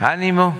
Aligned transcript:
Ánimo. 0.00 0.56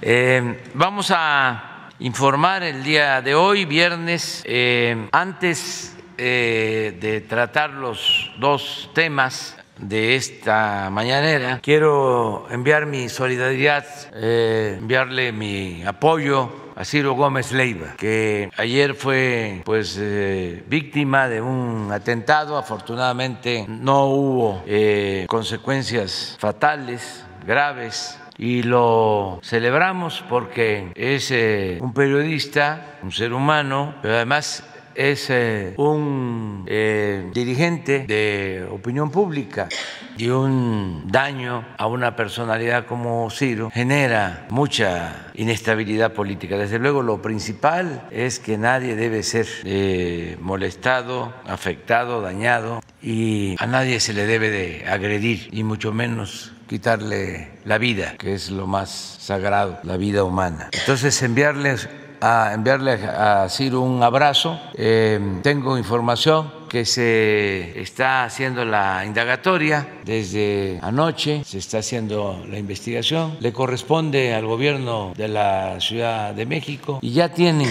Eh, 0.00 0.62
vamos 0.74 1.12
a 1.12 1.88
informar 1.98 2.62
el 2.62 2.84
día 2.84 3.20
de 3.20 3.34
hoy, 3.34 3.64
viernes, 3.64 4.44
eh, 4.46 5.08
antes 5.10 5.96
eh, 6.18 6.96
de 7.00 7.20
tratar 7.22 7.70
los 7.70 8.30
dos 8.38 8.90
temas 8.94 9.56
de 9.76 10.14
esta 10.14 10.88
mañanera, 10.90 11.58
quiero 11.60 12.46
enviar 12.48 12.86
mi 12.86 13.08
solidaridad, 13.08 13.84
enviarle 14.14 15.32
mi 15.32 15.82
apoyo 15.84 16.61
a 16.74 16.84
Ciro 16.84 17.14
Gómez 17.14 17.52
Leiva, 17.52 17.94
que 17.96 18.50
ayer 18.56 18.94
fue 18.94 19.62
pues 19.64 19.98
eh, 20.00 20.62
víctima 20.68 21.28
de 21.28 21.40
un 21.40 21.90
atentado. 21.92 22.56
Afortunadamente 22.56 23.66
no 23.68 24.06
hubo 24.06 24.62
eh, 24.66 25.26
consecuencias 25.28 26.36
fatales, 26.38 27.24
graves. 27.46 28.18
Y 28.38 28.62
lo 28.62 29.40
celebramos 29.44 30.24
porque 30.28 30.90
es 30.94 31.30
eh, 31.30 31.78
un 31.80 31.92
periodista, 31.92 32.98
un 33.02 33.12
ser 33.12 33.34
humano, 33.34 33.94
pero 34.00 34.14
además 34.14 34.64
es 34.94 35.30
eh, 35.30 35.74
un 35.76 36.64
eh, 36.66 37.30
dirigente 37.32 38.04
de 38.06 38.66
opinión 38.70 39.10
pública 39.10 39.68
y 40.16 40.28
un 40.28 41.04
daño 41.06 41.64
a 41.78 41.86
una 41.86 42.16
personalidad 42.16 42.86
como 42.86 43.28
Ciro 43.30 43.70
genera 43.70 44.46
mucha 44.50 45.30
inestabilidad 45.34 46.12
política. 46.12 46.56
Desde 46.56 46.78
luego 46.78 47.02
lo 47.02 47.22
principal 47.22 48.06
es 48.10 48.38
que 48.38 48.58
nadie 48.58 48.96
debe 48.96 49.22
ser 49.22 49.46
eh, 49.64 50.36
molestado, 50.40 51.34
afectado, 51.46 52.20
dañado 52.20 52.82
y 53.00 53.56
a 53.58 53.66
nadie 53.66 54.00
se 54.00 54.12
le 54.12 54.26
debe 54.26 54.50
de 54.50 54.84
agredir 54.88 55.48
y 55.52 55.64
mucho 55.64 55.92
menos 55.92 56.52
quitarle 56.68 57.50
la 57.64 57.78
vida, 57.78 58.14
que 58.18 58.34
es 58.34 58.50
lo 58.50 58.66
más 58.66 58.90
sagrado, 59.20 59.78
la 59.82 59.96
vida 59.96 60.24
humana. 60.24 60.70
Entonces 60.72 61.20
enviarles 61.22 61.88
a 62.22 62.54
enviarle 62.54 62.92
a 62.92 63.48
Ciro 63.48 63.80
un 63.80 64.02
abrazo. 64.02 64.58
Eh, 64.74 65.40
tengo 65.42 65.76
información 65.76 66.62
que 66.68 66.84
se 66.84 67.80
está 67.80 68.24
haciendo 68.24 68.64
la 68.64 69.04
indagatoria 69.04 69.86
desde 70.04 70.78
anoche, 70.82 71.42
se 71.44 71.58
está 71.58 71.78
haciendo 71.78 72.44
la 72.48 72.58
investigación, 72.58 73.36
le 73.40 73.52
corresponde 73.52 74.34
al 74.34 74.46
gobierno 74.46 75.12
de 75.16 75.28
la 75.28 75.80
Ciudad 75.80 76.32
de 76.32 76.46
México 76.46 77.00
y 77.02 77.12
ya 77.12 77.28
tienen 77.28 77.68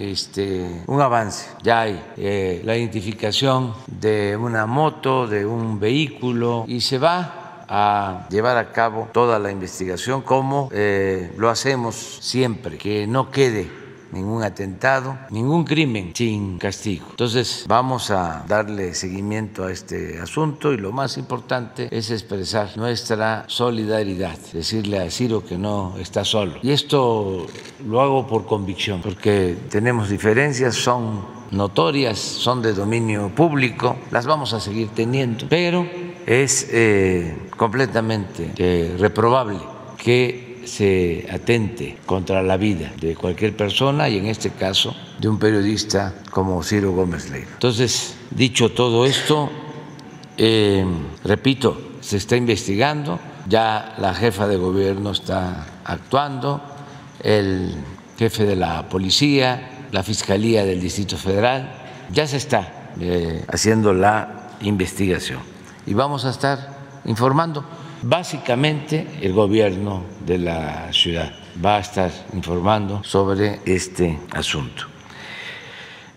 este, 0.00 0.82
un 0.86 1.00
avance. 1.00 1.48
Ya 1.62 1.82
hay 1.82 2.02
eh, 2.16 2.60
la 2.64 2.76
identificación 2.76 3.74
de 3.86 4.36
una 4.36 4.66
moto, 4.66 5.26
de 5.28 5.46
un 5.46 5.78
vehículo 5.78 6.64
y 6.66 6.80
se 6.80 6.98
va 6.98 7.37
a 7.68 8.26
llevar 8.30 8.56
a 8.56 8.72
cabo 8.72 9.08
toda 9.12 9.38
la 9.38 9.50
investigación 9.50 10.22
como 10.22 10.68
eh, 10.72 11.32
lo 11.36 11.50
hacemos 11.50 12.18
siempre, 12.20 12.78
que 12.78 13.06
no 13.06 13.30
quede 13.30 13.77
ningún 14.12 14.42
atentado, 14.42 15.16
ningún 15.30 15.64
crimen 15.64 16.12
sin 16.14 16.58
castigo. 16.58 17.06
Entonces 17.10 17.64
vamos 17.68 18.10
a 18.10 18.44
darle 18.46 18.94
seguimiento 18.94 19.64
a 19.64 19.72
este 19.72 20.20
asunto 20.20 20.72
y 20.72 20.76
lo 20.76 20.92
más 20.92 21.18
importante 21.18 21.88
es 21.90 22.10
expresar 22.10 22.76
nuestra 22.76 23.44
solidaridad, 23.46 24.38
decirle 24.52 25.00
a 25.00 25.10
Ciro 25.10 25.44
que 25.44 25.58
no 25.58 25.94
está 25.98 26.24
solo. 26.24 26.54
Y 26.62 26.70
esto 26.70 27.46
lo 27.86 28.00
hago 28.00 28.26
por 28.26 28.46
convicción, 28.46 29.00
porque 29.02 29.56
tenemos 29.68 30.08
diferencias, 30.08 30.74
son 30.74 31.38
notorias, 31.50 32.18
son 32.18 32.62
de 32.62 32.72
dominio 32.72 33.30
público, 33.34 33.96
las 34.10 34.26
vamos 34.26 34.52
a 34.52 34.60
seguir 34.60 34.88
teniendo, 34.88 35.46
pero 35.48 35.86
es 36.26 36.68
eh, 36.70 37.36
completamente 37.56 38.52
eh, 38.56 38.96
reprobable 38.98 39.58
que 39.96 40.47
se 40.68 41.26
atente 41.32 41.98
contra 42.06 42.42
la 42.42 42.56
vida 42.56 42.92
de 43.00 43.16
cualquier 43.16 43.56
persona 43.56 44.08
y 44.08 44.18
en 44.18 44.26
este 44.26 44.50
caso 44.50 44.94
de 45.18 45.28
un 45.28 45.38
periodista 45.38 46.14
como 46.30 46.62
Ciro 46.62 46.92
Gómez 46.92 47.30
Leiva. 47.30 47.50
Entonces, 47.54 48.14
dicho 48.30 48.70
todo 48.70 49.06
esto, 49.06 49.50
eh, 50.36 50.84
repito, 51.24 51.96
se 52.00 52.18
está 52.18 52.36
investigando, 52.36 53.18
ya 53.48 53.96
la 53.98 54.14
jefa 54.14 54.46
de 54.46 54.56
gobierno 54.56 55.10
está 55.10 55.66
actuando, 55.84 56.62
el 57.22 57.74
jefe 58.18 58.44
de 58.44 58.56
la 58.56 58.88
policía, 58.88 59.86
la 59.90 60.02
Fiscalía 60.02 60.64
del 60.64 60.80
Distrito 60.80 61.16
Federal, 61.16 61.72
ya 62.12 62.26
se 62.26 62.36
está 62.36 62.90
eh, 63.00 63.44
haciendo 63.48 63.92
la 63.92 64.50
investigación 64.60 65.40
y 65.86 65.94
vamos 65.94 66.24
a 66.24 66.30
estar 66.30 66.76
informando. 67.04 67.64
Básicamente 68.02 69.06
el 69.20 69.32
gobierno 69.32 70.04
de 70.20 70.38
la 70.38 70.92
ciudad 70.92 71.32
va 71.64 71.76
a 71.76 71.80
estar 71.80 72.10
informando 72.32 73.02
sobre 73.02 73.60
este 73.64 74.18
asunto. 74.30 74.84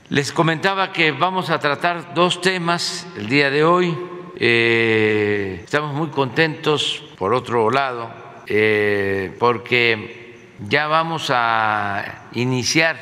Les 0.09 0.31
comentaba 0.31 0.91
que 0.91 1.11
vamos 1.11 1.49
a 1.49 1.57
tratar 1.57 2.13
dos 2.13 2.41
temas 2.41 3.07
el 3.17 3.27
día 3.27 3.49
de 3.49 3.63
hoy. 3.63 3.97
Eh, 4.35 5.61
estamos 5.63 5.93
muy 5.93 6.09
contentos, 6.09 7.03
por 7.17 7.33
otro 7.33 7.71
lado, 7.71 8.11
eh, 8.45 9.35
porque 9.39 10.35
ya 10.67 10.87
vamos 10.87 11.31
a 11.33 12.27
iniciar 12.33 12.97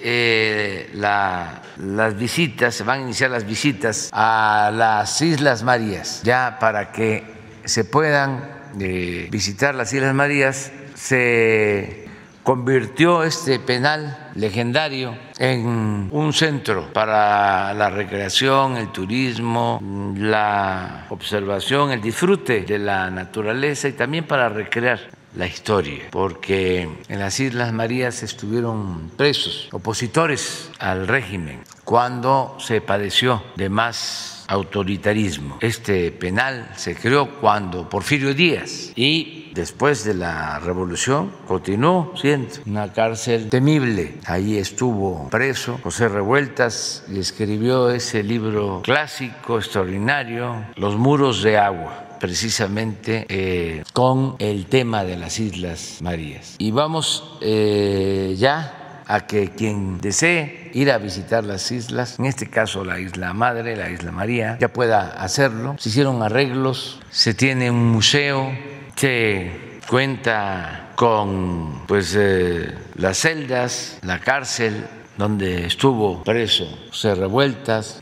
eh, 0.00 0.90
la, 0.94 1.62
las 1.78 2.16
visitas, 2.16 2.74
se 2.74 2.84
van 2.84 3.00
a 3.00 3.02
iniciar 3.02 3.30
las 3.30 3.44
visitas 3.44 4.08
a 4.12 4.70
las 4.72 5.20
Islas 5.20 5.62
Marías, 5.62 6.22
ya 6.22 6.56
para 6.58 6.92
que 6.92 7.31
se 7.64 7.84
puedan 7.84 8.44
eh, 8.80 9.28
visitar 9.30 9.74
las 9.74 9.92
Islas 9.92 10.14
Marías, 10.14 10.72
se 10.94 12.08
convirtió 12.42 13.22
este 13.22 13.60
penal 13.60 14.30
legendario 14.34 15.16
en 15.38 16.08
un 16.10 16.32
centro 16.32 16.92
para 16.92 17.72
la 17.74 17.90
recreación, 17.90 18.76
el 18.76 18.88
turismo, 18.90 19.80
la 20.16 21.06
observación, 21.10 21.92
el 21.92 22.00
disfrute 22.00 22.62
de 22.62 22.78
la 22.78 23.10
naturaleza 23.10 23.88
y 23.88 23.92
también 23.92 24.26
para 24.26 24.48
recrear 24.48 25.00
la 25.36 25.46
historia, 25.46 26.04
porque 26.10 26.88
en 27.08 27.18
las 27.18 27.40
Islas 27.40 27.72
Marías 27.72 28.22
estuvieron 28.22 29.10
presos 29.16 29.68
opositores 29.72 30.70
al 30.78 31.08
régimen 31.08 31.60
cuando 31.84 32.56
se 32.58 32.80
padeció 32.80 33.42
de 33.56 33.68
más 33.70 34.31
autoritarismo. 34.48 35.58
Este 35.60 36.10
penal 36.10 36.70
se 36.76 36.94
creó 36.94 37.40
cuando 37.40 37.88
Porfirio 37.88 38.34
Díaz 38.34 38.92
y 38.96 39.50
después 39.54 40.04
de 40.04 40.14
la 40.14 40.58
revolución 40.58 41.32
continuó 41.46 42.12
siendo 42.16 42.48
una 42.66 42.92
cárcel 42.92 43.48
temible. 43.48 44.14
Ahí 44.26 44.56
estuvo 44.58 45.28
preso 45.30 45.78
José 45.82 46.08
Revueltas 46.08 47.04
y 47.08 47.18
escribió 47.18 47.90
ese 47.90 48.22
libro 48.22 48.82
clásico, 48.82 49.58
extraordinario, 49.58 50.64
Los 50.76 50.96
muros 50.96 51.42
de 51.42 51.58
agua 51.58 52.08
precisamente 52.22 53.26
eh, 53.28 53.82
con 53.92 54.36
el 54.38 54.66
tema 54.66 55.02
de 55.02 55.16
las 55.16 55.40
Islas 55.40 55.98
Marías. 56.00 56.54
Y 56.58 56.70
vamos 56.70 57.36
eh, 57.40 58.36
ya 58.38 58.81
a 59.12 59.26
que 59.26 59.50
quien 59.50 60.00
desee 60.00 60.70
ir 60.72 60.90
a 60.90 60.96
visitar 60.96 61.44
las 61.44 61.70
islas, 61.70 62.18
en 62.18 62.24
este 62.24 62.48
caso 62.48 62.82
la 62.82 62.98
isla 62.98 63.34
Madre, 63.34 63.76
la 63.76 63.90
isla 63.90 64.10
María, 64.10 64.56
ya 64.58 64.72
pueda 64.72 65.22
hacerlo. 65.22 65.76
Se 65.78 65.90
hicieron 65.90 66.22
arreglos, 66.22 66.98
se 67.10 67.34
tiene 67.34 67.70
un 67.70 67.92
museo, 67.92 68.50
se 68.96 69.80
cuenta 69.86 70.92
con 70.94 71.82
pues 71.86 72.16
eh, 72.18 72.74
las 72.94 73.18
celdas, 73.18 73.98
la 74.00 74.18
cárcel 74.18 74.86
donde 75.18 75.66
estuvo 75.66 76.24
preso 76.24 76.66
José 76.88 77.14
Revueltas, 77.14 78.00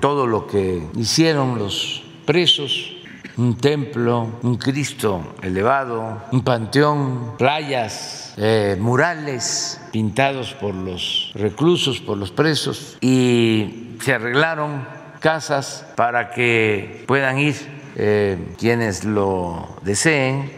todo 0.00 0.26
lo 0.26 0.46
que 0.46 0.88
hicieron 0.96 1.58
los 1.58 2.02
presos 2.24 2.93
un 3.36 3.56
templo, 3.56 4.38
un 4.42 4.56
Cristo 4.56 5.34
elevado, 5.42 6.22
un 6.30 6.42
panteón, 6.42 7.36
playas, 7.36 8.34
eh, 8.36 8.76
murales 8.78 9.80
pintados 9.92 10.54
por 10.54 10.74
los 10.74 11.32
reclusos, 11.34 12.00
por 12.00 12.18
los 12.18 12.30
presos, 12.30 12.96
y 13.00 13.96
se 14.00 14.14
arreglaron 14.14 14.86
casas 15.20 15.86
para 15.96 16.30
que 16.30 17.04
puedan 17.06 17.38
ir 17.38 17.56
eh, 17.96 18.54
quienes 18.58 19.04
lo 19.04 19.76
deseen. 19.82 20.52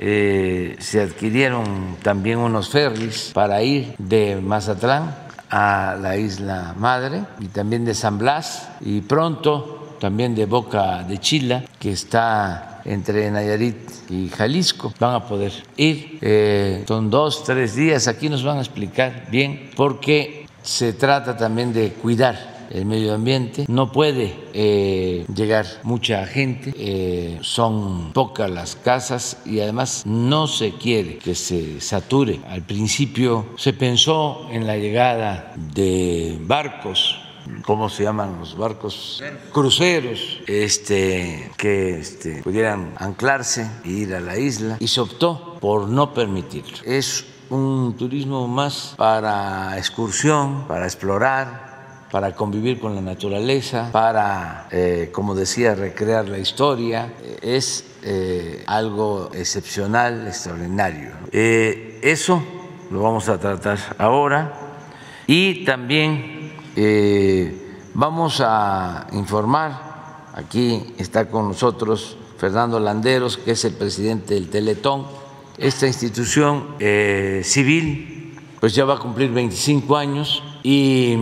Eh, 0.00 0.76
se 0.78 1.02
adquirieron 1.02 1.96
también 2.02 2.38
unos 2.38 2.70
ferries 2.70 3.32
para 3.34 3.62
ir 3.62 3.94
de 3.98 4.36
Mazatlán 4.40 5.12
a 5.50 5.96
la 6.00 6.16
isla 6.16 6.74
Madre 6.78 7.22
y 7.40 7.46
también 7.46 7.84
de 7.84 7.94
San 7.94 8.18
Blas 8.18 8.68
y 8.80 9.00
pronto 9.00 9.77
también 9.98 10.34
de 10.34 10.46
Boca 10.46 11.02
de 11.02 11.18
Chila, 11.18 11.64
que 11.78 11.92
está 11.92 12.80
entre 12.84 13.30
Nayarit 13.30 13.76
y 14.10 14.28
Jalisco. 14.28 14.92
Van 14.98 15.14
a 15.14 15.26
poder 15.26 15.52
ir, 15.76 16.18
eh, 16.20 16.84
son 16.86 17.10
dos, 17.10 17.44
tres 17.44 17.74
días, 17.74 18.08
aquí 18.08 18.28
nos 18.28 18.42
van 18.42 18.58
a 18.58 18.60
explicar 18.60 19.26
bien, 19.30 19.70
porque 19.76 20.46
se 20.62 20.92
trata 20.92 21.36
también 21.36 21.72
de 21.72 21.92
cuidar 21.92 22.58
el 22.70 22.84
medio 22.84 23.14
ambiente, 23.14 23.64
no 23.68 23.92
puede 23.92 24.34
eh, 24.52 25.24
llegar 25.34 25.66
mucha 25.82 26.26
gente, 26.26 26.74
eh, 26.76 27.38
son 27.40 28.12
pocas 28.12 28.50
las 28.50 28.76
casas 28.76 29.38
y 29.46 29.60
además 29.60 30.02
no 30.04 30.46
se 30.46 30.72
quiere 30.72 31.18
que 31.18 31.34
se 31.34 31.80
sature. 31.80 32.40
Al 32.48 32.62
principio 32.62 33.46
se 33.56 33.72
pensó 33.72 34.48
en 34.50 34.66
la 34.66 34.76
llegada 34.76 35.54
de 35.74 36.36
barcos 36.42 37.27
¿cómo 37.64 37.88
se 37.88 38.04
llaman 38.04 38.38
los 38.38 38.56
barcos? 38.56 39.22
Cruceros, 39.52 40.40
este, 40.46 41.50
que 41.56 41.98
este, 41.98 42.42
pudieran 42.42 42.94
anclarse 42.96 43.70
e 43.84 43.90
ir 43.90 44.14
a 44.14 44.20
la 44.20 44.38
isla 44.38 44.76
y 44.80 44.88
se 44.88 45.00
optó 45.00 45.58
por 45.60 45.88
no 45.88 46.14
permitirlo. 46.14 46.78
Es 46.84 47.24
un 47.50 47.96
turismo 47.96 48.46
más 48.46 48.94
para 48.96 49.76
excursión, 49.78 50.66
para 50.68 50.84
explorar, 50.84 51.68
para 52.10 52.34
convivir 52.34 52.80
con 52.80 52.94
la 52.94 53.00
naturaleza, 53.00 53.90
para, 53.92 54.68
eh, 54.70 55.10
como 55.12 55.34
decía, 55.34 55.74
recrear 55.74 56.28
la 56.28 56.38
historia. 56.38 57.12
Es 57.42 57.84
eh, 58.02 58.62
algo 58.66 59.30
excepcional, 59.34 60.26
extraordinario. 60.26 61.12
Eh, 61.32 61.98
eso 62.02 62.42
lo 62.90 63.02
vamos 63.02 63.28
a 63.28 63.38
tratar 63.38 63.78
ahora 63.98 64.54
y 65.26 65.64
también 65.64 66.37
vamos 67.94 68.40
a 68.44 69.06
informar, 69.12 70.28
aquí 70.34 70.94
está 70.98 71.28
con 71.28 71.48
nosotros 71.48 72.16
Fernando 72.38 72.78
Landeros, 72.78 73.36
que 73.36 73.52
es 73.52 73.64
el 73.64 73.74
presidente 73.74 74.34
del 74.34 74.48
Teletón, 74.48 75.06
esta 75.58 75.86
institución 75.86 76.76
eh, 76.78 77.42
civil 77.44 78.18
pues 78.60 78.74
ya 78.74 78.84
va 78.84 78.94
a 78.94 78.98
cumplir 78.98 79.30
25 79.30 79.96
años 79.96 80.42
y 80.62 81.16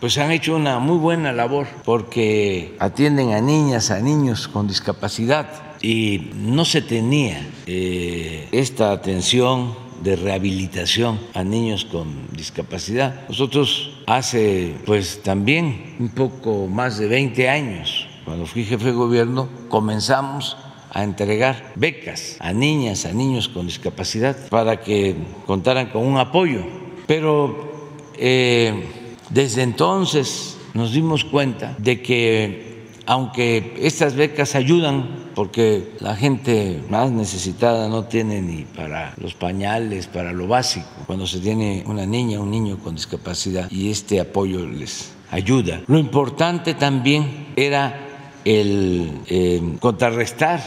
pues 0.00 0.18
han 0.18 0.30
hecho 0.30 0.56
una 0.56 0.78
muy 0.78 0.98
buena 0.98 1.32
labor 1.32 1.66
porque 1.84 2.76
atienden 2.78 3.32
a 3.32 3.40
niñas, 3.40 3.90
a 3.90 4.00
niños 4.00 4.48
con 4.48 4.66
discapacidad. 4.66 5.48
Y 5.82 6.30
no 6.34 6.64
se 6.64 6.80
tenía 6.80 7.46
eh, 7.66 8.48
esta 8.52 8.92
atención 8.92 9.74
de 10.02 10.16
rehabilitación 10.16 11.18
a 11.34 11.44
niños 11.44 11.84
con 11.84 12.28
discapacidad. 12.32 13.26
Nosotros 13.28 13.90
hace 14.06 14.74
pues 14.84 15.22
también 15.22 15.96
un 15.98 16.10
poco 16.10 16.66
más 16.66 16.98
de 16.98 17.08
20 17.08 17.48
años, 17.48 18.06
cuando 18.24 18.46
fui 18.46 18.64
jefe 18.64 18.86
de 18.86 18.92
gobierno, 18.92 19.48
comenzamos 19.68 20.56
a 20.90 21.02
entregar 21.02 21.72
becas 21.74 22.36
a 22.38 22.52
niñas, 22.52 23.04
a 23.04 23.12
niños 23.12 23.48
con 23.48 23.66
discapacidad 23.66 24.36
para 24.48 24.80
que 24.80 25.16
contaran 25.46 25.90
con 25.90 26.06
un 26.06 26.16
apoyo. 26.18 26.64
Pero 27.06 27.98
eh, 28.16 28.84
desde 29.30 29.62
entonces 29.62 30.56
nos 30.72 30.92
dimos 30.92 31.24
cuenta 31.24 31.74
de 31.78 32.00
que 32.00 32.73
aunque 33.06 33.74
estas 33.80 34.14
becas 34.14 34.54
ayudan 34.54 35.24
porque 35.34 35.92
la 36.00 36.16
gente 36.16 36.82
más 36.88 37.10
necesitada 37.10 37.88
no 37.88 38.04
tiene 38.04 38.40
ni 38.40 38.62
para 38.62 39.14
los 39.20 39.34
pañales, 39.34 40.06
para 40.06 40.32
lo 40.32 40.46
básico, 40.46 40.86
cuando 41.06 41.26
se 41.26 41.40
tiene 41.40 41.82
una 41.86 42.06
niña, 42.06 42.40
un 42.40 42.50
niño 42.50 42.78
con 42.78 42.94
discapacidad 42.94 43.70
y 43.70 43.90
este 43.90 44.20
apoyo 44.20 44.66
les 44.66 45.12
ayuda. 45.30 45.82
Lo 45.86 45.98
importante 45.98 46.74
también 46.74 47.48
era 47.56 48.00
el 48.44 49.20
eh, 49.26 49.60
contrarrestar 49.80 50.60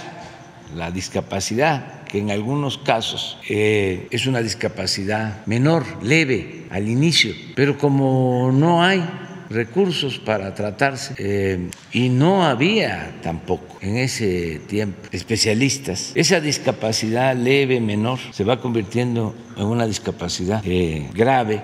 la 0.76 0.92
discapacidad, 0.92 2.04
que 2.06 2.20
en 2.20 2.32
algunos 2.32 2.78
casos 2.78 3.38
eh, 3.50 4.08
es 4.12 4.28
una 4.28 4.42
discapacidad 4.42 5.46
menor, 5.46 5.86
leve 6.02 6.66
al 6.70 6.88
inicio, 6.88 7.34
pero 7.56 7.78
como 7.78 8.52
no 8.52 8.84
hay 8.84 9.04
recursos 9.50 10.20
para 10.20 10.54
tratarse 10.54 11.16
eh, 11.18 11.70
y 11.92 12.10
no 12.10 12.44
había 12.44 13.16
tampoco 13.22 13.78
en 13.82 13.98
ese 13.98 14.60
tiempo 14.68 14.98
especialistas. 15.12 16.12
Esa 16.16 16.40
discapacidad 16.40 17.36
leve, 17.36 17.80
menor, 17.80 18.20
se 18.32 18.44
va 18.44 18.60
convirtiendo 18.60 19.36
en 19.56 19.66
una 19.66 19.86
discapacidad 19.86 20.62
eh, 20.66 21.10
grave. 21.14 21.62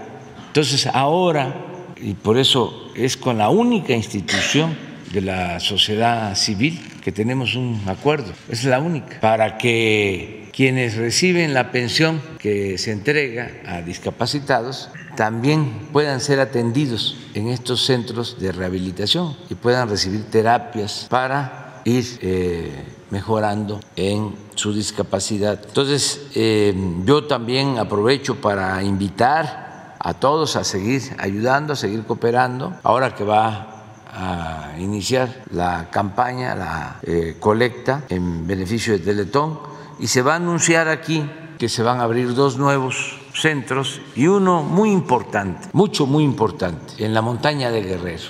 Entonces 0.48 0.88
ahora, 0.88 1.56
y 2.02 2.14
por 2.14 2.38
eso 2.38 2.92
es 2.96 3.18
con 3.18 3.38
la 3.38 3.50
única 3.50 3.94
institución 3.94 4.76
de 5.12 5.22
la 5.22 5.60
sociedad 5.60 6.36
civil 6.36 6.80
que 7.04 7.12
tenemos 7.12 7.56
un 7.56 7.82
acuerdo, 7.88 8.34
es 8.50 8.64
la 8.64 8.80
única, 8.80 9.20
para 9.20 9.58
que 9.58 10.50
quienes 10.54 10.96
reciben 10.96 11.54
la 11.54 11.72
pensión 11.72 12.22
que 12.40 12.78
se 12.78 12.92
entrega 12.92 13.52
a 13.66 13.82
discapacitados 13.82 14.90
también 15.15 15.89
puedan 15.92 16.19
ser 16.19 16.39
atendidos 16.39 17.18
en 17.33 17.48
estos 17.50 17.86
centros 17.86 18.38
de 18.39 18.51
rehabilitación 18.51 19.36
y 19.50 19.56
puedan 19.56 19.89
recibir 19.89 20.30
terapias 20.30 21.07
para 21.10 21.81
ir 21.86 22.19
eh, 22.21 22.83
mejorando 23.10 23.80
en 23.95 24.36
su 24.56 24.74
discapacidad. 24.74 25.60
Entonces, 25.65 26.27
eh, 26.36 26.74
yo 27.06 27.25
también 27.25 27.77
aprovecho 27.77 28.39
para 28.42 28.81
invitar 28.83 29.95
a 30.00 30.13
todos 30.13 30.56
a 30.56 30.63
seguir 30.63 31.01
ayudando, 31.18 31.74
a 31.74 31.75
seguir 31.75 32.04
cooperando, 32.04 32.74
ahora 32.83 33.15
que 33.15 33.24
va 33.24 33.69
a 34.13 34.74
iniciar 34.80 35.44
la 35.51 35.89
campaña, 35.89 36.56
la 36.56 37.00
eh, 37.04 37.38
colecta 37.39 38.04
en 38.10 38.45
beneficio 38.45 38.94
de 38.94 39.00
Teletón 39.00 39.60
y 40.00 40.07
se 40.07 40.21
va 40.21 40.33
a 40.33 40.36
anunciar 40.36 40.88
aquí 40.88 41.27
que 41.57 41.69
se 41.69 41.81
van 41.81 42.00
a 42.00 42.04
abrir 42.04 42.36
dos 42.36 42.57
nuevos 42.57 43.23
centros 43.34 44.02
y 44.16 44.28
uno 44.28 44.64
muy 44.64 44.92
importante, 44.92 45.70
mucho, 45.74 46.06
muy 46.06 46.24
importante, 46.24 47.04
en 47.04 47.14
la 47.14 47.22
montaña 47.22 47.72
de 47.72 47.82
Guerrero, 47.82 48.24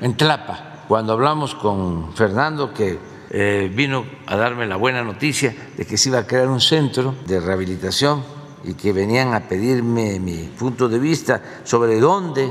en 0.00 0.16
Tlapa. 0.16 0.84
Cuando 0.88 1.12
hablamos 1.12 1.54
con 1.54 2.14
Fernando, 2.14 2.72
que 2.72 2.98
eh, 3.30 3.70
vino 3.74 4.04
a 4.26 4.36
darme 4.36 4.66
la 4.66 4.76
buena 4.76 5.02
noticia 5.02 5.54
de 5.76 5.84
que 5.84 5.98
se 5.98 6.08
iba 6.08 6.20
a 6.20 6.26
crear 6.26 6.48
un 6.48 6.60
centro 6.60 7.14
de 7.26 7.40
rehabilitación 7.40 8.24
y 8.64 8.74
que 8.74 8.92
venían 8.92 9.34
a 9.34 9.40
pedirme 9.40 10.18
mi 10.18 10.50
punto 10.58 10.88
de 10.88 10.98
vista 10.98 11.42
sobre 11.64 12.00
dónde 12.00 12.50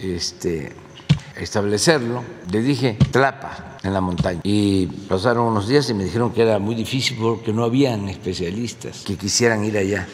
este, 0.00 0.72
establecerlo, 1.36 2.22
le 2.50 2.62
dije 2.62 2.96
Tlapa 3.10 3.78
en 3.82 3.92
la 3.92 4.00
montaña. 4.00 4.40
Y 4.44 4.86
pasaron 4.86 5.46
unos 5.46 5.68
días 5.68 5.88
y 5.90 5.94
me 5.94 6.04
dijeron 6.04 6.32
que 6.32 6.42
era 6.42 6.58
muy 6.58 6.74
difícil 6.74 7.18
porque 7.20 7.52
no 7.52 7.64
habían 7.64 8.08
especialistas 8.08 9.02
que 9.06 9.16
quisieran 9.16 9.64
ir 9.64 9.76
allá. 9.76 10.06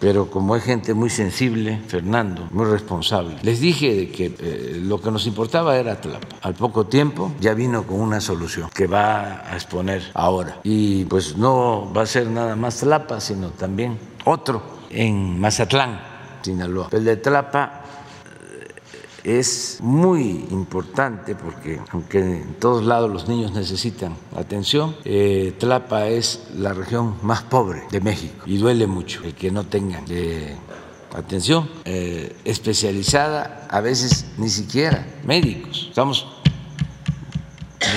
Pero 0.00 0.30
como 0.30 0.54
es 0.54 0.62
gente 0.62 0.94
muy 0.94 1.10
sensible, 1.10 1.80
Fernando, 1.88 2.48
muy 2.52 2.66
responsable, 2.66 3.36
les 3.42 3.60
dije 3.60 3.94
de 3.94 4.10
que 4.10 4.34
eh, 4.38 4.80
lo 4.82 5.00
que 5.00 5.10
nos 5.10 5.26
importaba 5.26 5.76
era 5.76 6.00
Tlapa. 6.00 6.36
Al 6.42 6.54
poco 6.54 6.86
tiempo 6.86 7.32
ya 7.40 7.54
vino 7.54 7.84
con 7.84 8.00
una 8.00 8.20
solución 8.20 8.70
que 8.72 8.86
va 8.86 9.42
a 9.50 9.54
exponer 9.54 10.02
ahora. 10.14 10.60
Y 10.62 11.04
pues 11.06 11.36
no 11.36 11.92
va 11.92 12.02
a 12.02 12.06
ser 12.06 12.28
nada 12.28 12.54
más 12.54 12.78
Tlapa, 12.78 13.20
sino 13.20 13.48
también 13.48 13.98
otro 14.24 14.62
en 14.90 15.40
Mazatlán, 15.40 16.00
Sinaloa. 16.42 16.88
El 16.92 17.04
de 17.04 17.16
Tlapa 17.16 17.77
es 19.28 19.78
muy 19.82 20.46
importante 20.50 21.34
porque 21.34 21.80
aunque 21.90 22.18
en 22.18 22.54
todos 22.54 22.84
lados 22.84 23.10
los 23.10 23.28
niños 23.28 23.52
necesitan 23.52 24.16
atención, 24.34 24.96
eh, 25.04 25.54
Tlapa 25.58 26.06
es 26.06 26.44
la 26.56 26.72
región 26.72 27.16
más 27.22 27.42
pobre 27.42 27.82
de 27.90 28.00
México 28.00 28.44
y 28.46 28.56
duele 28.56 28.86
mucho 28.86 29.22
el 29.24 29.34
que 29.34 29.50
no 29.50 29.64
tengan 29.64 30.04
eh, 30.08 30.56
atención 31.14 31.68
eh, 31.84 32.34
especializada, 32.44 33.66
a 33.70 33.80
veces 33.80 34.26
ni 34.38 34.48
siquiera 34.48 35.06
médicos. 35.24 35.86
Estamos 35.88 36.26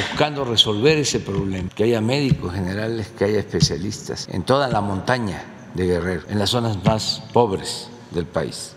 buscando 0.09 0.43
resolver 0.43 0.97
ese 0.97 1.19
problema, 1.19 1.69
que 1.69 1.85
haya 1.85 2.01
médicos 2.01 2.53
generales, 2.53 3.07
que 3.17 3.25
haya 3.25 3.39
especialistas 3.39 4.27
en 4.29 4.43
toda 4.43 4.67
la 4.67 4.81
montaña 4.81 5.43
de 5.73 5.85
Guerrero, 5.87 6.23
en 6.29 6.39
las 6.39 6.49
zonas 6.49 6.83
más 6.83 7.23
pobres 7.31 7.87
del 8.11 8.25
país. 8.25 8.75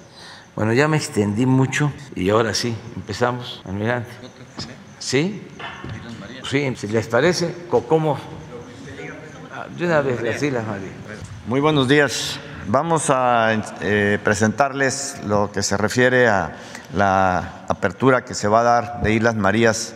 Bueno, 0.57 0.73
ya 0.73 0.87
me 0.87 0.97
extendí 0.97 1.47
mucho 1.47 1.93
y 2.15 2.31
ahora 2.31 2.55
sí, 2.55 2.77
empezamos, 2.95 3.61
almirante. 3.65 4.11
¿Sí? 5.01 5.43
Sí, 6.49 6.73
si 6.77 6.87
les 6.87 7.09
parece, 7.09 7.53
¿cómo? 7.89 8.17
Ah, 9.53 9.67
de 9.77 9.85
una 9.85 10.01
vez, 10.01 10.23
las 10.23 10.41
Islas 10.41 10.65
Marías. 10.65 10.93
Muy 11.49 11.61
buenos 11.61 11.89
días. 11.89 12.39
Vamos 12.69 13.11
a 13.11 13.49
eh, 13.81 14.21
presentarles 14.23 15.21
lo 15.27 15.51
que 15.51 15.65
se 15.65 15.77
refiere 15.77 16.29
a 16.29 16.57
la 16.95 17.65
apertura 17.67 18.25
que 18.25 18.35
se 18.35 18.47
va 18.47 18.61
a 18.61 18.63
dar 18.63 19.03
de 19.03 19.13
Islas 19.13 19.35
Marías 19.35 19.95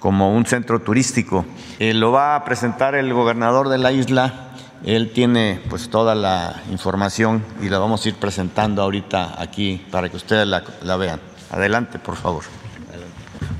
como 0.00 0.34
un 0.34 0.44
centro 0.44 0.80
turístico. 0.80 1.46
Eh, 1.78 1.94
lo 1.94 2.10
va 2.10 2.34
a 2.34 2.44
presentar 2.44 2.96
el 2.96 3.14
gobernador 3.14 3.68
de 3.68 3.78
la 3.78 3.92
isla, 3.92 4.43
él 4.84 5.12
tiene 5.12 5.60
pues 5.70 5.88
toda 5.88 6.14
la 6.14 6.62
información 6.70 7.42
y 7.62 7.68
la 7.68 7.78
vamos 7.78 8.04
a 8.04 8.08
ir 8.08 8.16
presentando 8.16 8.82
ahorita 8.82 9.40
aquí 9.40 9.84
para 9.90 10.10
que 10.10 10.16
ustedes 10.16 10.46
la, 10.46 10.96
vean. 10.96 11.20
Adelante, 11.50 11.98
por 11.98 12.16
favor. 12.16 12.44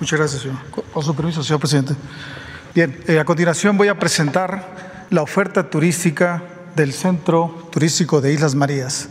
Muchas 0.00 0.18
gracias, 0.18 0.42
señor. 0.42 0.58
Con 0.92 1.02
su 1.02 1.14
permiso, 1.14 1.42
señor 1.42 1.60
presidente. 1.60 1.94
Bien, 2.74 3.00
eh, 3.06 3.18
a 3.18 3.24
continuación 3.24 3.76
voy 3.78 3.88
a 3.88 3.98
presentar 3.98 5.06
la 5.10 5.22
oferta 5.22 5.70
turística 5.70 6.42
del 6.76 6.92
Centro 6.92 7.68
Turístico 7.70 8.20
de 8.20 8.32
Islas 8.32 8.54
Marías. 8.54 9.08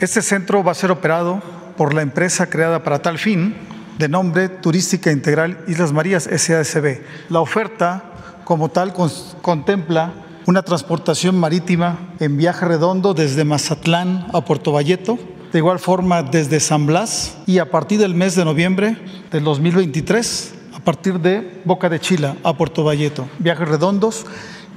Este 0.00 0.20
centro 0.20 0.62
va 0.62 0.72
a 0.72 0.74
ser 0.74 0.90
operado 0.90 1.40
por 1.76 1.94
la 1.94 2.02
empresa 2.02 2.46
creada 2.50 2.82
para 2.82 3.00
tal 3.00 3.18
fin, 3.18 3.56
de 3.98 4.08
nombre 4.08 4.48
Turística 4.48 5.12
Integral 5.12 5.64
Islas 5.68 5.92
Marías 5.92 6.24
SASB. 6.24 7.02
La 7.30 7.40
oferta 7.40 8.04
como 8.44 8.68
tal 8.68 8.92
contempla 9.40 10.12
una 10.46 10.62
transportación 10.62 11.38
marítima 11.38 12.14
en 12.20 12.36
viaje 12.36 12.64
redondo 12.66 13.14
desde 13.14 13.44
Mazatlán 13.44 14.26
a 14.32 14.44
Puerto 14.44 14.72
Valleto, 14.72 15.18
de 15.52 15.58
igual 15.58 15.78
forma 15.78 16.22
desde 16.22 16.60
San 16.60 16.86
Blas 16.86 17.36
y 17.46 17.58
a 17.58 17.70
partir 17.70 17.98
del 17.98 18.14
mes 18.14 18.34
de 18.34 18.44
noviembre 18.44 18.98
del 19.30 19.44
2023 19.44 20.54
a 20.74 20.80
partir 20.80 21.18
de 21.20 21.62
Boca 21.64 21.88
de 21.88 22.00
Chila 22.00 22.36
a 22.42 22.56
Puerto 22.56 22.84
Valleto. 22.84 23.26
Viajes 23.38 23.66
redondos. 23.66 24.26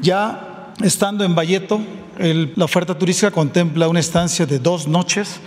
Ya 0.01 0.73
estando 0.81 1.25
en 1.25 1.35
Valleto, 1.35 1.81
la 2.19 2.65
oferta 2.65 2.97
turística 2.97 3.31
contempla 3.31 3.89
una 3.89 3.99
estancia 3.99 4.45
de 4.45 4.59
dos 4.59 4.87
noches 4.87 5.39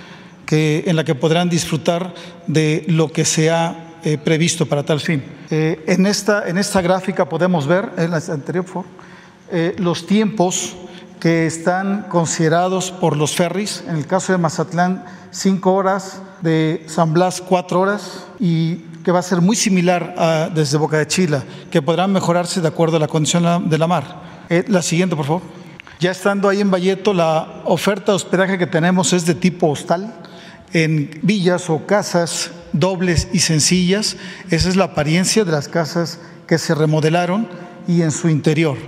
que, 0.45 0.85
en 0.87 0.97
la 0.97 1.05
que 1.05 1.15
podrán 1.15 1.49
disfrutar 1.49 2.13
de 2.47 2.85
lo 2.89 3.11
que 3.11 3.25
se 3.25 3.51
ha 3.51 3.99
eh, 4.03 4.19
previsto 4.19 4.67
para 4.67 4.83
tal 4.83 5.01
fin. 5.01 5.23
Eh, 5.51 5.83
en, 5.87 6.07
esta, 6.07 6.49
en 6.49 6.59
esta 6.59 6.83
gráfica 6.83 7.29
podemos 7.29 7.67
ver, 7.67 7.91
en 7.97 8.11
la 8.11 8.17
anterior, 8.17 8.65
eh, 9.53 9.75
los 9.79 10.07
tiempos 10.07 10.77
que 11.19 11.47
están 11.47 12.07
considerados 12.09 12.91
por 12.91 13.17
los 13.17 13.35
ferries. 13.35 13.85
En 13.87 13.97
el 13.97 14.07
caso 14.07 14.33
de 14.33 14.39
Mazatlán, 14.39 15.05
cinco 15.31 15.75
horas, 15.75 16.23
de 16.41 16.85
San 16.87 17.13
Blas, 17.13 17.41
cuatro 17.41 17.81
horas, 17.81 18.25
y 18.39 18.77
que 19.05 19.13
va 19.13 19.19
a 19.19 19.23
ser 19.23 19.41
muy 19.41 19.57
similar 19.57 20.51
desde 20.55 20.79
Boca 20.79 20.99
de 20.99 21.07
Chila, 21.07 21.45
que 21.71 21.83
podrán 21.83 22.13
mejorarse 22.13 22.61
de 22.61 22.69
acuerdo 22.69 22.97
a 22.97 23.01
la 23.01 23.09
condición 23.09 23.69
de 23.69 23.79
la 23.79 23.87
mar. 23.87 24.23
la 24.69 24.83
siguiente, 24.83 25.17
por 25.17 25.27
favor. 25.27 25.43
Ya 26.01 26.11
estando 26.11 26.49
ahí 26.49 26.63
en 26.63 26.71
Valleto, 26.71 27.13
la 27.13 27.61
oferta 27.65 28.13
de 28.13 28.17
hospedaje 28.17 28.57
que 28.57 28.67
tenemos 28.67 29.13
es 29.13 29.27
de 29.27 29.35
tipo 29.35 29.69
hostal 29.69 30.15
en 30.73 31.19
villas 31.23 31.69
o 31.69 31.87
casas 31.87 32.53
dobles 32.73 33.29
y 33.33 33.41
sencillas. 33.41 34.17
Esa 34.51 34.69
es 34.69 34.77
la 34.77 34.85
apariencia 34.85 35.45
de 35.45 35.53
las 35.53 35.69
casas 35.69 36.19
que 36.47 36.59
se 36.59 36.75
remodelaron 36.75 37.49
y 37.87 38.03
en 38.03 38.11
su 38.11 38.29
interior. 38.29 38.79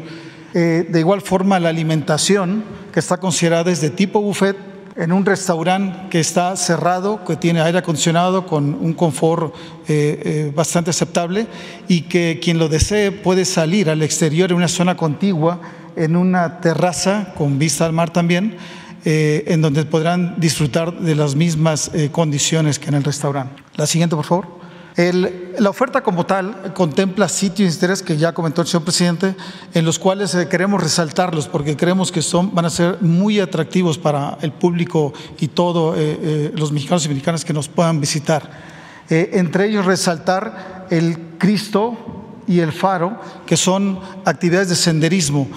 Eh, 0.55 0.87
de 0.89 1.01
igual 1.01 1.23
forma, 1.23 1.59
la 1.59 1.71
alimentación, 1.71 2.65
que 2.93 3.01
está 3.01 3.17
considerada 3.17 3.71
es 3.71 3.81
de 3.81 3.91
tipo 3.91 4.21
buffet, 4.21 4.57
en 4.95 5.11
un 5.11 5.25
restaurante 5.25 6.11
que 6.11 6.21
está 6.21 6.55
cerrado, 6.55 7.25
que 7.25 7.37
tiene 7.37 7.63
aire 7.63 7.79
acondicionado 7.79 8.47
con 8.47 8.75
un 8.75 8.93
confort 8.93 9.55
eh, 9.89 10.21
eh, 10.23 10.53
bastante 10.55 10.91
aceptable 10.91 11.47
y 11.89 12.03
que 12.03 12.39
quien 12.43 12.59
lo 12.59 12.69
desee 12.69 13.11
puede 13.11 13.47
salir 13.47 13.89
al 13.89 14.03
exterior 14.03 14.51
en 14.51 14.59
una 14.59 14.69
zona 14.69 14.95
contigua, 14.95 15.61
en 15.97 16.15
una 16.15 16.61
terraza 16.61 17.33
con 17.39 17.59
vista 17.59 17.87
al 17.87 17.95
mar 17.95 18.11
también, 18.11 18.57
en 19.05 19.61
donde 19.61 19.85
podrán 19.85 20.39
disfrutar 20.39 20.97
de 21.01 21.17
las 21.17 21.35
mismas 21.35 21.91
condiciones 22.13 22.79
que 22.79 22.89
en 22.89 22.95
el 22.95 23.03
restaurante. 23.03 23.61
La 23.75 23.87
siguiente, 23.87 24.15
por 24.15 24.25
favor 24.25 24.62
la 24.97 25.71
oferta 25.71 26.03
como 26.03 26.27
tal 26.27 26.75
contempla 26.75 27.29
sitios 27.29 27.71
de 27.71 27.75
interés 27.75 28.03
que 28.03 28.17
ya 28.17 28.33
comentó 28.33 28.61
el 28.61 28.69
señor 28.69 28.85
presidente, 28.85 29.35
en 29.73 29.85
los 29.87 29.99
cuales 29.99 30.35
eh, 30.35 30.49
queremos 30.49 30.83
resaltarlos 30.83 31.49
porque 31.49 31.77
creemos 31.77 32.13
que 32.13 32.21
son, 32.21 32.55
van 32.55 32.67
a 32.67 32.71
ser 32.71 32.99
muy 33.01 33.41
atractivos 33.41 33.97
para 33.97 34.37
el 34.43 34.53
público 34.53 35.15
y 35.39 35.49
todos 35.49 35.97
eh, 35.97 36.19
eh, 36.21 36.53
los 36.55 36.73
mexicanos 36.73 37.07
y 37.07 37.09
mexicanas 37.09 37.45
que 37.45 37.53
nos 37.53 37.69
puedan 37.69 38.01
visitar. 38.01 38.73
entre 39.09 39.69
ellos 39.69 39.85
resaltar 39.85 40.87
el 40.91 41.37
Cristo 41.39 42.22
y 42.47 42.61
el 42.61 42.73
faro, 42.73 43.21
que 43.47 43.57
son 43.57 43.99
actividades 44.25 44.69
de 44.69 44.77
senderismo. 44.77 45.49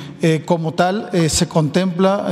como 0.46 0.74
tal, 0.74 1.10
se 1.30 1.48
contempla 1.48 2.28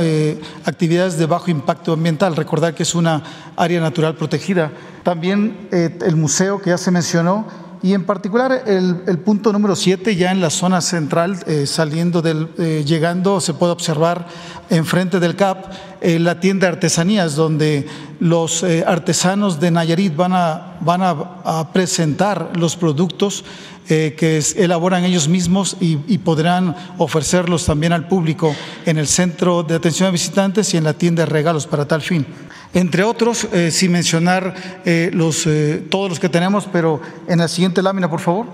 actividades 0.64 1.18
de 1.18 1.26
bajo 1.26 1.50
impacto 1.50 1.92
ambiental. 1.92 2.36
Recordar 2.36 2.74
que 2.74 2.84
es 2.84 2.94
una 2.94 3.22
área 3.56 3.80
natural 3.80 4.14
protegida 4.14 4.70
también 5.04 5.68
eh, 5.70 5.96
el 6.04 6.16
museo 6.16 6.60
que 6.60 6.70
ya 6.70 6.78
se 6.78 6.90
mencionó 6.90 7.46
y 7.82 7.92
en 7.92 8.04
particular 8.04 8.62
el, 8.66 9.18
punto 9.18 9.52
número 9.52 9.76
7 9.76 10.16
ya 10.16 10.32
en 10.32 10.40
la 10.40 10.48
zona 10.48 10.80
central, 10.80 11.36
eh, 11.46 11.66
saliendo 11.66 12.22
del, 12.22 12.48
eh, 12.56 12.82
llegando, 12.86 13.42
se 13.42 13.52
puede 13.52 13.72
observar 13.72 14.26
enfrente 14.70 15.20
del 15.20 15.36
CAP 15.36 15.66
la 16.02 16.40
tienda 16.40 16.66
de 16.66 16.72
artesanías 16.72 17.34
donde 17.34 17.86
los 18.20 18.62
artesanos 18.86 19.58
de 19.58 19.70
Nayarit 19.70 20.14
van 20.14 20.32
a, 20.34 20.76
van 20.80 21.00
a, 21.02 21.72
presentar 21.72 22.50
los 22.56 22.76
productos 22.76 23.44
que 23.86 24.42
elaboran 24.56 25.04
ellos 25.04 25.28
mismos 25.28 25.76
y, 25.80 25.96
podrán 26.18 26.74
ofrecerlos 26.98 27.66
también 27.66 27.92
al 27.92 28.08
público 28.08 28.54
en 28.86 28.98
el 28.98 29.06
centro 29.06 29.62
de 29.62 29.74
atención 29.74 30.08
a 30.08 30.12
visitantes 30.12 30.72
y 30.72 30.76
en 30.76 30.84
la 30.84 30.94
tienda 30.94 31.24
de 31.24 31.30
regalos 31.30 31.66
para 31.66 31.86
tal 31.86 32.00
fin 32.00 32.26
entre 32.74 33.04
otros, 33.04 33.46
eh, 33.52 33.70
sin 33.70 33.92
mencionar 33.92 34.82
eh, 34.84 35.10
los, 35.14 35.46
eh, 35.46 35.86
todos 35.88 36.10
los 36.10 36.18
que 36.18 36.28
tenemos, 36.28 36.68
pero 36.70 37.00
en 37.28 37.38
la 37.38 37.48
siguiente 37.48 37.80
lámina, 37.80 38.10
por 38.10 38.20
favor. 38.20 38.46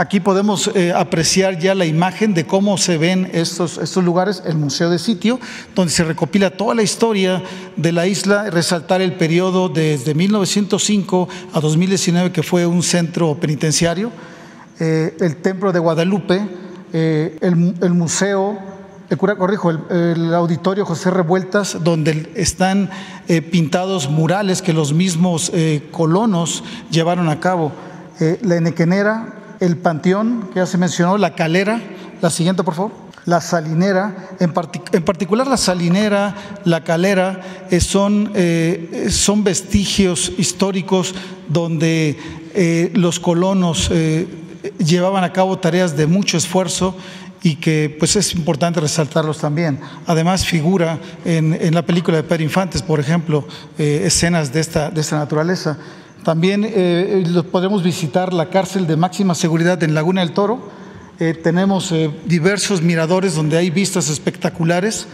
Aquí 0.00 0.18
podemos 0.18 0.70
apreciar 0.96 1.58
ya 1.58 1.74
la 1.74 1.84
imagen 1.84 2.32
de 2.32 2.46
cómo 2.46 2.78
se 2.78 2.96
ven 2.96 3.28
estos, 3.34 3.76
estos 3.76 4.02
lugares, 4.02 4.42
el 4.46 4.56
Museo 4.56 4.88
de 4.88 4.98
Sitio, 4.98 5.38
donde 5.74 5.92
se 5.92 6.04
recopila 6.04 6.48
toda 6.48 6.74
la 6.74 6.82
historia 6.82 7.42
de 7.76 7.92
la 7.92 8.06
isla, 8.06 8.48
resaltar 8.48 9.02
el 9.02 9.12
periodo 9.12 9.68
desde 9.68 10.14
1905 10.14 11.28
a 11.52 11.60
2019, 11.60 12.32
que 12.32 12.42
fue 12.42 12.64
un 12.64 12.82
centro 12.82 13.34
penitenciario, 13.34 14.10
el 14.78 15.36
Templo 15.42 15.70
de 15.70 15.80
Guadalupe, 15.80 16.48
el, 16.94 17.74
el 17.82 17.90
Museo 17.90 18.58
el 19.10 19.18
cura, 19.18 19.36
corrijo, 19.36 19.70
el, 19.70 20.32
auditorio 20.34 20.86
José 20.86 21.10
Revueltas, 21.10 21.76
donde 21.82 22.30
están 22.36 22.88
eh, 23.28 23.42
pintados 23.42 24.08
murales 24.08 24.62
que 24.62 24.72
los 24.72 24.94
mismos 24.94 25.50
eh, 25.52 25.88
colonos 25.90 26.62
llevaron 26.90 27.28
a 27.28 27.40
cabo. 27.40 27.72
Eh, 28.20 28.38
la 28.42 28.56
Enequenera, 28.56 29.39
el 29.60 29.76
Panteón, 29.76 30.48
que 30.52 30.60
ya 30.60 30.66
se 30.66 30.78
mencionó, 30.78 31.18
la 31.18 31.34
Calera, 31.34 31.80
la 32.20 32.30
siguiente, 32.30 32.64
por 32.64 32.74
favor. 32.74 32.92
La 33.26 33.40
salinera, 33.42 34.30
en, 34.40 34.52
particular 34.52 35.46
la 35.46 35.58
salinera, 35.58 36.34
la 36.64 36.82
calera, 36.82 37.42
son, 37.78 38.32
son 39.10 39.44
vestigios 39.44 40.32
históricos 40.38 41.14
donde 41.46 42.18
los 42.94 43.20
colonos 43.20 43.90
llevaban 44.78 45.22
a 45.22 45.32
cabo 45.32 45.58
tareas 45.58 45.96
de 45.98 46.06
mucho 46.06 46.38
esfuerzo 46.38 46.96
y 47.42 47.56
que 47.56 47.94
pues 47.98 48.16
es 48.16 48.34
importante 48.34 48.80
resaltarlos 48.80 49.38
también. 49.38 49.80
Además 50.06 50.44
figura 50.44 50.98
en, 51.24 51.54
en 51.54 51.74
la 51.74 51.82
película 51.82 52.18
de 52.18 52.22
Pedro 52.22 52.42
Infantes, 52.42 52.82
por 52.82 53.00
ejemplo, 53.00 53.46
eh, 53.78 54.02
escenas 54.04 54.52
de 54.52 54.60
esta, 54.60 54.90
de 54.90 55.00
esta 55.00 55.16
naturaleza. 55.16 55.78
También 56.24 56.66
eh, 56.66 57.24
podemos 57.50 57.82
visitar 57.82 58.32
la 58.32 58.50
cárcel 58.50 58.86
de 58.86 58.96
máxima 58.96 59.34
seguridad 59.34 59.82
en 59.82 59.94
Laguna 59.94 60.20
del 60.20 60.32
Toro. 60.32 60.70
Eh, 61.18 61.34
tenemos 61.34 61.92
diversos 62.24 62.82
miradores 62.82 63.34
donde 63.34 63.56
hay 63.56 63.70
vistas 63.70 64.08
espectaculares, 64.08 65.06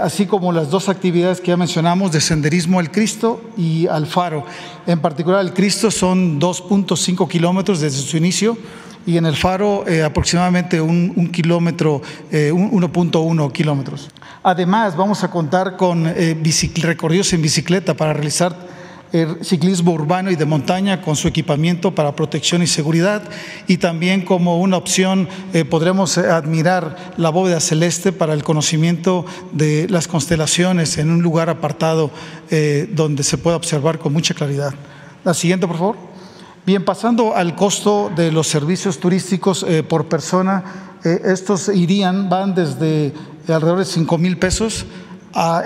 así 0.00 0.24
como 0.24 0.50
las 0.50 0.70
dos 0.70 0.88
actividades 0.88 1.42
que 1.42 1.48
ya 1.48 1.56
mencionamos 1.58 2.10
de 2.10 2.22
senderismo 2.22 2.78
al 2.78 2.90
Cristo 2.90 3.42
y 3.54 3.86
al 3.86 4.06
Faro. 4.06 4.46
En 4.86 5.00
particular, 5.00 5.44
el 5.44 5.52
Cristo 5.52 5.90
son 5.90 6.40
2.5 6.40 7.28
kilómetros 7.28 7.80
desde 7.80 7.98
su 7.98 8.16
inicio 8.16 8.56
y 9.08 9.16
en 9.16 9.24
el 9.24 9.36
faro 9.36 9.88
eh, 9.88 10.02
aproximadamente 10.02 10.82
un, 10.82 11.30
kilómetro, 11.32 12.02
1.1 12.30 13.48
eh, 13.48 13.52
kilómetros. 13.54 14.10
Además, 14.42 14.96
vamos 14.98 15.24
a 15.24 15.30
contar 15.30 15.78
con 15.78 16.06
eh, 16.06 16.36
recorridos 16.82 17.32
en 17.32 17.40
bicicleta 17.40 17.94
para 17.94 18.12
realizar 18.12 18.67
el 19.12 19.44
ciclismo 19.44 19.92
urbano 19.92 20.30
y 20.30 20.36
de 20.36 20.44
montaña 20.44 21.00
con 21.02 21.16
su 21.16 21.28
equipamiento 21.28 21.94
para 21.94 22.14
protección 22.14 22.62
y 22.62 22.66
seguridad 22.66 23.22
y 23.66 23.78
también 23.78 24.22
como 24.22 24.60
una 24.60 24.76
opción 24.76 25.28
podremos 25.70 26.18
admirar 26.18 27.14
la 27.16 27.30
bóveda 27.30 27.60
celeste 27.60 28.12
para 28.12 28.34
el 28.34 28.44
conocimiento 28.44 29.24
de 29.52 29.86
las 29.88 30.08
constelaciones 30.08 30.98
en 30.98 31.10
un 31.10 31.22
lugar 31.22 31.48
apartado 31.48 32.10
donde 32.90 33.22
se 33.22 33.38
pueda 33.38 33.56
observar 33.56 33.98
con 33.98 34.12
mucha 34.12 34.34
claridad. 34.34 34.74
La 35.24 35.34
siguiente, 35.34 35.66
por 35.66 35.78
favor. 35.78 35.96
Bien, 36.68 36.84
pasando 36.84 37.34
al 37.34 37.54
costo 37.56 38.10
de 38.14 38.30
los 38.30 38.46
servicios 38.46 38.98
turísticos 38.98 39.64
eh, 39.66 39.82
por 39.82 40.06
persona, 40.06 40.98
eh, 41.02 41.22
estos 41.24 41.68
irían, 41.68 42.28
van 42.28 42.54
desde 42.54 43.14
alrededor 43.48 43.78
de 43.78 43.84
5 43.86 44.18
mil 44.18 44.36
pesos 44.36 44.84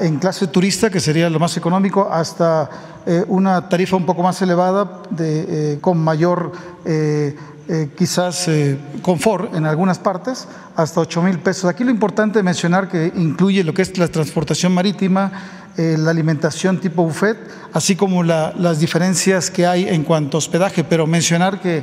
en 0.01 0.19
clase 0.19 0.47
turista, 0.49 0.91
que 0.91 1.01
sería 1.01 1.31
lo 1.31 1.39
más 1.39 1.57
económico, 1.57 2.09
hasta 2.11 2.69
eh, 3.07 3.25
una 3.29 3.69
tarifa 3.69 3.97
un 3.97 4.07
poco 4.07 4.23
más 4.23 4.41
elevada 4.43 5.03
de, 5.11 5.79
con 5.81 5.99
mayor 5.99 6.53
quizás 7.97 8.51
confort 9.01 9.55
en 9.55 9.65
algunas 9.65 9.99
partes, 9.99 10.47
hasta 10.77 11.01
8 11.01 11.23
mil 11.23 11.39
pesos. 11.39 11.65
Aquí 11.67 11.85
lo 11.85 11.91
importante 11.91 12.41
es 12.41 12.45
mencionar 12.45 12.89
que 12.89 13.13
incluye 13.17 13.65
lo 13.65 13.73
que 13.73 13.83
es 13.83 13.97
la 13.97 14.09
transportación 14.09 14.75
marítima, 14.75 15.33
eh, 15.77 15.97
la 15.99 16.11
alimentación 16.11 16.79
tipo 16.79 17.03
buffet, 17.03 17.39
así 17.73 17.97
como 17.97 18.23
las 18.23 18.79
diferencias 18.79 19.51
que 19.51 19.67
hay 19.67 19.89
en 19.89 20.05
cuanto 20.05 20.37
a 20.37 20.39
hospedaje, 20.39 20.85
pero 20.85 21.07
mencionar 21.07 21.61
que 21.63 21.83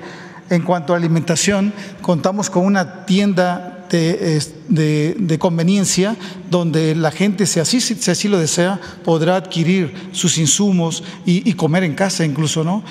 en 0.51 0.62
cuanto 0.62 0.93
a 0.93 0.98
alimentación 0.98 1.74
contamos 2.01 2.51
con 2.51 2.65
una 2.65 3.05
tienda 3.08 3.78
de, 3.98 5.38
conveniencia 5.39 6.15
donde 6.50 6.96
la 6.96 7.12
gente, 7.12 7.46
si 7.46 7.60
así, 7.60 7.81
si 7.81 8.12
así 8.12 8.27
lo 8.27 8.39
desea, 8.39 8.79
podrá 9.03 9.36
adquirir 9.36 9.93
sus 10.12 10.38
insumos 10.38 11.03
y, 11.25 11.53
comer 11.53 11.84
en 11.84 11.96
casa 11.96 12.25
incluso, 12.25 12.63
¿no? 12.63 12.84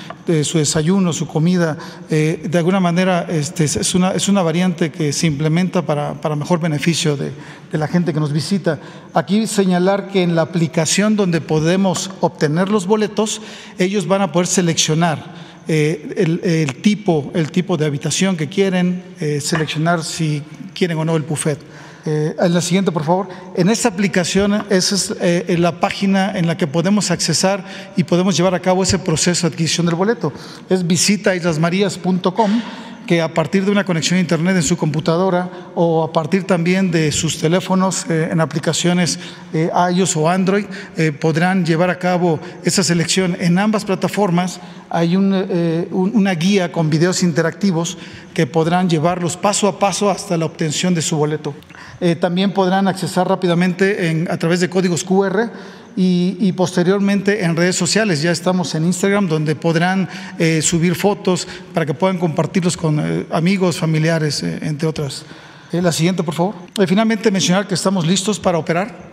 su 0.43 0.57
desayuno, 0.57 1.13
su 1.13 1.27
comida. 1.27 1.77
Eh, 2.09 2.47
de 2.49 2.57
alguna 2.57 2.79
manera 2.79 3.25
este, 3.29 3.63
es, 3.63 3.95
una, 3.95 4.11
es 4.11 4.29
una 4.29 4.41
variante 4.41 4.91
que 4.91 5.11
se 5.11 5.27
implementa 5.27 5.81
para, 5.81 6.13
mejor 6.35 6.59
beneficio 6.59 7.17
de, 7.17 7.31
de 7.71 7.77
la 7.77 7.87
gente 7.87 8.13
que 8.13 8.19
nos 8.19 8.31
visita. 8.31 8.79
Aquí 9.13 9.47
señalar 9.47 10.09
que 10.09 10.21
en 10.21 10.35
la 10.35 10.43
aplicación 10.43 11.15
donde 11.15 11.41
podemos 11.41 12.11
obtener 12.21 12.69
los 12.69 12.85
boletos, 12.85 13.41
ellos 13.77 14.07
van 14.07 14.21
a 14.21 14.31
poder 14.31 14.47
seleccionar 14.47 15.48
eh, 15.71 16.65
el, 16.65 16.81
tipo, 16.81 17.31
el 17.35 17.51
tipo 17.51 17.77
de 17.77 17.85
habitación 17.85 18.35
que 18.35 18.49
quieren, 18.49 19.03
eh, 19.19 19.39
seleccionar 19.39 20.03
si 20.03 20.41
quieren 20.73 20.97
o 20.97 21.05
no 21.05 21.15
el 21.15 21.21
buffet. 21.21 21.59
Eh, 22.07 22.35
en 22.39 22.53
la 22.55 22.61
siguiente, 22.61 22.91
por 22.91 23.03
favor. 23.03 23.27
En 23.55 23.69
esta 23.69 23.87
aplicación, 23.87 24.65
esa 24.71 24.95
es 25.21 25.59
la 25.59 25.79
página 25.79 26.35
en 26.35 26.47
la 26.47 26.57
que 26.57 26.65
podemos 26.65 27.11
accesar 27.11 27.63
y 27.95 28.03
podemos 28.03 28.35
llevar 28.35 28.55
a 28.55 28.59
cabo 28.59 28.81
ese 28.81 28.97
proceso 28.97 29.47
de 29.47 29.53
adquisición 29.53 29.85
del 29.85 29.93
boleto. 29.93 30.33
Es 30.71 30.87
visita 30.87 31.35
islasmarías.com 31.35 32.61
que 33.09 33.23
a 33.23 33.33
partir 33.33 33.65
de 33.65 33.71
una 33.71 33.85
conexión 33.85 34.17
a 34.17 34.21
Internet 34.21 34.55
en 34.55 34.61
su 34.61 34.77
computadora 34.77 35.49
o 35.73 36.03
a 36.03 36.13
partir 36.13 36.43
también 36.43 36.91
de 36.91 37.11
sus 37.11 37.39
teléfonos 37.39 38.05
eh, 38.07 38.29
en 38.31 38.39
aplicaciones 38.39 39.17
eh, 39.51 39.71
iOS 39.95 40.15
o 40.15 40.29
Android 40.29 40.65
eh, 40.95 41.11
podrán 41.11 41.65
llevar 41.65 41.89
a 41.89 41.97
cabo 41.97 42.39
esa 42.63 42.83
selección. 42.83 43.35
En 43.39 43.57
ambas 43.57 43.83
plataformas 43.83 44.59
hay 44.91 45.15
una 45.15 46.33
guía 46.35 46.71
con 46.71 46.91
videos 46.91 47.23
interactivos 47.23 47.97
que 48.35 48.45
podrán 48.45 48.87
llevarlos 48.87 49.37
paso 49.37 49.67
a 49.67 49.79
paso 49.79 50.11
hasta 50.11 50.37
la 50.37 50.45
obtención 50.45 50.93
de 50.93 51.01
su 51.01 51.17
boleto. 51.17 51.55
también 52.19 52.53
podrán 52.53 52.87
accesar 52.87 53.27
rápidamente 53.27 54.27
a 54.29 54.37
través 54.37 54.59
de 54.59 54.69
códigos 54.69 55.03
QR 55.03 55.51
y, 55.95 56.51
posteriormente 56.53 57.43
en 57.43 57.55
redes 57.55 57.75
sociales. 57.75 58.21
Ya 58.21 58.31
estamos 58.31 58.73
en 58.75 58.85
Instagram 58.85 59.27
donde 59.27 59.55
podrán 59.55 60.07
eh, 60.37 60.61
subir 60.61 60.95
fotos 60.95 61.47
para 61.73 61.85
que 61.85 61.93
puedan 61.93 62.17
compartirlos 62.17 62.77
con 62.77 62.99
eh, 62.99 63.25
amigos, 63.31 63.77
familiares, 63.77 64.43
eh, 64.43 64.59
entre 64.61 64.87
otras. 64.87 65.25
la 65.71 65.91
siguiente, 65.91 66.23
por 66.23 66.33
favor. 66.33 66.55
finalmente 66.87 67.31
mencionar 67.31 67.67
que 67.67 67.75
estamos 67.75 68.05
listos 68.05 68.39
para 68.39 68.57
operar. 68.57 69.09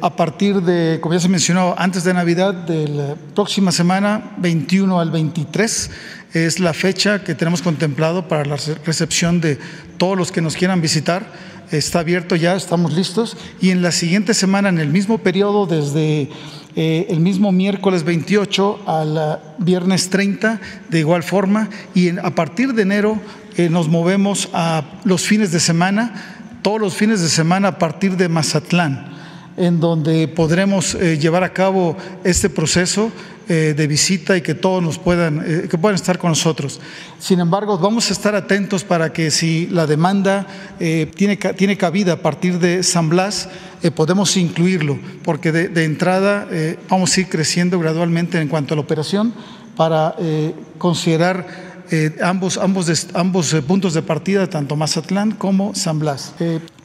a 0.00 0.16
partir 0.16 0.60
de, 0.60 0.98
como 1.00 1.14
ya 1.14 1.20
se 1.20 1.28
mencionó, 1.28 1.74
antes 1.78 2.02
de 2.02 2.12
Navidad, 2.12 2.52
de 2.52 2.88
la 2.88 3.14
próxima 3.34 3.70
semana, 3.70 4.34
21 4.38 4.98
al 4.98 5.10
23, 5.12 5.90
es 6.32 6.60
la 6.60 6.74
fecha 6.74 7.24
que 7.24 7.34
tenemos 7.34 7.62
contemplado 7.62 8.28
para 8.28 8.44
la 8.44 8.56
recepción 8.84 9.40
de 9.40 9.58
todos 9.98 10.16
los 10.16 10.32
que 10.32 10.40
nos 10.40 10.56
quieran 10.56 10.80
visitar 10.80 11.26
está 11.70 12.00
abierto 12.00 12.36
ya, 12.36 12.54
estamos 12.54 12.92
listos. 12.92 13.36
Y 13.60 13.70
en 13.70 13.82
la 13.82 13.92
siguiente 13.92 14.34
semana, 14.34 14.68
en 14.68 14.78
el 14.78 14.88
mismo 14.88 15.18
periodo, 15.18 15.66
desde 15.66 16.30
eh, 16.76 17.06
el 17.08 17.20
mismo 17.20 17.52
miércoles 17.52 18.04
28 18.04 18.80
al 18.86 19.40
viernes 19.58 20.10
30, 20.10 20.60
de 20.88 20.98
igual 20.98 21.22
forma. 21.22 21.68
Y 21.94 22.16
a 22.18 22.34
partir 22.34 22.74
de 22.74 22.82
enero 22.82 23.20
eh, 23.56 23.68
nos 23.68 23.88
movemos 23.88 24.48
a 24.52 24.84
los 25.04 25.22
fines 25.22 25.52
de 25.52 25.60
semana, 25.60 26.42
todos 26.62 26.80
los 26.80 26.94
fines 26.94 27.20
de 27.20 27.28
semana 27.28 27.68
a 27.68 27.78
partir 27.78 28.16
de 28.16 28.28
Mazatlán, 28.28 29.12
en 29.56 29.80
donde 29.80 30.28
podremos 30.28 30.94
eh, 30.94 31.18
llevar 31.18 31.44
a 31.44 31.52
cabo 31.52 31.96
este 32.24 32.50
proceso 32.50 33.10
eh, 33.48 33.74
de 33.76 33.86
visita 33.86 34.36
y 34.36 34.42
que 34.42 34.56
todos 34.56 34.82
nos 34.82 34.98
puedan, 34.98 35.40
eh, 35.46 35.68
que 35.70 35.78
puedan 35.78 35.94
estar 35.94 36.18
con 36.18 36.30
nosotros. 36.30 36.80
Sin 37.20 37.38
embargo, 37.38 37.78
vamos 37.78 38.10
a 38.10 38.12
estar 38.12 38.34
atentos 38.34 38.82
para 38.82 39.12
que 39.12 39.30
si 39.30 39.68
la 39.68 39.86
demanda 39.86 40.48
eh, 40.80 41.08
tiene, 41.14 41.36
tiene 41.36 41.76
cabida 41.76 42.14
a 42.14 42.16
partir 42.16 42.58
de 42.58 42.82
San 42.82 43.08
Blas, 43.08 43.48
podemos 43.94 44.36
incluirlo, 44.36 44.98
porque 45.22 45.52
de, 45.52 45.84
entrada 45.84 46.48
vamos 46.88 47.16
a 47.16 47.20
ir 47.20 47.28
creciendo 47.28 47.78
gradualmente 47.78 48.40
en 48.40 48.48
cuanto 48.48 48.74
a 48.74 48.76
la 48.76 48.80
operación 48.80 49.32
para 49.76 50.16
considerar 50.78 51.46
ambos, 52.20 52.58
ambos, 52.58 53.06
ambos 53.14 53.54
puntos 53.64 53.94
de 53.94 54.02
partida, 54.02 54.48
tanto 54.48 54.74
Mazatlán 54.74 55.32
como 55.32 55.72
San 55.76 56.00
Blas. 56.00 56.34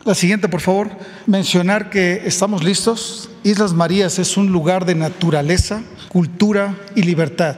La 0.03 0.15
siguiente, 0.15 0.50
por 0.50 0.62
favor. 0.62 0.89
Mencionar 1.28 1.89
que 1.89 2.23
estamos 2.25 2.63
listos. 2.63 3.30
Islas 3.43 3.73
Marías 3.73 4.19
es 4.19 4.38
un 4.38 4.52
lugar 4.52 4.86
de 4.86 4.95
naturaleza, 4.95 5.84
cultura 6.10 6.78
y 6.95 7.04
libertad. 7.04 7.58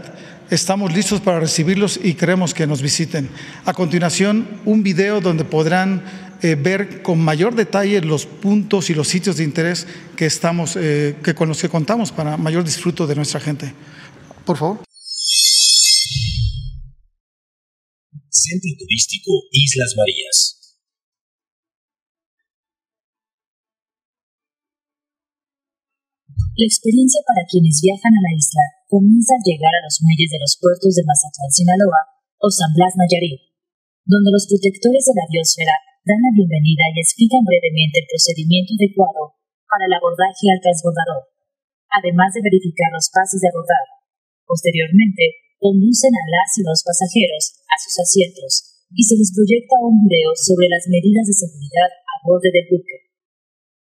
Estamos 0.49 0.93
listos 0.93 1.21
para 1.21 1.39
recibirlos 1.39 1.99
y 2.01 2.13
queremos 2.13 2.53
que 2.53 2.67
nos 2.67 2.81
visiten. 2.81 3.29
A 3.65 3.73
continuación, 3.73 4.47
un 4.65 4.83
video 4.83 5.21
donde 5.21 5.45
podrán 5.45 6.03
eh, 6.41 6.55
ver 6.55 7.01
con 7.01 7.19
mayor 7.19 7.55
detalle 7.55 8.01
los 8.01 8.25
puntos 8.25 8.89
y 8.89 8.93
los 8.93 9.07
sitios 9.07 9.37
de 9.37 9.45
interés 9.45 9.87
que 10.15 10.25
estamos, 10.25 10.75
eh, 10.75 11.15
que 11.23 11.33
con 11.33 11.47
los 11.47 11.61
que 11.61 11.69
contamos 11.69 12.11
para 12.11 12.37
mayor 12.37 12.63
disfruto 12.63 13.07
de 13.07 13.15
nuestra 13.15 13.39
gente. 13.39 13.73
Por 14.45 14.57
favor. 14.57 14.83
Centro 18.29 18.69
Turístico 18.77 19.31
Islas 19.51 19.93
Marías. 19.95 20.62
La 26.53 26.69
experiencia 26.69 27.17
para 27.25 27.49
quienes 27.49 27.81
viajan 27.81 28.13
a 28.13 28.21
la 28.29 28.33
isla 28.37 28.61
comienza 28.85 29.33
al 29.33 29.41
llegar 29.41 29.73
a 29.73 29.85
los 29.89 29.97
muelles 30.05 30.29
de 30.29 30.37
los 30.37 30.53
puertos 30.61 30.93
de 30.93 31.01
Mazatlán, 31.01 31.49
Sinaloa 31.49 32.01
o 32.37 32.47
San 32.53 32.69
Blas, 32.77 32.93
Nayarit, 32.93 33.41
donde 34.05 34.29
los 34.29 34.45
protectores 34.45 35.01
de 35.01 35.17
la 35.17 35.25
biosfera 35.33 35.73
dan 36.05 36.21
la 36.21 36.29
bienvenida 36.29 36.93
y 36.93 37.01
explican 37.01 37.41
brevemente 37.41 38.05
el 38.05 38.09
procedimiento 38.11 38.77
adecuado 38.77 39.33
para 39.65 39.89
el 39.89 39.97
abordaje 39.97 40.45
al 40.53 40.61
transbordador, 40.61 41.25
además 41.89 42.37
de 42.37 42.45
verificar 42.45 42.93
los 42.93 43.09
pases 43.09 43.41
de 43.41 43.49
abordar. 43.49 43.85
Posteriormente, 44.45 45.57
conducen 45.57 46.13
a 46.13 46.23
las 46.37 46.53
y 46.53 46.61
los 46.61 46.85
pasajeros 46.85 47.65
a 47.65 47.81
sus 47.81 47.97
asientos 47.97 48.85
y 48.93 49.01
se 49.01 49.17
les 49.17 49.33
proyecta 49.33 49.81
un 49.81 50.05
video 50.05 50.37
sobre 50.37 50.69
las 50.69 50.85
medidas 50.85 51.25
de 51.25 51.33
seguridad 51.33 51.89
a 51.89 52.13
bordo 52.21 52.45
del 52.45 52.69
buque. 52.69 53.12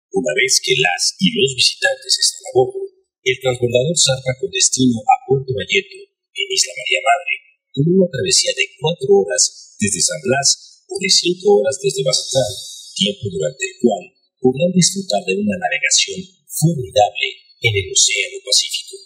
Una 0.09 0.33
vez 0.33 0.57
que 0.57 0.73
las 0.73 1.13
y 1.21 1.29
los 1.37 1.53
visitantes 1.53 2.17
están 2.17 2.49
a 2.49 2.53
bordo, 2.57 2.81
el 2.81 3.37
transbordador 3.45 3.93
zarpa 3.93 4.33
con 4.41 4.49
destino 4.49 4.97
a 5.05 5.15
Puerto 5.29 5.53
Valleto, 5.53 6.01
en 6.01 6.47
Isla 6.49 6.73
María 6.73 7.01
Madre, 7.05 7.33
con 7.69 7.85
una 7.93 8.09
travesía 8.09 8.49
de 8.57 8.73
cuatro 8.81 9.05
horas 9.21 9.77
desde 9.77 10.01
San 10.01 10.17
Blas 10.25 10.81
o 10.89 10.97
de 10.97 11.09
cinco 11.13 11.61
horas 11.61 11.77
desde 11.77 12.01
Mazatlán, 12.01 12.53
tiempo 12.97 13.25
durante 13.29 13.63
el 13.69 13.73
cual 13.85 14.03
podrán 14.41 14.73
disfrutar 14.73 15.21
de 15.29 15.37
una 15.45 15.61
navegación 15.61 16.25
formidable 16.57 17.27
en 17.69 17.73
el 17.77 17.85
Océano 17.93 18.37
Pacífico. 18.41 18.97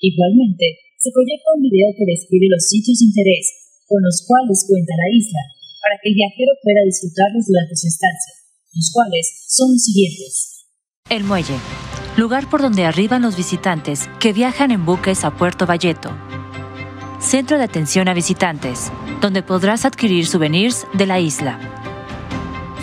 Igualmente, 0.00 0.66
se 1.04 1.12
proyecta 1.12 1.52
un 1.52 1.68
video 1.68 1.92
que 1.92 2.08
describe 2.08 2.48
los 2.48 2.64
sitios 2.64 2.96
de 2.96 3.12
interés 3.12 3.44
con 3.84 4.00
los 4.00 4.24
cuales 4.24 4.64
cuenta 4.64 4.96
la 4.96 5.08
isla, 5.12 5.42
para 5.84 6.00
que 6.00 6.08
el 6.08 6.16
viajero 6.16 6.56
pueda 6.64 6.80
disfrutarlos 6.88 7.44
durante 7.44 7.76
su 7.76 7.92
estancia 7.92 8.43
los 8.74 8.90
cuales 8.92 9.44
son 9.48 9.72
los 9.72 9.82
siguientes. 9.82 10.66
El 11.08 11.24
muelle, 11.24 11.56
lugar 12.16 12.48
por 12.48 12.62
donde 12.62 12.86
arriban 12.86 13.22
los 13.22 13.36
visitantes 13.36 14.08
que 14.20 14.32
viajan 14.32 14.70
en 14.70 14.84
buques 14.84 15.24
a 15.24 15.30
Puerto 15.30 15.66
Valleto. 15.66 16.10
Centro 17.20 17.58
de 17.58 17.64
atención 17.64 18.08
a 18.08 18.14
visitantes, 18.14 18.90
donde 19.20 19.42
podrás 19.42 19.84
adquirir 19.84 20.26
souvenirs 20.26 20.86
de 20.92 21.06
la 21.06 21.20
isla. 21.20 21.58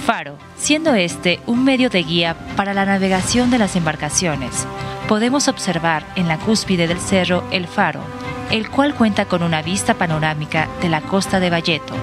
Faro, 0.06 0.38
siendo 0.58 0.96
este 0.96 1.40
un 1.46 1.64
medio 1.64 1.90
de 1.90 2.04
guía 2.04 2.36
para 2.56 2.74
la 2.74 2.86
navegación 2.86 3.52
de 3.52 3.60
las 3.60 3.76
embarcaciones, 3.76 4.66
podemos 5.08 5.48
observar 5.48 6.06
en 6.16 6.28
la 6.28 6.40
cúspide 6.40 6.88
del 6.88 7.00
cerro 7.00 7.44
el 7.52 7.68
faro, 7.68 8.02
el 8.50 8.70
cual 8.70 8.96
cuenta 8.96 9.26
con 9.26 9.44
una 9.44 9.62
vista 9.62 9.94
panorámica 9.94 10.70
de 10.82 10.90
la 10.90 11.02
costa 11.02 11.40
de 11.40 11.50
Valleto. 11.50 11.94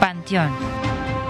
Panteón, 0.00 0.50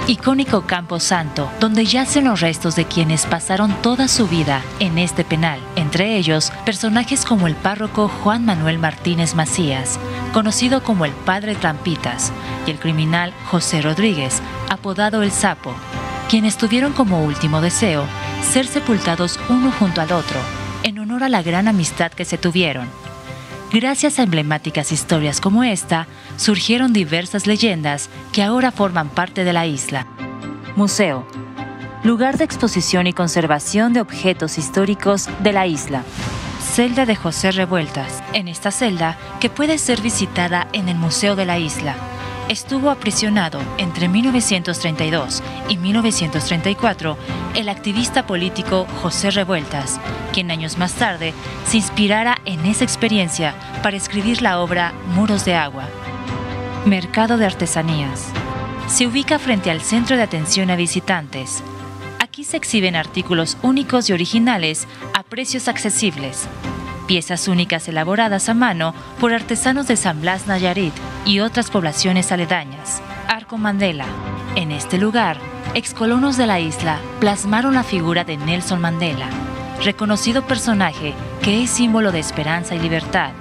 icónico 0.08 0.62
Campo 0.62 0.98
Santo, 0.98 1.50
donde 1.60 1.84
yacen 1.84 2.24
los 2.24 2.40
restos 2.40 2.74
de 2.76 2.84
quienes 2.84 3.26
pasaron 3.26 3.72
toda 3.82 4.08
su 4.08 4.26
vida 4.26 4.62
en 4.80 4.98
este 4.98 5.24
penal, 5.24 5.60
entre 5.76 6.16
ellos 6.16 6.52
personajes 6.64 7.24
como 7.24 7.46
el 7.46 7.54
párroco 7.54 8.08
Juan 8.08 8.44
Manuel 8.44 8.78
Martínez 8.78 9.34
Macías, 9.34 9.98
conocido 10.32 10.82
como 10.82 11.04
el 11.04 11.12
Padre 11.12 11.54
Trampitas, 11.54 12.32
y 12.66 12.70
el 12.70 12.78
criminal 12.78 13.32
José 13.46 13.82
Rodríguez, 13.82 14.42
apodado 14.68 15.22
El 15.22 15.30
Sapo, 15.30 15.74
quienes 16.28 16.56
tuvieron 16.56 16.92
como 16.92 17.24
último 17.24 17.60
deseo 17.60 18.06
ser 18.42 18.66
sepultados 18.66 19.38
uno 19.48 19.70
junto 19.70 20.00
al 20.00 20.12
otro, 20.12 20.40
en 20.82 20.98
honor 20.98 21.22
a 21.24 21.28
la 21.28 21.42
gran 21.42 21.68
amistad 21.68 22.10
que 22.10 22.24
se 22.24 22.38
tuvieron 22.38 23.01
Gracias 23.72 24.18
a 24.18 24.22
emblemáticas 24.24 24.92
historias 24.92 25.40
como 25.40 25.64
esta, 25.64 26.06
surgieron 26.36 26.92
diversas 26.92 27.46
leyendas 27.46 28.10
que 28.30 28.42
ahora 28.42 28.70
forman 28.70 29.08
parte 29.08 29.44
de 29.44 29.54
la 29.54 29.66
isla. 29.66 30.06
Museo. 30.76 31.26
Lugar 32.04 32.36
de 32.36 32.44
exposición 32.44 33.06
y 33.06 33.14
conservación 33.14 33.94
de 33.94 34.02
objetos 34.02 34.58
históricos 34.58 35.30
de 35.42 35.54
la 35.54 35.66
isla. 35.66 36.04
Celda 36.74 37.06
de 37.06 37.16
José 37.16 37.50
Revueltas. 37.50 38.22
En 38.34 38.46
esta 38.46 38.70
celda, 38.70 39.16
que 39.40 39.48
puede 39.48 39.78
ser 39.78 40.02
visitada 40.02 40.68
en 40.74 40.90
el 40.90 40.96
Museo 40.96 41.34
de 41.34 41.46
la 41.46 41.58
Isla, 41.58 41.96
estuvo 42.52 42.90
aprisionado 42.90 43.58
entre 43.78 44.08
1932 44.08 45.42
y 45.68 45.78
1934 45.78 47.16
el 47.56 47.68
activista 47.68 48.26
político 48.26 48.86
José 49.02 49.30
Revueltas, 49.30 49.98
quien 50.32 50.50
años 50.50 50.78
más 50.78 50.92
tarde 50.94 51.32
se 51.66 51.78
inspirara 51.78 52.38
en 52.44 52.64
esa 52.66 52.84
experiencia 52.84 53.54
para 53.82 53.96
escribir 53.96 54.42
la 54.42 54.60
obra 54.60 54.92
Muros 55.14 55.44
de 55.44 55.54
Agua. 55.54 55.88
Mercado 56.84 57.38
de 57.38 57.46
Artesanías. 57.46 58.30
Se 58.86 59.06
ubica 59.06 59.38
frente 59.38 59.70
al 59.70 59.80
Centro 59.80 60.16
de 60.16 60.22
Atención 60.22 60.70
a 60.70 60.76
Visitantes. 60.76 61.62
Aquí 62.18 62.44
se 62.44 62.56
exhiben 62.56 62.96
artículos 62.96 63.56
únicos 63.62 64.10
y 64.10 64.12
originales 64.12 64.86
a 65.14 65.22
precios 65.22 65.68
accesibles, 65.68 66.48
piezas 67.12 67.46
únicas 67.46 67.86
elaboradas 67.88 68.48
a 68.48 68.54
mano 68.54 68.94
por 69.20 69.34
artesanos 69.34 69.86
de 69.86 69.96
San 69.96 70.22
Blas 70.22 70.46
Nayarit 70.46 70.94
y 71.26 71.40
otras 71.40 71.68
poblaciones 71.68 72.32
aledañas. 72.32 73.02
Arco 73.28 73.58
Mandela. 73.58 74.06
En 74.56 74.72
este 74.72 74.96
lugar, 74.96 75.36
excolonos 75.74 76.38
de 76.38 76.46
la 76.46 76.58
isla 76.58 77.00
plasmaron 77.20 77.74
la 77.74 77.82
figura 77.82 78.24
de 78.24 78.38
Nelson 78.38 78.80
Mandela, 78.80 79.28
reconocido 79.84 80.46
personaje 80.46 81.12
que 81.42 81.62
es 81.62 81.68
símbolo 81.68 82.12
de 82.12 82.20
esperanza 82.20 82.74
y 82.76 82.78
libertad. 82.78 83.32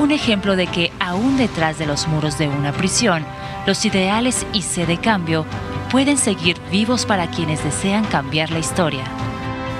Un 0.00 0.10
ejemplo 0.10 0.56
de 0.56 0.66
que 0.66 0.90
aún 0.98 1.36
detrás 1.36 1.78
de 1.78 1.86
los 1.86 2.08
muros 2.08 2.36
de 2.36 2.48
una 2.48 2.72
prisión, 2.72 3.24
los 3.64 3.84
ideales 3.84 4.44
y 4.52 4.62
sed 4.62 4.88
de 4.88 4.98
cambio 4.98 5.46
pueden 5.92 6.18
seguir 6.18 6.56
vivos 6.72 7.06
para 7.06 7.28
quienes 7.28 7.62
desean 7.62 8.06
cambiar 8.06 8.50
la 8.50 8.58
historia. 8.58 9.04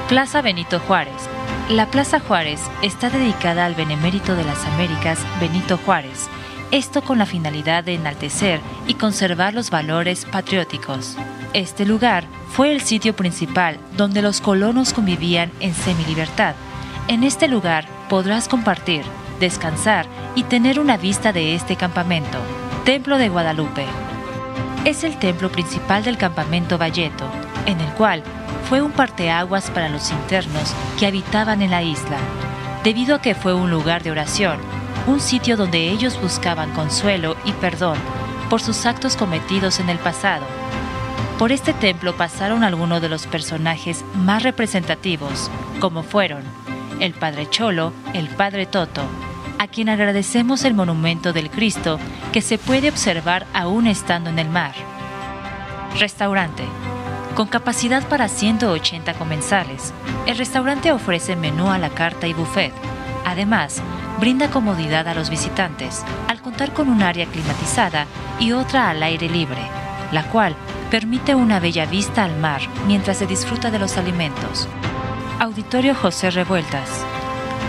Plaza 0.08 0.40
Benito 0.40 0.78
Juárez, 0.78 1.28
la 1.68 1.86
Plaza 1.86 2.20
Juárez 2.20 2.60
está 2.82 3.08
dedicada 3.08 3.64
al 3.64 3.74
Benemérito 3.74 4.36
de 4.36 4.44
las 4.44 4.64
Américas 4.66 5.18
Benito 5.40 5.78
Juárez, 5.78 6.28
esto 6.70 7.02
con 7.02 7.16
la 7.16 7.24
finalidad 7.24 7.84
de 7.84 7.94
enaltecer 7.94 8.60
y 8.86 8.94
conservar 8.94 9.54
los 9.54 9.70
valores 9.70 10.26
patrióticos. 10.26 11.16
Este 11.54 11.86
lugar 11.86 12.24
fue 12.50 12.72
el 12.72 12.82
sitio 12.82 13.16
principal 13.16 13.78
donde 13.96 14.20
los 14.20 14.42
colonos 14.42 14.92
convivían 14.92 15.52
en 15.60 15.72
semilibertad. 15.74 16.54
En 17.08 17.24
este 17.24 17.48
lugar 17.48 17.86
podrás 18.10 18.46
compartir, 18.46 19.02
descansar 19.40 20.06
y 20.34 20.42
tener 20.42 20.78
una 20.78 20.98
vista 20.98 21.32
de 21.32 21.54
este 21.54 21.76
campamento. 21.76 22.38
Templo 22.84 23.16
de 23.16 23.30
Guadalupe. 23.30 23.86
Es 24.84 25.02
el 25.02 25.18
templo 25.18 25.50
principal 25.50 26.04
del 26.04 26.18
campamento 26.18 26.76
Valleto, 26.76 27.24
en 27.64 27.80
el 27.80 27.88
cual 27.94 28.22
fue 28.68 28.80
un 28.80 28.92
parteaguas 28.92 29.70
para 29.70 29.88
los 29.88 30.10
internos 30.10 30.74
que 30.98 31.06
habitaban 31.06 31.62
en 31.62 31.70
la 31.70 31.82
isla, 31.82 32.16
debido 32.82 33.16
a 33.16 33.22
que 33.22 33.34
fue 33.34 33.54
un 33.54 33.70
lugar 33.70 34.02
de 34.02 34.10
oración, 34.10 34.58
un 35.06 35.20
sitio 35.20 35.56
donde 35.56 35.90
ellos 35.90 36.20
buscaban 36.20 36.72
consuelo 36.72 37.36
y 37.44 37.52
perdón 37.52 37.98
por 38.48 38.62
sus 38.62 38.86
actos 38.86 39.16
cometidos 39.16 39.80
en 39.80 39.90
el 39.90 39.98
pasado. 39.98 40.44
Por 41.38 41.52
este 41.52 41.72
templo 41.72 42.16
pasaron 42.16 42.64
algunos 42.64 43.02
de 43.02 43.08
los 43.08 43.26
personajes 43.26 44.04
más 44.14 44.42
representativos, 44.42 45.50
como 45.80 46.02
fueron 46.02 46.42
el 47.00 47.12
Padre 47.12 47.48
Cholo, 47.50 47.92
el 48.14 48.28
Padre 48.28 48.66
Toto, 48.66 49.02
a 49.58 49.66
quien 49.66 49.88
agradecemos 49.88 50.64
el 50.64 50.74
monumento 50.74 51.32
del 51.32 51.50
Cristo 51.50 51.98
que 52.32 52.40
se 52.40 52.56
puede 52.56 52.88
observar 52.88 53.46
aún 53.52 53.86
estando 53.86 54.30
en 54.30 54.38
el 54.38 54.48
mar. 54.48 54.74
Restaurante 55.98 56.64
con 57.34 57.48
capacidad 57.48 58.06
para 58.08 58.28
180 58.28 59.14
comensales, 59.14 59.92
el 60.26 60.38
restaurante 60.38 60.92
ofrece 60.92 61.34
menú 61.34 61.68
a 61.68 61.78
la 61.78 61.90
carta 61.90 62.26
y 62.26 62.32
buffet. 62.32 62.72
Además, 63.24 63.82
brinda 64.20 64.50
comodidad 64.50 65.08
a 65.08 65.14
los 65.14 65.30
visitantes 65.30 66.04
al 66.28 66.40
contar 66.40 66.72
con 66.72 66.88
un 66.88 67.02
área 67.02 67.26
climatizada 67.26 68.06
y 68.38 68.52
otra 68.52 68.88
al 68.90 69.02
aire 69.02 69.28
libre, 69.28 69.60
la 70.12 70.24
cual 70.30 70.54
permite 70.90 71.34
una 71.34 71.58
bella 71.58 71.86
vista 71.86 72.22
al 72.24 72.36
mar 72.38 72.60
mientras 72.86 73.18
se 73.18 73.26
disfruta 73.26 73.70
de 73.70 73.80
los 73.80 73.96
alimentos. 73.96 74.68
Auditorio 75.40 75.94
José 75.94 76.30
Revueltas. 76.30 76.88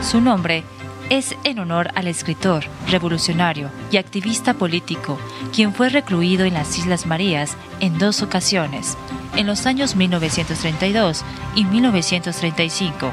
Su 0.04 0.22
nombre 0.22 0.64
es 1.10 1.36
en 1.44 1.60
honor 1.60 1.92
al 1.96 2.08
escritor, 2.08 2.66
revolucionario 2.90 3.70
y 3.92 3.98
activista 3.98 4.54
político, 4.54 5.20
quien 5.54 5.74
fue 5.74 5.90
recluido 5.90 6.46
en 6.46 6.54
las 6.54 6.78
Islas 6.78 7.06
Marías 7.06 7.56
en 7.80 7.98
dos 7.98 8.22
ocasiones, 8.22 8.98
en 9.36 9.48
los 9.48 9.66
años 9.66 9.96
1932 9.96 11.24
y 11.56 11.66
1935. 11.66 13.12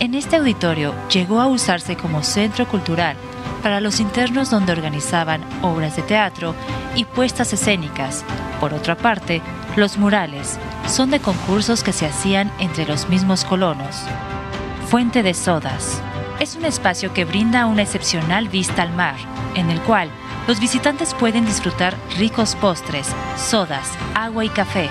En 0.00 0.14
este 0.14 0.36
auditorio 0.36 0.94
llegó 1.08 1.40
a 1.40 1.46
usarse 1.46 1.96
como 1.96 2.22
centro 2.22 2.68
cultural 2.68 3.16
para 3.62 3.80
los 3.80 4.00
internos 4.00 4.50
donde 4.50 4.72
organizaban 4.72 5.42
obras 5.62 5.96
de 5.96 6.02
teatro 6.02 6.54
y 6.96 7.04
puestas 7.04 7.52
escénicas. 7.52 8.24
Por 8.60 8.74
otra 8.74 8.96
parte, 8.96 9.40
los 9.76 9.96
murales 9.96 10.58
son 10.86 11.10
de 11.10 11.20
concursos 11.20 11.82
que 11.82 11.92
se 11.92 12.06
hacían 12.06 12.52
entre 12.58 12.84
los 12.84 13.08
mismos 13.08 13.44
colonos. 13.44 14.02
Fuente 14.88 15.22
de 15.22 15.32
Sodas. 15.32 16.02
Es 16.42 16.56
un 16.56 16.64
espacio 16.64 17.14
que 17.14 17.24
brinda 17.24 17.66
una 17.66 17.82
excepcional 17.82 18.48
vista 18.48 18.82
al 18.82 18.92
mar, 18.92 19.14
en 19.54 19.70
el 19.70 19.80
cual 19.80 20.10
los 20.48 20.58
visitantes 20.58 21.14
pueden 21.14 21.46
disfrutar 21.46 21.96
ricos 22.18 22.56
postres, 22.56 23.06
sodas, 23.36 23.88
agua 24.16 24.44
y 24.44 24.48
café, 24.48 24.88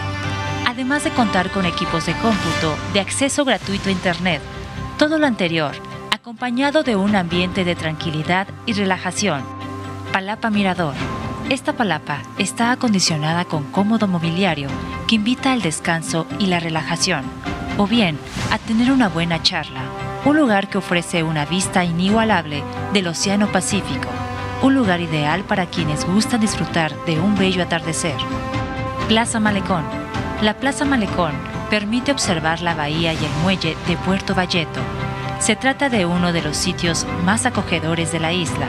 además 0.66 1.04
de 1.04 1.10
contar 1.10 1.52
con 1.52 1.66
equipos 1.66 2.06
de 2.06 2.14
cómputo, 2.14 2.78
de 2.94 3.02
acceso 3.02 3.44
gratuito 3.44 3.90
a 3.90 3.92
Internet. 3.92 4.42
Todo 4.98 5.20
lo 5.20 5.28
anterior, 5.28 5.76
acompañado 6.10 6.84
de 6.84 6.96
un 6.96 7.18
ambiente 7.18 7.66
de 7.66 7.76
tranquilidad 7.76 8.48
y 8.66 8.72
relajación. 8.72 9.44
Palapa 10.14 10.50
Mirador. 10.52 10.96
Esta 11.50 11.74
palapa 11.74 12.22
está 12.38 12.72
acondicionada 12.72 13.44
con 13.44 13.66
cómodo 13.74 14.08
mobiliario 14.08 14.70
que 15.06 15.16
invita 15.16 15.52
al 15.52 15.62
descanso 15.62 16.26
y 16.40 16.46
la 16.46 16.62
relajación, 16.62 17.26
o 17.78 17.88
bien 17.88 18.18
a 18.52 18.58
tener 18.58 18.90
una 18.90 19.10
buena 19.10 19.44
charla. 19.44 20.11
Un 20.26 20.38
lugar 20.38 20.70
que 20.70 20.78
ofrece 20.78 21.24
una 21.24 21.46
vista 21.46 21.84
inigualable 21.84 22.64
del 22.94 23.08
Océano 23.08 23.48
Pacífico. 23.52 24.10
Un 24.62 24.76
lugar 24.76 25.02
ideal 25.02 25.44
para 25.44 25.66
quienes 25.66 26.06
gustan 26.06 26.42
disfrutar 26.42 26.94
de 27.06 27.20
un 27.20 27.36
bello 27.36 27.64
atardecer. 27.64 28.16
Plaza 29.08 29.40
Malecón 29.40 29.84
la 30.42 30.56
Plaza 30.56 30.86
Malecón 30.86 31.34
permite 31.70 32.12
observar 32.12 32.62
la 32.62 32.74
bahía 32.74 33.14
y 33.14 33.18
el 33.18 33.32
muelle 33.44 33.78
de 33.88 33.96
Puerto 33.98 34.34
Valleto. 34.34 34.80
Se 35.40 35.56
trata 35.56 35.88
de 35.88 36.08
uno 36.08 36.34
de 36.34 36.42
los 36.42 36.58
sitios 36.58 37.06
más 37.24 37.46
acogedores 37.46 38.12
de 38.12 38.20
la 38.20 38.34
isla, 38.34 38.66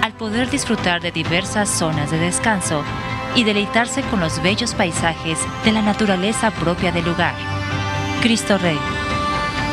al 0.00 0.14
poder 0.14 0.48
disfrutar 0.48 1.02
de 1.02 1.12
diversas 1.12 1.68
zonas 1.68 2.10
de 2.10 2.18
descanso 2.18 2.82
y 3.34 3.44
deleitarse 3.44 4.00
con 4.04 4.20
los 4.20 4.42
bellos 4.42 4.74
paisajes 4.74 5.38
de 5.66 5.72
la 5.72 5.82
naturaleza 5.82 6.50
propia 6.50 6.92
del 6.92 7.04
lugar. 7.04 7.34
Cristo 8.22 8.56
Rey. 8.56 8.78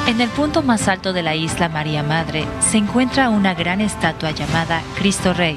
En 0.10 0.22
el 0.22 0.30
punto 0.30 0.64
más 0.64 0.88
alto 0.88 1.14
de 1.14 1.22
la 1.22 1.36
isla 1.36 1.70
María 1.70 2.02
Madre 2.02 2.44
se 2.62 2.80
encuentra 2.80 3.30
una 3.30 3.54
gran 3.54 3.80
estatua 3.80 4.32
llamada 4.32 4.82
Cristo 4.98 5.36
Rey. 5.36 5.56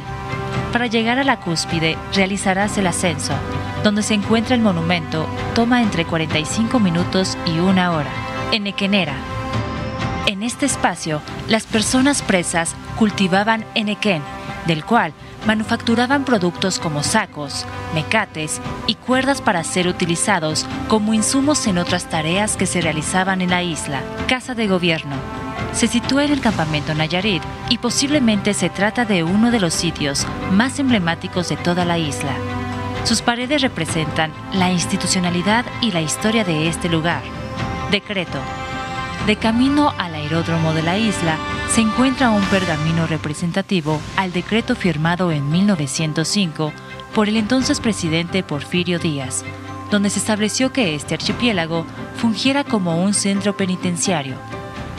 Para 0.74 0.88
llegar 0.88 1.18
a 1.18 1.24
la 1.24 1.40
cúspide 1.40 1.96
realizarás 2.12 2.76
el 2.76 2.86
ascenso, 2.86 3.32
donde 3.82 4.02
se 4.02 4.12
encuentra 4.12 4.54
el 4.54 4.60
monumento, 4.60 5.26
toma 5.54 5.80
entre 5.80 6.04
45 6.04 6.78
minutos 6.80 7.38
y 7.46 7.60
una 7.60 7.92
hora. 7.92 8.10
En 8.52 8.66
Equenera. 8.66 9.14
En 10.26 10.42
este 10.42 10.66
espacio, 10.66 11.22
las 11.48 11.64
personas 11.64 12.20
presas 12.20 12.74
cultivaban 12.98 13.64
enequén, 13.74 14.20
del 14.66 14.84
cual 14.84 15.14
manufacturaban 15.46 16.24
productos 16.24 16.78
como 16.78 17.02
sacos, 17.02 17.66
mecates 17.94 18.60
y 18.86 18.94
cuerdas 18.94 19.40
para 19.40 19.64
ser 19.64 19.88
utilizados 19.88 20.66
como 20.88 21.14
insumos 21.14 21.66
en 21.66 21.78
otras 21.78 22.08
tareas 22.08 22.56
que 22.56 22.66
se 22.66 22.80
realizaban 22.80 23.40
en 23.40 23.50
la 23.50 23.62
isla. 23.62 24.00
Casa 24.28 24.54
de 24.54 24.66
Gobierno. 24.66 25.16
Se 25.72 25.86
sitúa 25.86 26.24
en 26.24 26.32
el 26.32 26.40
campamento 26.40 26.94
Nayarit 26.94 27.42
y 27.70 27.78
posiblemente 27.78 28.52
se 28.54 28.68
trata 28.68 29.04
de 29.04 29.24
uno 29.24 29.50
de 29.50 29.60
los 29.60 29.72
sitios 29.72 30.26
más 30.52 30.78
emblemáticos 30.78 31.48
de 31.48 31.56
toda 31.56 31.84
la 31.84 31.98
isla. 31.98 32.32
Sus 33.04 33.22
paredes 33.22 33.62
representan 33.62 34.32
la 34.52 34.70
institucionalidad 34.70 35.64
y 35.80 35.90
la 35.90 36.02
historia 36.02 36.44
de 36.44 36.68
este 36.68 36.88
lugar. 36.88 37.22
Decreto. 37.90 38.38
De 39.26 39.36
camino 39.36 39.92
al 39.98 40.14
aeródromo 40.14 40.72
de 40.72 40.82
la 40.82 40.98
isla 40.98 41.36
se 41.72 41.80
encuentra 41.80 42.30
un 42.30 42.42
pergamino 42.44 43.06
representativo 43.06 43.98
al 44.16 44.30
decreto 44.30 44.76
firmado 44.76 45.32
en 45.32 45.50
1905 45.50 46.70
por 47.14 47.30
el 47.30 47.38
entonces 47.38 47.80
presidente 47.80 48.42
Porfirio 48.42 48.98
Díaz, 48.98 49.42
donde 49.90 50.10
se 50.10 50.18
estableció 50.18 50.70
que 50.70 50.94
este 50.94 51.14
archipiélago 51.14 51.86
fungiera 52.18 52.62
como 52.62 53.02
un 53.02 53.14
centro 53.14 53.56
penitenciario, 53.56 54.34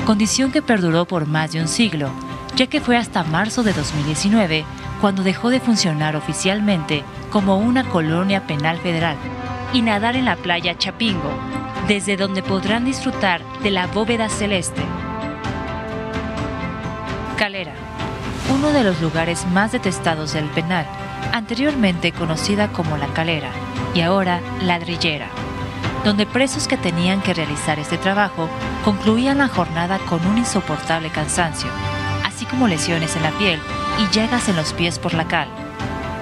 condición 0.07 0.51
que 0.51 0.63
perduró 0.63 1.05
por 1.05 1.27
más 1.27 1.51
de 1.51 1.61
un 1.61 1.67
siglo, 1.67 2.09
ya 2.55 2.65
que 2.65 2.81
fue 2.81 2.97
hasta 2.97 3.23
marzo 3.23 3.61
de 3.61 3.73
2019 3.73 4.65
cuando 4.99 5.21
dejó 5.21 5.51
de 5.51 5.59
funcionar 5.59 6.15
oficialmente 6.15 7.03
como 7.29 7.59
una 7.59 7.83
colonia 7.83 8.47
penal 8.47 8.79
federal 8.79 9.17
y 9.73 9.83
nadar 9.83 10.15
en 10.15 10.25
la 10.25 10.37
playa 10.37 10.75
Chapingo, 10.75 11.37
desde 11.87 12.17
donde 12.17 12.41
podrán 12.41 12.83
disfrutar 12.83 13.43
de 13.61 13.69
la 13.69 13.85
bóveda 13.85 14.27
celeste. 14.27 14.81
Calera. 17.37 17.73
uno 18.53 18.71
de 18.71 18.83
los 18.83 19.01
lugares 19.01 19.45
más 19.47 19.71
detestados 19.71 20.33
del 20.33 20.45
penal, 20.49 20.85
anteriormente 21.33 22.11
conocida 22.11 22.71
como 22.71 22.97
la 22.97 23.07
calera 23.07 23.49
y 23.93 24.01
ahora 24.01 24.39
ladrillera, 24.61 25.27
donde 26.03 26.25
presos 26.25 26.67
que 26.67 26.77
tenían 26.77 27.21
que 27.21 27.33
realizar 27.33 27.79
este 27.79 27.97
trabajo 27.97 28.47
concluían 28.85 29.39
la 29.39 29.47
jornada 29.47 29.97
con 29.99 30.25
un 30.27 30.37
insoportable 30.37 31.09
cansancio, 31.09 31.69
así 32.23 32.45
como 32.45 32.67
lesiones 32.67 33.15
en 33.15 33.23
la 33.23 33.31
piel 33.31 33.59
y 33.99 34.13
llagas 34.13 34.47
en 34.49 34.55
los 34.55 34.73
pies 34.73 34.99
por 34.99 35.13
la 35.13 35.27
cal. 35.27 35.62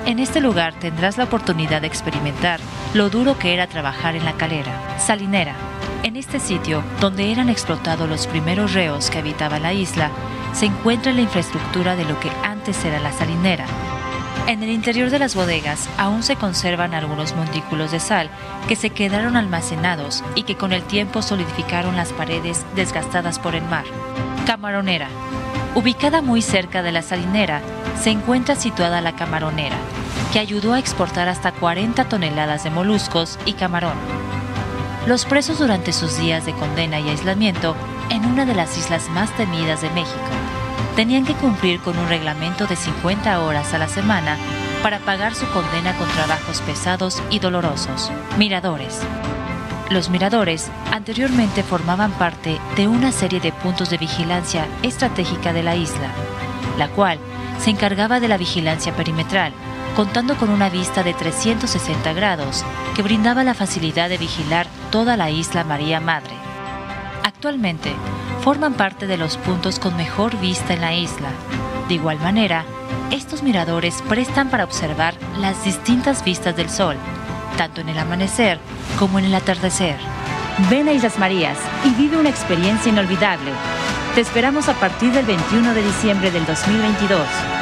En 0.05 0.19
este 0.19 0.41
lugar 0.41 0.73
tendrás 0.73 1.17
la 1.17 1.25
oportunidad 1.25 1.81
de 1.81 1.87
experimentar 1.87 2.59
lo 2.93 3.09
duro 3.09 3.37
que 3.37 3.53
era 3.53 3.67
trabajar 3.67 4.15
en 4.15 4.25
la 4.25 4.33
calera, 4.33 4.99
salinera. 4.99 5.55
En 6.03 6.15
este 6.15 6.39
sitio, 6.39 6.83
donde 6.99 7.31
eran 7.31 7.49
explotados 7.49 8.09
los 8.09 8.25
primeros 8.25 8.73
reos 8.73 9.11
que 9.11 9.19
habitaban 9.19 9.61
la 9.61 9.73
isla, 9.73 10.09
se 10.53 10.65
encuentra 10.65 11.13
la 11.13 11.21
infraestructura 11.21 11.95
de 11.95 12.05
lo 12.05 12.19
que 12.19 12.31
antes 12.43 12.83
era 12.83 12.99
la 12.99 13.11
salinera. 13.11 13.65
En 14.47 14.63
el 14.63 14.69
interior 14.69 15.11
de 15.11 15.19
las 15.19 15.35
bodegas 15.35 15.87
aún 15.97 16.23
se 16.23 16.35
conservan 16.35 16.95
algunos 16.95 17.35
montículos 17.35 17.91
de 17.91 17.99
sal 17.99 18.29
que 18.67 18.75
se 18.75 18.89
quedaron 18.89 19.37
almacenados 19.37 20.23
y 20.35 20.43
que 20.43 20.57
con 20.57 20.73
el 20.73 20.81
tiempo 20.83 21.21
solidificaron 21.21 21.95
las 21.95 22.11
paredes 22.11 22.65
desgastadas 22.75 23.37
por 23.37 23.53
el 23.53 23.63
mar. 23.63 23.85
Camaronera. 24.47 25.07
Ubicada 25.75 26.21
muy 26.21 26.41
cerca 26.41 26.81
de 26.81 26.91
la 26.91 27.01
salinera, 27.01 27.61
se 28.01 28.09
encuentra 28.09 28.55
situada 28.55 28.99
la 28.99 29.15
camaronera, 29.15 29.77
que 30.31 30.39
ayudó 30.39 30.73
a 30.73 30.79
exportar 30.79 31.27
hasta 31.27 31.51
40 31.51 32.07
toneladas 32.07 32.63
de 32.63 32.69
moluscos 32.69 33.37
y 33.45 33.53
camarón. 33.53 33.95
Los 35.07 35.25
presos 35.25 35.59
durante 35.59 35.93
sus 35.93 36.17
días 36.17 36.45
de 36.45 36.53
condena 36.53 36.99
y 36.99 37.09
aislamiento 37.09 37.75
en 38.09 38.25
una 38.25 38.45
de 38.45 38.55
las 38.55 38.77
islas 38.77 39.09
más 39.09 39.35
temidas 39.35 39.81
de 39.81 39.89
México 39.89 40.19
tenían 40.95 41.25
que 41.25 41.33
cumplir 41.33 41.79
con 41.79 41.97
un 41.97 42.07
reglamento 42.07 42.67
de 42.67 42.75
50 42.75 43.41
horas 43.41 43.73
a 43.73 43.77
la 43.77 43.87
semana 43.87 44.37
para 44.83 44.99
pagar 44.99 45.35
su 45.35 45.47
condena 45.47 45.95
con 45.97 46.07
trabajos 46.09 46.61
pesados 46.61 47.21
y 47.29 47.39
dolorosos. 47.39 48.11
Miradores. 48.37 48.99
Los 49.89 50.09
miradores 50.09 50.69
anteriormente 50.91 51.63
formaban 51.63 52.11
parte 52.11 52.59
de 52.75 52.87
una 52.87 53.11
serie 53.11 53.39
de 53.39 53.51
puntos 53.51 53.89
de 53.89 53.97
vigilancia 53.97 54.65
estratégica 54.83 55.53
de 55.53 55.63
la 55.63 55.75
isla, 55.75 56.09
la 56.77 56.87
cual 56.87 57.19
se 57.59 57.69
encargaba 57.69 58.19
de 58.19 58.27
la 58.27 58.37
vigilancia 58.37 58.95
perimetral, 58.95 59.53
contando 59.95 60.37
con 60.37 60.49
una 60.49 60.69
vista 60.69 61.03
de 61.03 61.13
360 61.13 62.13
grados 62.13 62.63
que 62.95 63.01
brindaba 63.01 63.43
la 63.43 63.53
facilidad 63.53 64.09
de 64.09 64.17
vigilar 64.17 64.67
toda 64.89 65.17
la 65.17 65.29
isla 65.29 65.63
María 65.63 65.99
Madre. 65.99 66.33
Actualmente, 67.23 67.93
forman 68.43 68.73
parte 68.73 69.07
de 69.07 69.17
los 69.17 69.37
puntos 69.37 69.79
con 69.79 69.95
mejor 69.97 70.39
vista 70.39 70.73
en 70.73 70.81
la 70.81 70.93
isla. 70.95 71.29
De 71.87 71.95
igual 71.95 72.19
manera, 72.19 72.63
estos 73.11 73.43
miradores 73.43 74.01
prestan 74.07 74.49
para 74.49 74.63
observar 74.63 75.15
las 75.39 75.63
distintas 75.63 76.23
vistas 76.23 76.55
del 76.55 76.69
sol, 76.69 76.95
tanto 77.57 77.81
en 77.81 77.89
el 77.89 77.99
amanecer 77.99 78.59
como 78.97 79.19
en 79.19 79.25
el 79.25 79.35
atardecer. 79.35 79.97
Ven 80.69 80.87
a 80.87 80.93
Islas 80.93 81.19
Marías 81.19 81.57
y 81.83 81.89
vive 81.91 82.17
una 82.17 82.29
experiencia 82.29 82.91
inolvidable. 82.91 83.51
Te 84.15 84.21
esperamos 84.21 84.69
a 84.69 84.73
partir 84.73 85.11
del 85.11 85.25
21 85.25 85.73
de 85.73 85.83
diciembre 85.83 86.31
del 86.31 86.45
2022. 86.45 87.60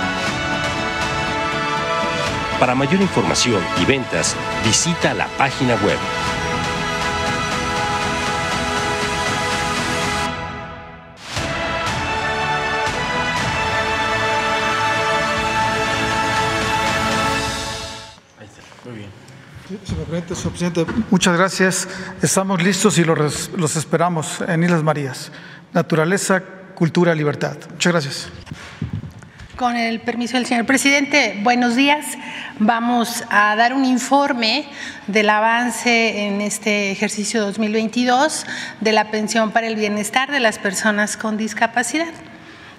Para 2.60 2.76
mayor 2.76 3.02
información 3.02 3.64
y 3.82 3.86
ventas, 3.86 4.36
visita 4.66 5.14
la 5.14 5.28
página 5.38 5.76
web 5.76 5.98
Señor 19.86 20.06
presidente, 20.52 20.86
muchas 21.12 21.38
gracias. 21.38 21.88
Estamos 22.22 22.62
listos 22.64 22.98
y 22.98 23.04
los, 23.04 23.52
los 23.56 23.76
esperamos 23.76 24.42
en 24.48 24.64
Islas 24.64 24.82
Marías. 24.82 25.32
Naturaleza, 25.74 26.42
cultura, 26.74 27.14
libertad. 27.14 27.56
Muchas 27.72 27.94
gracias. 27.94 28.30
Con 29.60 29.76
el 29.76 30.00
permiso 30.00 30.38
del 30.38 30.46
señor 30.46 30.66
presidente, 30.66 31.38
buenos 31.44 31.76
días. 31.76 32.18
Vamos 32.60 33.26
a 33.30 33.58
dar 33.58 33.74
un 33.74 33.84
informe 33.84 34.64
del 35.08 35.30
avance 35.30 36.28
en 36.28 36.40
este 36.40 36.92
ejercicio 36.92 37.42
2022 37.42 38.46
de 38.80 38.94
la 38.94 39.12
pensión 39.12 39.52
para 39.52 39.68
el 39.68 39.76
bienestar 39.76 40.32
de 40.32 40.40
las 40.40 40.60
personas 40.60 41.18
con 41.18 41.36
discapacidad. 41.36 42.08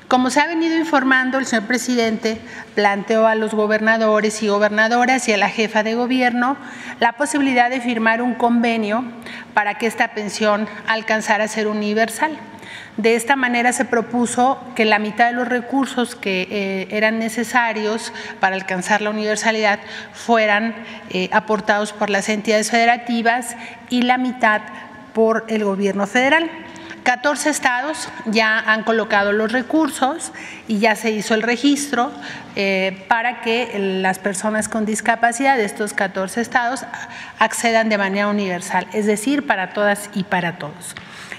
Como 0.09 0.31
se 0.31 0.40
ha 0.40 0.47
venido 0.47 0.75
informando, 0.75 1.37
el 1.38 1.44
señor 1.44 1.66
presidente 1.66 2.40
planteó 2.75 3.27
a 3.27 3.35
los 3.35 3.53
gobernadores 3.53 4.42
y 4.42 4.49
gobernadoras 4.49 5.29
y 5.29 5.35
a 5.35 5.37
la 5.37 5.51
jefa 5.51 5.83
de 5.83 5.97
gobierno 5.97 6.57
la 6.99 7.12
posibilidad 7.12 7.68
de 7.68 7.83
firmar 7.83 8.23
un 8.23 8.33
convenio 8.33 9.05
para 9.53 9.75
que 9.75 9.87
esta 9.87 10.14
pensión 10.14 10.66
alcanzara 10.87 11.44
a 11.44 11.49
ser 11.49 11.66
universal. 11.66 12.38
De 12.97 13.16
esta 13.16 13.37
manera 13.37 13.75
se 13.75 13.85
propuso 13.85 14.59
que 14.75 14.87
la 14.87 14.99
mitad 14.99 15.27
de 15.27 15.35
los 15.35 15.47
recursos 15.47 16.14
que 16.14 16.49
eh, 16.51 16.88
eran 16.90 17.18
necesarios 17.18 18.14
para 18.40 18.57
alcanzar 18.57 19.03
la 19.03 19.11
universalidad 19.11 19.79
fueran 20.14 20.75
eh, 21.11 21.29
aportados 21.33 21.92
por 21.92 22.09
las 22.09 22.31
entidades 22.31 22.71
federativas 22.71 23.57
y 23.90 24.03
la 24.03 24.16
mitad 24.16 24.62
por 25.12 25.44
el 25.49 25.64
gobierno 25.64 26.07
federal. 26.07 26.51
14 27.03 27.51
estados 27.51 28.09
ya 28.27 28.59
han 28.59 28.85
colocado 28.85 29.33
los 29.33 29.53
recursos 29.53 30.33
y 30.67 30.79
ya 30.79 30.97
se 30.97 31.11
hizo 31.11 31.35
el 31.35 31.43
registro 31.43 32.11
eh, 32.57 33.05
para 33.09 33.41
que 33.41 33.99
las 34.03 34.19
personas 34.19 34.69
con 34.69 34.85
discapacidad 34.85 35.57
de 35.57 35.65
estos 35.65 35.95
14 35.95 36.41
estados 36.41 36.85
accedan 37.39 37.89
de 37.89 37.99
manera 37.99 38.27
universal, 38.29 38.87
es 38.93 39.07
decir, 39.07 39.47
para 39.47 39.73
todas 39.73 40.11
y 40.15 40.25
para 40.25 40.59
todos. 40.59 40.95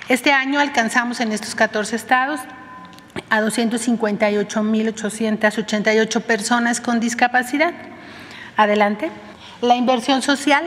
Este 0.07 0.31
año 0.31 0.59
alcanzamos 0.59 1.19
en 1.19 1.31
estos 1.31 1.55
14 1.55 1.95
estados 1.95 2.39
a 3.29 3.41
258.888 3.41 6.21
personas 6.21 6.81
con 6.81 6.99
discapacidad. 6.99 7.73
Adelante. 8.57 9.09
La 9.61 9.75
inversión 9.75 10.21
social 10.21 10.63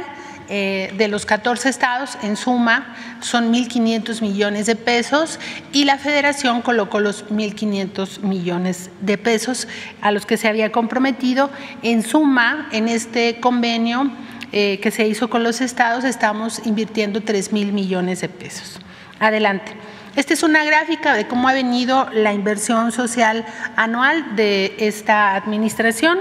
eh, 0.49 0.93
de 0.97 1.09
los 1.09 1.27
14 1.27 1.69
estados, 1.69 2.19
en 2.23 2.37
suma, 2.37 2.97
son 3.21 3.53
1.500 3.53 4.21
millones 4.21 4.67
de 4.67 4.77
pesos 4.77 5.39
y 5.73 5.85
la 5.85 5.99
federación 5.99 6.63
colocó 6.63 7.01
los 7.01 7.27
1.500 7.29 8.21
millones 8.21 8.91
de 9.01 9.19
pesos 9.19 9.69
a 10.01 10.11
los 10.11 10.27
que 10.27 10.37
se 10.37 10.49
había 10.49 10.73
comprometido. 10.73 11.51
En 11.83 12.03
suma, 12.03 12.69
en 12.73 12.89
este 12.89 13.41
convenio 13.41 14.11
eh, 14.53 14.81
que 14.81 14.91
se 14.91 15.07
hizo 15.07 15.31
con 15.31 15.43
los 15.43 15.61
estados, 15.61 16.05
estamos 16.05 16.67
invirtiendo 16.67 17.21
3.000 17.21 17.73
millones 17.73 18.21
de 18.21 18.29
pesos. 18.29 18.81
Adelante. 19.19 19.73
Esta 20.15 20.35
es 20.35 20.43
una 20.43 20.63
gráfica 20.63 21.15
de 21.15 21.27
cómo 21.27 21.49
ha 21.49 21.55
venido 21.55 22.07
la 22.13 22.35
inversión 22.35 22.93
social 22.93 23.47
anual 23.77 24.37
de 24.37 24.75
esta 24.79 25.35
administración. 25.35 26.19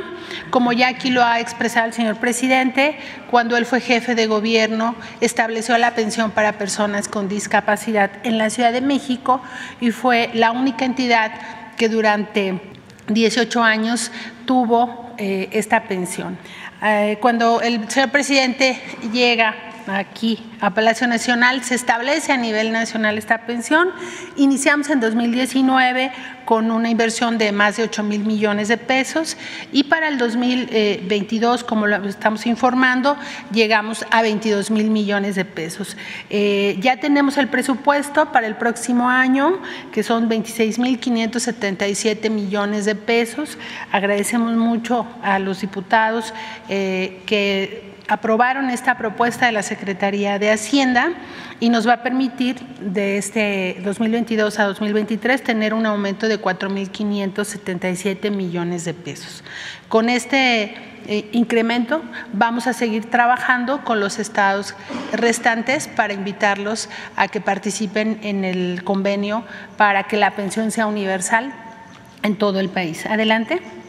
Como 0.50 0.72
ya 0.72 0.88
aquí 0.88 1.10
lo 1.10 1.22
ha 1.26 1.42
expresado 1.42 1.88
el 1.88 1.94
señor 1.94 2.16
presidente, 2.16 2.98
cuando 3.30 3.58
él 3.58 3.66
fue 3.66 3.82
jefe 3.82 4.16
de 4.16 4.28
gobierno, 4.28 4.96
estableció 5.20 5.78
la 5.78 5.94
pensión 5.94 6.32
para 6.32 6.58
personas 6.58 7.10
con 7.10 7.28
discapacidad 7.28 8.12
en 8.24 8.38
la 8.38 8.50
Ciudad 8.50 8.72
de 8.72 8.80
México 8.80 9.42
y 9.82 9.92
fue 9.92 10.30
la 10.36 10.52
única 10.52 10.86
entidad 10.86 11.34
que 11.76 11.90
durante 11.90 12.62
18 13.10 13.62
años 13.62 14.10
tuvo 14.46 15.14
eh, 15.18 15.50
esta 15.52 15.84
pensión. 15.84 16.38
Eh, 16.82 17.18
cuando 17.20 17.60
el 17.60 17.90
señor 17.90 18.10
presidente 18.10 18.82
llega 19.12 19.71
aquí 19.88 20.44
a 20.60 20.74
Palacio 20.74 21.08
Nacional, 21.08 21.63
se 21.63 21.76
establece 21.76 22.32
a 22.32 22.38
nivel 22.38 22.72
nacional 22.72 23.17
esta 23.17 23.46
pensión. 23.46 23.89
Iniciamos 24.36 24.89
en 24.89 25.00
2019 25.00 26.12
con 26.46 26.72
una 26.72 26.89
inversión 26.89 27.38
de 27.38 27.52
más 27.52 27.78
de 27.78 27.84
8 27.84 28.04
mil 28.04 28.26
millones 28.26 28.67
de 28.67 28.78
pesos 28.78 29.38
y 29.72 29.84
para 29.84 30.08
el 30.08 30.17
2022, 30.17 31.63
como 31.63 31.88
lo 31.88 31.96
estamos 32.08 32.46
informando, 32.46 33.15
llegamos 33.52 34.06
a 34.12 34.22
22 34.22 34.72
mil 34.72 34.89
millones 34.89 35.36
de 35.36 35.46
pesos. 35.46 35.96
Eh, 36.30 36.78
ya 36.80 36.98
tenemos 36.98 37.38
el 37.38 37.48
presupuesto 37.48 38.32
para 38.32 38.48
el 38.48 38.56
próximo 38.56 39.10
año, 39.10 39.62
que 39.91 40.04
son 40.04 40.28
26 40.28 40.80
mil 40.80 41.00
577 41.00 42.30
millones 42.30 42.86
de 42.86 42.96
pesos. 42.96 43.58
Agradecemos 43.91 44.56
mucho 44.56 45.08
a 45.24 45.39
los 45.39 45.62
diputados 45.62 46.34
eh, 46.70 47.22
que 47.26 47.91
aprobaron 48.12 48.69
esta 48.69 48.97
propuesta 48.97 49.45
de 49.45 49.54
la 49.54 49.63
Secretaría 49.63 50.38
de 50.38 50.52
Hacienda 50.52 51.13
y 51.62 51.69
nos 51.69 51.88
va 51.88 51.93
a 51.93 52.04
permitir 52.04 52.60
de 52.82 53.17
este 53.17 53.78
2022 53.86 54.60
a 54.60 54.65
2023 54.65 55.41
tener 55.41 55.74
un 55.74 55.86
aumento 55.86 56.28
de 56.28 56.38
4.577 56.41 58.30
millones 58.30 58.84
de 58.84 58.93
pesos. 58.93 59.45
Con 59.88 60.10
este 60.10 60.76
eh, 61.08 61.30
incremento 61.32 62.04
vamos 62.34 62.67
a 62.67 62.74
seguir 62.74 63.10
trabajando 63.10 63.86
con 63.86 64.02
los 64.02 64.19
estados 64.19 64.76
restantes 65.13 65.88
para 65.88 66.12
invitarlos 66.12 66.89
a 67.15 67.30
que 67.30 67.39
participen 67.39 68.19
en 68.24 68.43
el 68.43 68.84
convenio 68.84 69.45
para 69.78 70.04
que 70.04 70.17
la 70.17 70.32
pensión 70.32 70.71
sea 70.71 70.86
universal 70.86 71.54
en 72.24 72.36
todo 72.36 72.60
el 72.60 72.67
país. 72.67 73.06
Adelante. 73.06 73.81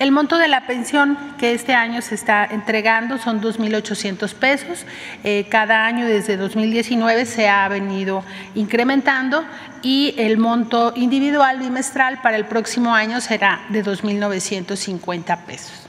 El 0.00 0.10
monto 0.10 0.38
de 0.38 0.48
la 0.48 0.66
pensión 0.66 1.16
que 1.38 1.54
este 1.54 1.74
año 1.74 2.02
se 2.02 2.16
está 2.16 2.44
entregando 2.44 3.18
son 3.18 3.40
2.800 3.40 4.34
pesos. 4.34 4.84
Eh, 5.22 5.46
cada 5.48 5.86
año 5.86 6.04
desde 6.04 6.36
2019 6.36 7.26
se 7.26 7.48
ha 7.48 7.68
venido 7.68 8.24
incrementando 8.56 9.44
y 9.82 10.14
el 10.18 10.36
monto 10.36 10.92
individual 10.96 11.60
bimestral 11.60 12.20
para 12.22 12.36
el 12.36 12.46
próximo 12.46 12.92
año 12.92 13.20
será 13.20 13.60
de 13.68 13.84
2.950 13.84 15.44
pesos. 15.44 15.83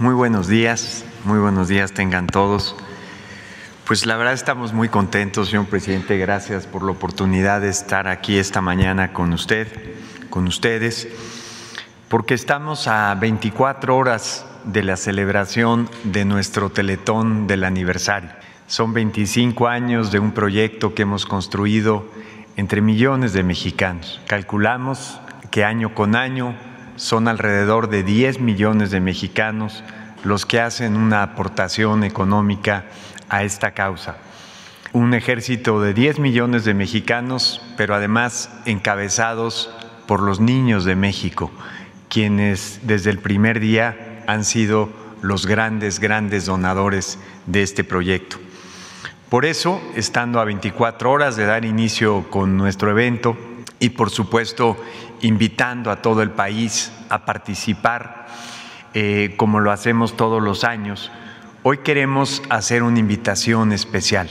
Muy 0.00 0.14
buenos 0.14 0.48
días, 0.48 1.04
muy 1.26 1.38
buenos 1.40 1.68
días 1.68 1.92
tengan 1.92 2.26
todos. 2.26 2.74
Pues 3.86 4.06
la 4.06 4.16
verdad 4.16 4.32
estamos 4.32 4.72
muy 4.72 4.88
contentos, 4.88 5.50
señor 5.50 5.66
presidente, 5.66 6.16
gracias 6.16 6.66
por 6.66 6.82
la 6.82 6.92
oportunidad 6.92 7.60
de 7.60 7.68
estar 7.68 8.08
aquí 8.08 8.38
esta 8.38 8.62
mañana 8.62 9.12
con 9.12 9.34
usted, 9.34 9.68
con 10.30 10.46
ustedes, 10.46 11.06
porque 12.08 12.32
estamos 12.32 12.88
a 12.88 13.14
24 13.14 13.94
horas 13.94 14.46
de 14.64 14.84
la 14.84 14.96
celebración 14.96 15.86
de 16.04 16.24
nuestro 16.24 16.70
Teletón 16.70 17.46
del 17.46 17.62
aniversario. 17.62 18.30
Son 18.68 18.94
25 18.94 19.68
años 19.68 20.10
de 20.10 20.18
un 20.18 20.32
proyecto 20.32 20.94
que 20.94 21.02
hemos 21.02 21.26
construido 21.26 22.10
entre 22.56 22.80
millones 22.80 23.34
de 23.34 23.42
mexicanos. 23.42 24.18
Calculamos 24.26 25.20
que 25.50 25.62
año 25.62 25.94
con 25.94 26.16
año 26.16 26.54
son 27.00 27.28
alrededor 27.28 27.88
de 27.88 28.02
10 28.02 28.40
millones 28.40 28.90
de 28.90 29.00
mexicanos 29.00 29.82
los 30.22 30.44
que 30.44 30.60
hacen 30.60 30.98
una 30.98 31.22
aportación 31.22 32.04
económica 32.04 32.84
a 33.30 33.42
esta 33.42 33.70
causa. 33.70 34.18
Un 34.92 35.14
ejército 35.14 35.80
de 35.80 35.94
10 35.94 36.18
millones 36.18 36.66
de 36.66 36.74
mexicanos, 36.74 37.62
pero 37.78 37.94
además 37.94 38.50
encabezados 38.66 39.70
por 40.06 40.20
los 40.20 40.40
niños 40.40 40.84
de 40.84 40.94
México, 40.94 41.50
quienes 42.10 42.80
desde 42.82 43.08
el 43.08 43.18
primer 43.18 43.60
día 43.60 44.22
han 44.26 44.44
sido 44.44 44.90
los 45.22 45.46
grandes, 45.46 46.00
grandes 46.00 46.44
donadores 46.44 47.18
de 47.46 47.62
este 47.62 47.82
proyecto. 47.82 48.36
Por 49.30 49.46
eso, 49.46 49.80
estando 49.94 50.38
a 50.38 50.44
24 50.44 51.10
horas 51.10 51.36
de 51.36 51.46
dar 51.46 51.64
inicio 51.64 52.28
con 52.28 52.58
nuestro 52.58 52.90
evento 52.90 53.38
y 53.80 53.90
por 53.90 54.10
supuesto 54.10 54.76
invitando 55.22 55.90
a 55.90 56.00
todo 56.00 56.22
el 56.22 56.30
país 56.30 56.92
a 57.08 57.24
participar 57.24 58.26
eh, 58.94 59.34
como 59.36 59.60
lo 59.60 59.72
hacemos 59.72 60.16
todos 60.16 60.42
los 60.42 60.64
años, 60.64 61.10
hoy 61.62 61.78
queremos 61.78 62.42
hacer 62.50 62.82
una 62.82 62.98
invitación 62.98 63.72
especial. 63.72 64.28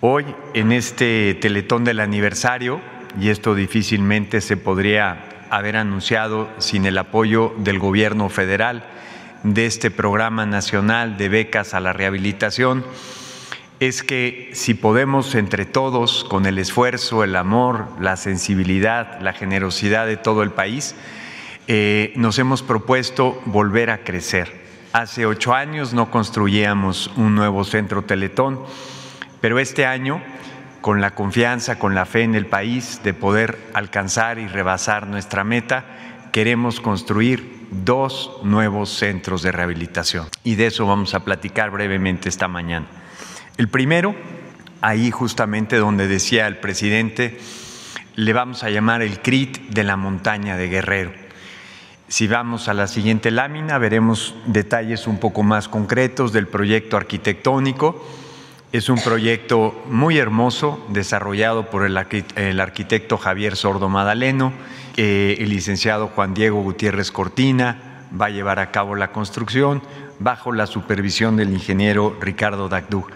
Hoy, 0.00 0.24
en 0.54 0.72
este 0.72 1.34
Teletón 1.34 1.84
del 1.84 2.00
aniversario, 2.00 2.80
y 3.20 3.30
esto 3.30 3.54
difícilmente 3.54 4.40
se 4.40 4.56
podría 4.56 5.46
haber 5.50 5.76
anunciado 5.76 6.48
sin 6.58 6.86
el 6.86 6.98
apoyo 6.98 7.54
del 7.58 7.78
gobierno 7.78 8.28
federal 8.28 8.84
de 9.42 9.66
este 9.66 9.90
programa 9.90 10.46
nacional 10.46 11.16
de 11.16 11.28
becas 11.28 11.74
a 11.74 11.80
la 11.80 11.92
rehabilitación, 11.92 12.84
es 13.80 14.02
que 14.02 14.50
si 14.54 14.74
podemos 14.74 15.34
entre 15.34 15.64
todos, 15.64 16.24
con 16.24 16.46
el 16.46 16.58
esfuerzo, 16.58 17.22
el 17.22 17.36
amor, 17.36 17.86
la 18.00 18.16
sensibilidad, 18.16 19.20
la 19.20 19.32
generosidad 19.32 20.06
de 20.06 20.16
todo 20.16 20.42
el 20.42 20.50
país, 20.50 20.96
eh, 21.68 22.12
nos 22.16 22.38
hemos 22.38 22.62
propuesto 22.62 23.40
volver 23.44 23.90
a 23.90 23.98
crecer. 23.98 24.66
Hace 24.92 25.26
ocho 25.26 25.54
años 25.54 25.92
no 25.94 26.10
construíamos 26.10 27.10
un 27.16 27.36
nuevo 27.36 27.62
centro 27.62 28.02
Teletón, 28.02 28.60
pero 29.40 29.60
este 29.60 29.86
año, 29.86 30.20
con 30.80 31.00
la 31.00 31.14
confianza, 31.14 31.78
con 31.78 31.94
la 31.94 32.04
fe 32.04 32.22
en 32.22 32.34
el 32.34 32.46
país 32.46 33.00
de 33.04 33.14
poder 33.14 33.58
alcanzar 33.74 34.38
y 34.38 34.48
rebasar 34.48 35.06
nuestra 35.06 35.44
meta, 35.44 35.84
queremos 36.32 36.80
construir 36.80 37.68
dos 37.70 38.40
nuevos 38.42 38.90
centros 38.90 39.42
de 39.42 39.52
rehabilitación. 39.52 40.26
Y 40.42 40.56
de 40.56 40.66
eso 40.66 40.86
vamos 40.86 41.14
a 41.14 41.20
platicar 41.20 41.70
brevemente 41.70 42.28
esta 42.28 42.48
mañana. 42.48 42.97
El 43.58 43.66
primero, 43.66 44.14
ahí 44.82 45.10
justamente 45.10 45.78
donde 45.78 46.06
decía 46.06 46.46
el 46.46 46.58
presidente, 46.58 47.40
le 48.14 48.32
vamos 48.32 48.62
a 48.62 48.70
llamar 48.70 49.02
el 49.02 49.18
CRIT 49.20 49.70
de 49.70 49.82
la 49.82 49.96
montaña 49.96 50.56
de 50.56 50.68
Guerrero. 50.68 51.10
Si 52.06 52.28
vamos 52.28 52.68
a 52.68 52.74
la 52.74 52.86
siguiente 52.86 53.32
lámina, 53.32 53.78
veremos 53.78 54.36
detalles 54.46 55.08
un 55.08 55.18
poco 55.18 55.42
más 55.42 55.66
concretos 55.66 56.32
del 56.32 56.46
proyecto 56.46 56.96
arquitectónico. 56.96 58.06
Es 58.70 58.88
un 58.88 59.00
proyecto 59.00 59.84
muy 59.90 60.18
hermoso, 60.18 60.86
desarrollado 60.90 61.68
por 61.68 61.84
el 61.84 62.60
arquitecto 62.60 63.18
Javier 63.18 63.56
Sordo 63.56 63.88
Madaleno, 63.88 64.52
eh, 64.96 65.36
el 65.40 65.48
licenciado 65.48 66.06
Juan 66.14 66.32
Diego 66.32 66.62
Gutiérrez 66.62 67.10
Cortina, 67.10 68.04
va 68.18 68.26
a 68.26 68.30
llevar 68.30 68.60
a 68.60 68.70
cabo 68.70 68.94
la 68.94 69.10
construcción 69.10 69.82
bajo 70.18 70.52
la 70.52 70.66
supervisión 70.66 71.36
del 71.36 71.52
ingeniero 71.52 72.16
Ricardo 72.20 72.68
Dagdú. 72.68 73.06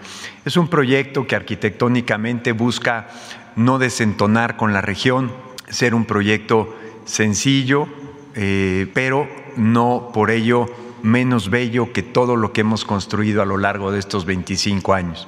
Es 0.45 0.57
un 0.57 0.67
proyecto 0.67 1.27
que 1.27 1.35
arquitectónicamente 1.35 2.51
busca 2.51 3.07
no 3.55 3.79
desentonar 3.79 4.57
con 4.57 4.73
la 4.73 4.81
región, 4.81 5.31
ser 5.69 5.95
un 5.95 6.05
proyecto 6.05 6.75
sencillo, 7.05 7.87
eh, 8.35 8.89
pero 8.93 9.27
no 9.57 10.11
por 10.13 10.31
ello 10.31 10.67
menos 11.03 11.49
bello 11.49 11.91
que 11.91 12.01
todo 12.01 12.35
lo 12.35 12.53
que 12.53 12.61
hemos 12.61 12.85
construido 12.85 13.41
a 13.41 13.45
lo 13.45 13.57
largo 13.57 13.91
de 13.91 13.99
estos 13.99 14.25
25 14.25 14.93
años. 14.93 15.27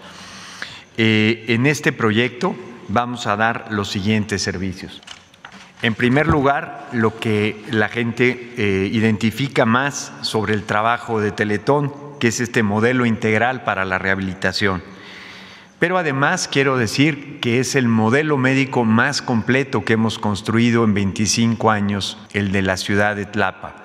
Eh, 0.98 1.46
en 1.50 1.66
este 1.66 1.92
proyecto 1.92 2.56
vamos 2.88 3.28
a 3.28 3.36
dar 3.36 3.68
los 3.70 3.90
siguientes 3.90 4.42
servicios. 4.42 5.02
En 5.82 5.94
primer 5.94 6.28
lugar, 6.28 6.88
lo 6.94 7.20
que 7.20 7.64
la 7.70 7.90
gente 7.90 8.54
eh, 8.58 8.90
identifica 8.92 9.66
más 9.66 10.14
sobre 10.22 10.54
el 10.54 10.64
trabajo 10.64 11.20
de 11.20 11.32
Teletón, 11.32 11.92
que 12.20 12.30
es 12.30 12.40
este 12.40 12.64
modelo 12.64 13.06
integral 13.06 13.64
para 13.64 13.86
la 13.86 14.00
rehabilitación. 14.00 14.82
Pero 15.78 15.98
además 15.98 16.48
quiero 16.48 16.78
decir 16.78 17.40
que 17.42 17.60
es 17.60 17.76
el 17.76 17.88
modelo 17.88 18.38
médico 18.38 18.86
más 18.86 19.22
completo 19.22 19.84
que 19.84 19.94
hemos 19.94 20.18
construido 20.18 20.86
en 20.86 20.94
25 20.94 21.70
años, 21.70 22.18
el 22.34 22.54
de 22.54 22.62
la 22.62 22.78
ciudad 22.78 23.16
de 23.18 23.26
Tlapa, 23.26 23.76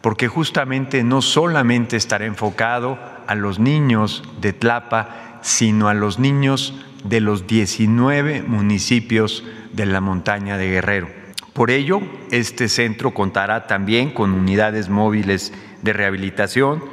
porque 0.00 0.26
justamente 0.26 1.04
no 1.04 1.22
solamente 1.22 1.96
estará 1.96 2.26
enfocado 2.26 2.98
a 3.28 3.36
los 3.36 3.60
niños 3.60 4.24
de 4.40 4.52
Tlapa, 4.52 5.38
sino 5.40 5.88
a 5.88 5.94
los 5.94 6.18
niños 6.18 6.74
de 7.04 7.20
los 7.20 7.46
19 7.46 8.42
municipios 8.42 9.44
de 9.72 9.86
la 9.86 10.00
montaña 10.00 10.58
de 10.58 10.68
Guerrero. 10.68 11.17
Por 11.58 11.72
ello, 11.72 12.00
este 12.30 12.68
centro 12.68 13.12
contará 13.12 13.66
también 13.66 14.12
con 14.12 14.32
unidades 14.32 14.88
móviles 14.88 15.52
de 15.82 15.92
rehabilitación, 15.92 16.84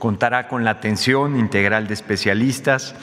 contará 0.00 0.48
con 0.48 0.64
la 0.64 0.72
atención 0.72 1.38
integral 1.38 1.86
de 1.86 1.94
especialistas, 1.94 2.96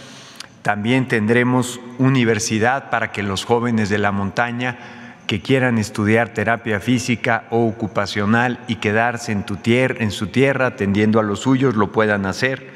también 0.61 1.07
tendremos 1.07 1.80
universidad 1.99 2.89
para 2.89 3.13
que 3.13 3.24
los 3.24 3.45
jóvenes 3.45 3.88
de 3.88 3.97
la 3.97 4.11
montaña 4.11 5.16
que 5.26 5.41
quieran 5.41 5.78
estudiar 5.78 6.34
terapia 6.34 6.82
física 6.82 7.45
o 7.49 7.66
ocupacional 7.66 8.59
y 8.68 8.76
quedarse 8.76 9.32
en, 9.32 10.11
su 10.11 10.28
tierra 10.28 10.68
atendiendo 10.68 11.22
a 11.22 11.24
los 11.24 11.39
suyos 11.39 11.76
lo 11.76 11.93
puedan 11.93 12.26
hacer. 12.26 12.72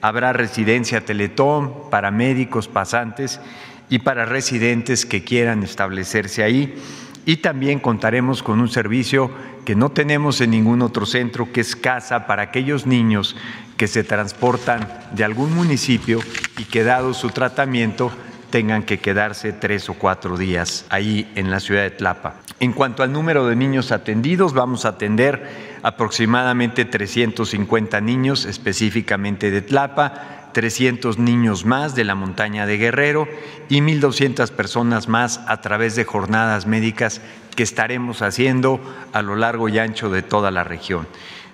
Habrá 0.00 0.32
residencia 0.32 1.04
Teletón 1.04 1.90
para 1.90 2.12
médicos 2.12 2.68
pasantes 2.68 3.40
y 3.88 3.98
para 3.98 4.26
residentes 4.26 5.04
que 5.04 5.24
quieran 5.24 5.64
establecerse 5.64 6.44
ahí 6.44 6.80
y 7.26 7.38
también 7.38 7.78
contaremos 7.78 8.42
con 8.42 8.60
un 8.60 8.68
servicio 8.68 9.30
que 9.64 9.74
no 9.74 9.90
tenemos 9.90 10.40
en 10.40 10.50
ningún 10.50 10.82
otro 10.82 11.06
centro, 11.06 11.52
que 11.52 11.60
es 11.60 11.76
casa 11.76 12.26
para 12.26 12.42
aquellos 12.42 12.86
niños 12.86 13.36
que 13.76 13.86
se 13.86 14.04
transportan 14.04 14.88
de 15.12 15.24
algún 15.24 15.54
municipio 15.54 16.20
y 16.58 16.64
que 16.64 16.84
dado 16.84 17.14
su 17.14 17.30
tratamiento 17.30 18.10
tengan 18.50 18.82
que 18.82 18.98
quedarse 18.98 19.52
tres 19.52 19.88
o 19.88 19.94
cuatro 19.94 20.36
días 20.36 20.84
ahí 20.90 21.30
en 21.36 21.50
la 21.50 21.60
ciudad 21.60 21.82
de 21.82 21.90
Tlapa. 21.90 22.34
En 22.58 22.72
cuanto 22.72 23.02
al 23.02 23.12
número 23.12 23.46
de 23.46 23.56
niños 23.56 23.90
atendidos, 23.90 24.52
vamos 24.52 24.84
a 24.84 24.90
atender 24.90 25.78
aproximadamente 25.82 26.84
350 26.84 28.00
niños 28.02 28.44
específicamente 28.44 29.50
de 29.50 29.62
Tlapa, 29.62 30.39
300 30.52 31.18
niños 31.18 31.64
más 31.64 31.94
de 31.94 32.04
la 32.04 32.14
montaña 32.14 32.66
de 32.66 32.78
Guerrero 32.78 33.28
y 33.68 33.80
1.200 33.80 34.50
personas 34.50 35.08
más 35.08 35.40
a 35.46 35.60
través 35.60 35.96
de 35.96 36.04
jornadas 36.04 36.66
médicas 36.66 37.20
que 37.56 37.62
estaremos 37.62 38.22
haciendo 38.22 38.80
a 39.12 39.22
lo 39.22 39.36
largo 39.36 39.68
y 39.68 39.78
ancho 39.78 40.10
de 40.10 40.22
toda 40.22 40.50
la 40.50 40.64
región. 40.64 41.06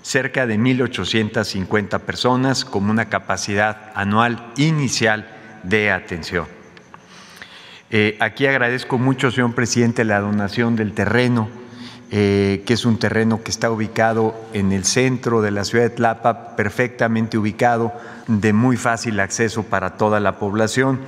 Cerca 0.02 0.46
de 0.46 0.58
1.850 0.58 2.00
personas 2.00 2.64
con 2.64 2.88
una 2.88 3.08
capacidad 3.08 3.92
anual 3.94 4.52
inicial 4.56 5.28
de 5.62 5.90
atención. 5.90 6.46
Eh, 7.90 8.16
aquí 8.20 8.46
agradezco 8.46 8.98
mucho, 8.98 9.30
señor 9.30 9.54
presidente, 9.54 10.04
la 10.04 10.20
donación 10.20 10.76
del 10.76 10.92
terreno 10.92 11.65
eh, 12.12 12.62
que 12.64 12.74
es 12.74 12.84
un 12.84 12.98
terreno 13.00 13.42
que 13.42 13.50
está 13.50 13.68
ubicado 13.68 14.32
en 14.52 14.70
el 14.70 14.84
centro 14.84 15.42
de 15.42 15.50
la 15.50 15.64
ciudad 15.64 15.84
de 15.84 15.90
Tlapa, 15.90 16.54
perfectamente 16.54 17.36
ubicado, 17.36 17.92
de 18.28 18.52
muy 18.52 18.76
fácil 18.76 19.18
acceso 19.18 19.64
para 19.64 19.96
toda 19.96 20.20
la 20.20 20.38
población. 20.38 21.00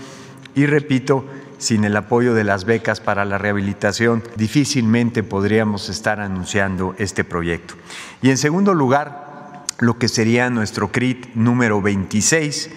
Y 0.57 0.66
repito, 0.66 1.24
sin 1.59 1.84
el 1.84 1.96
apoyo 1.96 2.34
de 2.34 2.42
las 2.42 2.64
becas 2.64 3.01
para 3.01 3.24
la 3.24 3.38
rehabilitación, 3.38 4.24
difícilmente 4.34 5.22
podríamos 5.22 5.88
estar 5.88 6.18
anunciando 6.18 6.96
este 6.99 7.22
proyecto. 7.22 7.74
Y 8.20 8.30
en 8.30 8.36
segundo 8.36 8.74
lugar, 8.74 9.64
lo 9.78 9.99
que 9.99 10.09
sería 10.09 10.51
nuestro 10.51 10.90
CRIT 10.90 11.34
número 11.34 11.80
26 11.80 12.70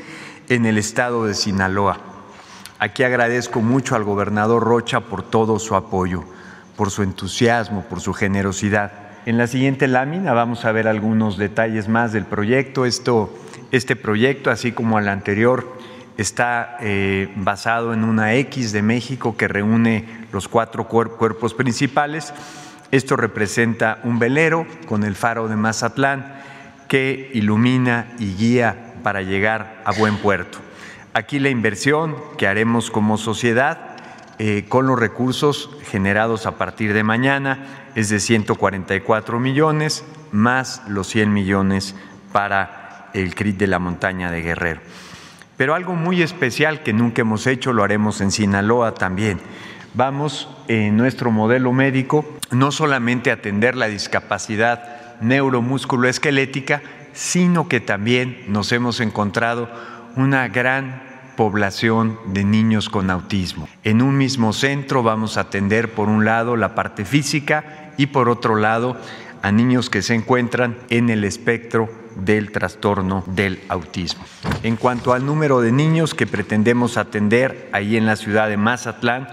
en 0.49 0.67
el 0.67 0.77
estado 0.77 1.25
de 1.25 1.33
Sinaloa. 1.33 1.99
Aquí 2.77 3.01
agradezco 3.01 3.61
mucho 3.61 3.95
al 3.95 4.03
gobernador 4.03 4.63
Rocha 4.63 5.01
por 5.01 5.23
todo 5.23 5.57
su 5.57 5.75
apoyo 5.75 6.23
por 6.75 6.91
su 6.91 7.03
entusiasmo, 7.03 7.83
por 7.83 8.01
su 8.01 8.13
generosidad. 8.13 8.91
En 9.25 9.37
la 9.37 9.47
siguiente 9.47 9.87
lámina 9.87 10.33
vamos 10.33 10.65
a 10.65 10.71
ver 10.71 10.87
algunos 10.87 11.37
detalles 11.37 11.87
más 11.87 12.11
del 12.11 12.25
proyecto. 12.25 12.85
Esto, 12.85 13.33
este 13.71 13.95
proyecto, 13.95 14.49
así 14.49 14.71
como 14.71 14.97
el 14.97 15.07
anterior, 15.07 15.77
está 16.17 16.77
eh, 16.79 17.31
basado 17.35 17.93
en 17.93 18.03
una 18.03 18.33
X 18.35 18.71
de 18.71 18.81
México 18.81 19.37
que 19.37 19.47
reúne 19.47 20.05
los 20.31 20.47
cuatro 20.47 20.87
cuerpos 20.87 21.53
principales. 21.53 22.33
Esto 22.91 23.15
representa 23.15 23.99
un 24.03 24.19
velero 24.19 24.65
con 24.87 25.03
el 25.03 25.15
faro 25.15 25.47
de 25.47 25.55
Mazatlán 25.55 26.41
que 26.87 27.31
ilumina 27.33 28.07
y 28.19 28.35
guía 28.35 28.95
para 29.03 29.21
llegar 29.21 29.81
a 29.85 29.91
buen 29.93 30.17
puerto. 30.17 30.57
Aquí 31.13 31.39
la 31.39 31.49
inversión 31.49 32.15
que 32.37 32.47
haremos 32.47 32.91
como 32.91 33.17
sociedad 33.17 33.90
eh, 34.43 34.65
con 34.67 34.87
los 34.87 34.97
recursos 34.97 35.69
generados 35.83 36.47
a 36.47 36.57
partir 36.57 36.95
de 36.95 37.03
mañana, 37.03 37.85
es 37.93 38.09
de 38.09 38.19
144 38.19 39.39
millones, 39.39 40.03
más 40.31 40.81
los 40.87 41.05
100 41.09 41.31
millones 41.31 41.95
para 42.31 43.11
el 43.13 43.35
CRIT 43.35 43.57
de 43.57 43.67
la 43.67 43.77
montaña 43.77 44.31
de 44.31 44.41
Guerrero. 44.41 44.81
Pero 45.57 45.75
algo 45.75 45.93
muy 45.93 46.23
especial 46.23 46.81
que 46.81 46.91
nunca 46.91 47.21
hemos 47.21 47.45
hecho, 47.45 47.71
lo 47.71 47.83
haremos 47.83 48.19
en 48.19 48.31
Sinaloa 48.31 48.95
también. 48.95 49.39
Vamos 49.93 50.49
en 50.67 50.97
nuestro 50.97 51.29
modelo 51.29 51.71
médico 51.71 52.25
no 52.49 52.71
solamente 52.71 53.29
a 53.29 53.35
atender 53.35 53.75
la 53.75 53.89
discapacidad 53.89 55.19
neuromusculoesquelética, 55.21 56.81
sino 57.13 57.69
que 57.69 57.79
también 57.79 58.45
nos 58.47 58.71
hemos 58.71 59.01
encontrado 59.01 59.69
una 60.15 60.47
gran 60.47 61.10
población 61.35 62.19
de 62.27 62.43
niños 62.43 62.89
con 62.89 63.09
autismo. 63.09 63.67
En 63.83 64.01
un 64.01 64.17
mismo 64.17 64.53
centro 64.53 65.03
vamos 65.03 65.37
a 65.37 65.41
atender 65.41 65.91
por 65.91 66.09
un 66.09 66.25
lado 66.25 66.55
la 66.55 66.75
parte 66.75 67.05
física 67.05 67.91
y 67.97 68.07
por 68.07 68.29
otro 68.29 68.55
lado 68.55 68.97
a 69.41 69.51
niños 69.51 69.89
que 69.89 70.01
se 70.01 70.13
encuentran 70.13 70.77
en 70.89 71.09
el 71.09 71.23
espectro 71.23 71.89
del 72.15 72.51
trastorno 72.51 73.23
del 73.27 73.59
autismo. 73.69 74.23
En 74.63 74.75
cuanto 74.75 75.13
al 75.13 75.25
número 75.25 75.61
de 75.61 75.71
niños 75.71 76.13
que 76.13 76.27
pretendemos 76.27 76.97
atender 76.97 77.69
ahí 77.71 77.97
en 77.97 78.05
la 78.05 78.15
ciudad 78.15 78.49
de 78.49 78.57
Mazatlán, 78.57 79.27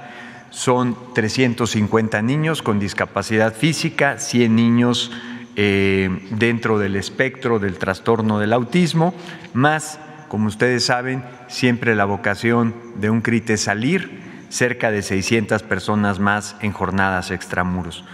son 0.50 0.96
350 1.14 2.22
niños 2.22 2.62
con 2.62 2.78
discapacidad 2.78 3.54
física, 3.54 4.18
100 4.18 4.56
niños 4.56 5.12
eh, 5.56 6.26
dentro 6.30 6.78
del 6.78 6.96
espectro 6.96 7.58
del 7.58 7.78
trastorno 7.78 8.38
del 8.38 8.52
autismo, 8.52 9.14
más 9.52 9.98
como 10.28 10.48
ustedes 10.48 10.84
saben, 10.84 11.24
siempre 11.48 11.94
la 11.94 12.04
vocación 12.04 12.74
de 12.96 13.10
un 13.10 13.20
CRIT 13.20 13.50
es 13.50 13.62
salir, 13.62 14.46
cerca 14.48 14.90
de 14.90 15.02
600 15.02 15.62
personas 15.62 16.18
más 16.18 16.56
en 16.60 16.72
jornadas 16.72 17.30
extramuros. 17.30 18.04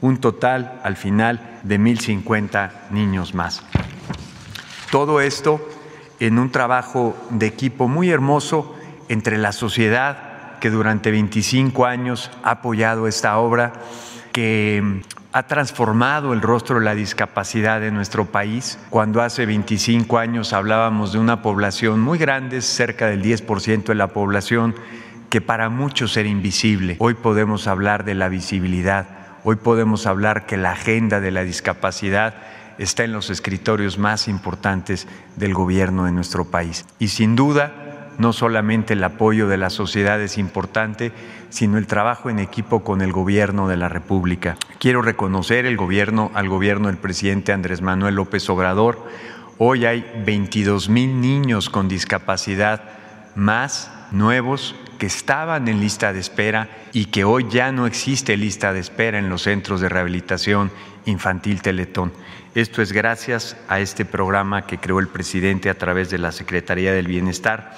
Un 0.00 0.18
total, 0.18 0.80
al 0.82 0.96
final, 0.96 1.40
de 1.62 1.78
1.050 1.78 2.70
niños 2.90 3.34
más. 3.34 3.62
Todo 4.90 5.20
esto 5.20 5.66
en 6.20 6.38
un 6.38 6.50
trabajo 6.50 7.16
de 7.30 7.46
equipo 7.46 7.88
muy 7.88 8.10
hermoso 8.10 8.74
entre 9.08 9.38
la 9.38 9.52
sociedad 9.52 10.58
que 10.60 10.70
durante 10.70 11.10
25 11.10 11.84
años 11.84 12.30
ha 12.42 12.52
apoyado 12.52 13.06
esta 13.06 13.36
obra, 13.38 13.72
que 14.32 15.02
ha 15.34 15.48
transformado 15.48 16.32
el 16.32 16.40
rostro 16.40 16.78
de 16.78 16.84
la 16.84 16.94
discapacidad 16.94 17.82
en 17.82 17.94
nuestro 17.94 18.26
país. 18.26 18.78
Cuando 18.88 19.20
hace 19.20 19.46
25 19.46 20.18
años 20.18 20.52
hablábamos 20.52 21.12
de 21.12 21.18
una 21.18 21.42
población 21.42 21.98
muy 21.98 22.18
grande, 22.18 22.62
cerca 22.62 23.08
del 23.08 23.20
10% 23.20 23.86
de 23.86 23.96
la 23.96 24.12
población, 24.12 24.76
que 25.30 25.40
para 25.40 25.70
muchos 25.70 26.16
era 26.16 26.28
invisible. 26.28 26.94
Hoy 27.00 27.14
podemos 27.14 27.66
hablar 27.66 28.04
de 28.04 28.14
la 28.14 28.28
visibilidad, 28.28 29.08
hoy 29.42 29.56
podemos 29.56 30.06
hablar 30.06 30.46
que 30.46 30.56
la 30.56 30.70
agenda 30.70 31.18
de 31.18 31.32
la 31.32 31.42
discapacidad 31.42 32.34
está 32.78 33.02
en 33.02 33.12
los 33.12 33.28
escritorios 33.28 33.98
más 33.98 34.28
importantes 34.28 35.08
del 35.34 35.52
gobierno 35.52 36.04
de 36.04 36.12
nuestro 36.12 36.44
país. 36.44 36.86
Y 37.00 37.08
sin 37.08 37.34
duda, 37.34 37.72
no 38.18 38.32
solamente 38.32 38.92
el 38.92 39.02
apoyo 39.02 39.48
de 39.48 39.56
la 39.56 39.70
sociedad 39.70 40.20
es 40.20 40.38
importante, 40.38 41.10
sino 41.48 41.76
el 41.76 41.88
trabajo 41.88 42.30
en 42.30 42.38
equipo 42.38 42.84
con 42.84 43.00
el 43.00 43.12
gobierno 43.12 43.66
de 43.66 43.76
la 43.76 43.88
República. 43.88 44.56
Quiero 44.84 45.00
reconocer 45.00 45.64
el 45.64 45.78
gobierno, 45.78 46.30
al 46.34 46.50
gobierno 46.50 46.88
del 46.88 46.98
presidente 46.98 47.52
Andrés 47.52 47.80
Manuel 47.80 48.16
López 48.16 48.50
Obrador. 48.50 49.02
Hoy 49.56 49.86
hay 49.86 50.04
22 50.26 50.90
mil 50.90 51.22
niños 51.22 51.70
con 51.70 51.88
discapacidad 51.88 52.82
más 53.34 53.90
nuevos 54.10 54.74
que 54.98 55.06
estaban 55.06 55.68
en 55.68 55.80
lista 55.80 56.12
de 56.12 56.20
espera 56.20 56.68
y 56.92 57.06
que 57.06 57.24
hoy 57.24 57.46
ya 57.48 57.72
no 57.72 57.86
existe 57.86 58.36
lista 58.36 58.74
de 58.74 58.80
espera 58.80 59.18
en 59.18 59.30
los 59.30 59.44
centros 59.44 59.80
de 59.80 59.88
rehabilitación 59.88 60.70
infantil 61.06 61.62
Teletón. 61.62 62.12
Esto 62.54 62.82
es 62.82 62.92
gracias 62.92 63.56
a 63.68 63.80
este 63.80 64.04
programa 64.04 64.66
que 64.66 64.76
creó 64.76 64.98
el 64.98 65.08
presidente 65.08 65.70
a 65.70 65.78
través 65.78 66.10
de 66.10 66.18
la 66.18 66.30
Secretaría 66.30 66.92
del 66.92 67.06
Bienestar 67.06 67.74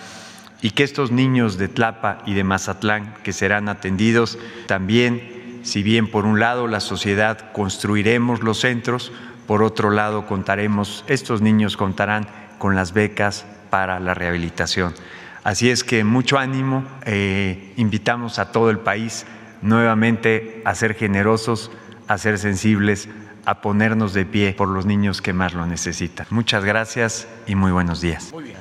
y 0.61 0.71
que 0.71 0.83
estos 0.83 1.13
niños 1.13 1.57
de 1.57 1.69
Tlapa 1.69 2.25
y 2.27 2.35
de 2.35 2.43
Mazatlán 2.43 3.15
que 3.23 3.33
serán 3.33 3.69
atendidos 3.69 4.41
también, 4.67 5.36
si 5.67 5.83
bien 5.83 6.09
por 6.09 6.27
un 6.27 6.39
lado 6.39 6.69
la 6.69 6.79
sociedad 6.79 7.51
construiremos 7.51 8.41
los 8.41 8.61
centros, 8.61 9.11
por 9.49 9.65
otro 9.65 9.91
lado 9.91 10.25
contaremos, 10.25 11.05
estos 11.09 11.43
niños 11.43 11.77
contarán 11.77 12.29
con 12.59 12.77
las 12.77 12.93
becas 12.93 13.45
para 13.69 13.99
la 13.99 14.15
rehabilitación. 14.15 14.95
Así 15.43 15.69
es 15.69 15.83
que 15.83 16.05
mucho 16.05 16.39
ánimo, 16.39 16.85
eh, 17.05 17.73
invitamos 17.77 18.39
a 18.39 18.53
todo 18.53 18.71
el 18.71 18.79
país 18.79 19.27
nuevamente 19.61 20.63
a 20.65 20.73
ser 20.77 20.95
generosos, 20.95 21.73
a 22.07 22.17
ser 22.17 22.39
sensibles, 22.39 23.09
a 23.45 23.61
ponernos 23.61 24.15
de 24.15 24.25
pie 24.25 24.53
por 24.53 24.69
los 24.69 24.87
niños 24.87 25.21
que 25.21 25.33
más 25.33 25.53
lo 25.53 25.67
necesitan. 25.67 26.29
Muchas 26.31 26.65
gracias 26.65 27.27
y 27.49 27.57
muy 27.57 27.73
buenos 27.73 28.01
días. 28.01 28.31
Muy 28.33 28.45
bien. 28.45 28.59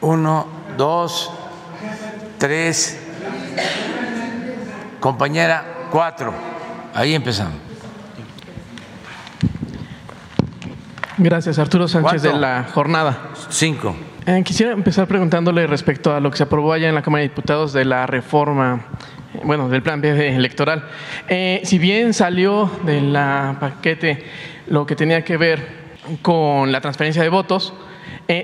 Uno, 0.00 0.46
dos, 0.76 1.32
tres, 2.38 2.96
compañera, 5.00 5.88
cuatro. 5.90 6.32
Ahí 6.94 7.14
empezamos. 7.14 7.68
Gracias, 11.18 11.58
Arturo 11.58 11.88
Sánchez 11.88 12.22
de 12.22 12.32
la 12.32 12.66
jornada. 12.72 13.30
Cinco. 13.48 13.96
Eh, 14.24 14.42
quisiera 14.44 14.72
empezar 14.72 15.08
preguntándole 15.08 15.66
respecto 15.66 16.14
a 16.14 16.20
lo 16.20 16.30
que 16.30 16.36
se 16.36 16.44
aprobó 16.44 16.72
allá 16.72 16.88
en 16.88 16.94
la 16.94 17.02
Cámara 17.02 17.22
de 17.22 17.28
Diputados 17.28 17.72
de 17.72 17.84
la 17.84 18.06
reforma, 18.06 18.82
eh, 19.34 19.40
bueno, 19.42 19.68
del 19.68 19.82
plan 19.82 20.00
B 20.00 20.36
electoral. 20.36 20.84
Eh, 21.28 21.60
si 21.64 21.78
bien 21.78 22.14
salió 22.14 22.70
del 22.84 23.12
paquete 23.58 24.24
lo 24.68 24.86
que 24.86 24.94
tenía 24.94 25.24
que 25.24 25.36
ver 25.36 25.88
con 26.22 26.70
la 26.70 26.80
transferencia 26.80 27.22
de 27.22 27.30
votos, 27.30 27.72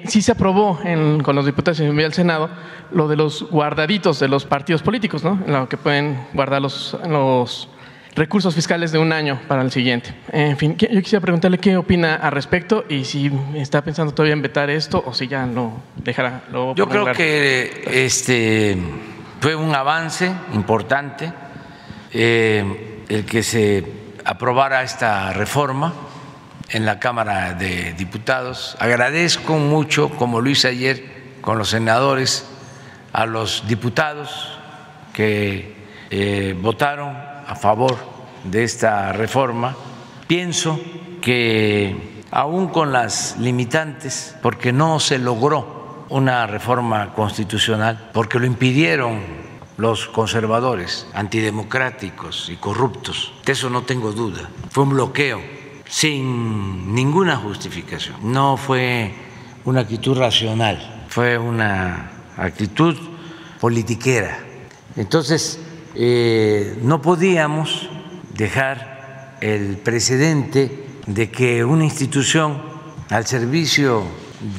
sí 0.06 0.22
se 0.22 0.32
aprobó 0.32 0.78
con 1.22 1.36
los 1.36 1.46
diputados 1.46 1.80
y 1.80 2.02
al 2.02 2.14
Senado 2.14 2.48
lo 2.90 3.08
de 3.08 3.16
los 3.16 3.42
guardaditos 3.50 4.18
de 4.18 4.28
los 4.28 4.44
partidos 4.44 4.82
políticos, 4.82 5.24
¿no? 5.24 5.38
Lo 5.46 5.68
que 5.68 5.76
pueden 5.76 6.26
guardar 6.32 6.62
los, 6.62 6.96
los 7.08 7.68
recursos 8.14 8.54
fiscales 8.54 8.92
de 8.92 8.98
un 8.98 9.12
año 9.12 9.40
para 9.48 9.62
el 9.62 9.70
siguiente. 9.70 10.14
En 10.32 10.56
fin, 10.56 10.76
yo 10.76 11.02
quisiera 11.02 11.20
preguntarle 11.20 11.58
qué 11.58 11.76
opina 11.76 12.14
al 12.14 12.32
respecto 12.32 12.84
y 12.88 13.04
si 13.04 13.30
está 13.54 13.82
pensando 13.82 14.14
todavía 14.14 14.34
en 14.34 14.42
vetar 14.42 14.70
esto 14.70 15.02
o 15.04 15.12
si 15.12 15.26
ya 15.26 15.46
no 15.46 15.82
dejará. 15.96 16.44
Lo 16.50 16.74
yo 16.74 16.88
creo 16.88 17.12
que 17.12 17.84
este 17.86 18.78
fue 19.40 19.54
un 19.54 19.74
avance 19.74 20.32
importante 20.54 21.32
eh, 22.12 23.02
el 23.08 23.24
que 23.24 23.42
se 23.42 23.84
aprobara 24.24 24.82
esta 24.82 25.32
reforma 25.32 25.92
en 26.70 26.86
la 26.86 26.98
Cámara 26.98 27.54
de 27.54 27.92
Diputados. 27.94 28.76
Agradezco 28.78 29.58
mucho, 29.58 30.10
como 30.10 30.40
lo 30.40 30.50
hice 30.50 30.68
ayer 30.68 31.04
con 31.40 31.58
los 31.58 31.70
senadores, 31.70 32.46
a 33.12 33.26
los 33.26 33.66
diputados 33.68 34.58
que 35.12 35.74
eh, 36.10 36.56
votaron 36.60 37.16
a 37.46 37.54
favor 37.54 37.96
de 38.44 38.64
esta 38.64 39.12
reforma. 39.12 39.76
Pienso 40.26 40.80
que 41.20 42.22
aún 42.30 42.68
con 42.68 42.92
las 42.92 43.36
limitantes, 43.38 44.34
porque 44.42 44.72
no 44.72 44.98
se 45.00 45.18
logró 45.18 46.06
una 46.08 46.46
reforma 46.46 47.14
constitucional, 47.14 48.10
porque 48.12 48.38
lo 48.38 48.46
impidieron 48.46 49.20
los 49.76 50.06
conservadores, 50.06 51.06
antidemocráticos 51.14 52.48
y 52.48 52.56
corruptos, 52.56 53.32
de 53.44 53.52
eso 53.52 53.70
no 53.70 53.82
tengo 53.82 54.12
duda. 54.12 54.48
Fue 54.70 54.84
un 54.84 54.90
bloqueo 54.90 55.40
sin 55.88 56.94
ninguna 56.94 57.36
justificación. 57.36 58.16
No 58.32 58.56
fue 58.56 59.14
una 59.64 59.80
actitud 59.80 60.16
racional, 60.18 61.04
fue 61.08 61.38
una 61.38 62.10
actitud 62.36 62.96
politiquera. 63.60 64.38
Entonces, 64.96 65.58
eh, 65.94 66.78
no 66.82 67.00
podíamos 67.00 67.88
dejar 68.36 69.36
el 69.40 69.76
precedente 69.76 70.86
de 71.06 71.30
que 71.30 71.64
una 71.64 71.84
institución 71.84 72.62
al 73.10 73.26
servicio 73.26 74.04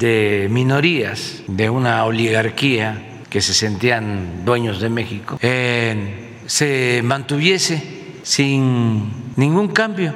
de 0.00 0.48
minorías, 0.50 1.42
de 1.46 1.70
una 1.70 2.04
oligarquía 2.04 3.22
que 3.28 3.40
se 3.40 3.54
sentían 3.54 4.44
dueños 4.44 4.80
de 4.80 4.88
México, 4.88 5.38
eh, 5.42 6.38
se 6.46 7.02
mantuviese 7.04 7.82
sin 8.22 9.34
ningún 9.36 9.68
cambio, 9.68 10.14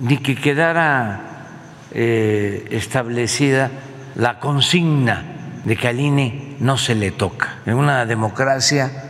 ni 0.00 0.18
que 0.18 0.34
quedara 0.34 1.46
eh, 1.92 2.66
establecida 2.70 3.70
la 4.16 4.40
consigna 4.40 5.62
de 5.64 5.76
que 5.76 5.88
al 5.88 6.00
INE 6.00 6.56
no 6.58 6.76
se 6.76 6.94
le 6.94 7.12
toca. 7.12 7.58
En 7.66 7.74
una 7.74 8.04
democracia 8.06 9.06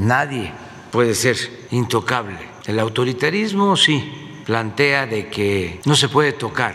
Nadie 0.00 0.50
puede 0.90 1.14
ser 1.14 1.36
intocable. 1.70 2.38
El 2.66 2.78
autoritarismo 2.78 3.76
sí 3.76 4.42
plantea 4.46 5.06
de 5.06 5.28
que 5.28 5.78
no 5.84 5.94
se 5.94 6.08
puede 6.08 6.32
tocar 6.32 6.74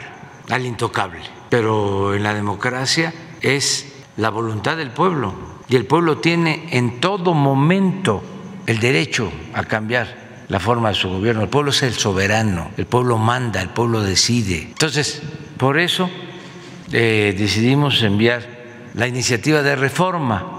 al 0.52 0.64
intocable, 0.64 1.22
pero 1.50 2.14
en 2.14 2.22
la 2.22 2.36
democracia 2.36 3.12
es 3.42 3.94
la 4.18 4.30
voluntad 4.30 4.78
del 4.78 4.92
pueblo 4.92 5.34
y 5.68 5.76
el 5.76 5.88
pueblo 5.88 6.20
tiene 6.20 6.68
en 6.70 7.00
todo 7.02 7.34
momento 7.34 8.22
el 8.68 8.80
derecho 8.80 9.32
a 9.56 9.64
cambiar 9.64 10.25
la 10.48 10.60
forma 10.60 10.90
de 10.90 10.96
su 10.96 11.10
gobierno. 11.10 11.44
El 11.44 11.50
pueblo 11.50 11.72
es 11.72 11.84
el 11.84 11.94
soberano, 11.94 12.72
el 12.78 12.86
pueblo 12.86 13.18
manda, 13.18 13.62
el 13.62 13.70
pueblo 13.70 14.02
decide. 14.02 14.62
Entonces, 14.62 15.22
por 15.58 15.80
eso 15.80 16.10
eh, 16.92 17.36
decidimos 17.38 18.02
enviar 18.04 18.44
la 18.94 19.08
iniciativa 19.08 19.62
de 19.62 19.76
reforma. 19.76 20.52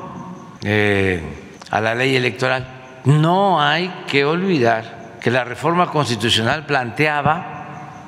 Eh, 0.63 1.23
a 1.71 1.81
la 1.81 1.95
ley 1.95 2.17
electoral. 2.17 3.03
No 3.05 3.61
hay 3.61 4.05
que 4.07 4.25
olvidar 4.25 5.19
que 5.21 5.31
la 5.31 5.45
reforma 5.45 5.91
constitucional 5.91 6.67
planteaba 6.67 8.03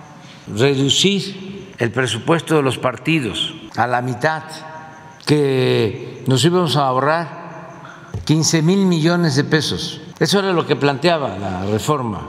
reducir 0.54 1.74
el 1.78 1.90
presupuesto 1.90 2.56
de 2.56 2.62
los 2.62 2.78
partidos 2.78 3.54
a 3.76 3.86
la 3.86 4.02
mitad, 4.02 4.42
que 5.26 6.24
nos 6.26 6.44
íbamos 6.44 6.76
a 6.76 6.86
ahorrar 6.86 8.08
15 8.24 8.62
mil 8.62 8.86
millones 8.86 9.36
de 9.36 9.44
pesos. 9.44 10.00
Eso 10.20 10.40
era 10.40 10.52
lo 10.52 10.66
que 10.66 10.74
planteaba 10.74 11.38
la 11.38 11.64
reforma 11.64 12.22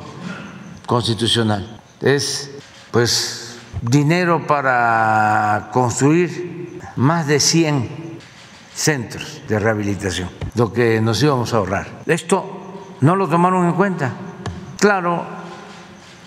constitucional. 0.85 1.79
Es 2.01 2.51
pues 2.91 3.57
dinero 3.81 4.45
para 4.45 5.69
construir 5.73 6.79
más 6.95 7.25
de 7.27 7.39
100 7.39 8.19
centros 8.73 9.41
de 9.47 9.59
rehabilitación, 9.59 10.29
lo 10.55 10.71
que 10.71 11.01
nos 11.01 11.21
íbamos 11.23 11.53
a 11.53 11.57
ahorrar. 11.57 12.01
Esto 12.05 12.95
no 13.01 13.15
lo 13.15 13.27
tomaron 13.27 13.65
en 13.67 13.73
cuenta. 13.73 14.13
Claro, 14.79 15.25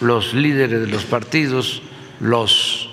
los 0.01 0.35
líderes 0.35 0.81
de 0.81 0.87
los 0.89 1.05
partidos, 1.05 1.83
los 2.21 2.91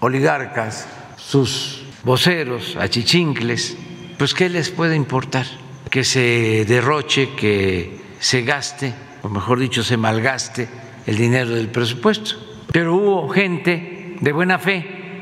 oligarcas, 0.00 0.86
sus 1.16 1.82
voceros, 2.04 2.76
achichincles, 2.76 3.76
pues 4.18 4.34
¿qué 4.34 4.48
les 4.48 4.70
puede 4.70 4.94
importar? 4.94 5.46
Que 5.90 6.04
se 6.04 6.64
derroche, 6.66 7.34
que 7.34 8.03
se 8.24 8.40
gaste, 8.40 8.94
o 9.22 9.28
mejor 9.28 9.58
dicho, 9.58 9.82
se 9.84 9.98
malgaste 9.98 10.66
el 11.04 11.18
dinero 11.18 11.50
del 11.50 11.68
presupuesto. 11.68 12.36
Pero 12.72 12.94
hubo 12.94 13.28
gente 13.28 14.16
de 14.18 14.32
buena 14.32 14.58
fe 14.58 15.20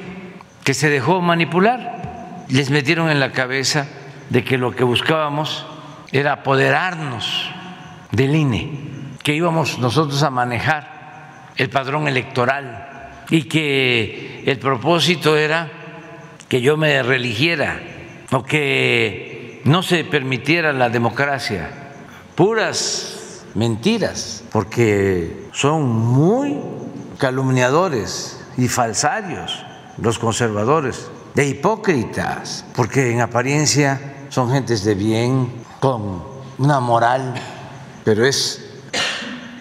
que 0.63 0.73
se 0.73 0.89
dejó 0.89 1.21
manipular 1.21 2.45
les 2.49 2.71
metieron 2.71 3.11
en 3.11 3.19
la 3.19 3.33
cabeza 3.33 3.89
de 4.31 4.45
que 4.45 4.57
lo 4.57 4.71
que 4.71 4.85
buscábamos 4.85 5.67
era 6.13 6.33
apoderarnos 6.35 7.51
del 8.13 8.37
INE, 8.37 8.71
que 9.25 9.35
íbamos 9.35 9.81
nosotros 9.81 10.23
a 10.23 10.31
manejar 10.31 11.51
el 11.57 11.71
padrón 11.71 12.07
electoral 12.07 13.19
y 13.31 13.45
que 13.45 14.45
el 14.47 14.61
propósito 14.61 15.37
era 15.37 15.69
que 16.49 16.61
yo 16.61 16.77
me 16.77 17.03
religiera 17.03 17.81
o 18.31 18.45
que 18.45 19.61
no 19.65 19.83
se 19.83 20.05
permitiera 20.05 20.73
la 20.73 20.89
democracia. 20.89 21.82
Puras 22.35 23.45
mentiras, 23.55 24.43
porque 24.51 25.49
son 25.53 25.89
muy 25.89 26.59
calumniadores 27.19 28.41
y 28.57 28.69
falsarios 28.69 29.65
los 29.99 30.19
conservadores 30.19 31.11
de 31.35 31.47
hipócritas, 31.47 32.65
porque 32.75 33.13
en 33.13 33.21
apariencia 33.21 34.27
son 34.31 34.51
gentes 34.51 34.85
de 34.85 34.95
bien, 34.95 35.63
con 35.81 36.23
una 36.59 36.81
moral, 36.81 37.35
pero 38.05 38.25
es 38.25 38.65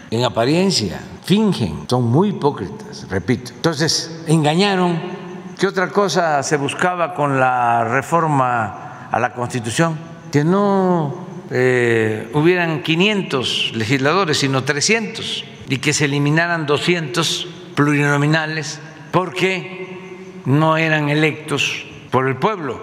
en 0.09 0.24
apariencia, 0.24 0.99
fingen, 1.24 1.86
son 1.89 2.03
muy 2.03 2.30
hipócritas, 2.30 3.07
repito. 3.09 3.51
Entonces, 3.53 4.24
engañaron. 4.28 5.22
¿Qué 5.57 5.67
otra 5.67 5.89
cosa 5.89 6.41
se 6.41 6.57
buscaba 6.57 7.13
con 7.13 7.39
la 7.39 7.84
reforma 7.84 9.07
a 9.11 9.19
la 9.19 9.34
Constitución? 9.34 9.97
Que 10.32 10.43
no 10.43 11.30
eh, 11.53 12.29
hubieran 12.33 12.81
500 12.81 13.73
legisladores, 13.75 14.37
sino 14.37 14.63
300, 14.63 15.43
y 15.67 15.77
que 15.79 15.91
se 15.91 16.05
eliminaran 16.05 16.65
200 16.65 17.47
plurinominales, 17.75 18.79
porque 19.11 20.41
no 20.45 20.77
eran 20.77 21.09
electos 21.09 21.85
por 22.09 22.27
el 22.29 22.37
pueblo, 22.37 22.79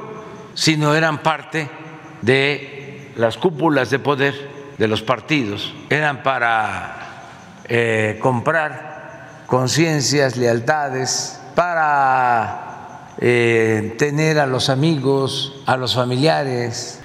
sino 0.52 0.94
eran 0.94 1.22
parte 1.22 1.68
de 2.20 3.10
las 3.16 3.38
cúpulas 3.38 3.88
de 3.88 3.98
poder 3.98 4.34
de 4.76 4.86
los 4.86 5.02
partidos, 5.02 5.74
eran 5.88 6.22
para 6.22 7.24
eh, 7.64 8.18
comprar 8.20 9.44
conciencias, 9.46 10.36
lealtades, 10.36 11.40
para 11.54 13.14
eh, 13.18 13.96
tener 13.98 14.38
a 14.38 14.46
los 14.46 14.68
amigos, 14.68 15.62
a 15.66 15.76
los 15.76 15.94
familiares 15.94 17.00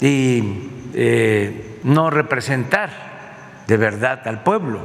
y 0.00 0.77
eh, 0.94 1.80
no 1.84 2.10
representar 2.10 2.90
de 3.66 3.76
verdad 3.76 4.26
al 4.26 4.42
pueblo, 4.42 4.80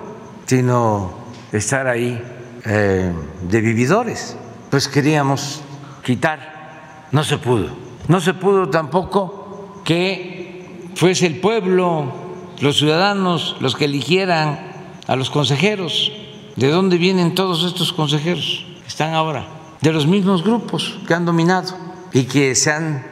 sino 0.46 1.14
estar 1.52 1.88
ahí 1.88 2.22
de 2.64 3.62
vividores. 3.62 4.38
Pues 4.70 4.88
queríamos 4.88 5.62
quitar, 6.04 7.08
no 7.12 7.24
se 7.24 7.38
pudo. 7.38 7.70
No 8.08 8.20
se 8.20 8.34
pudo 8.34 8.70
tampoco 8.70 9.82
que 9.86 10.90
fuese 10.96 11.26
el 11.26 11.40
pueblo, 11.40 12.12
los 12.60 12.78
ciudadanos, 12.78 13.58
los 13.60 13.76
que 13.76 13.86
eligieran 13.86 14.60
a 15.08 15.16
los 15.16 15.30
consejeros. 15.30 16.12
¿De 16.56 16.70
dónde 16.70 16.98
vienen 16.98 17.34
todos 17.36 17.64
estos 17.66 17.94
consejeros? 17.94 18.66
Están 18.86 19.14
ahora 19.14 19.48
de 19.82 19.92
los 19.92 20.08
mismos 20.08 20.44
grupos 20.44 21.00
que 21.08 21.14
han 21.14 21.26
dominado 21.26 21.76
y 22.14 22.24
que 22.24 22.56
se 22.56 22.72
han 22.72 23.04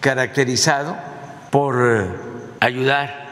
caracterizado 0.00 0.96
por 1.50 1.76
eh, 1.80 2.27
ayudar 2.60 3.28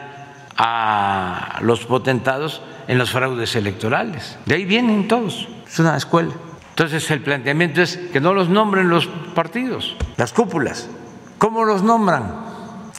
a 0.57 1.59
los 1.61 1.85
potentados 1.85 2.61
en 2.87 2.97
los 2.97 3.11
fraudes 3.11 3.55
electorales. 3.55 4.37
De 4.45 4.55
ahí 4.55 4.65
vienen 4.65 5.07
todos. 5.07 5.47
Es 5.67 5.79
una 5.79 5.97
escuela. 5.97 6.33
Entonces 6.69 7.09
el 7.11 7.21
planteamiento 7.21 7.81
es 7.81 7.97
que 7.97 8.19
no 8.19 8.33
los 8.33 8.49
nombren 8.49 8.89
los 8.89 9.07
partidos, 9.35 9.95
las 10.15 10.33
cúpulas. 10.33 10.89
¿Cómo 11.37 11.65
los 11.65 11.83
nombran? 11.83 12.33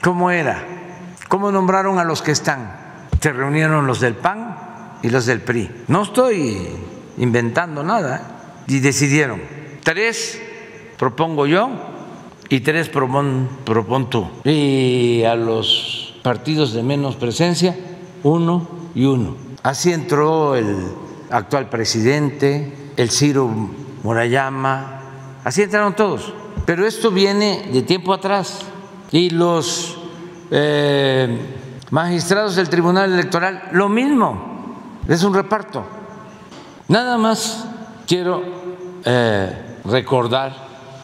¿Cómo 0.03 0.31
era? 0.31 0.65
¿Cómo 1.29 1.51
nombraron 1.53 1.99
a 1.99 2.05
los 2.05 2.23
que 2.23 2.33
están? 2.33 2.73
Se 3.21 3.33
reunieron 3.33 3.87
los 3.87 4.01
del 4.01 4.15
PAN, 4.15 4.57
y 5.03 5.11
los 5.11 5.27
del 5.27 5.41
PRI. 5.41 5.71
No 5.89 6.03
estoy 6.03 6.69
inventando 7.19 7.83
nada. 7.83 8.17
¿eh? 8.17 8.75
Y 8.75 8.81
decidieron, 8.81 9.41
tres 9.83 10.41
propongo 10.99 11.47
yo 11.47 11.71
y 12.49 12.61
tres 12.61 12.89
propon, 12.89 13.49
propon 13.65 14.11
tú. 14.11 14.29
Y 14.45 15.23
a 15.25 15.35
los 15.35 15.88
partidos 16.29 16.75
de 16.75 16.83
menos 16.83 17.17
presencia, 17.17 17.75
uno 18.23 18.69
y 18.95 19.07
uno. 19.07 19.35
Así 19.63 19.95
entró 19.95 20.57
el 20.57 20.77
actual 21.31 21.71
presidente, 21.71 22.93
el 22.99 23.11
Ciro 23.11 23.49
Murayama, 24.03 25.01
así 25.43 25.63
entraron 25.63 25.97
todos. 25.97 26.35
Pero 26.67 26.87
esto 26.87 27.11
viene 27.11 27.71
de 27.73 27.81
tiempo 27.81 28.13
atrás 28.13 28.59
y 29.11 29.31
los 29.31 29.97
eh, 30.51 31.35
magistrados 31.93 32.57
del 32.57 32.69
Tribunal 32.69 33.11
Electoral, 33.11 33.71
lo 33.73 33.89
mismo 33.89 34.99
es 35.09 35.23
un 35.23 35.33
reparto. 35.33 35.83
Nada 36.89 37.17
más 37.17 37.65
quiero 38.07 38.43
eh, 39.03 39.79
recordar, 39.83 40.55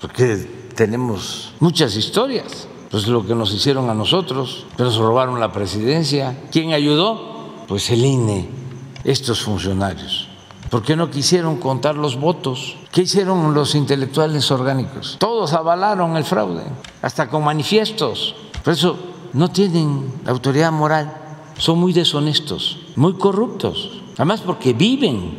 porque 0.02 0.36
tenemos 0.76 1.54
muchas 1.60 1.96
historias, 1.96 2.68
pues 2.94 3.08
lo 3.08 3.26
que 3.26 3.34
nos 3.34 3.52
hicieron 3.52 3.90
a 3.90 3.94
nosotros, 3.94 4.66
que 4.76 4.84
nos 4.84 4.96
robaron 4.98 5.40
la 5.40 5.50
presidencia. 5.50 6.38
¿Quién 6.52 6.72
ayudó? 6.74 7.48
Pues 7.66 7.90
el 7.90 8.04
INE, 8.04 8.48
estos 9.02 9.42
funcionarios. 9.42 10.28
¿Por 10.70 10.84
qué 10.84 10.94
no 10.94 11.10
quisieron 11.10 11.56
contar 11.56 11.96
los 11.96 12.14
votos? 12.20 12.76
¿Qué 12.92 13.02
hicieron 13.02 13.52
los 13.52 13.74
intelectuales 13.74 14.48
orgánicos? 14.52 15.16
Todos 15.18 15.54
avalaron 15.54 16.16
el 16.16 16.22
fraude, 16.22 16.62
hasta 17.02 17.28
con 17.28 17.42
manifiestos. 17.42 18.36
Por 18.62 18.74
eso 18.74 18.96
no 19.32 19.50
tienen 19.50 20.12
autoridad 20.24 20.70
moral 20.70 21.12
son 21.58 21.80
muy 21.80 21.92
deshonestos, 21.92 22.78
muy 22.94 23.14
corruptos, 23.14 24.02
además 24.14 24.40
porque 24.40 24.72
viven 24.72 25.32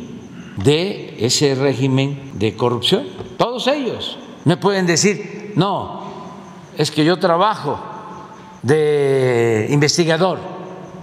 de 0.62 1.16
ese 1.24 1.54
régimen 1.54 2.32
de 2.34 2.54
corrupción, 2.54 3.04
todos 3.38 3.66
ellos. 3.66 4.18
Me 4.44 4.58
pueden 4.58 4.86
decir, 4.86 5.54
no, 5.56 6.05
es 6.76 6.90
que 6.90 7.04
yo 7.04 7.18
trabajo 7.18 7.80
de 8.62 9.68
investigador. 9.70 10.38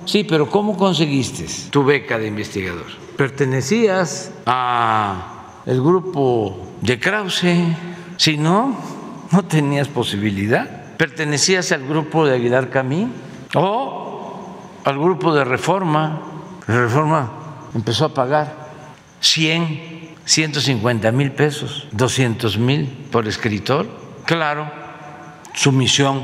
Sí, 0.06 0.24
pero 0.24 0.50
¿cómo 0.50 0.78
conseguiste 0.78 1.46
tu 1.70 1.84
beca 1.84 2.18
de 2.18 2.28
investigador? 2.28 2.86
¿Pertenecías 3.16 4.32
a 4.46 5.62
el 5.66 5.82
grupo 5.82 6.58
de 6.82 7.00
Krause? 7.00 7.46
Si 8.18 8.38
no, 8.38 8.76
no 9.32 9.46
tenías 9.46 9.88
posibilidad. 9.88 10.96
¿Pertenecías 10.98 11.72
al 11.72 11.88
grupo 11.88 12.26
de 12.26 12.36
Aguilar 12.36 12.70
Camín? 12.70 13.12
¿O 13.56 14.04
al 14.84 15.00
grupo 15.00 15.34
de 15.34 15.44
reforma. 15.44 16.22
Reforma 16.68 17.32
empezó 17.76 18.06
a 18.06 18.14
pagar 18.14 18.56
100, 19.20 20.16
150 20.26 21.12
mil 21.12 21.32
pesos, 21.32 21.88
200 21.92 22.58
mil 22.58 22.88
por 23.12 23.28
escritor. 23.28 23.88
Claro, 24.26 24.70
su 25.54 25.72
misión 25.72 26.24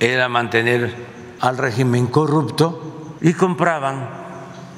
era 0.00 0.28
mantener 0.28 0.94
al 1.40 1.58
régimen 1.58 2.06
corrupto 2.06 3.16
y 3.20 3.32
compraban 3.32 4.08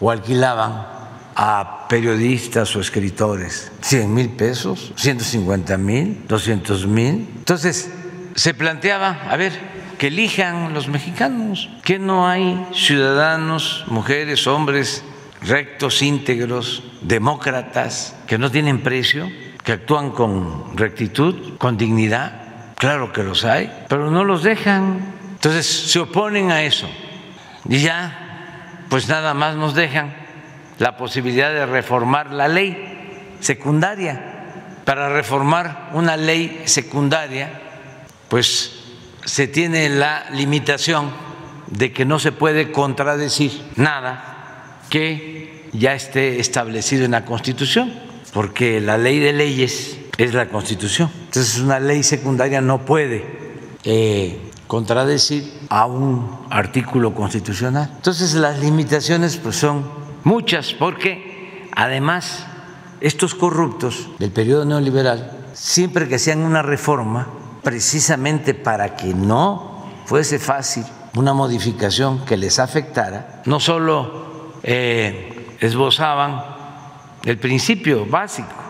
o 0.00 0.10
alquilaban 0.10 0.86
a 1.34 1.86
periodistas 1.88 2.74
o 2.76 2.80
escritores 2.80 3.70
100 3.82 4.14
mil 4.14 4.30
pesos, 4.30 4.92
150 4.96 5.76
mil, 5.76 6.24
200 6.26 6.86
mil. 6.86 7.28
Entonces 7.36 7.90
se 8.34 8.54
planteaba, 8.54 9.22
a 9.30 9.36
ver, 9.36 9.52
que 9.98 10.08
elijan 10.08 10.74
los 10.74 10.88
mexicanos, 10.88 11.70
que 11.82 11.98
no 11.98 12.28
hay 12.28 12.66
ciudadanos, 12.72 13.84
mujeres, 13.88 14.46
hombres 14.46 15.04
rectos, 15.42 16.02
íntegros, 16.02 16.82
demócratas, 17.02 18.14
que 18.26 18.38
no 18.38 18.50
tienen 18.50 18.82
precio, 18.82 19.30
que 19.64 19.72
actúan 19.72 20.10
con 20.10 20.76
rectitud, 20.76 21.56
con 21.58 21.76
dignidad. 21.76 22.45
Claro 22.76 23.12
que 23.12 23.22
los 23.22 23.44
hay, 23.44 23.72
pero 23.88 24.10
no 24.10 24.24
los 24.24 24.42
dejan. 24.42 25.14
Entonces 25.32 25.66
se 25.66 25.98
oponen 25.98 26.50
a 26.50 26.62
eso. 26.62 26.88
Y 27.68 27.78
ya, 27.78 28.84
pues 28.88 29.08
nada 29.08 29.34
más 29.34 29.56
nos 29.56 29.74
dejan 29.74 30.14
la 30.78 30.96
posibilidad 30.96 31.50
de 31.52 31.66
reformar 31.66 32.30
la 32.30 32.48
ley 32.48 33.36
secundaria. 33.40 34.32
Para 34.84 35.08
reformar 35.08 35.90
una 35.94 36.16
ley 36.16 36.62
secundaria, 36.66 37.50
pues 38.28 38.84
se 39.24 39.48
tiene 39.48 39.88
la 39.88 40.26
limitación 40.30 41.10
de 41.66 41.92
que 41.92 42.04
no 42.04 42.18
se 42.18 42.30
puede 42.30 42.70
contradecir 42.70 43.52
nada 43.74 44.80
que 44.90 45.68
ya 45.72 45.94
esté 45.94 46.38
establecido 46.38 47.04
en 47.04 47.10
la 47.12 47.24
Constitución, 47.24 47.92
porque 48.32 48.80
la 48.80 48.98
ley 48.98 49.18
de 49.18 49.32
leyes 49.32 49.98
es 50.18 50.34
la 50.34 50.48
Constitución. 50.48 51.10
Entonces 51.26 51.58
una 51.58 51.78
ley 51.78 52.02
secundaria 52.02 52.60
no 52.60 52.84
puede 52.84 53.24
eh, 53.84 54.50
contradecir 54.66 55.52
a 55.68 55.86
un 55.86 56.46
artículo 56.50 57.14
constitucional. 57.14 57.90
Entonces 57.96 58.34
las 58.34 58.58
limitaciones 58.60 59.36
pues, 59.36 59.56
son 59.56 59.84
muchas, 60.24 60.72
porque 60.72 61.68
además 61.74 62.46
estos 63.00 63.34
corruptos 63.34 64.08
del 64.18 64.30
periodo 64.30 64.64
neoliberal, 64.64 65.30
siempre 65.52 66.08
que 66.08 66.16
hacían 66.16 66.40
una 66.40 66.62
reforma, 66.62 67.28
precisamente 67.62 68.54
para 68.54 68.96
que 68.96 69.12
no 69.12 69.86
fuese 70.06 70.38
fácil 70.38 70.84
una 71.16 71.32
modificación 71.32 72.24
que 72.24 72.36
les 72.36 72.58
afectara, 72.58 73.42
no 73.46 73.58
solo 73.58 74.52
eh, 74.62 75.56
esbozaban 75.60 76.44
el 77.24 77.38
principio 77.38 78.06
básico 78.06 78.65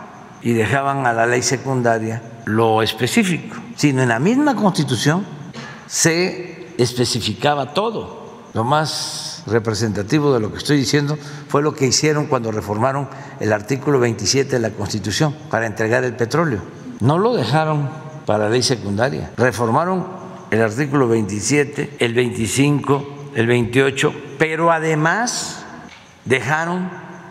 y 0.47 0.53
dejaban 0.53 1.05
a 1.05 1.11
la 1.11 1.25
ley 1.25 1.41
secundaria 1.41 2.21
lo 2.45 2.81
específico, 2.81 3.57
sino 3.75 4.01
en 4.01 4.07
la 4.07 4.17
misma 4.17 4.55
constitución 4.55 5.25
se 5.87 6.69
especificaba 6.77 7.73
todo. 7.73 8.45
Lo 8.53 8.63
más 8.63 9.43
representativo 9.47 10.33
de 10.33 10.39
lo 10.39 10.49
que 10.49 10.59
estoy 10.59 10.77
diciendo 10.77 11.17
fue 11.49 11.61
lo 11.61 11.73
que 11.73 11.87
hicieron 11.87 12.27
cuando 12.27 12.53
reformaron 12.53 13.09
el 13.41 13.51
artículo 13.51 13.99
27 13.99 14.51
de 14.51 14.59
la 14.59 14.69
Constitución 14.69 15.35
para 15.49 15.65
entregar 15.65 16.05
el 16.05 16.15
petróleo. 16.15 16.61
No 17.01 17.17
lo 17.17 17.35
dejaron 17.35 17.89
para 18.25 18.45
la 18.45 18.51
ley 18.51 18.63
secundaria. 18.63 19.33
Reformaron 19.35 20.07
el 20.49 20.61
artículo 20.61 21.09
27, 21.09 21.97
el 21.99 22.13
25, 22.13 23.31
el 23.35 23.47
28, 23.47 24.13
pero 24.37 24.71
además 24.71 25.65
dejaron 26.23 26.89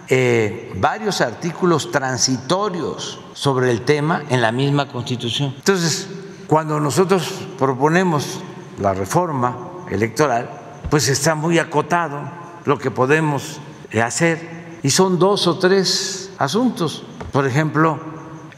eh, 0.09 0.73
varios 0.77 1.21
artículos 1.21 1.91
transitorios 1.91 3.19
sobre 3.35 3.71
el 3.71 3.83
tema 3.83 4.23
en 4.29 4.41
la 4.41 4.53
misma 4.53 4.89
Constitución. 4.89 5.55
Entonces, 5.57 6.09
cuando 6.47 6.79
nosotros 6.79 7.29
proponemos 7.59 8.41
la 8.81 8.95
reforma 8.95 9.57
electoral, 9.91 10.49
pues 10.91 11.09
está 11.09 11.35
muy 11.35 11.59
acotado 11.59 12.21
lo 12.65 12.79
que 12.79 12.91
podemos 12.91 13.59
hacer 14.03 14.79
y 14.83 14.91
son 14.91 15.19
dos 15.19 15.47
o 15.47 15.59
tres 15.59 16.31
asuntos. 16.39 17.05
Por 17.33 17.47
ejemplo, 17.47 17.99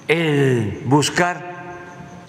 el 0.06 0.82
buscar 0.84 1.76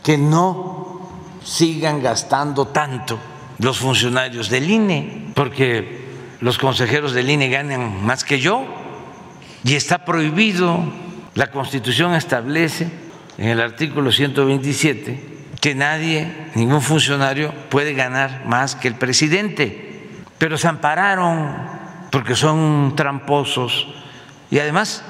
que 0.04 0.18
no 0.18 1.10
sigan 1.44 2.02
gastando 2.02 2.68
tanto 2.68 3.20
los 3.58 3.80
funcionarios 3.80 4.50
del 4.50 4.70
INE, 4.70 5.32
porque 5.36 6.08
los 6.40 6.58
consejeros 6.58 7.14
del 7.14 7.30
INE 7.30 7.50
ganan 7.50 8.06
más 8.06 8.24
que 8.24 8.40
yo 8.40 8.66
y 9.64 9.76
está 9.76 10.06
prohibido. 10.06 10.84
La 11.36 11.52
Constitución 11.52 12.16
establece 12.16 12.90
en 13.38 13.50
el 13.50 13.62
artículo 13.62 14.12
127 14.12 15.40
que 15.62 15.76
nadie, 15.76 16.32
ningún 16.56 16.82
funcionario 16.82 17.54
puede 17.70 17.94
ganar 17.94 18.46
más 18.46 18.76
que 18.76 18.88
el 18.88 18.96
presidente, 18.96 20.10
pero 20.38 20.58
se 20.58 20.68
ampararon 20.68 21.54
porque 22.12 22.36
son 22.36 22.94
tramposos 22.96 23.88
y 24.50 24.60
además 24.60 25.04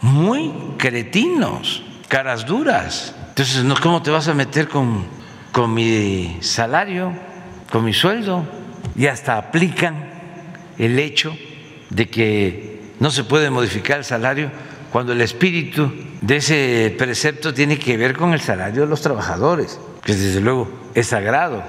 muy 0.00 0.52
cretinos, 0.76 1.84
caras 2.08 2.46
duras. 2.46 3.14
Entonces, 3.28 3.64
¿cómo 3.80 4.02
te 4.02 4.10
vas 4.10 4.28
a 4.28 4.34
meter 4.34 4.68
con, 4.68 5.06
con 5.52 5.72
mi 5.72 6.36
salario, 6.40 7.12
con 7.70 7.84
mi 7.84 7.92
sueldo? 7.92 8.44
Y 8.96 9.06
hasta 9.06 9.38
aplican 9.38 10.10
el 10.78 10.98
hecho 10.98 11.34
de 11.90 12.10
que 12.10 12.71
no 13.02 13.10
se 13.10 13.24
puede 13.24 13.50
modificar 13.50 13.98
el 13.98 14.04
salario 14.04 14.48
cuando 14.92 15.12
el 15.12 15.20
espíritu 15.22 15.92
de 16.20 16.36
ese 16.36 16.94
precepto 16.96 17.52
tiene 17.52 17.76
que 17.76 17.96
ver 17.96 18.16
con 18.16 18.32
el 18.32 18.40
salario 18.40 18.82
de 18.82 18.86
los 18.86 19.02
trabajadores, 19.02 19.80
que 20.04 20.14
desde 20.14 20.40
luego 20.40 20.70
es 20.94 21.08
sagrado, 21.08 21.64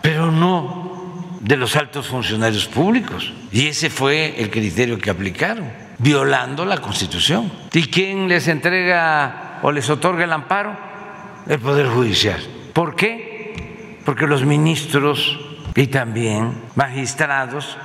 pero 0.00 0.32
no 0.32 1.36
de 1.40 1.58
los 1.58 1.76
altos 1.76 2.06
funcionarios 2.06 2.64
públicos. 2.64 3.34
Y 3.52 3.66
ese 3.66 3.90
fue 3.90 4.40
el 4.40 4.50
criterio 4.50 4.96
que 4.96 5.10
aplicaron, 5.10 5.70
violando 5.98 6.64
la 6.64 6.78
Constitución. 6.78 7.52
¿Y 7.74 7.88
quién 7.88 8.26
les 8.26 8.48
entrega 8.48 9.58
o 9.60 9.70
les 9.70 9.90
otorga 9.90 10.24
el 10.24 10.32
amparo? 10.32 10.74
El 11.46 11.58
Poder 11.58 11.86
Judicial. 11.88 12.40
¿Por 12.72 12.96
qué? 12.96 13.98
Porque 14.06 14.26
los 14.26 14.42
ministros 14.42 15.38
y 15.74 15.88
también 15.88 16.62
magistrados 16.76 17.76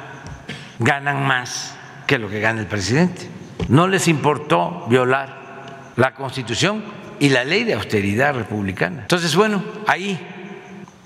ganan 0.79 1.27
más 1.27 1.75
que 2.07 2.17
lo 2.17 2.29
que 2.29 2.39
gana 2.39 2.61
el 2.61 2.67
presidente. 2.67 3.27
No 3.69 3.87
les 3.87 4.07
importó 4.07 4.85
violar 4.89 5.91
la 5.95 6.13
Constitución 6.15 6.83
y 7.19 7.29
la 7.29 7.43
ley 7.43 7.63
de 7.63 7.73
austeridad 7.75 8.33
republicana. 8.33 9.01
Entonces, 9.01 9.35
bueno, 9.35 9.63
ahí 9.87 10.19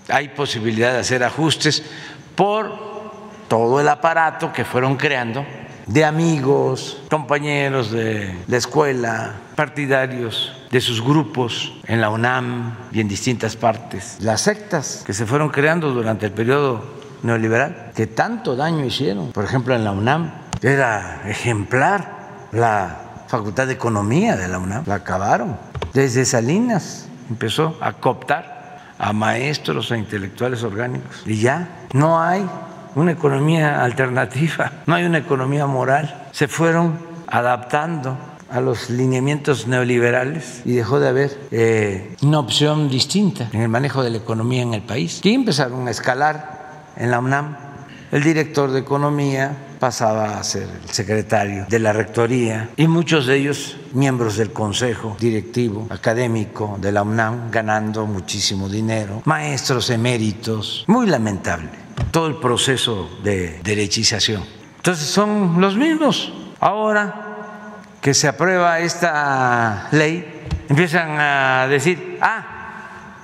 hay 0.09 0.29
posibilidad 0.29 0.93
de 0.93 0.99
hacer 0.99 1.23
ajustes 1.23 1.83
por 2.35 2.87
todo 3.47 3.79
el 3.79 3.87
aparato 3.87 4.51
que 4.51 4.65
fueron 4.65 4.95
creando 4.95 5.45
de 5.87 6.03
amigos, 6.03 7.01
compañeros 7.09 7.91
de 7.91 8.35
la 8.47 8.57
escuela, 8.57 9.35
partidarios 9.55 10.53
de 10.69 10.81
sus 10.81 11.01
grupos 11.01 11.73
en 11.85 12.01
la 12.01 12.09
UNAM 12.09 12.75
y 12.91 12.99
en 12.99 13.07
distintas 13.07 13.55
partes, 13.55 14.17
las 14.19 14.41
sectas 14.41 15.03
que 15.05 15.13
se 15.13 15.25
fueron 15.25 15.49
creando 15.49 15.91
durante 15.91 16.25
el 16.25 16.33
periodo 16.33 16.83
neoliberal, 17.23 17.91
que 17.95 18.05
tanto 18.05 18.55
daño 18.55 18.85
hicieron. 18.85 19.31
Por 19.31 19.45
ejemplo, 19.45 19.73
en 19.75 19.85
la 19.85 19.91
UNAM 19.91 20.46
era 20.61 21.23
ejemplar 21.25 22.49
la 22.51 23.25
Facultad 23.27 23.67
de 23.67 23.73
Economía 23.73 24.35
de 24.37 24.47
la 24.47 24.59
UNAM, 24.59 24.83
la 24.85 24.95
acabaron. 24.95 25.57
Desde 25.93 26.25
Salinas 26.25 27.07
empezó 27.29 27.77
a 27.81 27.93
cooptar 27.93 28.93
a 28.97 29.13
maestros, 29.13 29.91
a 29.91 29.97
intelectuales 29.97 30.63
orgánicos. 30.63 31.23
Y 31.25 31.39
ya 31.39 31.85
no 31.93 32.21
hay 32.21 32.47
una 32.95 33.11
economía 33.11 33.83
alternativa, 33.83 34.71
no 34.85 34.95
hay 34.95 35.05
una 35.05 35.19
economía 35.19 35.65
moral. 35.67 36.27
Se 36.31 36.47
fueron 36.47 36.97
adaptando 37.27 38.17
a 38.49 38.61
los 38.61 38.89
lineamientos 38.89 39.67
neoliberales 39.67 40.61
y 40.63 40.71
dejó 40.73 40.99
de 40.99 41.09
haber 41.09 41.37
eh, 41.51 42.15
una 42.21 42.39
opción 42.39 42.89
distinta 42.89 43.49
en 43.51 43.61
el 43.61 43.69
manejo 43.69 44.03
de 44.03 44.09
la 44.09 44.17
economía 44.17 44.61
en 44.61 44.73
el 44.73 44.81
país. 44.81 45.19
Y 45.23 45.33
empezaron 45.33 45.87
a 45.87 45.91
escalar 45.91 46.93
en 46.95 47.11
la 47.11 47.19
UNAM. 47.19 47.57
El 48.11 48.23
director 48.23 48.71
de 48.71 48.79
economía 48.79 49.57
pasaba 49.79 50.39
a 50.39 50.43
ser 50.43 50.67
el 50.83 50.89
secretario 50.89 51.65
de 51.69 51.79
la 51.79 51.93
rectoría 51.93 52.69
y 52.75 52.87
muchos 52.87 53.25
de 53.27 53.37
ellos 53.37 53.77
miembros 53.93 54.37
del 54.37 54.51
consejo 54.51 55.17
directivo 55.19 55.87
académico 55.89 56.77
de 56.79 56.91
la 56.91 57.03
UNAM 57.03 57.51
ganando 57.51 58.05
muchísimo 58.05 58.69
dinero, 58.69 59.21
maestros 59.25 59.89
eméritos, 59.89 60.83
muy 60.87 61.07
lamentable 61.07 61.87
todo 62.11 62.27
el 62.27 62.35
proceso 62.35 63.09
de 63.23 63.59
derechización. 63.63 64.43
Entonces 64.77 65.07
son 65.07 65.59
los 65.59 65.75
mismos. 65.75 66.33
Ahora 66.59 67.27
que 68.01 68.13
se 68.13 68.27
aprueba 68.27 68.79
esta 68.79 69.87
ley, 69.91 70.47
empiezan 70.69 71.19
a 71.19 71.67
decir, 71.67 72.17
ah, 72.21 72.45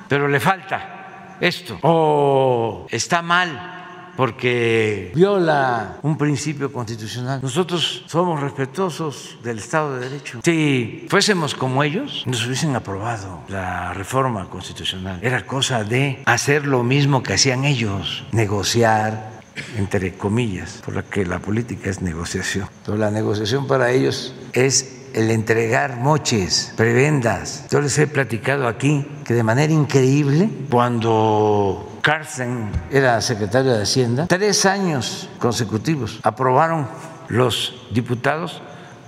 pero 0.07 0.27
le 0.27 0.39
falta 0.39 1.37
esto, 1.39 1.79
o 1.81 2.85
está 2.89 3.21
mal 3.21 3.82
porque 4.16 5.11
viola 5.16 5.97
un 6.03 6.18
principio 6.18 6.72
constitucional. 6.72 7.39
Nosotros 7.41 8.03
somos 8.07 8.39
respetuosos 8.39 9.38
del 9.43 9.59
Estado 9.59 9.95
de 9.95 10.09
Derecho. 10.09 10.39
Si 10.43 11.07
fuésemos 11.09 11.55
como 11.55 11.84
ellos, 11.84 12.24
nos 12.26 12.45
hubiesen 12.45 12.76
aprobado 12.76 13.41
la 13.47 13.93
reforma 13.93 14.49
constitucional. 14.49 15.20
Era 15.22 15.45
cosa 15.45 15.84
de 15.84 16.22
hacer 16.26 16.66
lo 16.66 16.84
mismo 16.84 17.24
que 17.24 17.34
hacían 17.34 17.66
ellos, 17.66 18.26
negociar, 18.32 19.41
entre 19.78 20.14
comillas, 20.14 20.82
por 20.86 20.95
la 20.95 21.03
que 21.03 21.26
la 21.26 21.39
política 21.39 21.89
es 21.89 22.01
negociación. 22.01 22.68
Pero 22.86 22.97
la 22.97 23.11
negociación 23.11 23.68
para 23.68 23.91
ellos 23.91 24.34
es 24.53 24.99
el 25.14 25.30
entregar 25.30 25.97
moches, 25.97 26.74
prebendas. 26.76 27.66
Yo 27.70 27.82
les 27.82 27.97
he 27.99 28.07
platicado 28.07 28.68
aquí 28.68 29.05
que 29.26 29.34
de 29.34 29.43
manera 29.43 29.72
increíble, 29.72 30.49
cuando 30.70 31.92
Carsten 32.03 32.69
era 32.91 33.21
secretario 33.21 33.71
de 33.71 33.83
Hacienda, 33.83 34.27
tres 34.27 34.65
años 34.65 35.29
consecutivos 35.39 36.19
aprobaron 36.23 36.85
los 37.29 37.87
diputados 37.91 38.61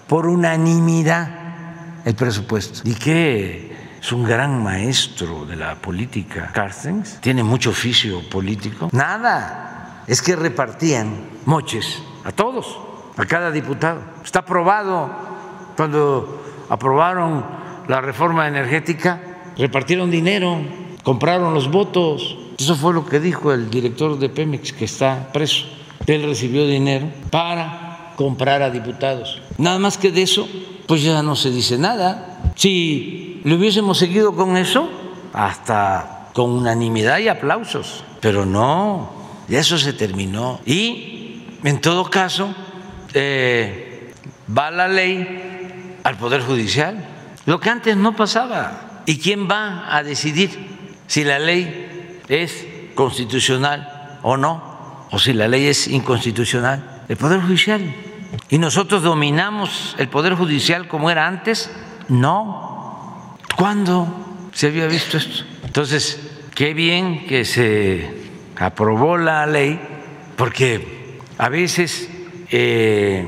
por 0.08 0.28
unanimidad 0.28 1.28
el 2.06 2.16
presupuesto. 2.16 2.80
Y 2.86 2.94
que 2.94 3.76
es 4.00 4.12
un 4.14 4.24
gran 4.24 4.64
maestro 4.64 5.46
de 5.46 5.58
la 5.58 5.76
política, 5.76 6.52
Carstens, 6.54 7.20
tiene 7.20 7.44
mucho 7.44 7.72
oficio 7.72 8.22
político. 8.30 8.88
Nada, 8.94 10.04
es 10.08 10.22
que 10.22 10.38
repartían 10.38 11.32
moches 11.44 12.02
a 12.24 12.32
todos, 12.32 12.80
a 13.18 13.26
cada 13.26 13.52
diputado. 13.52 14.00
Está 14.24 14.40
aprobado 14.40 15.12
cuando 15.76 16.66
aprobaron 16.70 17.46
la 17.90 18.00
reforma 18.00 18.48
energética, 18.48 19.20
repartieron 19.58 20.10
dinero, 20.10 20.62
compraron 21.04 21.54
los 21.54 21.70
votos 21.70 22.38
eso 22.58 22.76
fue 22.76 22.94
lo 22.94 23.06
que 23.06 23.20
dijo 23.20 23.52
el 23.52 23.70
director 23.70 24.18
de 24.18 24.30
Pemex, 24.30 24.74
que 24.74 24.86
está 24.86 25.32
preso. 25.34 25.66
Él 26.08 26.24
recibió 26.24 26.66
dinero 26.66 27.10
para 27.30 28.14
comprar 28.16 28.62
a 28.62 28.70
diputados. 28.70 29.42
Nada 29.58 29.80
más 29.80 29.98
que 29.98 30.12
de 30.12 30.22
eso, 30.22 30.48
pues 30.88 31.04
ya 31.04 31.22
no 31.22 31.36
se 31.36 31.52
dice 31.52 31.78
nada. 31.78 32.52
Si 32.56 33.42
le 33.44 33.56
hubiésemos 33.56 33.98
seguido 33.98 34.36
con 34.36 34.56
eso, 34.58 34.90
hasta 35.34 36.30
con 36.34 36.52
unanimidad 36.52 37.20
y 37.20 37.28
aplausos. 37.28 38.04
Pero 38.22 38.46
no, 38.46 39.12
ya 39.48 39.60
eso 39.60 39.78
se 39.78 39.94
terminó. 39.94 40.60
Y, 40.66 41.44
en 41.64 41.82
todo 41.82 42.10
caso, 42.10 42.54
eh, 43.14 44.14
va 44.56 44.72
la 44.72 44.88
ley 44.88 45.98
al 46.04 46.18
Poder 46.18 46.42
Judicial. 46.42 47.06
Lo 47.46 47.60
que 47.60 47.70
antes 47.70 47.98
no 47.98 48.16
pasaba. 48.16 49.02
¿Y 49.06 49.20
quién 49.20 49.50
va 49.50 49.96
a 49.96 50.04
decidir 50.04 50.50
si 51.08 51.24
la 51.24 51.38
ley 51.38 51.95
es 52.28 52.66
constitucional 52.96 54.20
o 54.24 54.38
no, 54.38 55.08
o 55.12 55.20
si 55.20 55.34
la 55.34 55.48
ley 55.48 55.68
es 55.68 55.88
inconstitucional, 55.88 57.04
el 57.08 57.18
Poder 57.18 57.42
Judicial. 57.42 57.82
¿Y 58.50 58.58
nosotros 58.58 59.04
dominamos 59.04 59.96
el 59.98 60.10
Poder 60.10 60.34
Judicial 60.34 60.88
como 60.88 61.10
era 61.10 61.28
antes? 61.28 61.72
No. 62.10 63.38
¿Cuándo 63.56 64.08
se 64.52 64.68
había 64.68 64.88
visto 64.88 65.18
esto? 65.18 65.44
Entonces, 65.64 66.20
qué 66.54 66.74
bien 66.74 67.28
que 67.28 67.46
se 67.46 68.26
aprobó 68.58 69.18
la 69.18 69.46
ley, 69.46 69.80
porque 70.36 71.20
a 71.38 71.50
veces 71.50 72.10
eh, 72.50 73.28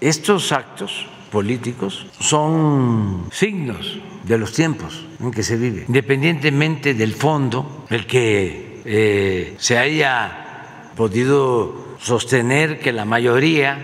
estos 0.00 0.52
actos 0.52 1.06
políticos 1.32 2.06
son 2.20 3.26
signos 3.32 3.98
de 4.22 4.38
los 4.38 4.52
tiempos 4.52 5.04
en 5.18 5.30
que 5.30 5.42
se 5.42 5.56
vive, 5.56 5.84
independientemente 5.88 6.94
del 6.94 7.14
fondo, 7.14 7.86
el 7.88 8.06
que 8.06 8.82
eh, 8.84 9.54
se 9.58 9.78
haya 9.78 10.90
podido 10.94 11.96
sostener 11.98 12.78
que 12.78 12.92
la 12.92 13.04
mayoría 13.04 13.78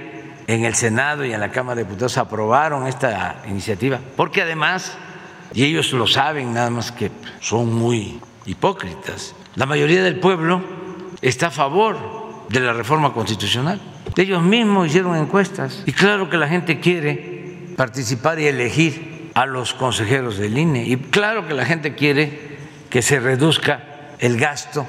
en 0.47 0.65
el 0.65 0.75
Senado 0.75 1.25
y 1.25 1.33
en 1.33 1.41
la 1.41 1.51
Cámara 1.51 1.77
de 1.77 1.85
Diputados 1.85 2.19
aprobaron 2.19 2.87
esta 2.87 3.43
iniciativa, 3.49 3.99
porque 4.17 4.43
además, 4.43 4.97
y 5.55 5.65
ellos 5.65 5.93
lo 5.93 6.07
saben, 6.07 6.53
nada 6.53 6.71
más 6.71 6.93
que 6.93 7.11
son 7.41 7.73
muy 7.75 8.21
hipócritas, 8.45 9.35
la 9.57 9.67
mayoría 9.67 10.03
del 10.03 10.21
pueblo 10.21 10.63
está 11.23 11.49
a 11.49 11.51
favor 11.51 11.97
de 12.49 12.61
la 12.61 12.73
reforma 12.73 13.13
constitucional. 13.13 13.81
Ellos 14.17 14.43
mismos 14.43 14.89
hicieron 14.89 15.17
encuestas 15.17 15.83
y 15.87 15.93
claro 15.93 16.31
que 16.31 16.37
la 16.37 16.49
gente 16.49 16.81
quiere 16.81 17.38
participar 17.79 18.41
y 18.41 18.49
elegir 18.49 19.31
a 19.35 19.47
los 19.47 19.73
consejeros 19.73 20.37
del 20.37 20.59
INE 20.59 20.85
y 20.85 20.97
claro 20.97 21.47
que 21.47 21.55
la 21.55 21.65
gente 21.65 21.95
quiere 21.95 22.59
que 22.91 23.03
se 23.03 23.21
reduzca 23.21 24.17
el 24.19 24.37
gasto 24.37 24.85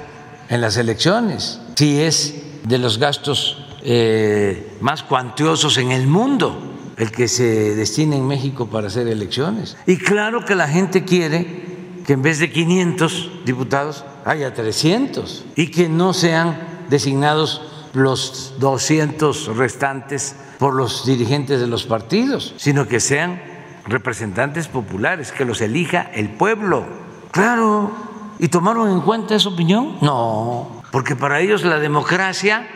en 0.48 0.60
las 0.60 0.76
elecciones, 0.76 1.60
si 1.76 2.00
es 2.00 2.34
de 2.64 2.78
los 2.78 2.98
gastos 2.98 3.64
eh, 3.84 4.76
más 4.80 5.04
cuantiosos 5.04 5.78
en 5.78 5.92
el 5.92 6.08
mundo 6.08 6.60
el 6.96 7.12
que 7.12 7.28
se 7.28 7.76
destina 7.76 8.16
en 8.16 8.26
México 8.26 8.66
para 8.66 8.88
hacer 8.88 9.06
elecciones. 9.06 9.76
Y 9.86 9.96
claro 9.96 10.44
que 10.44 10.56
la 10.56 10.66
gente 10.66 11.04
quiere 11.04 11.46
que 12.04 12.14
en 12.14 12.22
vez 12.22 12.40
de 12.40 12.50
500 12.50 13.44
diputados 13.44 14.04
haya 14.24 14.52
300 14.52 15.44
y 15.54 15.68
que 15.68 15.88
no 15.88 16.12
sean 16.12 16.58
designados 16.90 17.62
los 17.92 18.54
200 18.58 19.56
restantes 19.56 20.36
por 20.58 20.74
los 20.74 21.06
dirigentes 21.06 21.60
de 21.60 21.66
los 21.66 21.84
partidos, 21.84 22.54
sino 22.56 22.86
que 22.86 23.00
sean 23.00 23.42
representantes 23.86 24.68
populares, 24.68 25.32
que 25.32 25.44
los 25.44 25.60
elija 25.60 26.10
el 26.14 26.30
pueblo. 26.30 26.84
Claro, 27.30 27.92
¿y 28.38 28.48
tomaron 28.48 28.90
en 28.90 29.00
cuenta 29.00 29.34
esa 29.34 29.48
opinión? 29.48 29.96
No, 30.00 30.82
porque 30.90 31.16
para 31.16 31.40
ellos 31.40 31.64
la 31.64 31.78
democracia 31.78 32.66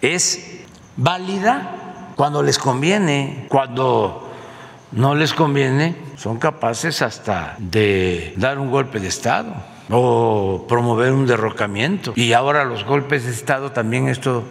es 0.00 0.60
válida 0.96 2.12
cuando 2.14 2.42
les 2.42 2.58
conviene, 2.58 3.46
cuando 3.48 4.30
no 4.92 5.14
les 5.14 5.34
conviene, 5.34 5.96
son 6.16 6.38
capaces 6.38 7.02
hasta 7.02 7.56
de 7.58 8.34
dar 8.36 8.58
un 8.58 8.70
golpe 8.70 9.00
de 9.00 9.08
Estado 9.08 9.73
o 9.90 10.66
promover 10.68 11.12
un 11.12 11.26
derrocamiento. 11.26 12.12
Y 12.16 12.32
ahora 12.32 12.64
los 12.64 12.84
golpes 12.84 13.24
de 13.24 13.30
Estado, 13.30 13.72
también 13.72 14.08
esto 14.08 14.44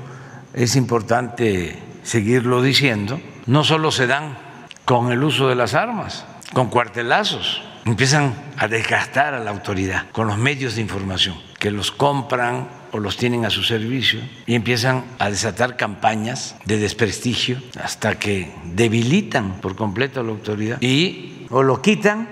es 0.53 0.75
importante 0.75 1.77
seguirlo 2.03 2.61
diciendo, 2.61 3.19
no 3.45 3.63
solo 3.63 3.91
se 3.91 4.07
dan 4.07 4.38
con 4.86 5.11
el 5.11 5.23
uso 5.23 5.47
de 5.47 5.55
las 5.55 5.73
armas, 5.73 6.25
con 6.53 6.69
cuartelazos, 6.69 7.61
empiezan 7.86 8.34
a 8.57 8.67
desgastar 8.67 9.34
a 9.34 9.39
la 9.39 9.51
autoridad 9.51 10.09
con 10.11 10.27
los 10.27 10.38
medios 10.38 10.75
de 10.75 10.81
información, 10.81 11.36
que 11.59 11.71
los 11.71 11.91
compran 11.91 12.67
o 12.91 12.99
los 12.99 13.17
tienen 13.17 13.45
a 13.45 13.49
su 13.49 13.63
servicio 13.63 14.19
y 14.45 14.55
empiezan 14.55 15.03
a 15.19 15.29
desatar 15.29 15.77
campañas 15.77 16.55
de 16.65 16.77
desprestigio 16.77 17.57
hasta 17.81 18.19
que 18.19 18.53
debilitan 18.65 19.59
por 19.61 19.75
completo 19.75 20.19
a 20.19 20.23
la 20.23 20.29
autoridad 20.29 20.81
y 20.81 21.47
o 21.49 21.63
lo 21.63 21.81
quitan 21.81 22.29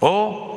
o 0.00 0.49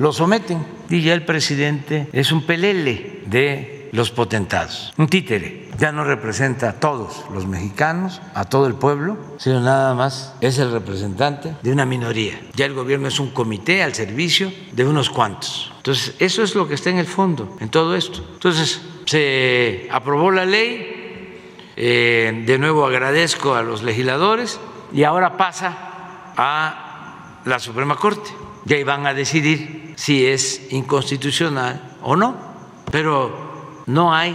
lo 0.00 0.12
someten. 0.14 0.64
Y 0.88 1.02
ya 1.02 1.14
el 1.14 1.24
presidente 1.24 2.08
es 2.12 2.32
un 2.32 2.44
pelele 2.46 3.22
de 3.26 3.90
los 3.92 4.10
potentados, 4.10 4.92
un 4.96 5.08
títere. 5.08 5.68
Ya 5.78 5.92
no 5.92 6.04
representa 6.04 6.70
a 6.70 6.72
todos 6.80 7.24
los 7.32 7.46
mexicanos, 7.46 8.20
a 8.34 8.44
todo 8.44 8.66
el 8.66 8.74
pueblo, 8.74 9.18
sino 9.38 9.60
nada 9.60 9.94
más 9.94 10.34
es 10.40 10.58
el 10.58 10.72
representante 10.72 11.54
de 11.62 11.72
una 11.72 11.84
minoría. 11.84 12.40
Ya 12.54 12.66
el 12.66 12.74
gobierno 12.74 13.08
es 13.08 13.20
un 13.20 13.30
comité 13.30 13.82
al 13.82 13.94
servicio 13.94 14.52
de 14.72 14.86
unos 14.86 15.10
cuantos. 15.10 15.72
Entonces, 15.76 16.14
eso 16.18 16.42
es 16.42 16.54
lo 16.54 16.66
que 16.66 16.74
está 16.74 16.90
en 16.90 16.98
el 16.98 17.06
fondo, 17.06 17.56
en 17.60 17.68
todo 17.68 17.94
esto. 17.94 18.24
Entonces, 18.34 18.80
se 19.04 19.86
aprobó 19.90 20.30
la 20.30 20.46
ley, 20.46 21.36
eh, 21.76 22.44
de 22.46 22.58
nuevo 22.58 22.86
agradezco 22.86 23.54
a 23.54 23.62
los 23.62 23.82
legisladores 23.82 24.60
y 24.92 25.04
ahora 25.04 25.36
pasa 25.36 25.76
a 26.36 27.40
la 27.44 27.58
Suprema 27.58 27.96
Corte. 27.96 28.30
Y 28.66 28.74
ahí 28.74 28.84
van 28.84 29.06
a 29.06 29.14
decidir 29.14 29.89
si 30.00 30.24
es 30.24 30.62
inconstitucional 30.70 31.78
o 32.02 32.16
no, 32.16 32.34
pero 32.90 33.82
no 33.84 34.14
hay 34.14 34.34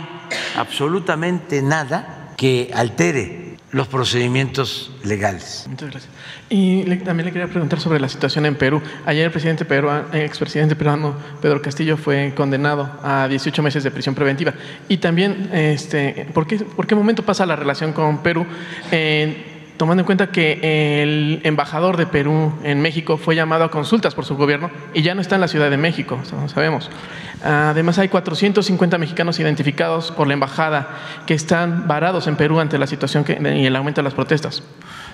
absolutamente 0.56 1.64
nada 1.64 2.34
que 2.38 2.70
altere 2.72 3.58
los 3.72 3.88
procedimientos 3.88 4.92
legales. 5.04 5.66
Muchas 5.68 5.90
gracias. 5.90 6.14
Y 6.52 6.84
también 6.98 7.26
le 7.26 7.32
quería 7.32 7.48
preguntar 7.48 7.80
sobre 7.80 8.00
la 8.00 8.08
situación 8.08 8.46
en 8.46 8.54
Perú. 8.54 8.80
Ayer 9.08 9.26
el 9.26 9.32
presidente 9.32 9.66
peruano, 9.66 10.06
expresidente 10.14 10.76
peruano 10.76 11.16
Pedro 11.42 11.60
Castillo 11.64 11.98
fue 11.98 12.34
condenado 12.38 13.00
a 13.02 13.28
18 13.28 13.64
meses 13.64 13.84
de 13.84 13.90
prisión 13.90 14.14
preventiva. 14.14 14.54
Y 14.88 14.98
también, 14.98 15.50
este, 15.52 16.28
¿por, 16.32 16.46
qué, 16.46 16.60
¿por 16.60 16.86
qué 16.86 16.94
momento 16.94 17.26
pasa 17.26 17.44
la 17.44 17.56
relación 17.56 17.92
con 17.92 18.22
Perú? 18.22 18.46
Eh, 18.92 19.55
tomando 19.78 20.02
en 20.02 20.06
cuenta 20.06 20.32
que 20.32 21.02
el 21.02 21.42
embajador 21.44 21.98
de 21.98 22.06
Perú 22.06 22.54
en 22.64 22.82
México 22.82 23.18
fue 23.18 23.36
llamado 23.36 23.64
a 23.64 23.72
consultas 23.72 24.16
por 24.16 24.26
su 24.26 24.36
gobierno 24.36 24.72
y 24.94 25.02
ya 25.02 25.16
no 25.16 25.22
está 25.22 25.36
en 25.36 25.42
la 25.42 25.48
Ciudad 25.48 25.70
de 25.70 25.78
México, 25.78 26.20
eso 26.24 26.48
sabemos. 26.48 26.90
Además, 27.44 28.00
hay 28.00 28.10
450 28.10 28.98
mexicanos 28.98 29.40
identificados 29.40 30.12
por 30.12 30.28
la 30.28 30.34
embajada 30.34 30.90
que 31.28 31.34
están 31.34 31.88
varados 31.88 32.28
en 32.28 32.38
Perú 32.38 32.60
ante 32.60 32.78
la 32.78 32.88
situación 32.88 33.26
y 33.28 33.66
el 33.66 33.76
aumento 33.76 34.00
de 34.02 34.04
las 34.04 34.14
protestas. 34.14 34.64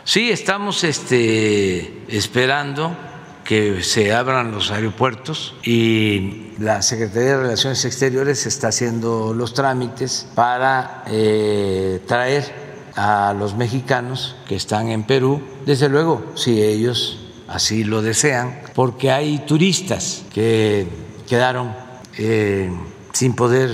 Sí, 0.04 0.32
estamos 0.32 0.84
este, 0.84 2.04
esperando 2.08 2.96
que 3.44 3.84
se 3.84 4.14
abran 4.14 4.52
los 4.52 4.72
aeropuertos 4.72 5.56
y 5.64 6.52
la 6.60 6.82
Secretaría 6.82 7.32
de 7.32 7.38
Relaciones 7.38 7.84
Exteriores 7.86 8.46
está 8.46 8.70
haciendo 8.70 9.34
los 9.34 9.54
trámites 9.54 10.28
para 10.36 11.04
eh, 11.08 12.02
traer 12.08 12.61
a 12.96 13.34
los 13.38 13.56
mexicanos 13.56 14.36
que 14.48 14.56
están 14.56 14.90
en 14.90 15.04
Perú, 15.04 15.42
desde 15.66 15.90
luego, 15.90 16.34
si 16.36 16.62
ellos 16.62 17.20
así 17.48 17.84
lo 17.84 18.02
desean, 18.02 18.62
porque 18.74 19.12
hay 19.12 19.40
turistas 19.40 20.24
que 20.34 20.88
quedaron 21.28 21.74
eh, 22.18 22.72
sin 23.14 23.36
poder 23.36 23.72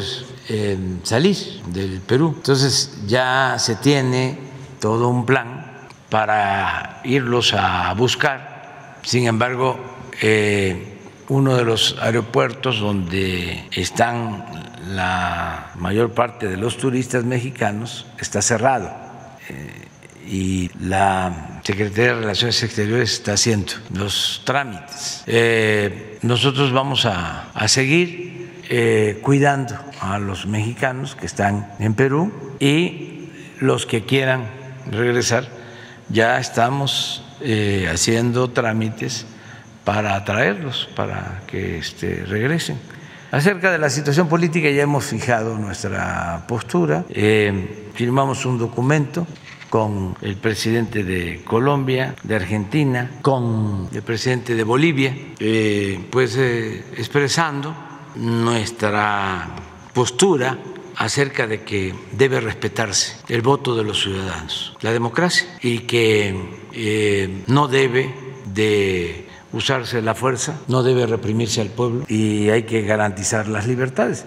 eh, 0.49 0.77
salir 1.03 1.37
del 1.67 2.01
Perú. 2.01 2.33
Entonces 2.35 2.99
ya 3.07 3.55
se 3.59 3.75
tiene 3.75 4.39
todo 4.79 5.09
un 5.09 5.25
plan 5.25 5.87
para 6.09 7.01
irlos 7.03 7.53
a 7.53 7.93
buscar. 7.93 8.97
Sin 9.03 9.27
embargo, 9.27 9.77
eh, 10.21 10.99
uno 11.29 11.55
de 11.55 11.63
los 11.63 11.97
aeropuertos 12.01 12.79
donde 12.79 13.67
están 13.71 14.45
la 14.87 15.71
mayor 15.75 16.11
parte 16.11 16.47
de 16.47 16.57
los 16.57 16.77
turistas 16.77 17.25
mexicanos 17.25 18.05
está 18.19 18.41
cerrado 18.41 19.06
y 20.29 20.69
la 20.81 21.61
Secretaría 21.63 22.13
de 22.13 22.19
Relaciones 22.21 22.61
Exteriores 22.63 23.13
está 23.13 23.33
haciendo 23.33 23.73
los 23.93 24.41
trámites. 24.43 25.23
Eh, 25.25 26.17
nosotros 26.21 26.71
vamos 26.73 27.05
a, 27.05 27.51
seguir 27.67 28.63
eh, 28.69 29.19
cuidando 29.21 29.75
a 30.01 30.19
los 30.19 30.45
mexicanos 30.45 31.15
que 31.15 31.25
están 31.25 31.71
en 31.79 31.93
Perú 31.93 32.31
y 32.59 33.29
los 33.59 33.85
que 33.85 34.05
quieran 34.05 34.49
regresar. 34.91 35.47
Ya 36.09 36.39
estamos 36.39 37.23
eh, 37.41 37.87
haciendo 37.91 38.49
trámites 38.49 39.25
para 39.83 40.15
atraerlos, 40.15 40.89
para 40.95 41.43
que 41.47 41.77
este, 41.77 42.25
regresen. 42.25 42.77
Acerca 43.31 43.71
de 43.71 43.77
la 43.77 43.89
situación 43.89 44.29
política 44.29 44.69
ya 44.69 44.83
hemos 44.83 45.05
fijado 45.05 45.57
nuestra 45.57 46.45
postura, 46.47 47.05
firmamos 47.93 48.45
un 48.45 48.57
documento 48.57 49.27
con 49.69 50.15
el 50.21 50.37
presidente 50.37 51.03
de 51.03 51.43
Colombia, 51.43 52.15
de 52.23 52.35
Argentina, 52.35 53.19
con 53.21 53.89
el 53.91 54.01
presidente 54.01 54.55
de 54.55 54.63
Bolivia, 54.63 55.15
eh, 55.39 55.99
pues 56.09 56.37
eh, 56.37 56.85
expresando 56.97 57.75
nuestra 58.15 59.49
postura 59.93 60.57
acerca 60.95 61.45
de 61.45 61.63
que 61.63 61.93
debe 62.13 62.39
respetarse 62.39 63.17
el 63.27 63.41
voto 63.41 63.75
de 63.75 63.83
los 63.83 64.01
ciudadanos, 64.01 64.75
la 64.81 64.91
democracia, 64.91 65.47
y 65.61 65.79
que 65.79 66.35
eh, 66.73 67.43
no 67.47 67.67
debe 67.67 68.13
de 68.45 69.26
usarse 69.57 70.01
la 70.01 70.15
fuerza, 70.15 70.59
no 70.67 70.83
debe 70.83 71.05
reprimirse 71.05 71.61
al 71.61 71.69
pueblo 71.69 72.05
y 72.07 72.49
hay 72.49 72.63
que 72.63 72.83
garantizar 72.83 73.47
las 73.47 73.67
libertades. 73.67 74.25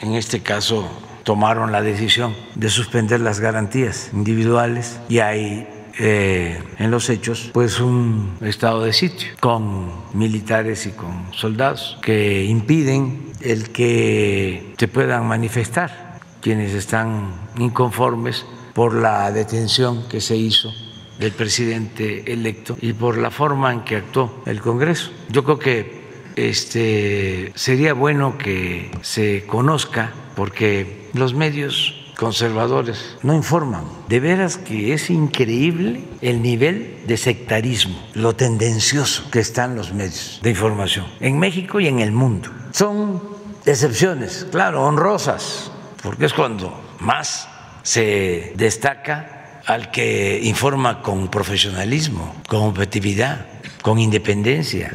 En 0.00 0.14
este 0.14 0.40
caso, 0.40 0.88
tomaron 1.22 1.72
la 1.72 1.80
decisión 1.80 2.34
de 2.54 2.68
suspender 2.68 3.20
las 3.20 3.40
garantías 3.40 4.10
individuales 4.12 5.00
y 5.08 5.20
hay 5.20 5.66
eh, 5.98 6.60
en 6.78 6.90
los 6.90 7.08
hechos 7.08 7.50
pues 7.52 7.78
un 7.80 8.36
estado 8.40 8.82
de 8.82 8.92
sitio 8.92 9.28
con 9.38 9.92
militares 10.12 10.86
y 10.86 10.90
con 10.90 11.32
soldados 11.32 11.98
que 12.02 12.44
impiden 12.44 13.32
el 13.40 13.70
que 13.70 14.74
se 14.76 14.88
puedan 14.88 15.26
manifestar 15.26 16.18
quienes 16.40 16.74
están 16.74 17.32
inconformes 17.58 18.44
por 18.74 18.94
la 18.94 19.30
detención 19.30 20.08
que 20.08 20.20
se 20.20 20.36
hizo 20.36 20.72
del 21.18 21.32
presidente 21.32 22.32
electo 22.32 22.76
y 22.80 22.92
por 22.92 23.18
la 23.18 23.30
forma 23.30 23.72
en 23.72 23.84
que 23.84 23.96
actuó 23.96 24.42
el 24.46 24.60
Congreso. 24.60 25.10
Yo 25.28 25.44
creo 25.44 25.58
que 25.58 26.04
este, 26.36 27.52
sería 27.54 27.94
bueno 27.94 28.36
que 28.38 28.90
se 29.02 29.44
conozca 29.46 30.12
porque 30.34 31.08
los 31.12 31.34
medios 31.34 32.12
conservadores 32.16 33.16
no 33.22 33.34
informan. 33.34 33.84
De 34.08 34.20
veras 34.20 34.56
que 34.56 34.92
es 34.92 35.10
increíble 35.10 36.04
el 36.20 36.42
nivel 36.42 37.02
de 37.06 37.16
sectarismo, 37.16 37.96
lo 38.14 38.34
tendencioso 38.34 39.30
que 39.30 39.40
están 39.40 39.76
los 39.76 39.92
medios 39.92 40.40
de 40.42 40.50
información 40.50 41.06
en 41.20 41.38
México 41.38 41.80
y 41.80 41.88
en 41.88 42.00
el 42.00 42.12
mundo. 42.12 42.50
Son 42.72 43.22
excepciones, 43.66 44.46
claro, 44.50 44.84
honrosas, 44.84 45.70
porque 46.02 46.26
es 46.26 46.32
cuando 46.32 46.80
más 47.00 47.48
se 47.82 48.52
destaca 48.56 49.33
al 49.66 49.90
que 49.90 50.40
informa 50.42 51.02
con 51.02 51.28
profesionalismo, 51.28 52.34
con 52.48 52.62
objetividad, 52.62 53.46
con 53.82 53.98
independencia, 53.98 54.92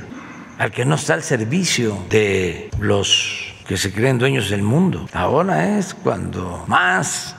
al 0.57 0.71
que 0.71 0.85
no 0.85 0.95
está 0.95 1.13
al 1.13 1.23
servicio 1.23 1.97
de 2.09 2.69
los 2.79 3.53
que 3.67 3.77
se 3.77 3.91
creen 3.91 4.17
dueños 4.17 4.49
del 4.49 4.63
mundo. 4.63 5.07
Ahora 5.13 5.77
es 5.77 5.93
cuando 5.93 6.63
más 6.67 7.35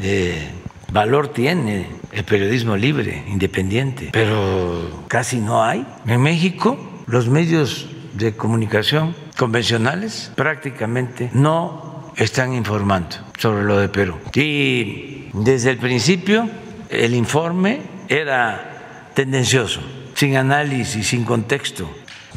eh, 0.00 0.50
valor 0.92 1.28
tiene 1.28 1.86
el 2.12 2.24
periodismo 2.24 2.76
libre, 2.76 3.24
independiente, 3.28 4.10
pero 4.12 5.04
casi 5.08 5.38
no 5.38 5.62
hay. 5.62 5.86
En 6.06 6.20
México 6.20 6.76
los 7.06 7.28
medios 7.28 7.88
de 8.14 8.36
comunicación 8.36 9.14
convencionales 9.36 10.32
prácticamente 10.34 11.30
no 11.32 12.12
están 12.16 12.52
informando 12.52 13.16
sobre 13.38 13.64
lo 13.64 13.78
de 13.78 13.88
Perú. 13.88 14.16
Y 14.34 15.28
desde 15.32 15.70
el 15.70 15.78
principio 15.78 16.48
el 16.90 17.14
informe 17.14 17.82
era 18.08 19.10
tendencioso, 19.14 19.80
sin 20.14 20.36
análisis, 20.36 21.08
sin 21.08 21.24
contexto, 21.24 21.90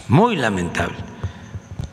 muy 0.08 0.36
lamentable. 0.36 0.96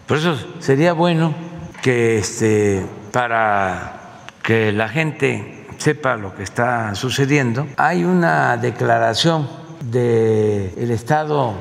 Por 0.06 0.18
eso 0.18 0.36
sería 0.58 0.92
bueno 0.92 1.34
que 1.82 2.18
este, 2.18 2.84
para 3.12 4.26
que 4.42 4.72
la 4.72 4.88
gente 4.88 5.66
sepa 5.78 6.16
lo 6.16 6.34
que 6.34 6.42
está 6.42 6.94
sucediendo, 6.94 7.66
hay 7.76 8.04
una 8.04 8.56
declaración 8.56 9.48
del 9.80 10.90
estado 10.90 11.54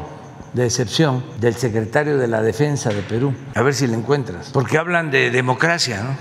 de 0.54 0.66
excepción 0.66 1.24
del 1.40 1.56
secretario 1.56 2.18
de 2.18 2.28
la 2.28 2.42
Defensa 2.42 2.90
de 2.90 3.02
Perú. 3.02 3.34
A 3.56 3.62
ver 3.62 3.74
si 3.74 3.88
la 3.88 3.96
encuentras. 3.96 4.50
Porque 4.52 4.78
hablan 4.78 5.12
de 5.12 5.30
democracia, 5.30 6.04
¿no? 6.04 6.18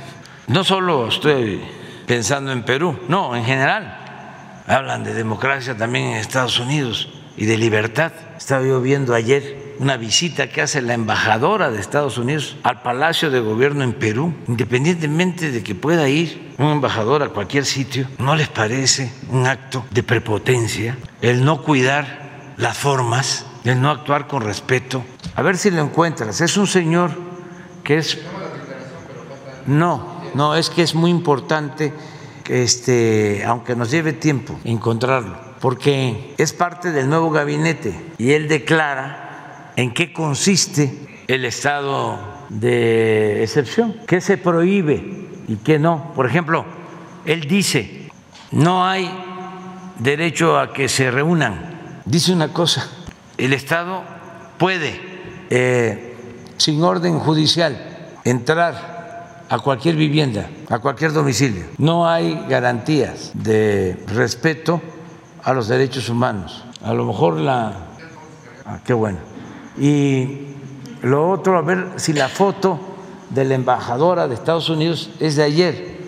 No 0.55 0.65
solo 0.65 1.09
estoy 1.09 1.63
pensando 2.07 2.53
en 2.53 2.63
Perú, 2.63 2.99
no, 3.09 3.35
en 3.35 3.45
general. 3.45 4.08
Hablan 4.69 5.03
de 5.03 5.15
democracia 5.15 5.79
también 5.79 6.09
en 6.09 6.17
Estados 6.17 6.61
Unidos 6.61 7.09
y 7.39 7.47
de 7.47 7.57
libertad. 7.57 8.13
Estaba 8.37 8.63
yo 8.67 8.83
viendo 8.83 9.15
ayer 9.15 9.75
una 9.79 9.97
visita 9.97 10.51
que 10.51 10.61
hace 10.61 10.83
la 10.83 10.93
embajadora 10.93 11.71
de 11.71 11.81
Estados 11.81 12.19
Unidos 12.19 12.57
al 12.65 12.83
Palacio 12.83 13.31
de 13.31 13.41
Gobierno 13.41 13.83
en 13.83 13.95
Perú, 13.95 14.35
independientemente 14.47 15.51
de 15.51 15.63
que 15.63 15.75
pueda 15.75 16.07
ir 16.11 16.53
un 16.59 16.67
embajador 16.67 17.23
a 17.23 17.31
cualquier 17.31 17.65
sitio, 17.65 18.09
¿no 18.19 18.37
les 18.37 18.49
parece 18.49 19.11
un 19.31 19.47
acto 19.47 19.87
de 19.91 20.03
prepotencia 20.03 20.99
el 21.23 21.47
no 21.47 21.63
cuidar 21.63 22.55
las 22.59 22.77
formas, 22.77 23.47
el 23.65 23.81
no 23.81 23.91
actuar 23.91 24.27
con 24.27 24.43
respeto? 24.43 25.03
A 25.35 25.41
ver 25.41 25.57
si 25.57 25.71
lo 25.71 25.81
encuentras. 25.81 26.43
Es 26.43 26.59
un 26.59 26.67
señor 26.67 27.13
que 27.85 27.97
es... 27.97 28.19
No, 29.67 30.21
no, 30.35 30.57
es 30.57 30.69
que 30.69 30.83
es 30.83 30.95
muy 30.95 31.11
importante, 31.11 31.95
este, 32.49 33.45
aunque 33.45 33.77
nos 33.77 33.91
lleve 33.91 34.13
tiempo 34.13 34.59
encontrarlo, 34.65 35.37
porque 35.61 36.35
es 36.39 36.53
parte 36.53 36.93
del 36.93 37.09
nuevo 37.09 37.31
gabinete 37.31 37.95
y 38.19 38.33
él 38.33 38.49
declara 38.49 39.73
en 39.77 39.93
qué 39.93 40.13
consiste 40.13 40.93
el 41.29 41.45
estado 41.45 42.19
de 42.49 43.43
excepción, 43.43 43.95
qué 44.07 44.21
se 44.21 44.39
prohíbe 44.39 45.29
y 45.47 45.57
qué 45.57 45.79
no. 45.79 46.13
Por 46.15 46.27
ejemplo, 46.27 46.65
él 47.25 47.43
dice, 47.43 48.11
no 48.51 48.87
hay 48.87 49.11
derecho 49.99 50.59
a 50.59 50.73
que 50.73 50.89
se 50.89 51.11
reúnan. 51.11 52.03
Dice 52.05 52.33
una 52.33 52.53
cosa, 52.53 52.89
el 53.37 53.53
Estado 53.53 54.03
puede, 54.57 54.99
eh, 55.51 56.17
sin 56.57 56.83
orden 56.83 57.19
judicial, 57.19 58.17
entrar 58.25 58.98
a 59.49 59.59
cualquier 59.59 59.97
vivienda, 59.97 60.49
a 60.69 60.79
cualquier 60.79 61.13
domicilio. 61.13 61.65
No 61.79 62.09
hay 62.09 62.45
garantías 62.49 63.33
de 63.35 63.97
respeto 64.07 64.81
a 65.43 65.53
los 65.53 65.69
derechos 65.69 66.09
humanos. 66.09 66.65
A 66.83 66.93
lo 66.95 67.05
mejor 67.05 67.39
la... 67.39 67.73
Ah, 68.67 68.81
qué 68.85 68.93
bueno 68.93 69.19
y 69.81 70.39
lo 71.03 71.31
otro, 71.31 71.57
a 71.57 71.63
ver 71.63 71.93
si 71.97 72.13
la 72.13 72.29
foto 72.29 72.79
de 73.31 73.45
la 73.45 73.55
embajadora 73.55 74.27
de 74.27 74.35
Estados 74.35 74.69
Unidos 74.69 75.11
es 75.21 75.37
de 75.37 75.45
ayer, 75.45 75.99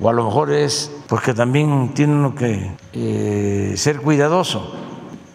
o 0.00 0.08
a 0.08 0.12
lo 0.12 0.24
mejor 0.24 0.52
es 0.52 0.90
porque 1.08 1.34
también 1.34 1.92
tiene 1.94 2.14
uno 2.14 2.34
que 2.34 2.72
eh, 2.92 3.74
ser 3.76 4.00
cuidadoso. 4.00 4.74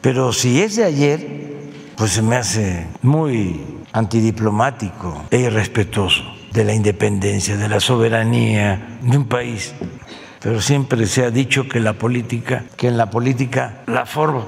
Pero 0.02 0.34
si 0.34 0.62
es 0.62 0.76
de 0.76 0.84
ayer, 0.84 1.72
pues 1.96 2.12
se 2.12 2.22
me 2.22 2.36
hace 2.36 2.88
muy 3.02 3.62
antidiplomático 3.94 5.24
e 5.32 5.40
irrespetuoso 5.40 6.24
de 6.58 6.66
la 6.66 6.74
independencia, 6.74 7.56
de 7.56 7.70
la 7.70 7.80
soberanía 7.80 8.98
de 9.02 9.18
un 9.18 9.26
país. 9.26 9.74
Pero 10.42 10.62
siempre 10.62 11.06
se 11.06 11.24
ha 11.24 11.32
dicho 11.32 11.68
que 11.70 11.80
la 11.80 11.94
política, 11.94 12.64
que 12.76 12.88
en 12.88 12.98
la 12.98 13.10
política 13.10 13.84
la 13.86 14.06
forma, 14.06 14.46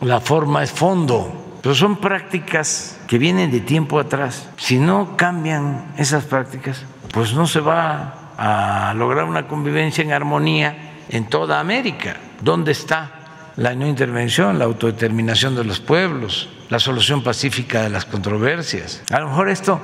la 0.00 0.20
forma 0.20 0.62
es 0.62 0.70
fondo 0.70 1.40
pero 1.62 1.74
son 1.74 1.96
prácticas 1.96 2.98
que 3.06 3.18
vienen 3.18 3.50
de 3.50 3.60
tiempo 3.60 3.98
atrás. 3.98 4.48
Si 4.56 4.78
no 4.78 5.16
cambian 5.16 5.92
esas 5.98 6.24
prácticas, 6.24 6.84
pues 7.12 7.34
no 7.34 7.46
se 7.46 7.60
va 7.60 8.32
a 8.38 8.94
lograr 8.94 9.24
una 9.24 9.46
convivencia 9.46 10.02
en 10.02 10.12
armonía 10.12 10.92
en 11.10 11.28
toda 11.28 11.60
América. 11.60 12.16
¿Dónde 12.40 12.72
está 12.72 13.52
la 13.56 13.74
no 13.74 13.86
intervención, 13.86 14.58
la 14.58 14.64
autodeterminación 14.64 15.54
de 15.54 15.64
los 15.64 15.80
pueblos, 15.80 16.48
la 16.70 16.78
solución 16.78 17.22
pacífica 17.22 17.82
de 17.82 17.90
las 17.90 18.06
controversias? 18.06 19.02
A 19.10 19.20
lo 19.20 19.28
mejor 19.28 19.50
esto 19.50 19.80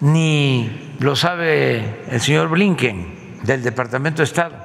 ni 0.00 0.87
lo 0.98 1.16
sabe 1.16 2.04
el 2.10 2.20
señor 2.20 2.48
Blinken 2.48 3.40
del 3.42 3.62
Departamento 3.62 4.18
de 4.18 4.24
Estado 4.24 4.56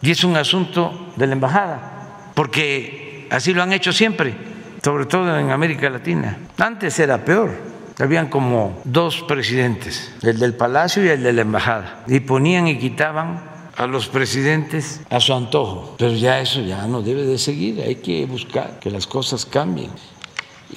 y 0.00 0.10
es 0.10 0.24
un 0.24 0.36
asunto 0.36 1.12
de 1.16 1.26
la 1.26 1.34
embajada, 1.34 2.30
porque 2.34 3.28
así 3.30 3.52
lo 3.54 3.62
han 3.62 3.72
hecho 3.72 3.92
siempre 3.92 4.52
sobre 4.82 5.06
todo 5.06 5.38
en 5.38 5.50
América 5.50 5.88
Latina. 5.88 6.38
Antes 6.58 6.98
era 6.98 7.24
peor. 7.24 7.50
Habían 7.98 8.28
como 8.28 8.80
dos 8.84 9.22
presidentes, 9.28 10.12
el 10.22 10.38
del 10.38 10.54
Palacio 10.54 11.04
y 11.04 11.08
el 11.08 11.22
de 11.22 11.32
la 11.32 11.42
Embajada, 11.42 12.02
y 12.08 12.20
ponían 12.20 12.66
y 12.66 12.78
quitaban 12.78 13.44
a 13.76 13.86
los 13.86 14.08
presidentes 14.08 15.02
a 15.08 15.20
su 15.20 15.34
antojo. 15.34 15.94
Pero 15.98 16.14
ya 16.14 16.40
eso 16.40 16.62
ya 16.62 16.86
no 16.86 17.02
debe 17.02 17.24
de 17.24 17.38
seguir, 17.38 17.80
hay 17.80 17.96
que 17.96 18.26
buscar 18.26 18.80
que 18.80 18.90
las 18.90 19.06
cosas 19.06 19.46
cambien. 19.46 19.90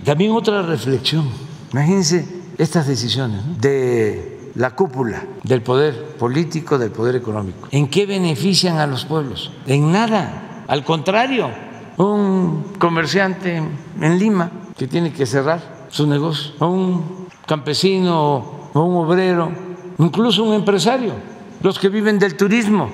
También 0.03 0.33
otra 0.33 0.61
reflexión, 0.61 1.27
imagínense 1.71 2.27
estas 2.57 2.85
decisiones 2.85 3.41
de 3.59 4.34
la 4.55 4.75
cúpula 4.75 5.23
del 5.43 5.61
poder 5.61 6.15
político, 6.17 6.77
del 6.77 6.91
poder 6.91 7.15
económico. 7.15 7.67
¿En 7.71 7.87
qué 7.87 8.05
benefician 8.05 8.77
a 8.77 8.87
los 8.87 9.05
pueblos? 9.05 9.51
En 9.67 9.91
nada, 9.91 10.63
al 10.67 10.83
contrario 10.83 11.49
un 11.97 12.73
comerciante 12.77 13.55
en 13.57 14.19
Lima 14.19 14.51
que 14.77 14.87
tiene 14.87 15.13
que 15.13 15.25
cerrar 15.25 15.87
su 15.89 16.07
negocio, 16.07 16.53
un 16.59 17.27
campesino 17.45 18.69
o 18.73 18.83
un 18.83 19.05
obrero, 19.05 19.51
incluso 19.97 20.43
un 20.43 20.53
empresario, 20.53 21.13
los 21.61 21.79
que 21.79 21.89
viven 21.89 22.19
del 22.19 22.35
turismo, 22.35 22.89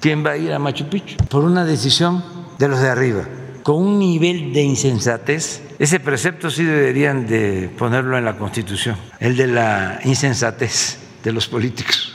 ¿quién 0.00 0.24
va 0.24 0.30
a 0.30 0.36
ir 0.38 0.52
a 0.52 0.58
Machu 0.58 0.86
Picchu? 0.86 1.16
Por 1.28 1.44
una 1.44 1.64
decisión 1.64 2.24
de 2.58 2.68
los 2.68 2.80
de 2.80 2.88
arriba, 2.88 3.24
con 3.62 3.76
un 3.76 3.98
nivel 3.98 4.52
de 4.54 4.62
insensatez. 4.62 5.62
Ese 5.78 6.00
precepto 6.00 6.50
sí 6.50 6.64
deberían 6.64 7.26
de 7.26 7.70
ponerlo 7.76 8.16
en 8.16 8.24
la 8.24 8.38
Constitución, 8.38 8.96
el 9.20 9.36
de 9.36 9.48
la 9.48 10.00
insensatez 10.04 11.05
de 11.26 11.32
los 11.32 11.48
políticos, 11.48 12.14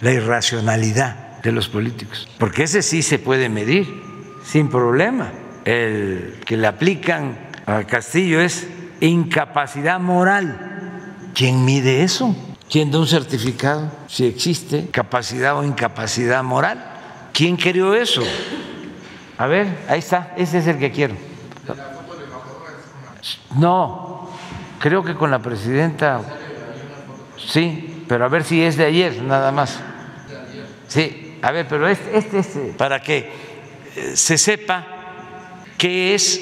la 0.00 0.12
irracionalidad 0.12 1.42
de 1.42 1.52
los 1.52 1.68
políticos, 1.68 2.26
porque 2.38 2.62
ese 2.62 2.80
sí 2.80 3.02
se 3.02 3.18
puede 3.18 3.50
medir 3.50 4.02
sin 4.42 4.70
problema 4.70 5.30
el 5.66 6.40
que 6.46 6.56
le 6.56 6.66
aplican 6.66 7.50
a 7.66 7.84
Castillo 7.84 8.40
es 8.40 8.66
incapacidad 9.02 10.00
moral. 10.00 11.28
¿Quién 11.34 11.66
mide 11.66 12.02
eso? 12.02 12.34
¿Quién 12.70 12.90
da 12.90 12.98
un 12.98 13.06
certificado 13.06 13.92
si 14.08 14.24
existe 14.24 14.88
capacidad 14.90 15.58
o 15.58 15.62
incapacidad 15.62 16.42
moral? 16.42 16.82
¿Quién 17.34 17.58
creó 17.58 17.94
eso? 17.94 18.22
A 19.36 19.46
ver, 19.48 19.84
ahí 19.86 19.98
está, 19.98 20.32
ese 20.38 20.60
es 20.60 20.66
el 20.66 20.78
que 20.78 20.90
quiero. 20.90 21.14
No, 23.54 24.30
creo 24.78 25.04
que 25.04 25.14
con 25.14 25.30
la 25.30 25.40
presidenta, 25.40 26.22
sí, 27.36 27.99
pero 28.10 28.24
a 28.24 28.28
ver 28.28 28.42
si 28.42 28.60
es 28.60 28.76
de 28.76 28.86
ayer 28.86 29.22
nada 29.22 29.52
más. 29.52 29.78
Sí, 30.88 31.38
a 31.42 31.52
ver, 31.52 31.68
pero 31.68 31.86
este, 31.86 32.18
este, 32.18 32.40
este 32.40 32.60
para 32.76 33.00
que 33.00 33.30
eh, 33.94 34.16
se 34.16 34.36
sepa 34.36 34.84
que 35.78 36.16
es 36.16 36.40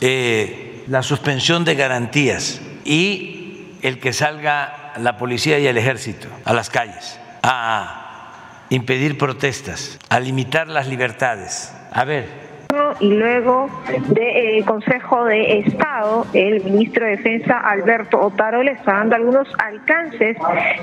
eh, 0.00 0.84
la 0.86 1.02
suspensión 1.02 1.64
de 1.64 1.74
garantías 1.74 2.60
y 2.84 3.72
el 3.82 3.98
que 3.98 4.12
salga 4.12 4.92
la 4.98 5.16
policía 5.16 5.58
y 5.58 5.66
el 5.66 5.78
ejército 5.78 6.28
a 6.44 6.52
las 6.52 6.70
calles 6.70 7.18
a 7.42 8.66
impedir 8.70 9.18
protestas, 9.18 9.98
a 10.10 10.20
limitar 10.20 10.68
las 10.68 10.86
libertades. 10.86 11.72
A 11.90 12.04
ver, 12.04 12.28
y 13.00 13.10
luego 13.10 13.68
del 14.08 14.60
eh, 14.60 14.64
Consejo 14.66 15.24
de 15.24 15.58
Estado, 15.60 16.26
el 16.32 16.62
ministro 16.64 17.04
de 17.04 17.16
Defensa 17.16 17.58
Alberto 17.58 18.20
Otaro 18.20 18.62
le 18.62 18.72
está 18.72 18.94
dando 18.94 19.16
algunos 19.16 19.48
alcances 19.58 20.36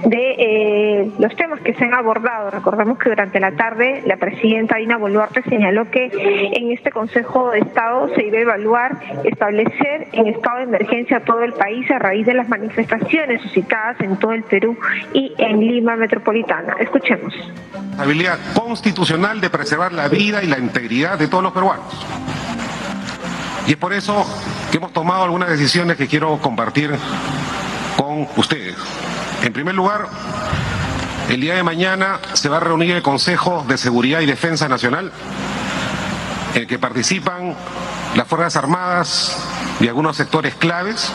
de 0.05 0.35
eh, 0.37 1.11
los 1.19 1.35
temas 1.35 1.59
que 1.61 1.73
se 1.73 1.85
han 1.85 1.93
abordado. 1.93 2.51
Recordemos 2.51 2.97
que 2.97 3.09
durante 3.09 3.39
la 3.39 3.51
tarde 3.51 4.03
la 4.05 4.17
presidenta 4.17 4.77
Dina 4.77 4.97
Boluarte 4.97 5.41
señaló 5.43 5.89
que 5.89 6.11
en 6.53 6.71
este 6.71 6.91
Consejo 6.91 7.51
de 7.51 7.59
Estado 7.59 8.09
se 8.15 8.25
iba 8.25 8.37
a 8.37 8.41
evaluar 8.41 8.97
establecer 9.23 10.07
en 10.11 10.27
estado 10.27 10.57
de 10.57 10.63
emergencia 10.63 11.21
todo 11.21 11.43
el 11.43 11.53
país 11.53 11.89
a 11.91 11.99
raíz 11.99 12.25
de 12.25 12.33
las 12.33 12.47
manifestaciones 12.49 13.41
suscitadas 13.41 13.99
en 14.01 14.17
todo 14.17 14.33
el 14.33 14.43
Perú 14.43 14.77
y 15.13 15.33
en 15.37 15.59
Lima 15.59 15.95
metropolitana. 15.95 16.75
Escuchemos. 16.79 17.33
Habilidad 17.97 18.39
constitucional 18.55 19.39
de 19.39 19.49
preservar 19.49 19.93
la 19.93 20.07
vida 20.07 20.43
y 20.43 20.47
la 20.47 20.57
integridad 20.57 21.17
de 21.17 21.27
todos 21.27 21.43
los 21.43 21.53
peruanos. 21.53 22.02
Y 23.67 23.71
es 23.71 23.77
por 23.77 23.93
eso 23.93 24.25
que 24.71 24.77
hemos 24.77 24.91
tomado 24.91 25.23
algunas 25.23 25.49
decisiones 25.49 25.97
que 25.97 26.07
quiero 26.07 26.37
compartir 26.39 26.97
con 27.95 28.27
ustedes. 28.35 28.75
En 29.41 29.53
primer 29.53 29.75
lugar, 29.75 30.07
el 31.29 31.39
día 31.39 31.55
de 31.55 31.63
mañana 31.63 32.19
se 32.33 32.49
va 32.49 32.57
a 32.57 32.59
reunir 32.59 32.95
el 32.95 33.01
Consejo 33.01 33.65
de 33.67 33.77
Seguridad 33.77 34.19
y 34.19 34.25
Defensa 34.25 34.67
Nacional, 34.67 35.11
en 36.53 36.61
el 36.61 36.67
que 36.67 36.77
participan 36.77 37.55
las 38.15 38.27
Fuerzas 38.27 38.55
Armadas 38.57 39.37
y 39.79 39.87
algunos 39.87 40.17
sectores 40.17 40.55
claves 40.55 41.11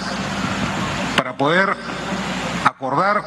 para 1.17 1.37
poder 1.37 1.77
acordar 2.65 3.25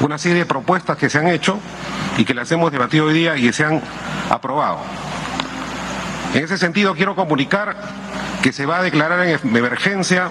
una 0.00 0.18
serie 0.18 0.38
de 0.38 0.46
propuestas 0.46 0.96
que 0.96 1.10
se 1.10 1.18
han 1.18 1.28
hecho 1.28 1.58
y 2.16 2.24
que 2.24 2.34
las 2.34 2.50
hemos 2.52 2.72
debatido 2.72 3.06
hoy 3.06 3.14
día 3.14 3.36
y 3.36 3.42
que 3.42 3.52
se 3.52 3.64
han 3.64 3.82
aprobado. 4.30 4.78
En 6.34 6.42
ese 6.42 6.58
sentido, 6.58 6.94
quiero 6.94 7.14
comunicar 7.14 7.76
que 8.42 8.52
se 8.52 8.66
va 8.66 8.78
a 8.78 8.82
declarar 8.82 9.24
en 9.24 9.56
emergencia 9.56 10.30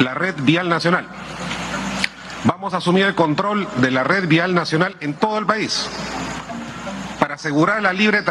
la 0.00 0.14
red 0.14 0.34
vial 0.38 0.68
nacional. 0.68 1.06
Vamos 2.44 2.72
a 2.72 2.78
asumir 2.78 3.04
el 3.04 3.14
control 3.14 3.68
de 3.76 3.90
la 3.90 4.02
red 4.02 4.26
vial 4.26 4.54
nacional 4.54 4.96
en 5.00 5.14
todo 5.14 5.38
el 5.38 5.46
país 5.46 5.88
para 7.20 7.34
asegurar 7.34 7.82
la 7.82 7.92
libre 7.92 8.22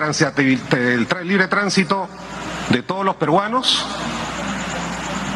el 0.71 1.28
libre 1.28 1.47
tránsito 1.47 2.09
de 2.69 2.82
todos 2.82 3.05
los 3.05 3.15
peruanos 3.17 3.86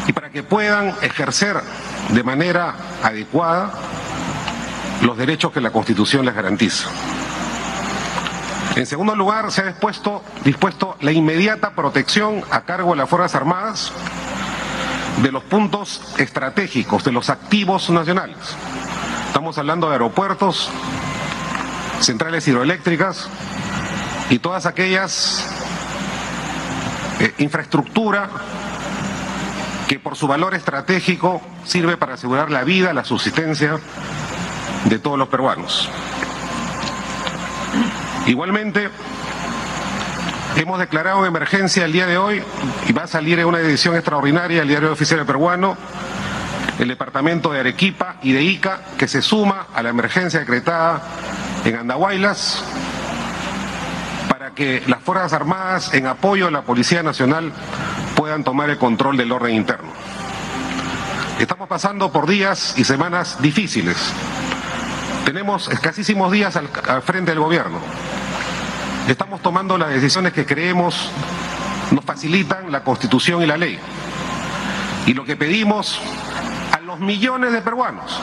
y 0.08 0.12
para 0.12 0.30
que 0.30 0.42
puedan 0.42 0.94
ejercer 1.02 1.60
de 2.08 2.22
manera 2.24 2.74
adecuada 3.02 3.70
los 5.02 5.16
derechos 5.16 5.52
que 5.52 5.60
la 5.60 5.70
Constitución 5.70 6.24
les 6.26 6.34
garantiza. 6.34 6.88
En 8.76 8.86
segundo 8.86 9.16
lugar, 9.16 9.50
se 9.50 9.62
ha 9.62 9.64
dispuesto, 10.44 10.96
la 11.00 11.12
inmediata 11.12 11.70
protección 11.70 12.44
a 12.50 12.62
cargo 12.62 12.92
de 12.92 12.98
las 12.98 13.08
Fuerzas 13.08 13.34
Armadas 13.34 13.92
de 15.22 15.32
los 15.32 15.42
puntos 15.42 16.00
estratégicos, 16.18 17.04
de 17.04 17.12
los 17.12 17.30
activos 17.30 17.90
nacionales. 17.90 18.36
Estamos 19.26 19.58
hablando 19.58 19.88
de 19.88 19.94
aeropuertos, 19.94 20.70
centrales 22.00 22.46
hidroeléctricas 22.46 23.28
y 24.30 24.38
todas 24.38 24.66
aquellas 24.66 25.46
eh, 27.18 27.34
infraestructura 27.38 28.30
que 29.88 29.98
por 29.98 30.16
su 30.16 30.28
valor 30.28 30.54
estratégico 30.54 31.42
sirve 31.64 31.96
para 31.96 32.14
asegurar 32.14 32.50
la 32.50 32.62
vida, 32.62 32.94
la 32.94 33.04
subsistencia 33.04 33.78
de 34.84 34.98
todos 35.00 35.18
los 35.18 35.28
peruanos. 35.28 35.90
Igualmente, 38.30 38.88
hemos 40.54 40.78
declarado 40.78 41.26
emergencia 41.26 41.84
el 41.84 41.90
día 41.90 42.06
de 42.06 42.16
hoy 42.16 42.40
y 42.88 42.92
va 42.92 43.02
a 43.02 43.06
salir 43.08 43.40
en 43.40 43.46
una 43.46 43.58
edición 43.58 43.96
extraordinaria 43.96 44.62
el 44.62 44.68
diario 44.68 44.92
oficial 44.92 45.26
peruano 45.26 45.76
el 46.78 46.86
departamento 46.86 47.50
de 47.50 47.58
Arequipa 47.58 48.18
y 48.22 48.30
de 48.32 48.44
Ica 48.44 48.82
que 48.96 49.08
se 49.08 49.20
suma 49.20 49.66
a 49.74 49.82
la 49.82 49.88
emergencia 49.88 50.38
decretada 50.38 51.02
en 51.64 51.74
Andahuaylas 51.74 52.62
para 54.28 54.52
que 54.52 54.84
las 54.86 55.02
Fuerzas 55.02 55.32
Armadas 55.32 55.92
en 55.92 56.06
apoyo 56.06 56.46
a 56.46 56.50
la 56.52 56.62
Policía 56.62 57.02
Nacional 57.02 57.52
puedan 58.14 58.44
tomar 58.44 58.70
el 58.70 58.78
control 58.78 59.16
del 59.16 59.32
orden 59.32 59.56
interno. 59.56 59.90
Estamos 61.40 61.68
pasando 61.68 62.12
por 62.12 62.28
días 62.28 62.74
y 62.76 62.84
semanas 62.84 63.42
difíciles. 63.42 64.14
Tenemos 65.24 65.68
escasísimos 65.68 66.32
días 66.32 66.56
al, 66.56 66.68
frente 67.02 67.30
del 67.30 67.40
gobierno. 67.40 67.78
Estamos 69.08 69.40
tomando 69.42 69.78
las 69.78 69.90
decisiones 69.90 70.32
que 70.32 70.46
creemos 70.46 71.10
nos 71.90 72.04
facilitan 72.04 72.70
la 72.70 72.84
Constitución 72.84 73.42
y 73.42 73.46
la 73.46 73.56
ley. 73.56 73.78
Y 75.06 75.14
lo 75.14 75.24
que 75.24 75.36
pedimos 75.36 76.00
a 76.72 76.80
los 76.80 77.00
millones 77.00 77.52
de 77.52 77.60
peruanos 77.62 78.20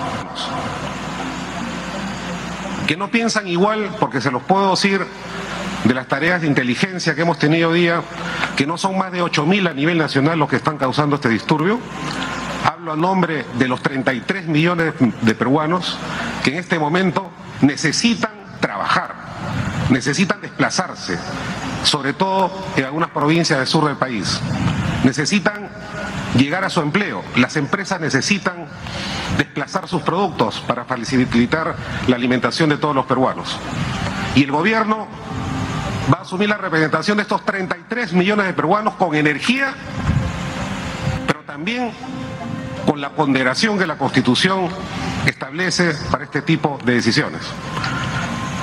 que 2.87 2.95
no 2.95 3.09
piensan 3.09 3.47
igual, 3.47 3.89
porque 3.99 4.21
se 4.21 4.31
los 4.31 4.41
puedo 4.43 4.71
decir 4.71 5.05
de 5.83 5.93
las 5.93 6.07
tareas 6.07 6.41
de 6.41 6.47
inteligencia 6.47 7.13
que 7.13 7.21
hemos 7.21 7.37
tenido 7.37 7.73
día, 7.73 8.01
que 8.55 8.65
no 8.65 8.77
son 8.77 8.97
más 8.97 9.11
de 9.11 9.21
8.000 9.21 9.69
a 9.69 9.73
nivel 9.73 9.97
nacional 9.97 10.39
los 10.39 10.49
que 10.49 10.55
están 10.55 10.77
causando 10.77 11.17
este 11.17 11.27
disturbio. 11.29 11.79
Hablo 12.63 12.93
a 12.93 12.95
nombre 12.95 13.45
de 13.57 13.67
los 13.67 13.81
33 13.81 14.47
millones 14.47 14.93
de 15.21 15.35
peruanos 15.35 15.97
que 16.43 16.51
en 16.51 16.57
este 16.57 16.79
momento 16.79 17.31
necesitan 17.61 18.31
trabajar 18.59 19.27
necesitan 19.89 20.41
desplazarse, 20.41 21.17
sobre 21.83 22.13
todo 22.13 22.51
en 22.75 22.85
algunas 22.85 23.09
provincias 23.09 23.59
del 23.59 23.67
sur 23.67 23.85
del 23.85 23.97
país. 23.97 24.39
Necesitan 25.03 25.69
llegar 26.35 26.63
a 26.63 26.69
su 26.69 26.81
empleo. 26.81 27.23
Las 27.35 27.55
empresas 27.55 27.99
necesitan 27.99 28.65
desplazar 29.37 29.87
sus 29.87 30.01
productos 30.01 30.59
para 30.67 30.85
facilitar 30.85 31.75
la 32.07 32.15
alimentación 32.15 32.69
de 32.69 32.77
todos 32.77 32.95
los 32.95 33.05
peruanos. 33.05 33.57
Y 34.35 34.43
el 34.43 34.51
gobierno 34.51 35.07
va 36.11 36.19
a 36.19 36.21
asumir 36.21 36.49
la 36.49 36.57
representación 36.57 37.17
de 37.17 37.23
estos 37.23 37.43
33 37.45 38.13
millones 38.13 38.45
de 38.45 38.53
peruanos 38.53 38.95
con 38.95 39.15
energía, 39.15 39.73
pero 41.25 41.41
también 41.41 41.91
con 42.87 43.01
la 43.01 43.09
ponderación 43.09 43.77
que 43.77 43.85
la 43.85 43.97
Constitución 43.97 44.69
establece 45.25 45.93
para 46.09 46.23
este 46.23 46.41
tipo 46.41 46.79
de 46.85 46.93
decisiones. 46.93 47.41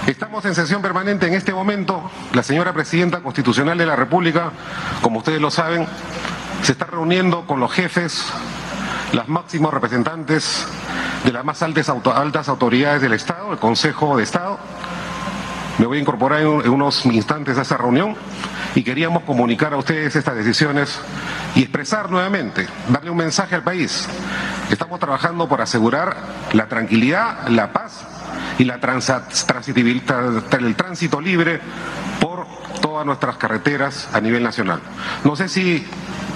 Estamos 0.07 0.45
en 0.47 0.55
sesión 0.55 0.81
permanente 0.81 1.27
en 1.27 1.35
este 1.35 1.53
momento. 1.53 2.11
La 2.33 2.43
señora 2.43 2.73
Presidenta 2.73 3.21
Constitucional 3.21 3.77
de 3.77 3.85
la 3.85 3.97
República, 3.97 4.51
como 5.03 5.19
ustedes 5.19 5.43
lo 5.43 5.51
saben, 5.51 5.87
se 6.63 6.73
está 6.73 6.87
reuniendo 6.87 7.47
con 7.47 7.61
los 7.61 7.71
jefes, 7.71 8.25
los 9.13 9.29
máximos 9.29 9.73
representantes 9.75 10.67
de 11.23 11.33
las 11.33 11.45
más 11.45 11.63
altas, 11.63 12.49
autoridades 12.49 13.03
del 13.03 13.13
Estado, 13.13 13.53
el 13.53 13.59
Consejo 13.59 14.17
de 14.17 14.23
Estado. 14.23 14.59
Me 15.79 15.85
voy 15.85 15.99
a 15.99 16.01
incorporar 16.01 16.41
en, 16.41 16.49
unos 16.71 17.05
instantes 17.05 17.59
a 17.59 17.63
esa 17.63 17.77
reunión 17.77 18.17
y 18.75 18.83
queríamos 18.83 19.23
comunicar 19.23 19.73
a 19.73 19.77
ustedes 19.77 20.17
estas 20.17 20.35
decisiones 20.35 20.99
y 21.55 21.63
expresar 21.63 22.11
nuevamente, 22.11 22.67
darle 22.89 23.11
un 23.11 23.17
mensaje 23.17 23.55
al 23.55 23.63
país. 23.63 24.09
Estamos 24.71 24.99
trabajando 24.99 25.49
por 25.49 25.61
asegurar 25.61 26.17
la 26.53 26.67
tranquilidad, 26.67 27.47
la 27.49 27.73
paz 27.73 28.05
y 28.59 28.65
la 28.65 28.75
el 28.75 30.77
tránsito 30.77 31.21
libre 31.21 31.61
por 32.21 32.47
todas 32.81 33.07
nuestras 33.07 33.37
carreteras 33.37 34.09
a 34.13 34.21
nivel 34.21 34.43
nacional. 34.43 34.81
No 35.25 35.37
sé 35.37 35.49
si 35.49 35.85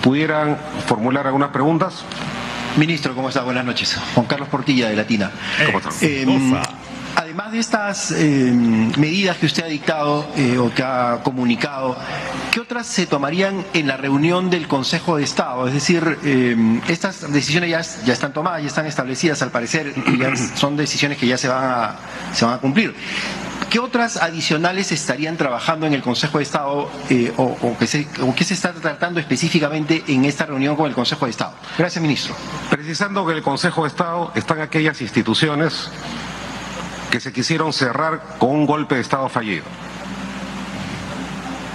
pudieran 0.03 0.57
formular 0.87 1.27
algunas 1.27 1.51
preguntas. 1.51 2.05
Ministro, 2.77 3.15
¿cómo 3.15 3.29
está? 3.29 3.43
Buenas 3.43 3.65
noches. 3.65 3.99
Juan 4.15 4.27
Carlos 4.27 4.49
Portilla, 4.49 4.89
de 4.89 4.97
Latina. 4.97 5.31
¿Cómo 5.67 5.79
está? 5.79 5.91
Además 7.17 7.53
de 7.53 7.59
estas 7.59 8.11
eh, 8.11 8.53
medidas 8.97 9.37
que 9.37 9.47
usted 9.47 9.65
ha 9.65 9.69
dictado 9.69 10.27
eh, 10.37 10.59
o 10.59 10.73
que 10.73 10.83
ha 10.83 11.21
comunicado, 11.23 11.97
¿qué 12.53 12.61
otras 12.61 12.87
se 12.87 13.07
tomarían 13.07 13.65
en 13.75 13.87
la 13.87 13.97
reunión 13.97 14.51
del 14.51 14.69
Consejo 14.69 15.17
de 15.17 15.25
Estado? 15.25 15.67
Es 15.67 15.75
decir, 15.75 16.19
eh, 16.25 16.81
estas 16.89 17.33
decisiones 17.33 17.71
ya, 17.71 18.05
ya, 18.05 18.13
están 18.13 18.33
tomadas, 18.33 18.63
ya 18.63 18.69
están 18.69 18.87
establecidas 18.87 19.43
al 19.43 19.51
parecer, 19.51 19.95
y 19.97 20.57
son 20.57 20.77
decisiones 20.77 21.19
que 21.19 21.27
ya 21.27 21.39
se 21.39 21.49
van 21.49 21.65
a, 21.65 22.59
cumplir. 22.61 22.95
¿Qué 23.71 23.79
otras 23.79 24.17
adicionales 24.17 24.93
estarían 24.93 25.37
trabajando 25.37 25.87
en 25.87 25.93
el 25.93 26.03
Consejo 26.03 26.39
de 26.39 26.45
Estado 26.45 26.91
o, 27.37 27.43
o, 27.43 27.77
qué 27.79 27.87
se 28.45 28.55
está 28.55 28.73
tratando 28.73 29.21
específicamente 29.21 30.03
en 30.09 30.25
esta 30.25 30.47
reunión 30.47 30.75
con 30.75 30.87
el 30.87 30.95
Consejo 30.95 31.27
de 31.27 31.33
Estado? 31.33 31.55
Gracias, 31.77 32.01
ministro. 32.01 32.35
Precisando 32.71 33.27
que 33.27 33.35
el 33.35 33.43
Consejo 33.43 33.83
de 33.83 33.89
Estado 33.89 34.33
están 34.35 34.61
aquellas 34.61 35.01
instituciones 35.03 35.91
que 37.11 37.21
se 37.21 37.33
quisieron 37.33 37.73
cerrar 37.73 38.23
con 38.39 38.51
un 38.51 38.67
golpe 38.67 38.97
de 38.97 39.01
Estado 39.01 39.29
fallido. 39.29 39.65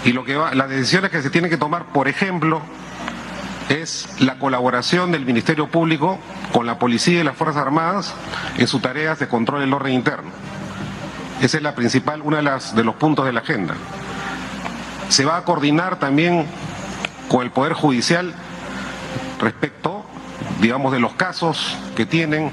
Y 0.05 0.11
lo 0.11 0.23
que 0.25 0.35
va, 0.35 0.53
las 0.53 0.69
decisiones 0.69 1.11
que 1.11 1.21
se 1.21 1.29
tienen 1.29 1.49
que 1.49 1.57
tomar, 1.57 1.85
por 1.85 2.07
ejemplo, 2.07 2.61
es 3.69 4.07
la 4.19 4.37
colaboración 4.37 5.11
del 5.11 5.25
Ministerio 5.25 5.67
Público 5.67 6.19
con 6.51 6.65
la 6.65 6.77
Policía 6.77 7.21
y 7.21 7.23
las 7.23 7.37
Fuerzas 7.37 7.61
Armadas 7.61 8.13
en 8.57 8.67
sus 8.67 8.81
tareas 8.81 9.19
de 9.19 9.27
control 9.27 9.61
del 9.61 9.73
orden 9.73 9.93
interno. 9.93 10.29
Esa 11.41 11.57
es 11.57 11.63
la 11.63 11.73
principal, 11.73 12.21
una 12.21 12.41
de, 12.41 12.61
de 12.75 12.83
los 12.83 12.95
puntos 12.95 13.25
de 13.25 13.33
la 13.33 13.39
agenda. 13.39 13.75
Se 15.09 15.25
va 15.25 15.37
a 15.37 15.45
coordinar 15.45 15.99
también 15.99 16.45
con 17.29 17.43
el 17.43 17.51
Poder 17.51 17.73
Judicial 17.73 18.33
respecto, 19.39 20.05
digamos, 20.61 20.91
de 20.91 20.99
los 20.99 21.13
casos 21.13 21.77
que 21.95 22.05
tienen 22.05 22.51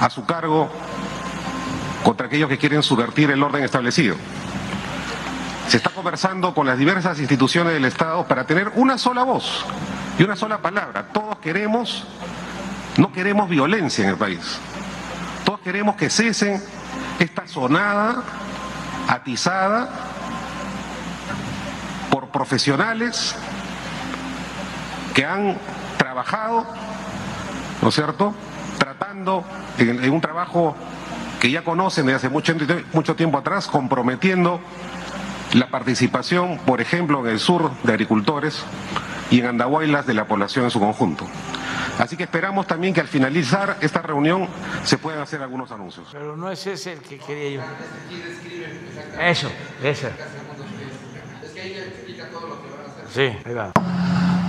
a 0.00 0.10
su 0.10 0.24
cargo 0.24 0.70
contra 2.02 2.26
aquellos 2.26 2.48
que 2.48 2.58
quieren 2.58 2.82
subvertir 2.82 3.30
el 3.30 3.42
orden 3.42 3.64
establecido. 3.64 4.16
Se 5.68 5.76
está 5.76 5.90
conversando 5.90 6.54
con 6.54 6.66
las 6.66 6.78
diversas 6.78 7.18
instituciones 7.18 7.74
del 7.74 7.84
Estado 7.84 8.26
para 8.26 8.44
tener 8.44 8.72
una 8.74 8.96
sola 8.96 9.22
voz 9.22 9.66
y 10.18 10.22
una 10.22 10.36
sola 10.36 10.58
palabra. 10.58 11.08
Todos 11.12 11.38
queremos, 11.38 12.04
no 12.96 13.12
queremos 13.12 13.48
violencia 13.48 14.04
en 14.04 14.10
el 14.10 14.16
país. 14.16 14.58
Todos 15.44 15.60
queremos 15.60 15.96
que 15.96 16.08
cesen 16.08 16.62
esta 17.18 17.46
sonada 17.46 18.22
atizada 19.08 19.90
por 22.10 22.28
profesionales 22.28 23.34
que 25.14 25.24
han 25.24 25.58
trabajado, 25.96 26.64
¿no 27.82 27.88
es 27.88 27.94
cierto?, 27.94 28.34
tratando 28.78 29.44
en, 29.78 30.10
un 30.10 30.20
trabajo 30.20 30.76
que 31.40 31.50
ya 31.50 31.62
conocen 31.62 32.06
desde 32.06 32.16
hace 32.16 32.28
mucho, 32.28 32.54
mucho 32.92 33.14
tiempo 33.14 33.38
atrás, 33.38 33.66
comprometiendo 33.66 34.60
la 35.54 35.68
participación, 35.70 36.58
por 36.58 36.80
ejemplo, 36.80 37.20
en 37.24 37.32
el 37.32 37.40
sur 37.40 37.70
de 37.82 37.92
agricultores 37.92 38.64
y 39.30 39.40
en 39.40 39.46
Andahuaylas 39.46 40.06
de 40.06 40.14
la 40.14 40.26
población 40.26 40.64
en 40.64 40.70
su 40.70 40.80
conjunto. 40.80 41.26
Así 41.98 42.16
que 42.16 42.24
esperamos 42.24 42.66
también 42.66 42.94
que 42.94 43.00
al 43.00 43.08
finalizar 43.08 43.76
esta 43.80 44.02
reunión 44.02 44.48
se 44.84 44.98
puedan 44.98 45.20
hacer 45.20 45.42
algunos 45.42 45.70
anuncios. 45.72 46.08
Pero 46.12 46.36
no 46.36 46.50
es 46.50 46.66
ese 46.66 46.92
el 46.92 47.00
que 47.00 47.18
quería 47.18 47.60
yo. 47.60 47.62
Eso, 49.20 49.50
ese. 49.82 50.10
Sí, 53.12 53.36
ahí 53.44 53.54
va. 53.54 53.72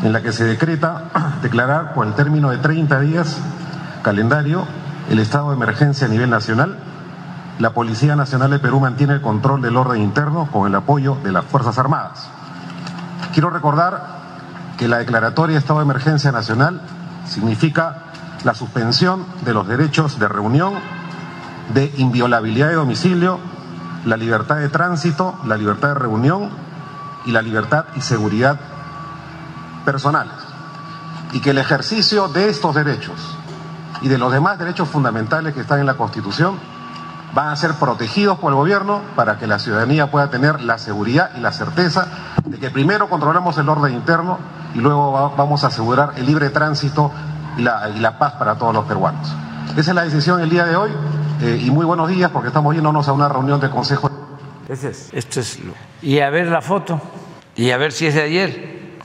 En 0.03 0.14
la 0.14 0.22
que 0.22 0.32
se 0.32 0.44
decreta 0.44 1.40
declarar 1.41 1.94
por 1.94 2.07
el 2.07 2.14
término 2.14 2.52
de 2.52 2.57
30 2.57 2.99
días 3.02 3.38
calendario 4.03 4.68
el 5.10 5.18
estado 5.18 5.49
de 5.49 5.56
emergencia 5.56 6.07
a 6.07 6.10
nivel 6.10 6.30
nacional. 6.30 6.77
La 7.57 7.73
Policía 7.73 8.15
Nacional 8.15 8.52
de 8.52 8.60
Perú 8.60 8.80
mantiene 8.80 9.14
el 9.14 9.22
control 9.22 9.61
del 9.61 9.76
orden 9.76 10.02
interno 10.02 10.49
con 10.52 10.68
el 10.68 10.76
apoyo 10.76 11.18
de 11.23 11.31
las 11.31 11.45
Fuerzas 11.45 11.77
Armadas. 11.77 12.30
Quiero 13.34 13.49
recordar 13.49 14.19
que 14.77 14.88
la 14.88 14.99
declaratoria 14.99 15.56
de 15.56 15.60
estado 15.60 15.80
de 15.80 15.86
emergencia 15.86 16.31
nacional 16.31 16.81
significa 17.26 18.03
la 18.44 18.53
suspensión 18.53 19.26
de 19.44 19.53
los 19.53 19.68
derechos 19.68 20.19
de 20.19 20.27
reunión, 20.27 20.76
de 21.73 21.91
inviolabilidad 21.98 22.69
de 22.69 22.76
domicilio, 22.76 23.40
la 24.06 24.15
libertad 24.15 24.57
de 24.57 24.69
tránsito, 24.69 25.38
la 25.45 25.57
libertad 25.57 25.90
de 25.90 25.95
reunión 25.95 26.49
y 27.26 27.31
la 27.31 27.41
libertad 27.41 27.86
y 27.95 28.02
seguridad 28.02 28.60
personales. 29.84 30.34
Y 31.34 31.41
que 31.41 31.49
el 31.49 31.57
ejercicio 31.57 32.27
de 32.27 32.49
estos 32.49 32.73
derechos 32.76 33.39
y 34.02 34.08
de 34.08 34.18
los 34.18 34.32
demás 34.32 34.58
derechos 34.60 34.88
fundamentales 34.88 35.54
que 35.54 35.62
están 35.62 35.80
en 35.80 35.86
la 35.86 35.96
Constitución 35.96 36.58
van 37.34 37.50
a 37.50 37.56
ser 37.56 37.74
protegidos 37.74 38.40
por 38.40 38.52
el 38.52 38.56
gobierno 38.56 39.02
para 39.16 39.38
que 39.38 39.46
la 39.46 39.60
ciudadanía 39.60 40.10
pueda 40.10 40.30
tener 40.30 40.62
la 40.62 40.78
seguridad 40.78 41.32
y 41.38 41.42
la 41.42 41.52
certeza 41.52 42.08
de 42.46 42.58
que 42.58 42.70
primero 42.72 43.10
controlamos 43.10 43.58
el 43.58 43.70
orden 43.70 43.94
interno 43.94 44.40
y 44.74 44.80
luego 44.80 45.34
vamos 45.38 45.64
a 45.64 45.68
asegurar 45.68 46.14
el 46.16 46.26
libre 46.26 46.50
tránsito 46.50 47.12
y 47.58 47.62
la, 47.62 47.90
y 47.90 48.00
la 48.00 48.18
paz 48.18 48.34
para 48.34 48.56
todos 48.56 48.74
los 48.74 48.86
peruanos. 48.86 49.32
Esa 49.78 49.92
es 49.92 49.96
la 49.96 50.04
decisión 50.04 50.42
el 50.42 50.50
día 50.50 50.66
de 50.66 50.76
hoy 50.76 50.92
eh, 51.42 51.62
y 51.64 51.70
muy 51.70 51.86
buenos 51.86 52.10
días 52.10 52.32
porque 52.32 52.48
estamos 52.48 52.74
yéndonos 52.74 53.08
a 53.08 53.14
una 53.14 53.30
reunión 53.30 53.60
de 53.60 53.70
consejo. 53.70 54.10
Ese 54.68 54.90
es, 54.90 55.10
esto 55.14 55.40
es 55.40 55.60
lo... 55.60 55.74
Y 56.02 56.20
a 56.20 56.30
ver 56.30 56.48
la 56.48 56.62
foto 56.62 57.00
y 57.56 57.72
a 57.72 57.78
ver 57.78 57.92
si 57.92 58.08
es 58.08 58.16
de 58.16 58.22
ayer. 58.22 58.98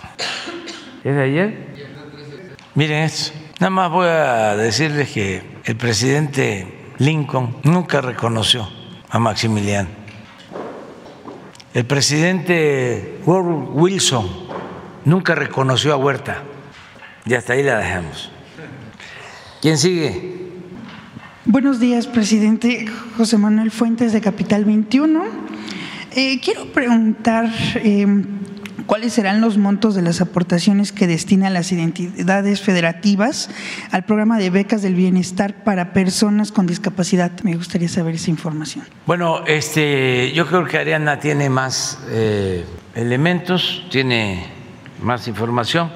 ¿Es 1.03 1.15
de 1.15 1.23
ayer? 1.23 1.75
Miren 2.75 3.03
esto. 3.05 3.44
Nada 3.61 3.71
más 3.71 3.91
voy 3.91 4.09
a 4.09 4.57
decirles 4.57 5.11
que 5.11 5.43
el 5.65 5.77
presidente 5.77 6.93
Lincoln 6.99 7.57
nunca 7.63 8.01
reconoció 8.01 8.69
a 9.09 9.19
Maximiliano. 9.21 9.89
El 11.73 11.85
presidente 11.87 13.21
Wilson 13.25 14.29
nunca 15.05 15.37
reconoció 15.37 15.93
a 15.93 15.97
Huerta. 15.97 16.43
Y 17.27 17.35
hasta 17.35 17.53
ahí 17.53 17.63
la 17.63 17.79
dejamos. 17.79 18.31
¿Quién 19.63 19.79
sigue? 19.79 20.35
Buenos 21.45 21.79
días, 21.79 22.09
presidente 22.09 22.87
José 23.17 23.39
Manuel 23.39 23.71
Fuentes 23.71 24.13
de 24.13 24.21
Capital 24.21 24.65
21. 24.65 25.25
Eh, 26.17 26.41
quiero 26.41 26.73
preguntar 26.73 27.51
eh, 27.77 28.07
cuáles 28.87 29.13
serán 29.13 29.41
los 29.41 29.59
montos 29.59 29.95
de 29.95 30.03
las 30.03 30.21
aportaciones 30.21 30.93
que 30.93 31.07
destinan 31.07 31.55
las 31.55 31.73
identidades 31.73 32.61
federativas 32.61 33.51
al 33.91 34.05
programa 34.05 34.39
de 34.39 34.51
becas 34.51 34.83
del 34.83 34.95
bienestar 34.95 35.65
para 35.65 35.93
personas 35.93 36.53
con 36.53 36.67
discapacidad. 36.67 37.33
Me 37.43 37.57
gustaría 37.57 37.89
saber 37.89 38.15
esa 38.15 38.31
información. 38.31 38.85
Bueno, 39.07 39.45
este, 39.47 40.33
yo 40.33 40.47
creo 40.47 40.65
que 40.67 40.79
Ariana 40.79 41.19
tiene 41.19 41.51
más 41.51 41.99
eh, 42.09 42.65
elementos, 42.95 43.87
tiene 43.91 44.47
más 45.03 45.29
información. 45.29 45.91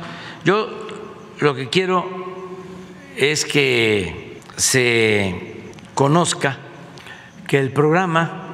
Yo 0.45 0.87
lo 1.41 1.55
que 1.55 1.69
quiero 1.69 2.07
es 3.17 3.45
que 3.45 4.41
se 4.57 5.63
conozca 5.95 6.59
que 7.47 7.59
el 7.59 7.73
programa 7.73 8.45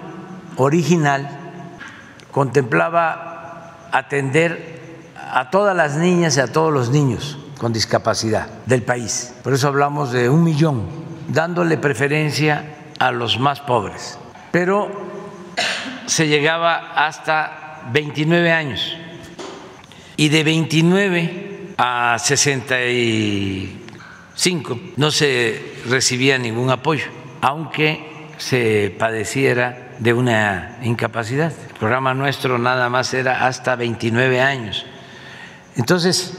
original 0.56 1.28
contemplaba 2.30 3.33
atender 3.94 4.80
a 5.16 5.48
todas 5.50 5.74
las 5.76 5.96
niñas 5.96 6.36
y 6.36 6.40
a 6.40 6.48
todos 6.48 6.72
los 6.72 6.90
niños 6.90 7.38
con 7.58 7.72
discapacidad 7.72 8.48
del 8.66 8.82
país. 8.82 9.32
Por 9.44 9.54
eso 9.54 9.68
hablamos 9.68 10.10
de 10.10 10.28
un 10.28 10.42
millón, 10.42 10.88
dándole 11.28 11.78
preferencia 11.78 12.74
a 12.98 13.12
los 13.12 13.38
más 13.38 13.60
pobres. 13.60 14.18
Pero 14.50 14.90
se 16.06 16.26
llegaba 16.26 17.06
hasta 17.06 17.82
29 17.92 18.50
años 18.50 18.96
y 20.16 20.28
de 20.28 20.42
29 20.42 21.74
a 21.78 22.16
65 22.18 24.80
no 24.96 25.12
se 25.12 25.76
recibía 25.88 26.36
ningún 26.38 26.70
apoyo, 26.70 27.06
aunque 27.40 28.26
se 28.38 28.92
padeciera 28.98 29.83
de 29.98 30.12
una 30.12 30.78
incapacidad. 30.82 31.52
El 31.68 31.74
programa 31.78 32.14
nuestro 32.14 32.58
nada 32.58 32.88
más 32.88 33.14
era 33.14 33.46
hasta 33.46 33.76
29 33.76 34.40
años. 34.40 34.86
Entonces, 35.76 36.34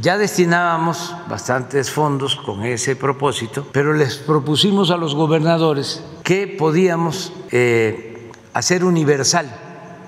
ya 0.00 0.18
destinábamos 0.18 1.14
bastantes 1.28 1.90
fondos 1.90 2.36
con 2.36 2.64
ese 2.64 2.96
propósito, 2.96 3.66
pero 3.72 3.94
les 3.94 4.16
propusimos 4.16 4.90
a 4.90 4.96
los 4.96 5.14
gobernadores 5.14 6.04
que 6.22 6.46
podíamos 6.46 7.32
eh, 7.50 8.30
hacer 8.52 8.84
universal 8.84 9.50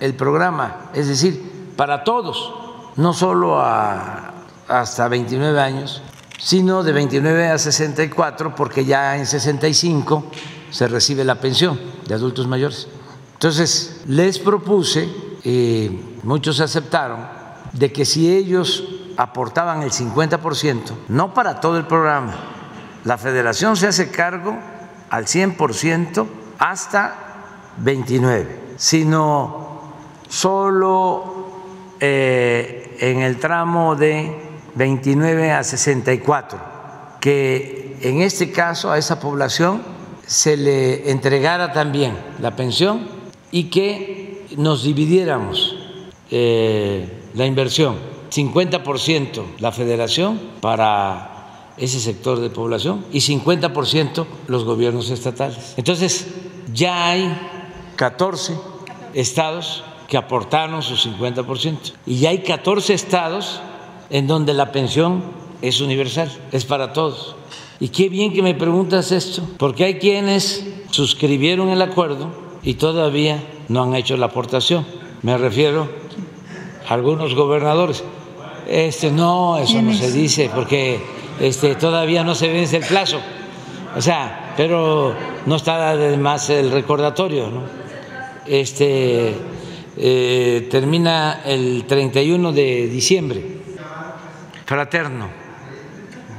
el 0.01 0.15
programa, 0.15 0.91
es 0.93 1.09
decir, 1.09 1.73
para 1.77 2.05
todos, 2.05 2.53
no 2.97 3.13
solo 3.13 3.59
a, 3.61 4.35
hasta 4.69 5.09
29 5.09 5.59
años, 5.61 6.03
sino 6.39 6.83
de 6.83 6.93
29 6.93 7.49
a 7.49 7.59
64, 7.59 8.55
porque 8.55 8.85
ya 8.85 9.17
en 9.17 9.27
65 9.27 10.25
se 10.77 10.89
recibe 10.89 11.25
la 11.25 11.37
pensión 11.37 11.81
de 12.07 12.15
adultos 12.15 12.47
mayores. 12.47 12.87
Entonces, 13.33 14.03
les 14.07 14.39
propuse, 14.39 15.09
y 15.43 16.19
muchos 16.23 16.61
aceptaron, 16.61 17.27
de 17.73 17.91
que 17.91 18.05
si 18.05 18.31
ellos 18.31 18.87
aportaban 19.17 19.81
el 19.81 19.91
50%, 19.91 20.83
no 21.09 21.33
para 21.33 21.61
todo 21.61 21.79
el 21.79 21.87
programa, 21.87 22.35
la 23.05 23.17
federación 23.17 23.75
se 23.79 23.87
hace 23.87 24.11
cargo 24.11 24.55
al 25.09 25.25
100% 25.25 26.27
hasta 26.59 27.73
29, 27.79 28.75
sino 28.77 29.81
solo 30.29 31.47
eh, 32.01 32.99
en 33.01 33.23
el 33.23 33.39
tramo 33.39 33.97
de 33.97 34.61
29 34.75 35.53
a 35.53 35.65
64, 35.65 36.59
que 37.19 37.97
en 38.03 38.21
este 38.21 38.53
caso 38.53 38.93
a 38.93 38.99
esa 38.99 39.19
población 39.19 39.96
se 40.27 40.57
le 40.57 41.11
entregara 41.11 41.73
también 41.73 42.17
la 42.41 42.57
pensión 42.57 43.09
y 43.53 43.65
que 43.65 44.47
nos 44.57 44.83
dividiéramos 44.83 45.77
eh, 46.31 47.09
la 47.35 47.47
inversión, 47.47 47.97
50% 48.31 49.43
la 49.61 49.73
federación 49.73 50.41
para 50.61 51.73
ese 51.77 52.01
sector 52.01 52.41
de 52.41 52.51
población 52.51 53.05
y 53.13 53.21
50% 53.21 54.27
los 54.49 54.65
gobiernos 54.65 55.11
estatales. 55.11 55.75
Entonces, 55.77 56.27
ya 56.73 57.11
hay 57.11 57.33
14 57.97 58.55
estados 59.15 59.85
que 60.09 60.17
aportaron 60.17 60.83
su 60.83 60.97
50%. 60.97 61.93
Y 62.07 62.27
hay 62.27 62.39
14 62.39 62.95
estados 62.95 63.61
en 64.11 64.27
donde 64.27 64.55
la 64.55 64.73
pensión 64.73 65.23
es 65.63 65.81
universal, 65.81 66.31
es 66.53 66.65
para 66.65 66.93
todos. 66.93 67.37
Y 67.79 67.89
qué 67.89 68.09
bien 68.09 68.33
que 68.33 68.43
me 68.43 68.55
preguntas 68.55 69.13
esto, 69.13 69.43
porque 69.59 69.85
hay 69.85 69.95
quienes 69.99 70.67
suscribieron 70.91 71.69
el 71.69 71.83
acuerdo 71.83 72.31
y 72.63 72.75
todavía 72.75 73.43
no 73.69 73.83
han 73.83 73.95
hecho 73.95 74.17
la 74.17 74.27
aportación. 74.27 74.87
Me 75.23 75.37
refiero 75.37 75.89
a 76.89 76.95
algunos 76.95 77.35
gobernadores. 77.35 78.03
Este 78.69 79.11
no, 79.11 79.59
eso 79.59 79.81
no 79.83 79.95
se 79.95 80.11
dice 80.11 80.51
porque 80.55 80.99
este 81.41 81.75
todavía 81.75 82.25
no 82.25 82.35
se 82.35 82.49
vence 82.49 82.79
el 82.79 82.85
plazo. 82.85 83.21
O 83.97 84.01
sea, 84.01 84.55
pero 84.57 85.15
no 85.47 85.57
está 85.57 85.91
además 85.91 86.51
el 86.51 86.71
recordatorio, 86.71 87.49
¿no? 87.49 87.63
Este 88.47 89.35
eh, 89.97 90.69
termina 90.71 91.43
el 91.45 91.85
31 91.87 92.53
de 92.53 92.89
diciembre. 92.89 93.43
Fraterno, 94.65 95.29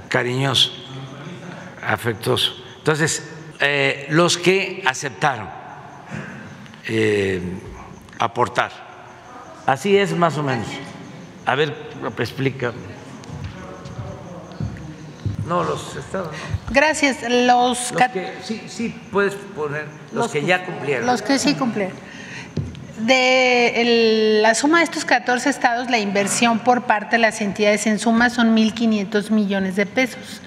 cariñoso, 0.10 0.72
afectuoso. 1.88 2.54
Entonces, 2.78 3.24
eh, 3.60 4.08
los 4.10 4.38
que 4.38 4.84
aceptaron 4.86 5.48
eh, 6.88 7.42
aportar. 8.20 8.72
Así 9.66 9.98
es 9.98 10.14
más 10.14 10.38
o 10.38 10.44
menos. 10.44 10.68
A 11.46 11.56
ver, 11.56 11.76
explica. 12.20 12.74
No, 15.48 15.64
los 15.64 15.96
estados. 15.96 16.36
Gracias. 16.70 17.18
Los, 17.30 17.94
sí, 18.44 18.64
sí, 18.68 19.02
puedes 19.12 19.34
poner 19.34 19.86
los, 20.14 20.32
que 20.32 20.46
ya 20.46 20.66
cumplieron. 20.66 21.06
Los 21.06 21.22
que 21.22 21.40
sí 21.40 21.56
cumplieron. 21.56 21.96
De 23.00 24.40
la 24.42 24.56
suma 24.56 24.80
de 24.80 24.86
estos 24.86 25.06
14 25.06 25.50
estados, 25.50 25.90
la 25.90 26.00
inversión 26.00 26.60
por 26.60 26.84
parte 26.84 27.16
de 27.16 27.22
las 27.22 27.42
entidades 27.42 27.88
en 27.88 28.00
suma 28.00 28.30
son 28.30 28.56
1.500 28.58 29.30
millones 29.30 29.76
de 29.76 29.86
pesos. 29.86 30.42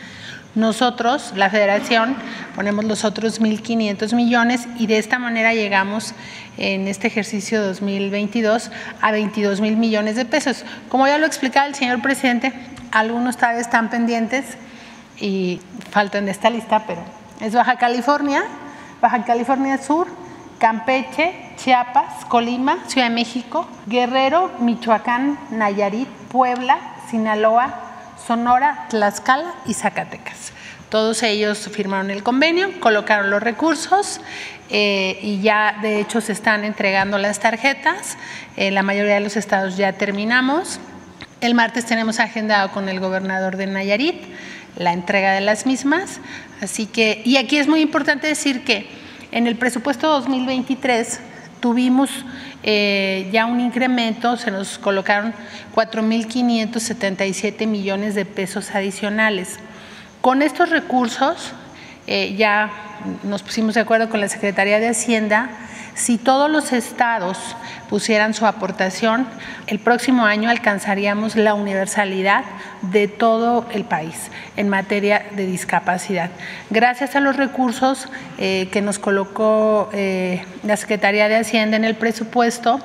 Nosotros, 0.57 1.33
la 1.37 1.49
federación, 1.49 2.17
ponemos 2.57 2.85
los 2.85 3.05
otros 3.05 3.41
1.500 3.41 4.15
millones 4.15 4.67
y 4.79 4.89
de 4.89 4.99
esta 4.99 5.21
manera 5.21 5.55
llegamos 5.55 6.13
en 6.59 6.89
este 6.89 7.07
ejercicio 7.07 7.65
2022 7.65 8.73
a 9.01 9.13
22 9.13 9.61
mil 9.61 9.77
millones 9.77 10.17
de 10.17 10.25
pesos. 10.25 10.65
Como 10.89 11.07
ya 11.07 11.19
lo 11.19 11.27
explicaba 11.27 11.67
el 11.67 11.77
señor 11.77 12.03
presidente, 12.03 12.53
algunos 12.91 13.37
todavía 13.37 13.61
están 13.61 13.91
pendientes 13.91 14.45
y 15.21 15.61
faltan 15.91 16.25
de 16.25 16.33
esta 16.33 16.51
lista, 16.51 16.85
pero 16.85 17.03
es 17.41 17.55
Baja 17.55 17.77
California, 17.77 18.43
Baja 19.01 19.25
California 19.25 19.79
Sur, 19.79 20.09
Campeche, 20.59 21.33
Chiapas, 21.57 22.25
Colima, 22.27 22.79
Ciudad 22.89 23.09
de 23.09 23.15
México, 23.15 23.69
Guerrero, 23.87 24.51
Michoacán, 24.59 25.39
Nayarit, 25.51 26.09
Puebla, 26.31 26.79
Sinaloa, 27.09 27.90
Sonora, 28.31 28.87
Tlaxcala 28.91 29.57
y 29.67 29.75
Zacatecas. 29.75 30.53
Todos 30.89 31.25
ellos 31.25 31.69
firmaron 31.73 32.13
el 32.13 32.23
convenio, 32.23 32.79
colocaron 32.79 33.29
los 33.29 33.43
recursos 33.43 34.21
eh, 34.71 35.19
y 35.21 35.41
ya 35.41 35.77
de 35.83 35.99
hecho 35.99 36.21
se 36.21 36.31
están 36.31 36.65
entregando 36.65 37.19
las 37.19 37.41
tarjetas. 37.41 38.17
En 38.57 38.77
la 38.77 38.85
mayoría 38.85 39.15
de 39.15 39.21
los 39.21 39.37
estados 39.37 39.77
ya 39.77 39.95
terminamos. 39.95 40.79
El 41.41 41.57
martes 41.57 41.87
tenemos 41.87 42.21
agendado 42.21 42.71
con 42.71 42.89
el 42.89 43.01
gobernador 43.01 43.57
de 43.57 43.67
Nayarit 43.67 44.23
la 44.77 44.93
entrega 44.93 45.33
de 45.33 45.41
las 45.41 45.67
mismas. 45.67 46.21
Así 46.63 46.87
que, 46.87 47.23
y 47.25 47.37
aquí 47.37 47.57
es 47.57 47.67
muy 47.67 47.81
importante 47.81 48.29
decir 48.29 48.63
que 48.63 48.89
en 49.33 49.49
el 49.49 49.57
presupuesto 49.57 50.07
2023 50.09 51.19
tuvimos 51.59 52.11
eh, 52.63 53.29
ya 53.33 53.47
un 53.47 53.61
incremento, 53.61 54.37
se 54.37 54.51
nos 54.51 54.79
colocaron 54.79 55.33
4.577 55.75 57.67
millones 57.67 58.15
de 58.15 58.25
pesos 58.25 58.75
adicionales. 58.75 59.59
Con 60.21 60.43
estos 60.43 60.71
recursos 60.71 61.53
eh, 62.07 62.35
ya 62.37 62.71
nos 63.23 63.43
pusimos 63.43 63.75
de 63.75 63.81
acuerdo 63.81 64.11
con 64.11 64.21
la 64.21 64.29
Secretaría 64.29 64.79
de 64.79 64.89
Hacienda 64.89 65.51
si 66.01 66.17
todos 66.17 66.51
los 66.51 66.73
estados 66.73 67.37
pusieran 67.91 68.33
su 68.33 68.47
aportación, 68.47 69.27
el 69.67 69.79
próximo 69.79 70.25
año 70.25 70.49
alcanzaríamos 70.49 71.37
la 71.37 71.53
universalidad 71.53 72.43
de 72.81 73.07
todo 73.07 73.67
el 73.71 73.85
país 73.85 74.31
en 74.57 74.71
materia 74.71 75.27
de 75.37 75.45
discapacidad. 75.45 76.31
Gracias 76.71 77.17
a 77.17 77.21
los 77.21 77.37
recursos 77.37 78.09
eh, 78.39 78.71
que 78.73 78.81
nos 78.81 78.99
colocó 78.99 79.91
eh, 79.93 80.43
la 80.63 80.79
Secretaría 80.79 81.29
de 81.29 81.37
Hacienda 81.37 81.77
en 81.77 81.85
el 81.85 81.97
presupuesto, 81.97 82.81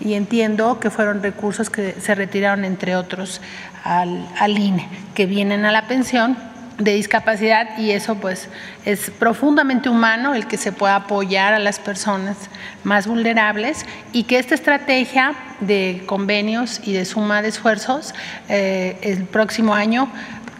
y 0.00 0.14
entiendo 0.14 0.80
que 0.80 0.90
fueron 0.90 1.22
recursos 1.22 1.68
que 1.68 1.92
se 2.00 2.14
retiraron, 2.14 2.64
entre 2.64 2.96
otros, 2.96 3.42
al, 3.84 4.26
al 4.38 4.58
INE, 4.58 4.88
que 5.14 5.26
vienen 5.26 5.66
a 5.66 5.72
la 5.72 5.86
pensión 5.86 6.53
de 6.78 6.94
discapacidad 6.94 7.78
y 7.78 7.92
eso 7.92 8.16
pues 8.16 8.48
es 8.84 9.10
profundamente 9.10 9.88
humano 9.88 10.34
el 10.34 10.46
que 10.46 10.56
se 10.56 10.72
pueda 10.72 10.96
apoyar 10.96 11.54
a 11.54 11.58
las 11.58 11.78
personas 11.78 12.36
más 12.82 13.06
vulnerables 13.06 13.86
y 14.12 14.24
que 14.24 14.38
esta 14.38 14.54
estrategia 14.54 15.34
de 15.60 16.02
convenios 16.06 16.80
y 16.84 16.92
de 16.92 17.04
suma 17.04 17.42
de 17.42 17.48
esfuerzos 17.48 18.14
eh, 18.48 18.98
el 19.02 19.24
próximo 19.24 19.74
año 19.74 20.08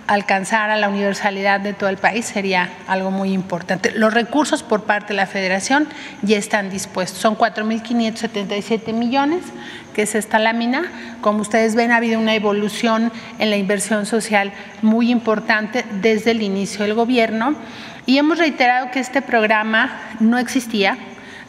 alcanzar 0.06 0.70
a 0.70 0.76
la 0.76 0.88
universalidad 0.88 1.60
de 1.60 1.72
todo 1.72 1.88
el 1.88 1.96
país 1.96 2.26
sería 2.26 2.70
algo 2.86 3.10
muy 3.10 3.32
importante. 3.32 3.90
Los 3.92 4.12
recursos 4.12 4.62
por 4.62 4.84
parte 4.84 5.08
de 5.08 5.14
la 5.14 5.26
federación 5.26 5.88
ya 6.22 6.38
están 6.38 6.70
dispuestos, 6.70 7.18
son 7.18 7.36
4.577 7.36 8.92
millones 8.92 9.42
que 9.94 10.02
es 10.02 10.14
esta 10.14 10.38
lámina. 10.38 10.90
Como 11.20 11.40
ustedes 11.40 11.74
ven, 11.74 11.92
ha 11.92 11.96
habido 11.96 12.18
una 12.18 12.34
evolución 12.34 13.12
en 13.38 13.50
la 13.50 13.56
inversión 13.56 14.04
social 14.04 14.52
muy 14.82 15.10
importante 15.10 15.84
desde 16.02 16.32
el 16.32 16.42
inicio 16.42 16.84
del 16.84 16.94
gobierno 16.94 17.54
y 18.04 18.18
hemos 18.18 18.38
reiterado 18.38 18.90
que 18.90 19.00
este 19.00 19.22
programa 19.22 19.98
no 20.20 20.38
existía, 20.38 20.98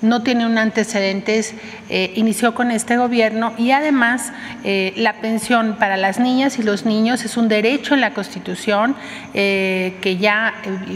no 0.05 0.21
tiene 0.21 0.45
un 0.45 0.57
antecedentes, 0.57 1.53
eh, 1.89 2.13
inició 2.15 2.53
con 2.53 2.71
este 2.71 2.97
gobierno 2.97 3.53
y 3.57 3.71
además 3.71 4.31
eh, 4.63 4.93
la 4.95 5.13
pensión 5.13 5.75
para 5.77 5.97
las 5.97 6.19
niñas 6.19 6.57
y 6.59 6.63
los 6.63 6.85
niños 6.85 7.25
es 7.25 7.37
un 7.37 7.47
derecho 7.47 7.93
en 7.93 8.01
la 8.01 8.13
Constitución 8.13 8.95
eh, 9.33 9.97
que 10.01 10.17
ya 10.17 10.53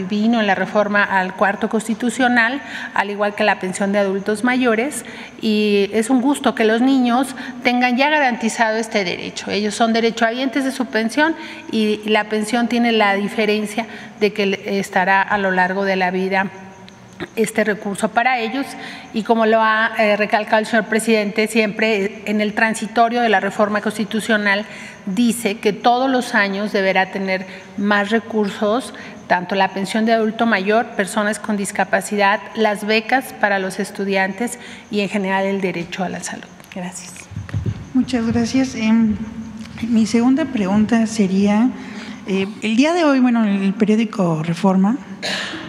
vino 0.08 0.40
en 0.40 0.46
la 0.46 0.54
reforma 0.54 1.04
al 1.04 1.34
cuarto 1.34 1.68
constitucional, 1.68 2.62
al 2.94 3.10
igual 3.10 3.34
que 3.34 3.44
la 3.44 3.58
pensión 3.60 3.92
de 3.92 3.98
adultos 3.98 4.44
mayores 4.44 5.04
y 5.40 5.90
es 5.92 6.10
un 6.10 6.20
gusto 6.20 6.54
que 6.54 6.64
los 6.64 6.80
niños 6.80 7.34
tengan 7.62 7.96
ya 7.96 8.10
garantizado 8.10 8.78
este 8.78 9.04
derecho. 9.04 9.50
Ellos 9.50 9.74
son 9.74 9.92
derechohabientes 9.92 10.64
de 10.64 10.72
su 10.72 10.86
pensión 10.86 11.34
y 11.70 12.00
la 12.06 12.24
pensión 12.24 12.68
tiene 12.68 12.92
la 12.92 13.14
diferencia 13.14 13.86
de 14.20 14.32
que 14.32 14.78
estará 14.78 15.22
a 15.22 15.38
lo 15.38 15.50
largo 15.50 15.84
de 15.84 15.96
la 15.96 16.10
vida 16.10 16.50
este 17.36 17.64
recurso 17.64 18.10
para 18.10 18.38
ellos 18.38 18.66
y 19.12 19.22
como 19.22 19.46
lo 19.46 19.60
ha 19.60 19.92
eh, 19.98 20.16
recalcado 20.16 20.60
el 20.60 20.66
señor 20.66 20.86
presidente, 20.86 21.46
siempre 21.48 22.22
en 22.26 22.40
el 22.40 22.54
transitorio 22.54 23.20
de 23.20 23.28
la 23.28 23.40
reforma 23.40 23.80
constitucional 23.80 24.66
dice 25.06 25.58
que 25.58 25.72
todos 25.72 26.10
los 26.10 26.34
años 26.34 26.72
deberá 26.72 27.10
tener 27.10 27.46
más 27.76 28.10
recursos, 28.10 28.94
tanto 29.26 29.54
la 29.54 29.68
pensión 29.68 30.04
de 30.06 30.12
adulto 30.12 30.46
mayor, 30.46 30.86
personas 30.96 31.38
con 31.38 31.56
discapacidad, 31.56 32.40
las 32.54 32.86
becas 32.86 33.32
para 33.34 33.58
los 33.58 33.78
estudiantes 33.78 34.58
y 34.90 35.00
en 35.00 35.08
general 35.08 35.44
el 35.44 35.60
derecho 35.60 36.04
a 36.04 36.08
la 36.08 36.20
salud. 36.20 36.44
Gracias. 36.74 37.14
Muchas 37.94 38.26
gracias. 38.26 38.74
Em, 38.74 39.16
mi 39.88 40.06
segunda 40.06 40.44
pregunta 40.44 41.06
sería, 41.06 41.70
eh, 42.26 42.46
el 42.62 42.76
día 42.76 42.92
de 42.92 43.04
hoy, 43.04 43.20
bueno, 43.20 43.44
en 43.44 43.62
el 43.62 43.74
periódico 43.74 44.42
Reforma, 44.42 44.96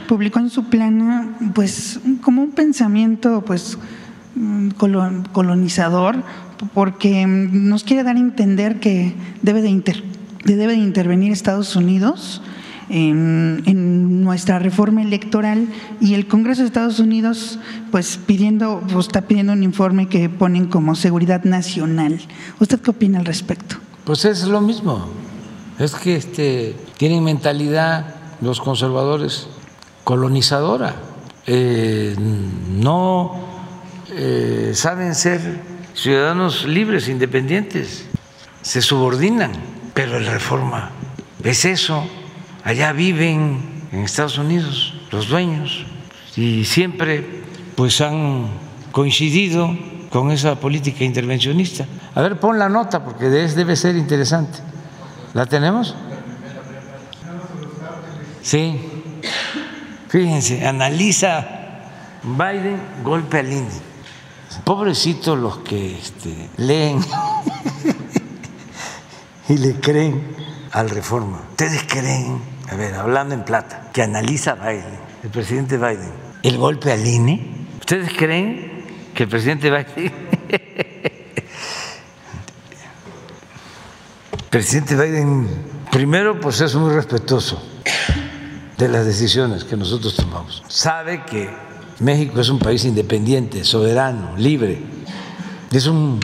publicó 0.07 0.39
en 0.39 0.49
su 0.49 0.65
plana 0.65 1.37
pues 1.53 1.99
como 2.21 2.41
un 2.41 2.51
pensamiento 2.51 3.43
pues 3.45 3.77
mm, 4.35 4.69
colonizador 5.31 6.23
porque 6.73 7.25
nos 7.25 7.83
quiere 7.83 8.03
dar 8.03 8.15
a 8.15 8.19
entender 8.19 8.79
que 8.79 9.13
debe 9.41 9.61
de, 9.61 10.03
debe 10.45 10.73
de 10.73 10.79
intervenir 10.79 11.31
Estados 11.31 11.75
Unidos 11.75 12.41
en, 12.89 14.21
nuestra 14.23 14.59
reforma 14.59 15.01
electoral 15.01 15.67
y 15.99 16.13
el 16.13 16.27
Congreso 16.27 16.61
de 16.61 16.67
Estados 16.67 16.99
Unidos 16.99 17.59
pues 17.89 18.19
pidiendo 18.25 18.83
pues, 18.91 19.07
está 19.07 19.21
pidiendo 19.21 19.53
un 19.53 19.63
informe 19.63 20.07
que 20.07 20.29
ponen 20.29 20.67
como 20.67 20.95
seguridad 20.95 21.43
nacional. 21.43 22.19
¿Usted 22.59 22.79
qué 22.79 22.91
opina 22.91 23.19
al 23.19 23.25
respecto? 23.25 23.77
Pues 24.05 24.25
es 24.25 24.43
lo 24.43 24.61
mismo. 24.61 25.07
Es 25.79 25.95
que 25.95 26.15
este, 26.15 26.75
tienen 26.97 27.23
mentalidad 27.23 28.20
los 28.41 28.59
conservadores 28.59 29.47
colonizadora. 30.03 30.95
Eh, 31.47 32.15
no 32.17 33.33
eh, 34.11 34.71
saben 34.73 35.15
ser 35.15 35.61
ciudadanos 35.93 36.65
libres, 36.65 37.07
independientes, 37.07 38.05
se 38.61 38.81
subordinan, 38.81 39.51
pero 39.93 40.19
la 40.19 40.31
reforma 40.31 40.91
es 41.43 41.65
eso. 41.65 42.03
Allá 42.63 42.91
viven 42.91 43.87
en 43.91 44.01
Estados 44.01 44.37
Unidos 44.37 44.93
los 45.11 45.27
dueños 45.27 45.85
y 46.35 46.65
siempre 46.65 47.41
pues 47.75 48.01
han 48.01 48.47
coincidido 48.91 49.75
con 50.09 50.31
esa 50.31 50.55
política 50.59 51.03
intervencionista. 51.03 51.85
A 52.13 52.21
ver, 52.21 52.39
pon 52.39 52.59
la 52.59 52.69
nota 52.69 53.03
porque 53.03 53.29
debe 53.29 53.75
ser 53.75 53.95
interesante. 53.95 54.59
¿La 55.33 55.45
tenemos? 55.45 55.95
Sí. 58.43 58.79
Fíjense, 60.09 60.67
analiza 60.67 61.47
Biden 62.23 62.79
golpe 63.03 63.39
al 63.39 63.51
INE. 63.51 63.69
Pobrecitos 64.65 65.39
los 65.39 65.59
que 65.59 65.97
este, 65.97 66.49
leen 66.57 66.99
y 69.49 69.57
le 69.57 69.79
creen 69.79 70.35
al 70.71 70.89
reforma. 70.89 71.43
¿Ustedes 71.51 71.83
creen, 71.87 72.41
a 72.69 72.75
ver, 72.75 72.95
hablando 72.95 73.33
en 73.33 73.45
plata, 73.45 73.89
que 73.93 74.03
analiza 74.03 74.55
Biden, 74.55 74.99
el 75.23 75.29
presidente 75.29 75.77
Biden, 75.77 76.11
el 76.43 76.57
golpe 76.57 76.91
al 76.91 77.07
INE? 77.07 77.47
¿Ustedes 77.79 78.11
creen 78.17 78.83
que 79.13 79.23
el 79.23 79.29
presidente 79.29 79.69
Biden... 79.69 80.11
presidente 84.49 84.95
Biden, 84.95 85.47
primero, 85.89 86.41
pues 86.41 86.59
es 86.59 86.75
muy 86.75 86.93
respetuoso 86.93 87.70
de 88.81 88.87
las 88.87 89.05
decisiones 89.05 89.63
que 89.63 89.77
nosotros 89.77 90.15
tomamos. 90.15 90.63
Sabe 90.67 91.23
que 91.23 91.47
México 91.99 92.41
es 92.41 92.49
un 92.49 92.57
país 92.57 92.83
independiente, 92.83 93.63
soberano, 93.63 94.35
libre. 94.37 94.81
Es 95.71 95.85
un 95.85 96.19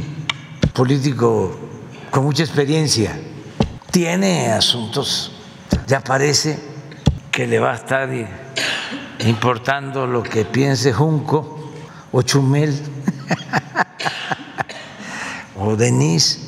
político 0.73 1.55
con 2.09 2.23
mucha 2.23 2.41
experiencia. 2.41 3.15
Tiene 3.91 4.51
asuntos. 4.51 5.33
Ya 5.85 5.99
parece 5.99 6.59
que 7.31 7.45
le 7.45 7.59
va 7.59 7.73
a 7.73 7.75
estar 7.75 8.09
importando 9.19 10.07
lo 10.07 10.23
que 10.23 10.43
piense 10.43 10.91
Junco 10.91 11.71
o 12.11 12.23
Chumel 12.23 12.73
o 15.59 15.75
Denise. 15.75 16.39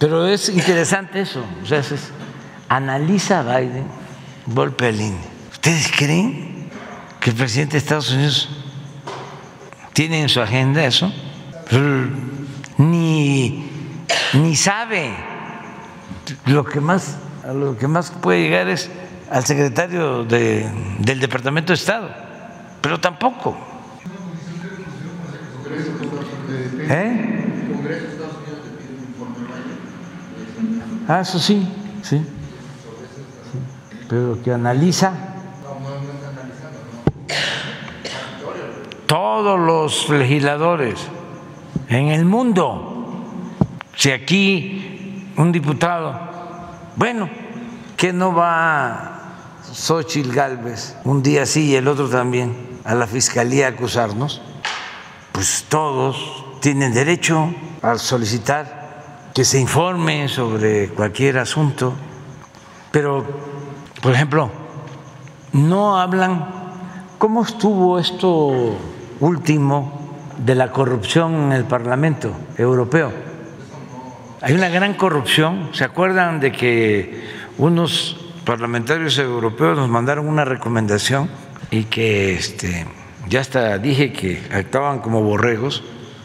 Pero 0.00 0.26
es 0.26 0.48
interesante 0.48 1.20
eso. 1.20 1.44
O 1.62 1.66
sea, 1.66 1.82
analiza 2.68 3.42
Biden, 3.44 3.86
golpe 4.52 4.86
al 4.86 5.00
INE. 5.00 5.18
¿Ustedes 5.52 5.90
creen 5.96 6.68
que 7.20 7.30
el 7.30 7.36
presidente 7.36 7.72
de 7.72 7.78
Estados 7.78 8.12
Unidos 8.12 8.48
tiene 9.92 10.22
en 10.22 10.28
su 10.28 10.40
agenda 10.40 10.84
eso, 10.84 11.12
ni, 12.78 13.68
ni 14.34 14.56
sabe 14.56 15.12
lo 16.46 16.64
que 16.64 16.80
más 16.80 17.16
a 17.44 17.52
lo 17.52 17.78
que 17.78 17.88
más 17.88 18.10
puede 18.10 18.42
llegar 18.42 18.68
es 18.68 18.90
al 19.30 19.44
secretario 19.44 20.24
de, 20.24 20.70
del 20.98 21.18
Departamento 21.18 21.72
de 21.72 21.74
Estado, 21.74 22.10
pero 22.80 23.00
tampoco. 23.00 23.56
¿Eh? 26.90 27.34
Ah, 31.08 31.20
eso 31.22 31.38
sí, 31.38 31.66
sí. 32.02 32.22
Pero 34.08 34.38
que 34.42 34.52
analiza 34.52 35.12
todos 39.06 39.58
los 39.58 40.08
legisladores 40.10 40.98
en 41.88 42.08
el 42.08 42.24
mundo. 42.24 43.24
Si 43.96 44.10
aquí 44.10 45.32
un 45.36 45.52
diputado, 45.52 46.18
bueno, 46.96 47.28
que 47.96 48.12
no 48.12 48.34
va 48.34 49.18
Xochitl 49.72 50.32
Galvez 50.32 50.96
un 51.04 51.22
día 51.22 51.46
sí 51.46 51.70
y 51.70 51.76
el 51.76 51.88
otro 51.88 52.08
también 52.08 52.80
a 52.84 52.94
la 52.94 53.06
fiscalía 53.06 53.66
a 53.66 53.70
acusarnos, 53.70 54.40
pues 55.32 55.66
todos 55.68 56.44
tienen 56.60 56.92
derecho 56.92 57.52
a 57.82 57.98
solicitar 57.98 59.30
que 59.34 59.44
se 59.44 59.60
informe 59.60 60.28
sobre 60.28 60.88
cualquier 60.88 61.38
asunto, 61.38 61.94
pero, 62.90 63.24
por 64.00 64.14
ejemplo, 64.14 64.50
no 65.52 65.98
hablan 65.98 66.46
cómo 67.18 67.42
estuvo 67.42 67.98
esto 67.98 68.76
último 69.20 69.98
de 70.38 70.54
la 70.54 70.70
corrupción 70.70 71.34
en 71.34 71.52
el 71.52 71.64
Parlamento 71.64 72.32
Europeo. 72.56 73.12
Hay 74.40 74.54
una 74.54 74.68
gran 74.68 74.94
corrupción. 74.94 75.70
¿Se 75.72 75.84
acuerdan 75.84 76.38
de 76.38 76.52
que 76.52 77.24
unos 77.58 78.16
parlamentarios 78.44 79.18
europeos 79.18 79.76
nos 79.76 79.88
mandaron 79.88 80.28
una 80.28 80.44
recomendación 80.44 81.28
y 81.70 81.84
que 81.84 82.34
este, 82.34 82.86
ya 83.28 83.40
hasta 83.40 83.78
dije 83.78 84.12
que 84.12 84.40
actuaban 84.52 85.00
como 85.00 85.22
borregos 85.22 85.82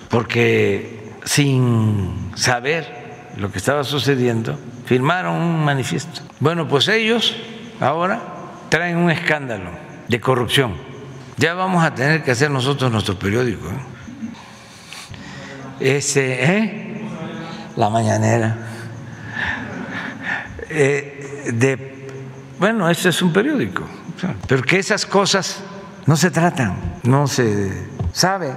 porque 0.09 1.11
sin 1.25 2.31
saber 2.35 3.31
lo 3.37 3.51
que 3.51 3.57
estaba 3.57 3.83
sucediendo 3.83 4.59
firmaron 4.85 5.41
un 5.41 5.65
manifiesto? 5.65 6.21
Bueno, 6.39 6.67
pues 6.67 6.87
ellos 6.87 7.35
ahora 7.83 8.19
traen 8.69 8.97
un 8.97 9.11
escándalo 9.11 9.69
de 10.07 10.19
corrupción 10.19 10.93
ya 11.37 11.53
vamos 11.53 11.83
a 11.83 11.93
tener 11.93 12.23
que 12.23 12.31
hacer 12.31 12.51
nosotros 12.51 12.91
nuestro 12.91 13.17
periódico. 13.17 13.67
¿eh? 13.67 13.79
Ese, 15.97 16.43
¿eh? 16.43 17.01
La 17.75 17.89
mañanera. 17.89 18.55
Eh, 20.69 22.09
bueno, 22.59 22.89
este 22.89 23.09
es 23.09 23.21
un 23.21 23.33
periódico, 23.33 23.83
pero 24.47 24.63
que 24.63 24.79
esas 24.79 25.05
cosas 25.05 25.59
no 26.05 26.15
se 26.15 26.31
tratan, 26.31 26.99
no 27.03 27.27
se 27.27 27.87
sabe. 28.13 28.55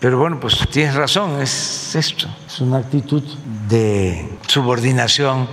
Pero 0.00 0.18
bueno, 0.18 0.40
pues 0.40 0.58
tienes 0.70 0.94
razón, 0.94 1.40
es 1.40 1.94
esto, 1.94 2.26
es 2.46 2.60
una 2.60 2.78
actitud 2.78 3.22
de 3.68 4.28
subordinación 4.46 5.46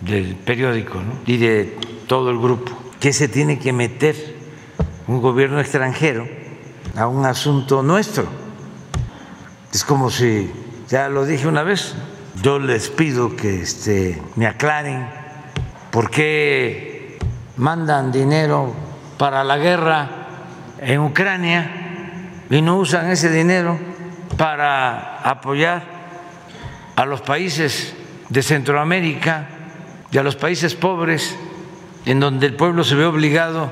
del 0.00 0.36
periódico 0.36 1.02
y 1.26 1.36
de 1.36 1.78
todo 2.06 2.30
el 2.30 2.38
grupo, 2.38 2.72
que 3.00 3.12
se 3.12 3.28
tiene 3.28 3.58
que 3.58 3.72
meter 3.72 4.36
un 5.06 5.20
gobierno 5.20 5.60
extranjero 5.60 6.26
a 6.96 7.06
un 7.06 7.26
asunto 7.26 7.82
nuestro. 7.82 8.26
Es 9.72 9.84
como 9.84 10.10
si, 10.10 10.50
ya 10.88 11.08
lo 11.08 11.24
dije 11.24 11.48
una 11.48 11.62
vez, 11.62 11.94
yo 12.42 12.58
les 12.58 12.88
pido 12.88 13.36
que 13.36 13.62
este, 13.62 14.22
me 14.36 14.46
aclaren 14.46 15.08
por 15.90 16.10
qué 16.10 17.18
mandan 17.56 18.12
dinero 18.12 18.72
para 19.18 19.44
la 19.44 19.58
guerra 19.58 20.08
en 20.80 21.00
Ucrania 21.00 21.70
y 22.50 22.60
no 22.62 22.78
usan 22.78 23.10
ese 23.10 23.30
dinero 23.30 23.78
para 24.36 25.20
apoyar 25.20 25.82
a 26.96 27.04
los 27.04 27.20
países 27.20 27.94
de 28.28 28.42
Centroamérica 28.42 29.48
y 30.10 30.18
a 30.18 30.22
los 30.22 30.36
países 30.36 30.74
pobres 30.74 31.36
en 32.06 32.20
donde 32.20 32.46
el 32.46 32.54
pueblo 32.54 32.84
se 32.84 32.94
ve 32.94 33.04
obligado 33.04 33.70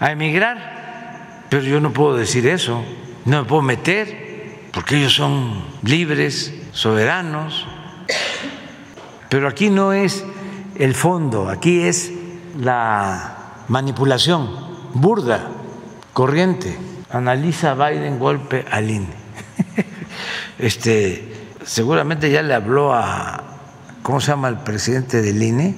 a 0.00 0.12
emigrar, 0.12 1.44
pero 1.48 1.62
yo 1.62 1.80
no 1.80 1.92
puedo 1.92 2.16
decir 2.16 2.46
eso, 2.46 2.82
no 3.24 3.42
me 3.42 3.48
puedo 3.48 3.62
meter, 3.62 4.68
porque 4.72 4.96
ellos 4.96 5.14
son 5.14 5.64
libres, 5.82 6.54
soberanos, 6.72 7.66
pero 9.28 9.48
aquí 9.48 9.70
no 9.70 9.92
es 9.92 10.24
el 10.76 10.94
fondo, 10.94 11.48
aquí 11.48 11.80
es 11.80 12.12
la 12.58 13.36
manipulación 13.68 14.48
burda, 14.94 15.48
corriente. 16.12 16.76
Analiza 17.10 17.74
Biden 17.74 18.18
golpe 18.18 18.64
al 18.70 18.90
INE. 18.90 19.06
Este, 20.58 21.52
seguramente 21.66 22.30
ya 22.30 22.40
le 22.40 22.54
habló 22.54 22.94
a, 22.94 23.44
¿cómo 24.02 24.22
se 24.22 24.28
llama 24.28 24.48
el 24.48 24.56
presidente 24.56 25.20
del 25.20 25.42
INE? 25.42 25.74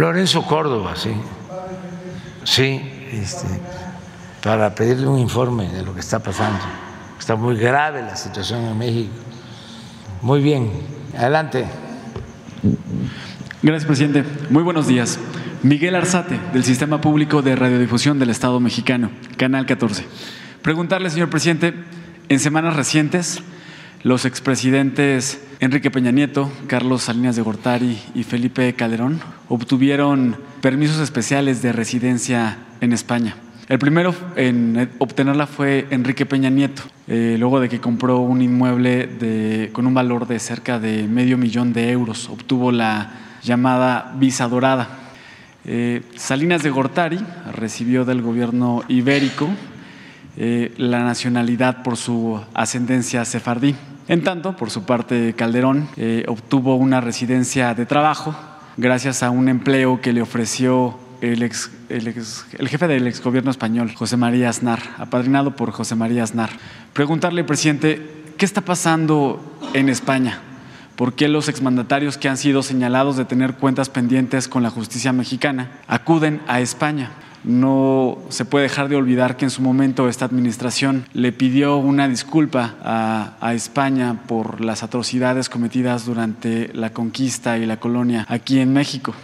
Lorenzo 0.00 0.46
Córdoba, 0.46 0.94
sí. 0.96 1.10
Sí, 2.44 2.80
este, 3.12 3.46
para 4.42 4.74
pedirle 4.74 5.06
un 5.06 5.18
informe 5.18 5.68
de 5.68 5.82
lo 5.82 5.92
que 5.92 6.00
está 6.00 6.20
pasando. 6.20 6.58
Está 7.18 7.36
muy 7.36 7.54
grave 7.58 8.00
la 8.00 8.16
situación 8.16 8.64
en 8.64 8.78
México. 8.78 9.12
Muy 10.22 10.40
bien, 10.40 10.70
adelante. 11.14 11.66
Gracias, 13.62 13.84
presidente. 13.84 14.24
Muy 14.48 14.62
buenos 14.62 14.86
días. 14.86 15.18
Miguel 15.62 15.94
Arzate, 15.94 16.40
del 16.54 16.64
Sistema 16.64 17.02
Público 17.02 17.42
de 17.42 17.54
Radiodifusión 17.54 18.18
del 18.18 18.30
Estado 18.30 18.58
Mexicano, 18.58 19.10
Canal 19.36 19.66
14. 19.66 20.06
Preguntarle, 20.62 21.10
señor 21.10 21.28
presidente, 21.28 21.74
en 22.30 22.40
semanas 22.40 22.74
recientes, 22.74 23.42
los 24.02 24.24
expresidentes 24.24 25.42
Enrique 25.60 25.90
Peña 25.90 26.10
Nieto, 26.10 26.50
Carlos 26.66 27.02
Salinas 27.02 27.36
de 27.36 27.42
Gortari 27.42 27.98
y 28.14 28.22
Felipe 28.22 28.72
Calderón 28.74 29.20
obtuvieron 29.48 30.36
permisos 30.62 31.00
especiales 31.00 31.60
de 31.60 31.72
residencia 31.72 32.58
en 32.80 32.94
España. 32.94 33.36
El 33.68 33.78
primero 33.78 34.14
en 34.36 34.90
obtenerla 34.98 35.46
fue 35.46 35.86
Enrique 35.90 36.24
Peña 36.24 36.48
Nieto, 36.50 36.82
eh, 37.08 37.36
luego 37.38 37.60
de 37.60 37.68
que 37.68 37.78
compró 37.78 38.20
un 38.20 38.40
inmueble 38.40 39.68
con 39.72 39.86
un 39.86 39.94
valor 39.94 40.26
de 40.26 40.38
cerca 40.38 40.78
de 40.80 41.06
medio 41.06 41.36
millón 41.36 41.72
de 41.72 41.90
euros. 41.90 42.28
Obtuvo 42.30 42.72
la 42.72 43.12
llamada 43.42 44.14
visa 44.16 44.48
dorada. 44.48 44.88
Eh, 45.66 46.02
Salinas 46.16 46.62
de 46.62 46.70
Gortari 46.70 47.20
recibió 47.54 48.06
del 48.06 48.22
gobierno 48.22 48.82
ibérico 48.88 49.48
eh, 50.36 50.72
la 50.78 51.04
nacionalidad 51.04 51.82
por 51.82 51.96
su 51.96 52.40
ascendencia 52.54 53.24
sefardí. 53.24 53.74
En 54.10 54.24
tanto, 54.24 54.56
por 54.56 54.70
su 54.70 54.82
parte, 54.82 55.34
Calderón 55.34 55.86
eh, 55.96 56.24
obtuvo 56.26 56.74
una 56.74 57.00
residencia 57.00 57.74
de 57.74 57.86
trabajo 57.86 58.34
gracias 58.76 59.22
a 59.22 59.30
un 59.30 59.48
empleo 59.48 60.00
que 60.00 60.12
le 60.12 60.20
ofreció 60.20 60.98
el, 61.20 61.44
ex, 61.44 61.70
el, 61.88 62.68
jefe 62.68 62.88
del 62.88 63.06
exgobierno 63.06 63.52
español, 63.52 63.94
José 63.94 64.16
María 64.16 64.48
Aznar, 64.48 64.80
apadrinado 64.98 65.54
por 65.54 65.70
José 65.70 65.94
María 65.94 66.24
Aznar. 66.24 66.50
Preguntarle, 66.92 67.44
presidente, 67.44 68.34
¿qué 68.36 68.44
está 68.44 68.62
pasando 68.62 69.56
en 69.74 69.88
España? 69.88 70.40
¿Por 70.96 71.12
qué 71.12 71.28
los 71.28 71.48
exmandatarios 71.48 72.18
que 72.18 72.28
han 72.28 72.36
sido 72.36 72.64
señalados 72.64 73.16
de 73.16 73.26
tener 73.26 73.54
cuentas 73.54 73.90
pendientes 73.90 74.48
con 74.48 74.64
la 74.64 74.70
justicia 74.70 75.12
mexicana 75.12 75.70
acuden 75.86 76.40
a 76.48 76.60
España? 76.60 77.12
No 77.42 78.18
se 78.28 78.44
puede 78.44 78.64
dejar 78.64 78.88
de 78.88 78.96
olvidar 78.96 79.36
que 79.36 79.46
en 79.46 79.50
su 79.50 79.62
momento 79.62 80.08
esta 80.08 80.26
administración 80.26 81.06
le 81.14 81.32
pidió 81.32 81.78
una 81.78 82.06
disculpa 82.06 82.74
a, 82.82 83.54
España 83.54 84.22
por 84.26 84.60
las 84.60 84.82
atrocidades 84.82 85.48
cometidas 85.48 86.04
durante 86.04 86.70
la 86.74 86.92
conquista 86.92 87.58
y 87.58 87.66
la 87.66 87.78
colonia 87.78 88.26
aquí 88.28 88.60
en 88.60 88.72
México. 88.72 89.14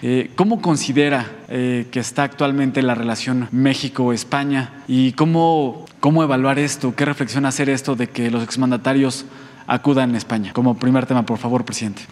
Eh, 0.00 0.30
¿Cómo 0.36 0.62
considera 0.62 1.26
eh, 1.48 1.88
que 1.90 2.00
está 2.00 2.22
actualmente 2.22 2.82
la 2.82 2.94
relación 2.94 3.48
México-España 3.50 4.84
y 4.88 5.12
cómo, 5.12 5.84
cómo 6.00 6.22
evaluar 6.22 6.58
esto? 6.58 6.94
¿Qué 6.94 7.04
reflexión 7.04 7.44
hacer 7.44 7.68
esto 7.68 7.96
de 7.96 8.08
que 8.08 8.30
los 8.30 8.42
exmandatarios 8.42 9.26
acudan 9.66 10.14
a 10.14 10.18
España? 10.18 10.52
Como 10.52 10.78
primer 10.78 11.06
tema, 11.06 11.24
por 11.26 11.38
favor, 11.38 11.64
presidente. 11.64 12.02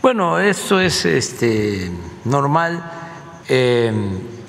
Bueno, 0.00 0.38
esto 0.38 0.80
es 0.80 1.04
este, 1.04 1.90
normal. 2.24 2.82
Eh, 3.48 3.92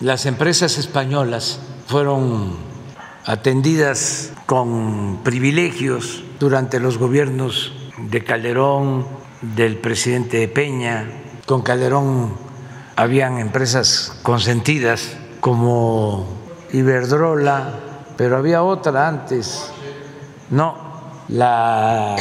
las 0.03 0.25
empresas 0.25 0.77
españolas 0.77 1.61
fueron 1.87 2.57
atendidas 3.25 4.33
con 4.45 5.21
privilegios 5.23 6.25
durante 6.41 6.81
los 6.81 6.97
gobiernos 6.97 7.71
de 8.09 8.21
Calderón, 8.21 9.07
del 9.55 9.77
presidente 9.77 10.45
Peña. 10.49 11.09
Con 11.45 11.61
Calderón 11.61 12.33
habían 12.97 13.39
empresas 13.39 14.19
consentidas 14.23 15.15
como 15.39 16.27
Iberdrola, 16.73 17.79
pero 18.17 18.35
había 18.35 18.61
otra 18.61 19.07
antes, 19.07 19.71
no, 20.49 20.75
la 21.29 22.17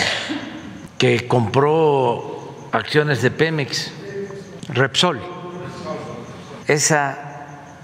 que 0.99 1.27
compró 1.27 2.69
acciones 2.71 3.23
de 3.23 3.33
Pemex, 3.33 3.91
Repsol. 4.69 5.21
Esa 6.69 7.32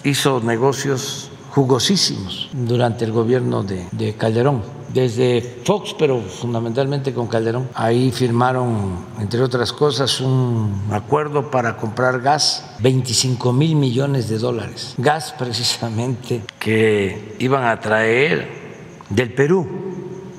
hizo 0.04 0.40
negocios 0.40 1.30
jugosísimos 1.50 2.48
durante 2.52 3.04
el 3.04 3.12
gobierno 3.12 3.64
de, 3.64 4.14
Calderón, 4.16 4.62
desde 4.92 5.60
Fox, 5.64 5.94
pero 5.98 6.20
fundamentalmente 6.20 7.12
con 7.12 7.26
Calderón. 7.26 7.68
Ahí 7.74 8.12
firmaron, 8.12 9.06
entre 9.18 9.42
otras 9.42 9.72
cosas, 9.72 10.20
un 10.20 10.82
acuerdo 10.92 11.50
para 11.50 11.76
comprar 11.76 12.20
gas, 12.20 12.76
25 12.80 13.52
mil 13.52 13.74
millones 13.74 14.28
de 14.28 14.38
dólares. 14.38 14.94
Gas 14.98 15.34
precisamente 15.38 16.42
que 16.58 17.34
iban 17.38 17.64
a 17.64 17.80
traer 17.80 18.48
del 19.10 19.32
Perú, 19.32 19.66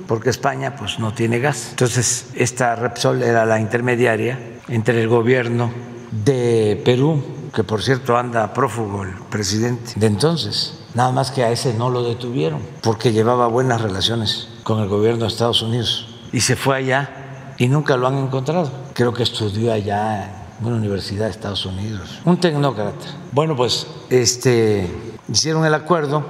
porque 0.07 0.29
España 0.29 0.75
pues 0.75 0.99
no 0.99 1.13
tiene 1.13 1.39
gas. 1.39 1.67
Entonces, 1.71 2.29
esta 2.35 2.75
Repsol 2.75 3.23
era 3.23 3.45
la 3.45 3.59
intermediaria 3.59 4.39
entre 4.69 5.01
el 5.01 5.09
gobierno 5.09 5.71
de 6.11 6.81
Perú 6.85 7.21
que 7.53 7.63
por 7.63 7.81
cierto 7.81 8.17
anda 8.17 8.53
prófugo 8.53 9.03
el 9.03 9.13
presidente 9.29 9.93
de 9.95 10.07
entonces. 10.07 10.75
Nada 10.93 11.11
más 11.11 11.31
que 11.31 11.43
a 11.43 11.51
ese 11.51 11.73
no 11.73 11.89
lo 11.89 12.03
detuvieron 12.03 12.61
porque 12.81 13.11
llevaba 13.11 13.47
buenas 13.47 13.81
relaciones 13.81 14.49
con 14.63 14.79
el 14.79 14.87
gobierno 14.87 15.21
de 15.21 15.27
Estados 15.27 15.61
Unidos 15.61 16.07
y 16.31 16.41
se 16.41 16.55
fue 16.55 16.77
allá 16.77 17.53
y 17.57 17.67
nunca 17.67 17.97
lo 17.97 18.07
han 18.07 18.17
encontrado. 18.17 18.71
Creo 18.93 19.13
que 19.13 19.23
estudió 19.23 19.71
allá 19.71 20.47
en 20.59 20.65
una 20.65 20.77
universidad 20.77 21.25
de 21.25 21.31
Estados 21.31 21.65
Unidos, 21.65 22.19
un 22.25 22.39
tecnócrata. 22.39 23.05
Bueno, 23.31 23.55
pues 23.55 23.87
este 24.09 24.89
hicieron 25.31 25.65
el 25.65 25.73
acuerdo 25.73 26.25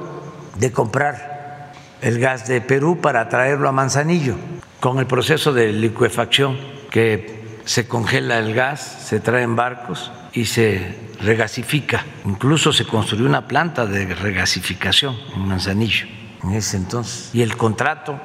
de 0.58 0.72
comprar 0.72 1.74
el 2.02 2.20
gas 2.20 2.48
de 2.48 2.62
Perú 2.62 3.00
para 3.02 3.30
traerlo 3.30 3.70
a 3.70 3.72
Manzanillo 3.72 4.36
con 4.80 5.00
el 5.00 5.08
proceso 5.08 5.54
de 5.54 5.72
licuefacción 5.72 6.58
que 6.92 7.39
se 7.70 7.88
congela 7.88 8.40
el 8.40 8.56
gas, 8.56 8.98
se 9.06 9.20
trae 9.20 9.44
en 9.44 9.56
barcos 9.56 10.12
y 10.34 10.46
se 10.46 10.98
regasifica. 11.22 12.04
Incluso 12.26 12.74
se 12.74 12.84
construyó 12.84 13.28
una 13.28 13.48
planta 13.48 13.86
de 13.86 14.08
regasificación 14.16 15.16
en 15.36 15.48
Manzanillo 15.48 16.08
en 16.42 16.54
ese 16.54 16.78
entonces. 16.78 17.30
Y 17.32 17.44
el 17.44 17.56
contrato 17.58 18.20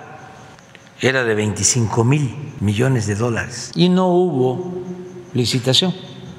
era 0.99 1.25
de 1.25 1.35
25 1.35 2.05
mil 2.05 2.55
millones 2.61 3.07
de 3.07 3.17
dólares. 3.17 3.71
Y 3.75 3.91
no 3.91 4.07
hubo 4.07 4.83
licitación. 5.35 5.95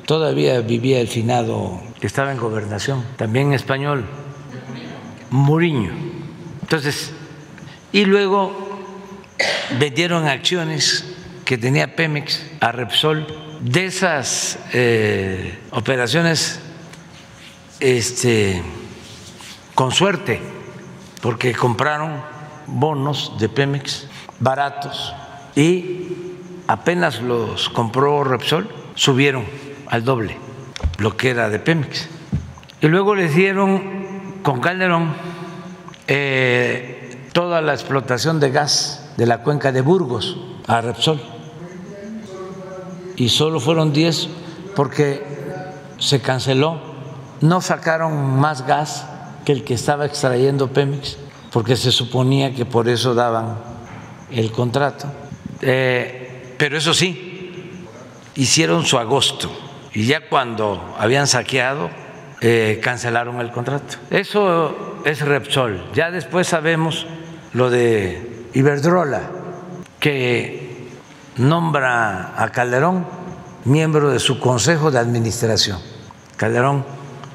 Todavía 0.08 0.62
vivía 0.62 1.00
el 1.00 1.08
finado 1.08 1.80
que 2.02 2.08
estaba 2.08 2.32
en 2.32 2.40
gobernación, 2.40 3.06
también 3.18 3.54
español, 3.54 4.04
Muriño. 5.30 5.92
Entonces, 6.64 7.12
y 7.92 8.06
luego 8.06 8.52
vendieron 9.78 10.28
acciones 10.28 11.15
que 11.46 11.60
tenía 11.60 11.96
Pemex 11.96 12.44
a 12.60 12.72
Repsol 12.72 13.28
de 13.62 13.86
esas 13.86 14.58
eh, 14.74 15.60
operaciones 15.72 16.60
este, 17.80 18.64
con 19.76 19.92
suerte, 19.92 20.42
porque 21.22 21.54
compraron 21.54 22.20
bonos 22.66 23.34
de 23.40 23.48
Pemex 23.48 24.08
baratos 24.40 25.14
y 25.56 26.08
apenas 26.68 27.22
los 27.22 27.70
compró 27.70 28.24
Repsol, 28.24 28.68
subieron 28.96 29.46
al 29.88 30.04
doble 30.04 30.38
lo 30.98 31.16
que 31.16 31.30
era 31.30 31.50
de 31.50 31.60
Pemex. 31.60 32.10
Y 32.82 32.88
luego 32.88 33.14
les 33.14 33.36
dieron 33.36 34.42
con 34.42 34.62
Calderón 34.62 35.14
eh, 36.08 37.30
toda 37.34 37.62
la 37.62 37.74
explotación 37.74 38.40
de 38.40 38.50
gas 38.50 39.14
de 39.16 39.28
la 39.28 39.44
cuenca 39.44 39.72
de 39.72 39.82
Burgos 39.82 40.38
a 40.68 40.82
Repsol 40.82 41.35
y 43.16 43.30
solo 43.30 43.60
fueron 43.60 43.94
10 43.94 44.30
porque 44.76 45.24
se 45.98 46.22
canceló. 46.22 46.80
No 47.42 47.62
sacaron 47.62 48.40
más 48.40 48.66
gas 48.66 49.06
que 49.46 49.52
el 49.52 49.64
que 49.64 49.74
estaba 49.74 50.06
extrayendo 50.06 50.70
Pemex, 50.70 51.18
porque 51.52 51.76
se 51.76 51.92
suponía 51.92 52.54
que 52.54 52.66
por 52.66 52.90
eso 52.90 53.14
daban 53.14 53.58
el 54.32 54.52
contrato. 54.52 55.08
Eh, 55.62 56.56
pero 56.58 56.78
eso 56.78 56.94
sí, 56.94 57.86
hicieron 58.36 58.86
su 58.86 58.98
agosto 58.98 59.52
y 59.94 60.06
ya 60.06 60.28
cuando 60.28 60.96
habían 61.00 61.26
saqueado, 61.26 61.90
eh, 62.42 62.82
cancelaron 62.84 63.40
el 63.40 63.52
contrato. 63.52 63.96
Eso 64.10 65.02
es 65.06 65.22
Repsol. 65.22 65.86
Ya 65.94 66.12
después 66.12 66.48
sabemos 66.48 67.08
lo 67.54 67.70
de 67.70 68.48
Iberdrola, 68.54 69.22
que 70.02 70.65
nombra 71.38 72.34
a 72.42 72.50
Calderón 72.52 73.06
miembro 73.66 74.12
de 74.12 74.20
su 74.20 74.40
consejo 74.40 74.92
de 74.92 75.00
administración. 75.00 75.80
Calderón, 76.38 76.86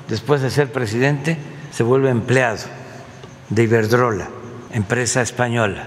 después 0.09 0.41
de 0.41 0.51
ser 0.51 0.73
presidente, 0.73 1.37
se 1.73 1.83
vuelve 1.83 2.09
empleado 2.11 2.59
de 3.49 3.65
Iberdrola, 3.65 4.29
empresa 4.73 5.23
española. 5.23 5.87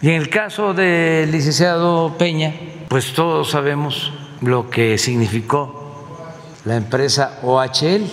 Y 0.00 0.08
en 0.10 0.14
el 0.14 0.30
caso 0.30 0.72
del 0.72 1.30
licenciado 1.30 2.16
Peña, 2.16 2.54
pues 2.88 3.12
todos 3.12 3.50
sabemos 3.50 4.12
lo 4.40 4.70
que 4.70 4.96
significó 4.96 6.16
la 6.64 6.76
empresa 6.76 7.40
OHL. 7.42 8.04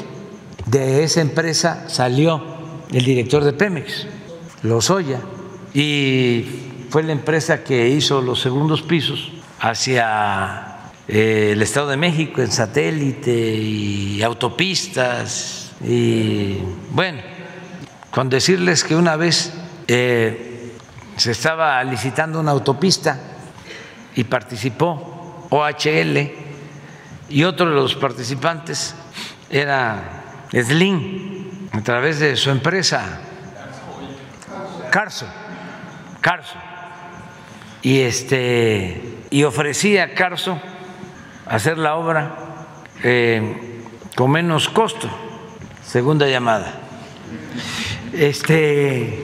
De 0.65 1.03
esa 1.03 1.21
empresa 1.21 1.87
salió 1.87 2.43
el 2.91 3.05
director 3.05 3.43
de 3.43 3.53
Pemex, 3.53 4.07
Lozoya, 4.63 5.19
y 5.73 6.45
fue 6.89 7.03
la 7.03 7.11
empresa 7.11 7.63
que 7.63 7.87
hizo 7.89 8.21
los 8.21 8.41
segundos 8.41 8.81
pisos 8.81 9.31
hacia 9.59 10.77
eh, 11.07 11.51
el 11.53 11.61
Estado 11.61 11.89
de 11.89 11.97
México 11.97 12.41
en 12.41 12.51
satélite 12.51 13.31
y 13.31 14.21
autopistas. 14.23 15.71
Y 15.83 16.57
bueno, 16.91 17.21
con 18.11 18.29
decirles 18.29 18.83
que 18.83 18.95
una 18.95 19.15
vez 19.15 19.53
eh, 19.87 20.73
se 21.15 21.31
estaba 21.31 21.83
licitando 21.83 22.39
una 22.39 22.51
autopista 22.51 23.19
y 24.15 24.23
participó 24.23 25.47
OHL 25.49 26.31
y 27.29 27.43
otro 27.43 27.69
de 27.69 27.75
los 27.75 27.95
participantes 27.95 28.95
era 29.49 30.45
Slim 30.51 31.69
a 31.71 31.81
través 31.81 32.19
de 32.19 32.35
su 32.35 32.49
empresa 32.49 33.21
Carso, 34.89 35.27
Carso. 36.21 36.55
Y 37.81 37.99
este 37.99 39.16
y 39.29 39.43
ofrecía 39.43 40.03
a 40.03 40.09
Carso 40.13 40.59
hacer 41.45 41.77
la 41.77 41.95
obra 41.95 42.35
eh, 43.03 43.81
con 44.15 44.31
menos 44.31 44.69
costo. 44.69 45.09
Segunda 45.83 46.27
llamada. 46.27 46.73
Este, 48.13 49.23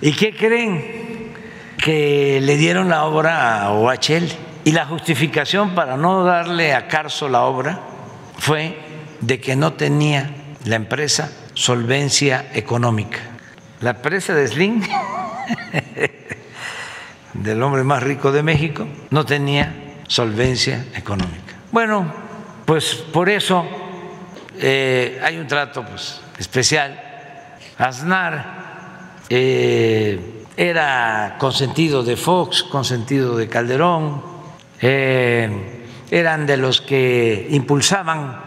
¿Y 0.00 0.12
qué 0.12 0.34
creen? 0.34 1.32
Que 1.76 2.40
le 2.42 2.56
dieron 2.56 2.88
la 2.88 3.04
obra 3.04 3.62
a 3.62 3.72
OHL. 3.72 4.28
Y 4.64 4.72
la 4.72 4.86
justificación 4.86 5.74
para 5.74 5.96
no 5.96 6.24
darle 6.24 6.74
a 6.74 6.88
Carso 6.88 7.28
la 7.28 7.44
obra 7.44 7.80
fue 8.38 8.78
de 9.20 9.40
que 9.40 9.56
no 9.56 9.72
tenía 9.72 10.30
la 10.64 10.76
empresa 10.76 11.32
solvencia 11.54 12.50
económica. 12.54 13.18
La 13.80 13.90
empresa 13.90 14.34
de 14.34 14.46
Slim, 14.48 14.82
del 17.34 17.62
hombre 17.62 17.84
más 17.84 18.02
rico 18.02 18.32
de 18.32 18.42
México, 18.42 18.86
no 19.10 19.24
tenía 19.24 19.94
solvencia 20.06 20.86
económica. 20.94 21.54
Bueno, 21.72 22.12
pues 22.64 22.94
por 22.94 23.28
eso 23.28 23.64
eh, 24.58 25.20
hay 25.22 25.38
un 25.38 25.46
trato 25.46 25.84
pues, 25.84 26.20
especial. 26.38 27.00
Aznar 27.78 29.14
eh, 29.28 30.44
era 30.56 31.36
consentido 31.38 32.02
de 32.02 32.16
Fox, 32.16 32.64
consentido 32.64 33.36
de 33.36 33.48
Calderón, 33.48 34.22
eh, 34.80 35.86
eran 36.10 36.46
de 36.46 36.56
los 36.56 36.80
que 36.80 37.46
impulsaban 37.50 38.42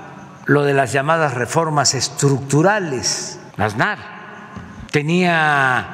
lo 0.45 0.63
de 0.63 0.73
las 0.73 0.91
llamadas 0.91 1.33
reformas 1.33 1.93
estructurales. 1.93 3.39
Aznar 3.57 3.97
tenía 4.91 5.87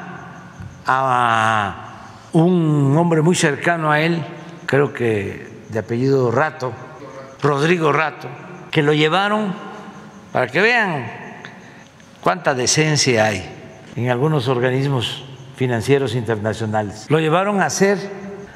a 0.86 1.89
un 2.34 2.96
hombre 2.98 3.22
muy 3.22 3.36
cercano 3.36 3.92
a 3.92 4.02
él, 4.02 4.24
creo 4.66 4.94
que 4.94 5.48
de 5.70 5.80
apellido 5.80 6.32
Rato, 6.32 6.74
Rodrigo 7.42 7.92
Rato, 7.92 8.28
que 8.72 8.84
lo 8.84 8.94
llevaron 8.94 9.54
para 10.32 10.48
que 10.48 10.62
vean 10.62 11.06
cuánta 12.22 12.54
decencia 12.54 13.26
hay 13.26 13.44
en 13.96 14.10
algunos 14.10 14.48
organismos 14.48 15.24
financieros 15.56 16.16
internacionales. 16.16 17.06
Lo 17.10 17.20
llevaron 17.20 17.62
a 17.62 17.70
ser 17.70 17.98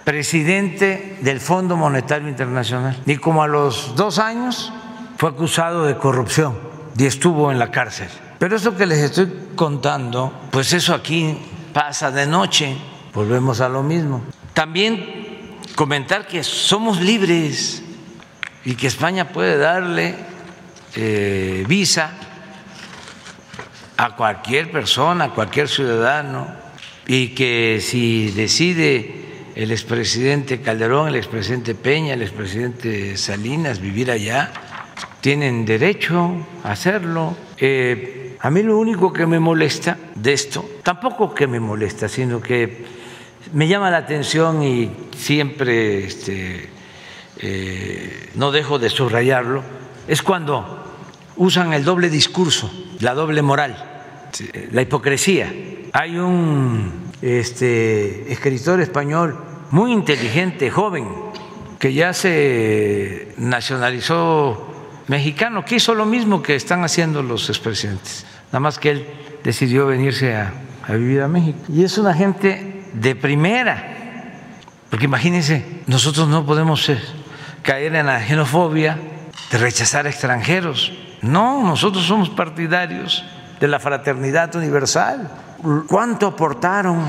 presidente 0.04 1.18
del 1.22 1.40
Fondo 1.40 1.76
Monetario 1.76 2.28
Internacional 2.28 2.98
y 3.06 3.18
como 3.18 3.44
a 3.44 3.48
los 3.48 3.96
dos 3.96 4.20
años 4.20 4.72
fue 5.18 5.30
acusado 5.30 5.86
de 5.86 5.98
corrupción 5.98 6.58
y 6.98 7.06
estuvo 7.06 7.52
en 7.52 7.60
la 7.60 7.72
cárcel. 7.72 8.10
Pero 8.40 8.56
eso 8.56 8.76
que 8.76 8.86
les 8.86 9.00
estoy 9.00 9.52
contando, 9.56 10.34
pues 10.52 10.74
eso 10.74 10.94
aquí 10.94 11.38
pasa 11.74 12.12
de 12.12 12.26
noche, 12.26 12.76
volvemos 13.14 13.62
a 13.62 13.70
lo 13.70 13.84
mismo. 13.84 14.24
También 14.54 15.60
comentar 15.76 16.28
que 16.28 16.44
somos 16.44 17.02
libres 17.02 17.84
y 18.66 18.76
que 18.76 18.88
España 18.88 19.30
puede 19.30 19.58
darle 19.58 20.16
eh, 20.96 21.66
visa 21.68 22.12
a 23.98 24.16
cualquier 24.16 24.72
persona, 24.72 25.26
a 25.26 25.30
cualquier 25.30 25.68
ciudadano, 25.68 26.48
y 27.08 27.30
que 27.30 27.80
si 27.82 28.32
decide 28.32 29.24
el 29.56 29.72
expresidente 29.72 30.62
Calderón, 30.62 31.10
el 31.10 31.16
expresidente 31.16 31.76
Peña, 31.76 32.14
el 32.14 32.22
expresidente 32.22 33.18
Salinas 33.18 33.80
vivir 33.80 34.10
allá, 34.10 34.52
tienen 35.22 35.66
derecho 35.66 36.36
a 36.64 36.72
hacerlo. 36.72 37.36
Eh, 37.58 38.38
a 38.40 38.50
mí 38.50 38.64
lo 38.64 38.78
único 38.78 39.14
que 39.14 39.26
me 39.26 39.40
molesta 39.40 39.98
de 40.16 40.34
esto, 40.34 40.70
tampoco 40.82 41.34
que 41.34 41.48
me 41.48 41.60
molesta, 41.60 42.10
sino 42.10 42.42
que 42.42 43.03
me 43.54 43.68
llama 43.68 43.90
la 43.90 43.98
atención 43.98 44.64
y 44.64 44.92
siempre 45.16 46.06
este, 46.06 46.70
eh, 47.38 48.30
no 48.36 48.52
dejo 48.52 48.80
de 48.80 48.90
subrayarlo, 48.90 49.64
es 50.08 50.22
cuando 50.22 50.84
usan 51.38 51.74
el 51.74 51.84
doble 51.84 52.10
discurso, 52.10 52.72
la 53.00 53.14
doble 53.14 53.42
moral, 53.42 53.76
la 54.72 54.82
hipocresía. 54.82 55.54
Hay 55.94 56.18
un 56.18 57.12
este, 57.22 58.32
escritor 58.32 58.82
español 58.82 59.38
muy 59.72 59.92
inteligente, 59.92 60.70
joven, 60.70 61.08
que 61.80 61.94
ya 61.94 62.14
se 62.14 63.34
nacionalizó 63.38 64.74
mexicano 65.08 65.66
que 65.66 65.76
hizo 65.76 65.94
lo 65.96 66.06
mismo 66.06 66.42
que 66.42 66.56
están 66.56 66.84
haciendo 66.84 67.22
los 67.22 67.50
expresidentes, 67.50 68.26
nada 68.48 68.60
más 68.60 68.80
que 68.80 68.92
él 68.92 69.08
decidió 69.44 69.88
venirse 69.88 70.36
a, 70.36 70.54
vivir 70.90 71.22
a 71.22 71.28
México. 71.28 71.60
Y 71.70 71.84
es 71.84 71.98
una 71.98 72.14
gente 72.14 72.73
de 72.94 73.16
primera, 73.16 73.84
porque 74.90 75.06
imagínense, 75.06 75.82
nosotros 75.88 76.28
no 76.28 76.46
podemos 76.46 76.90
caer 77.64 77.96
en 77.96 78.06
la 78.06 78.20
xenofobia 78.20 78.98
de 79.52 79.58
rechazar 79.58 80.06
a 80.06 80.10
extranjeros. 80.10 80.94
No, 81.22 81.64
nosotros 81.64 82.06
somos 82.06 82.30
partidarios 82.30 83.24
de 83.60 83.68
la 83.68 83.80
fraternidad 83.80 84.56
universal. 84.56 85.30
¿Cuánto 85.88 86.28
aportaron 86.28 87.00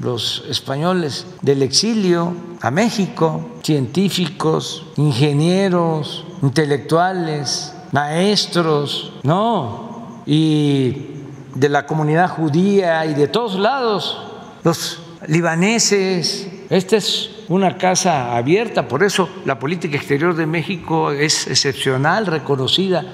los 0.00 0.44
españoles 0.48 1.26
del 1.40 1.62
exilio 1.62 2.34
a 2.60 2.70
México? 2.70 3.58
Científicos, 3.62 4.86
ingenieros, 4.96 6.26
intelectuales, 6.42 7.74
maestros, 7.92 9.12
no, 9.22 10.22
y 10.26 11.06
de 11.54 11.68
la 11.68 11.86
comunidad 11.86 12.28
judía 12.28 13.06
y 13.06 13.14
de 13.14 13.28
todos 13.28 13.58
lados, 13.58 14.29
los 14.64 15.02
libaneses. 15.26 16.48
Esta 16.70 16.96
es 16.96 17.44
una 17.48 17.78
casa 17.78 18.36
abierta, 18.36 18.86
por 18.86 19.02
eso 19.02 19.28
la 19.44 19.58
política 19.58 19.96
exterior 19.96 20.34
de 20.34 20.46
México 20.46 21.10
es 21.10 21.46
excepcional, 21.48 22.26
reconocida 22.26 23.04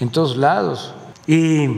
en 0.00 0.10
todos 0.10 0.36
lados. 0.36 0.94
Y 1.26 1.68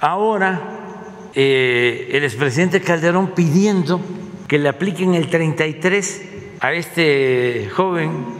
ahora 0.00 1.30
eh, 1.34 2.10
el 2.12 2.24
expresidente 2.24 2.80
Calderón 2.80 3.32
pidiendo 3.34 4.00
que 4.46 4.58
le 4.58 4.68
apliquen 4.68 5.14
el 5.14 5.28
33 5.28 6.22
a 6.60 6.72
este 6.72 7.68
joven 7.74 8.38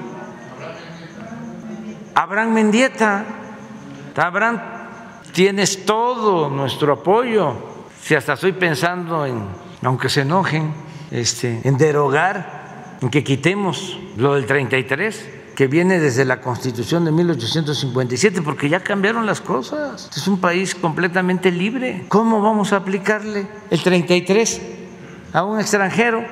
Abraham 2.18 2.52
Mendieta, 2.52 3.24
Abraham, 4.16 4.60
tienes 5.32 5.86
todo 5.86 6.50
nuestro 6.50 6.94
apoyo. 6.94 7.54
Si 8.02 8.16
hasta 8.16 8.32
estoy 8.32 8.50
pensando 8.50 9.24
en, 9.24 9.44
aunque 9.82 10.08
se 10.08 10.22
enojen, 10.22 10.72
este, 11.10 11.60
en 11.64 11.78
derogar, 11.78 12.98
en 13.00 13.10
que 13.10 13.24
quitemos 13.24 13.98
lo 14.16 14.34
del 14.34 14.46
33 14.46 15.38
que 15.58 15.66
viene 15.66 15.98
desde 15.98 16.24
la 16.24 16.40
Constitución 16.40 17.04
de 17.04 17.10
1857, 17.10 18.42
porque 18.42 18.68
ya 18.68 18.78
cambiaron 18.78 19.26
las 19.26 19.40
cosas. 19.40 20.08
Es 20.16 20.28
un 20.28 20.38
país 20.38 20.76
completamente 20.76 21.50
libre. 21.50 22.04
¿Cómo 22.06 22.40
vamos 22.40 22.72
a 22.72 22.76
aplicarle 22.76 23.44
el 23.68 23.82
33 23.82 24.62
a 25.32 25.42
un 25.42 25.58
extranjero 25.58 26.24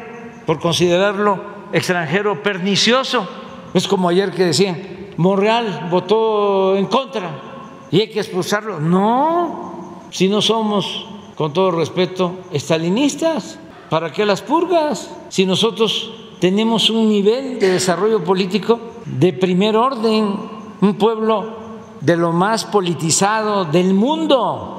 por 0.46 0.60
considerarlo 0.60 1.42
extranjero 1.72 2.40
pernicioso? 2.40 3.28
Es 3.74 3.88
como 3.88 4.08
ayer 4.08 4.30
que 4.30 4.44
decían, 4.44 4.80
Monreal 5.16 5.88
votó 5.90 6.76
en 6.76 6.86
contra 6.86 7.86
y 7.90 8.02
hay 8.02 8.10
que 8.10 8.20
expulsarlo. 8.20 8.78
No, 8.78 10.02
si 10.10 10.28
no 10.28 10.40
somos, 10.40 11.04
con 11.36 11.52
todo 11.52 11.70
respeto, 11.70 12.32
estalinistas, 12.50 13.58
¿para 13.90 14.10
qué 14.10 14.26
las 14.26 14.42
purgas? 14.42 15.10
Si 15.28 15.46
nosotros 15.46 16.10
tenemos 16.40 16.90
un 16.90 17.08
nivel 17.08 17.58
de 17.58 17.70
desarrollo 17.70 18.24
político 18.24 18.80
de 19.04 19.32
primer 19.32 19.76
orden, 19.76 20.34
un 20.80 20.94
pueblo 20.94 21.66
de 22.00 22.16
lo 22.16 22.32
más 22.32 22.64
politizado 22.64 23.64
del 23.64 23.94
mundo. 23.94 24.72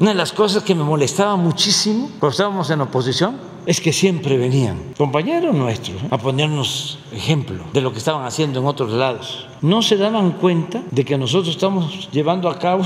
Una 0.00 0.10
de 0.10 0.16
las 0.16 0.32
cosas 0.32 0.62
que 0.62 0.74
me 0.74 0.84
molestaba 0.84 1.36
muchísimo 1.36 2.10
cuando 2.18 2.32
estábamos 2.32 2.70
en 2.70 2.80
oposición 2.80 3.36
es 3.66 3.80
que 3.80 3.92
siempre 3.92 4.36
venían 4.36 4.94
compañeros 4.98 5.54
nuestros 5.54 5.96
a 6.10 6.18
ponernos 6.18 6.98
ejemplo 7.12 7.62
de 7.72 7.80
lo 7.80 7.92
que 7.92 7.98
estaban 7.98 8.26
haciendo 8.26 8.60
en 8.60 8.66
otros 8.66 8.90
lados. 8.90 9.46
No 9.60 9.82
se 9.82 9.96
daban 9.96 10.32
cuenta 10.32 10.82
de 10.90 11.04
que 11.04 11.16
nosotros 11.16 11.54
estamos 11.54 12.08
llevando 12.10 12.50
a 12.50 12.58
cabo 12.58 12.82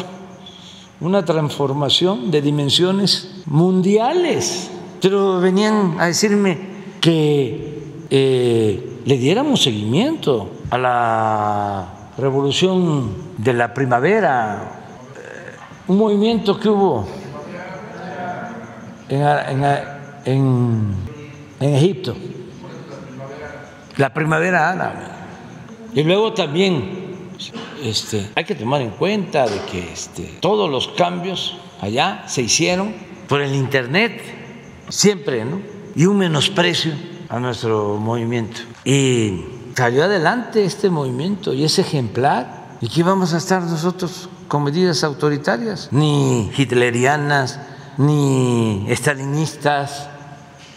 una 1.00 1.24
transformación 1.24 2.30
de 2.30 2.42
dimensiones 2.42 3.42
mundiales. 3.46 4.70
Pero 5.00 5.40
venían 5.40 5.96
a 5.98 6.06
decirme 6.06 6.58
que 7.00 7.82
eh, 8.10 9.00
le 9.04 9.18
diéramos 9.18 9.62
seguimiento 9.62 10.50
a 10.70 10.78
la 10.78 11.88
revolución 12.18 13.10
de 13.38 13.52
la 13.52 13.74
primavera, 13.74 14.72
eh, 15.14 15.56
un 15.88 15.98
movimiento 15.98 16.58
que 16.58 16.68
hubo 16.68 17.06
en, 19.08 19.64
en 20.24 20.94
en, 21.60 21.74
Egipto, 21.74 22.14
la 23.96 24.12
primavera 24.12 24.70
árabe. 24.70 25.04
Y 25.94 26.02
luego 26.02 26.34
también 26.34 27.06
este, 27.82 28.30
hay 28.34 28.44
que 28.44 28.54
tomar 28.54 28.80
en 28.80 28.90
cuenta 28.90 29.46
de 29.46 29.60
que 29.70 29.92
este, 29.92 30.38
todos 30.40 30.70
los 30.70 30.88
cambios 30.88 31.58
allá 31.80 32.24
se 32.26 32.42
hicieron 32.42 32.94
por 33.28 33.40
el 33.40 33.54
Internet, 33.54 34.22
siempre, 34.88 35.44
¿no? 35.44 35.60
Y 35.94 36.06
un 36.06 36.18
menosprecio 36.18 36.92
a 37.28 37.40
nuestro 37.40 37.96
movimiento. 37.96 38.60
Y 38.84 39.44
salió 39.76 40.04
adelante 40.04 40.64
este 40.64 40.90
movimiento 40.90 41.52
y 41.52 41.64
es 41.64 41.78
ejemplar. 41.78 42.76
¿Y 42.80 42.88
qué 42.88 43.02
vamos 43.02 43.32
a 43.32 43.38
estar 43.38 43.62
nosotros 43.62 44.28
con 44.48 44.64
medidas 44.64 45.02
autoritarias? 45.02 45.88
Ni 45.90 46.50
hitlerianas, 46.56 47.58
ni 47.98 48.86
estalinistas, 48.88 50.10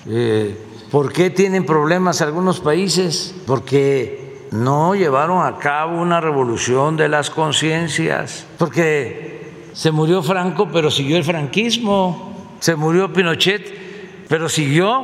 Eh, 0.07 0.57
¿Por 0.91 1.13
qué 1.13 1.29
tienen 1.29 1.65
problemas 1.65 2.21
algunos 2.21 2.61
países? 2.61 3.35
Porque 3.45 4.28
no 4.51 4.95
llevaron 4.95 5.45
a 5.45 5.57
cabo 5.57 6.01
una 6.01 6.19
revolución 6.21 6.97
de 6.97 7.09
las 7.09 7.29
conciencias, 7.29 8.45
porque 8.57 9.69
se 9.73 9.91
murió 9.91 10.23
Franco, 10.23 10.69
pero 10.71 10.89
siguió 10.89 11.17
el 11.17 11.23
franquismo, 11.23 12.55
se 12.59 12.75
murió 12.75 13.13
Pinochet, 13.13 14.27
pero 14.27 14.49
siguió 14.49 15.03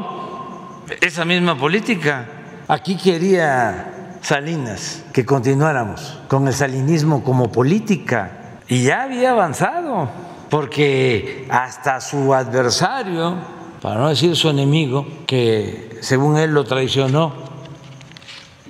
esa 1.01 1.25
misma 1.25 1.57
política. 1.57 2.27
Aquí 2.67 2.97
quería 2.97 4.17
Salinas 4.21 5.03
que 5.13 5.23
continuáramos 5.23 6.19
con 6.27 6.47
el 6.47 6.53
salinismo 6.53 7.23
como 7.23 7.51
política 7.51 8.59
y 8.67 8.83
ya 8.83 9.03
había 9.03 9.31
avanzado, 9.31 10.09
porque 10.49 11.45
hasta 11.49 12.01
su 12.01 12.33
adversario, 12.33 13.35
para 13.81 13.99
no 13.99 14.09
decir 14.09 14.35
su 14.35 14.49
enemigo, 14.49 15.05
que 15.27 15.99
según 16.01 16.37
él 16.37 16.51
lo 16.51 16.63
traicionó, 16.63 17.33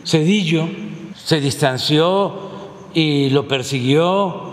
Cedillo, 0.06 0.70
se 1.16 1.42
distanció 1.42 2.34
y 2.94 3.30
lo 3.32 3.48
persiguió 3.48 4.46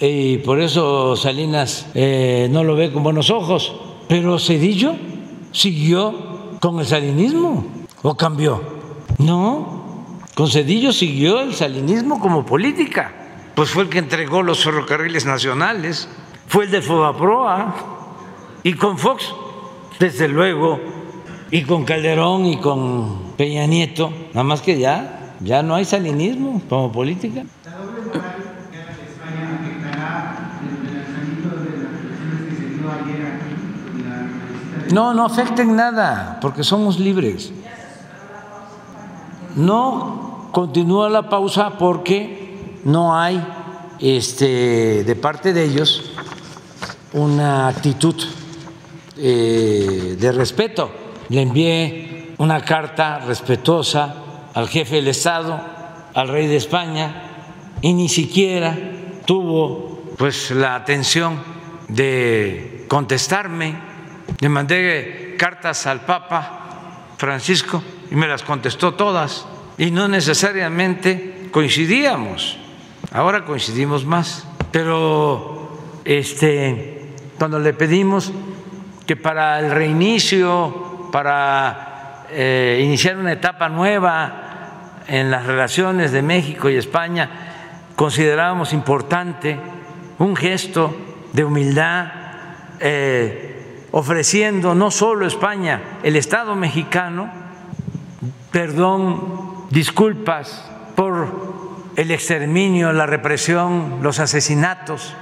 y 0.00 0.38
por 0.38 0.60
eso 0.60 1.16
Salinas 1.16 1.86
eh, 1.94 2.48
no 2.50 2.62
lo 2.62 2.76
ve 2.76 2.92
con 2.92 3.02
buenos 3.02 3.30
ojos, 3.30 3.74
pero 4.06 4.38
Cedillo 4.38 4.94
siguió 5.50 6.58
con 6.60 6.78
el 6.78 6.86
salinismo 6.86 7.66
o 8.02 8.16
cambió. 8.16 8.60
No, 9.18 10.16
con 10.34 10.48
Cedillo 10.48 10.92
siguió 10.92 11.40
el 11.40 11.54
salinismo 11.54 12.20
como 12.20 12.44
política, 12.44 13.12
pues 13.54 13.70
fue 13.70 13.84
el 13.84 13.88
que 13.88 13.98
entregó 13.98 14.42
los 14.42 14.62
ferrocarriles 14.62 15.24
nacionales, 15.24 16.08
fue 16.46 16.66
el 16.66 16.70
de 16.70 16.82
Fobaproa 16.82 17.74
y 18.62 18.74
con 18.74 18.98
Fox 18.98 19.34
desde 19.98 20.28
luego, 20.28 20.78
y 21.50 21.62
con 21.62 21.84
Calderón 21.84 22.46
y 22.46 22.58
con 22.58 23.27
Peña 23.38 23.66
Nieto, 23.66 24.12
nada 24.34 24.42
más 24.42 24.62
que 24.62 24.80
ya, 24.80 25.36
ya 25.38 25.62
no 25.62 25.76
hay 25.76 25.84
salinismo 25.84 26.60
como 26.68 26.90
política. 26.90 27.44
No, 34.90 35.14
no 35.14 35.24
afecten 35.24 35.76
nada, 35.76 36.38
porque 36.40 36.64
somos 36.64 36.98
libres. 36.98 37.52
No 39.54 40.48
continúa 40.50 41.08
la 41.08 41.28
pausa 41.28 41.78
porque 41.78 42.80
no 42.82 43.16
hay 43.16 43.40
este, 44.00 45.04
de 45.04 45.14
parte 45.14 45.52
de 45.52 45.62
ellos 45.62 46.10
una 47.12 47.68
actitud 47.68 48.16
eh, 49.16 50.16
de 50.18 50.32
respeto. 50.32 50.90
Le 51.28 51.42
envié 51.42 52.07
una 52.38 52.64
carta 52.64 53.18
respetuosa 53.18 54.14
al 54.54 54.68
jefe 54.68 54.96
del 54.96 55.08
Estado, 55.08 55.60
al 56.14 56.28
rey 56.28 56.46
de 56.46 56.56
España, 56.56 57.22
y 57.80 57.92
ni 57.92 58.08
siquiera 58.08 58.76
tuvo 59.24 60.14
pues 60.16 60.50
la 60.52 60.74
atención 60.74 61.40
de 61.88 62.86
contestarme. 62.88 63.74
Le 64.40 64.48
mandé 64.48 65.36
cartas 65.38 65.86
al 65.86 66.00
Papa 66.00 67.06
Francisco 67.16 67.82
y 68.10 68.14
me 68.14 68.26
las 68.26 68.42
contestó 68.42 68.94
todas 68.94 69.46
y 69.76 69.90
no 69.90 70.08
necesariamente 70.08 71.48
coincidíamos. 71.50 72.58
Ahora 73.12 73.44
coincidimos 73.44 74.04
más, 74.04 74.46
pero 74.70 75.78
este 76.04 77.14
cuando 77.38 77.60
le 77.60 77.72
pedimos 77.72 78.32
que 79.06 79.16
para 79.16 79.60
el 79.60 79.70
reinicio, 79.70 81.08
para 81.12 81.87
eh, 82.30 82.80
iniciar 82.82 83.16
una 83.16 83.32
etapa 83.32 83.68
nueva 83.68 85.02
en 85.06 85.30
las 85.30 85.46
relaciones 85.46 86.12
de 86.12 86.22
México 86.22 86.68
y 86.68 86.76
España, 86.76 87.30
considerábamos 87.96 88.72
importante 88.72 89.58
un 90.18 90.36
gesto 90.36 90.94
de 91.32 91.44
humildad, 91.44 92.06
eh, 92.80 93.86
ofreciendo 93.90 94.74
no 94.74 94.90
solo 94.90 95.26
España, 95.26 95.80
el 96.02 96.16
Estado 96.16 96.54
mexicano, 96.54 97.30
perdón, 98.50 99.66
disculpas 99.70 100.70
por 100.94 101.48
el 101.96 102.10
exterminio, 102.10 102.92
la 102.92 103.06
represión, 103.06 103.98
los 104.02 104.20
asesinatos 104.20 105.14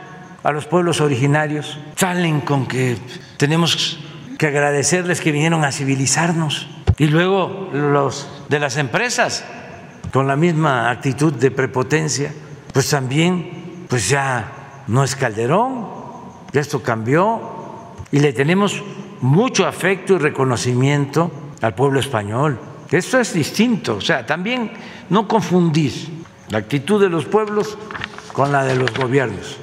a 0.42 0.52
los 0.52 0.66
pueblos 0.66 1.00
originarios, 1.00 1.78
salen 1.96 2.40
con 2.40 2.66
que 2.66 2.96
tenemos 3.36 3.98
que 4.38 4.46
agradecerles 4.46 5.20
que 5.20 5.32
vinieron 5.32 5.64
a 5.64 5.72
civilizarnos. 5.72 6.68
Y 6.98 7.06
luego 7.06 7.68
los 7.72 8.28
de 8.48 8.58
las 8.58 8.76
empresas, 8.76 9.44
con 10.12 10.26
la 10.26 10.36
misma 10.36 10.90
actitud 10.90 11.32
de 11.32 11.50
prepotencia, 11.50 12.32
pues 12.72 12.88
también, 12.88 13.84
pues 13.88 14.08
ya 14.08 14.82
no 14.86 15.04
es 15.04 15.14
Calderón, 15.16 15.86
ya 16.52 16.60
esto 16.60 16.82
cambió 16.82 17.40
y 18.10 18.20
le 18.20 18.32
tenemos 18.32 18.82
mucho 19.20 19.66
afecto 19.66 20.14
y 20.14 20.18
reconocimiento 20.18 21.30
al 21.60 21.74
pueblo 21.74 22.00
español. 22.00 22.58
Esto 22.90 23.18
es 23.18 23.34
distinto, 23.34 23.96
o 23.96 24.00
sea, 24.00 24.24
también 24.24 24.70
no 25.10 25.26
confundir 25.26 25.92
la 26.48 26.58
actitud 26.58 27.00
de 27.00 27.10
los 27.10 27.24
pueblos 27.24 27.76
con 28.32 28.52
la 28.52 28.64
de 28.64 28.76
los 28.76 28.92
gobiernos. 28.94 29.58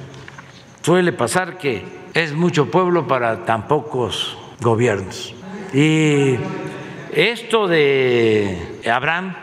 Suele 0.82 1.12
pasar 1.12 1.56
que 1.56 1.84
es 2.12 2.34
mucho 2.34 2.70
pueblo 2.70 3.08
para 3.08 3.44
tan 3.44 3.66
pocos 3.66 4.36
gobiernos. 4.60 5.34
Y 5.72 6.36
esto 7.14 7.68
de 7.68 8.80
Abraham 8.92 9.34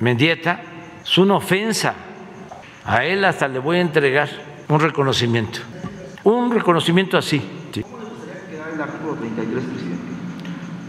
Mendieta 0.00 0.60
es 1.02 1.18
una 1.18 1.36
ofensa. 1.36 1.94
A 2.84 3.04
él 3.04 3.24
hasta 3.24 3.48
le 3.48 3.58
voy 3.58 3.78
a 3.78 3.80
entregar 3.80 4.28
un 4.68 4.80
reconocimiento. 4.80 5.60
Un 6.24 6.50
reconocimiento 6.50 7.16
así. 7.16 7.42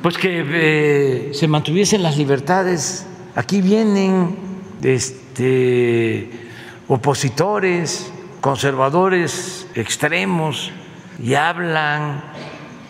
Pues 0.02 0.18
que 0.18 0.46
eh, 0.48 1.34
se 1.34 1.48
mantuviesen 1.48 2.04
las 2.04 2.18
libertades. 2.18 3.06
Aquí 3.36 3.62
vienen 3.62 4.36
este, 4.82 6.30
opositores 6.88 8.12
conservadores 8.42 9.68
extremos 9.76 10.72
y 11.22 11.34
hablan. 11.34 12.24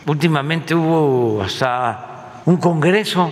Últimamente 0.06 0.76
hubo 0.76 1.42
hasta 1.42 2.09
un 2.46 2.58
congreso 2.58 3.30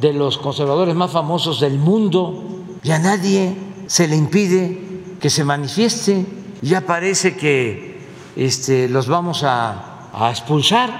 de 0.00 0.12
los 0.12 0.38
conservadores 0.38 0.94
más 0.94 1.10
famosos 1.10 1.60
del 1.60 1.78
mundo 1.78 2.44
y 2.82 2.90
a 2.90 2.98
nadie 2.98 3.56
se 3.86 4.08
le 4.08 4.16
impide 4.16 5.16
que 5.20 5.30
se 5.30 5.44
manifieste. 5.44 6.26
Ya 6.62 6.80
parece 6.80 7.36
que 7.36 8.00
este, 8.36 8.88
los 8.88 9.06
vamos 9.06 9.44
a, 9.44 10.08
a 10.12 10.30
expulsar. 10.30 10.90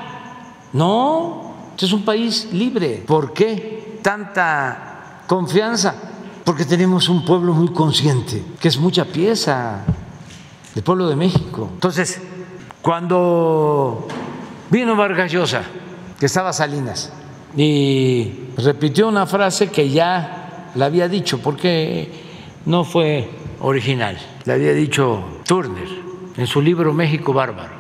No, 0.73 1.55
este 1.73 1.87
es 1.87 1.93
un 1.93 2.05
país 2.05 2.49
libre. 2.53 3.03
¿Por 3.07 3.33
qué 3.33 3.99
tanta 4.03 5.23
confianza? 5.27 5.95
Porque 6.45 6.65
tenemos 6.65 7.09
un 7.09 7.25
pueblo 7.25 7.55
muy 7.55 7.73
consciente, 7.73 8.45
que 8.61 8.69
es 8.69 8.79
mucha 8.79 9.05
pieza 9.05 9.85
del 10.75 10.85
pueblo 10.85 11.09
de 11.09 11.17
México. 11.17 11.71
Entonces, 11.75 12.21
cuando 12.81 14.09
vino 14.71 14.97
Vargas 14.97 15.31
Llosa, 15.31 15.63
que 16.19 16.27
estaba 16.27 16.53
Salinas, 16.53 17.13
y 17.57 18.31
repitió 18.57 19.09
una 19.09 19.27
frase 19.27 19.71
que 19.71 19.91
ya 19.91 20.71
la 20.75 20.87
había 20.87 21.09
dicho, 21.09 21.39
porque 21.39 22.09
no 22.67 22.85
fue 22.85 23.29
original, 23.61 24.19
la 24.45 24.55
había 24.55 24.73
dicho 24.73 25.41
Turner 25.47 25.89
en 26.37 26.47
su 26.47 26.63
libro 26.63 26.93
México 26.93 27.33
Bárbaro, 27.33 27.75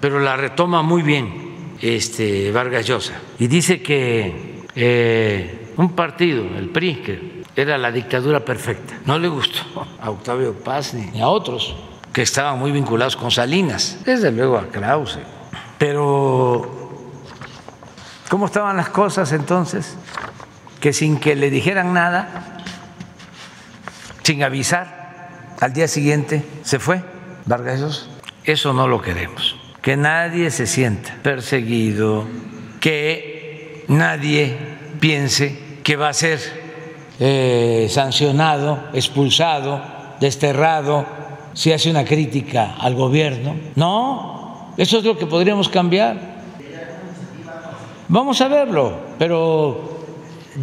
pero 0.00 0.18
la 0.18 0.36
retoma 0.36 0.82
muy 0.82 1.02
bien 1.02 1.76
este 1.80 2.50
Vargas 2.50 2.86
Llosa, 2.86 3.14
y 3.38 3.46
dice 3.46 3.82
que 3.82 4.64
eh, 4.74 5.68
un 5.76 5.92
partido, 5.92 6.44
el 6.56 6.68
PRI, 6.68 6.94
que 6.96 7.42
era 7.54 7.78
la 7.78 7.92
dictadura 7.92 8.44
perfecta, 8.44 9.00
no 9.04 9.18
le 9.18 9.28
gustó 9.28 9.86
a 10.00 10.10
Octavio 10.10 10.54
Paz 10.54 10.94
ni 10.94 11.20
a 11.20 11.28
otros 11.28 11.74
que 12.12 12.22
estaban 12.22 12.58
muy 12.58 12.72
vinculados 12.72 13.16
con 13.16 13.30
Salinas, 13.30 13.98
desde 14.04 14.30
luego 14.30 14.58
a 14.58 14.68
Krause. 14.68 15.18
Pero, 15.78 16.81
¿cómo 18.32 18.46
estaban 18.46 18.78
las 18.78 18.88
cosas 18.88 19.30
entonces? 19.32 19.94
Que 20.80 20.94
sin 20.94 21.20
que 21.20 21.36
le 21.36 21.50
dijeran 21.50 21.92
nada, 21.92 22.56
sin 24.22 24.42
avisar, 24.42 25.28
al 25.60 25.74
día 25.74 25.86
siguiente 25.86 26.42
se 26.62 26.78
fue 26.78 27.02
Vargas 27.44 28.08
Eso 28.42 28.72
no 28.72 28.88
lo 28.88 29.02
queremos. 29.02 29.56
Que 29.82 29.98
nadie 29.98 30.50
se 30.50 30.66
sienta 30.66 31.14
perseguido, 31.22 32.24
que 32.80 33.84
nadie 33.88 34.56
piense 34.98 35.78
que 35.84 35.96
va 35.96 36.08
a 36.08 36.14
ser 36.14 36.40
eh, 37.20 37.86
sancionado, 37.90 38.88
expulsado, 38.94 39.82
desterrado 40.20 41.04
si 41.52 41.70
hace 41.70 41.90
una 41.90 42.06
crítica 42.06 42.76
al 42.80 42.94
gobierno. 42.94 43.54
No, 43.74 44.72
eso 44.78 45.00
es 45.00 45.04
lo 45.04 45.18
que 45.18 45.26
podríamos 45.26 45.68
cambiar. 45.68 46.31
Vamos 48.12 48.42
a 48.42 48.48
verlo, 48.48 49.00
pero 49.18 50.04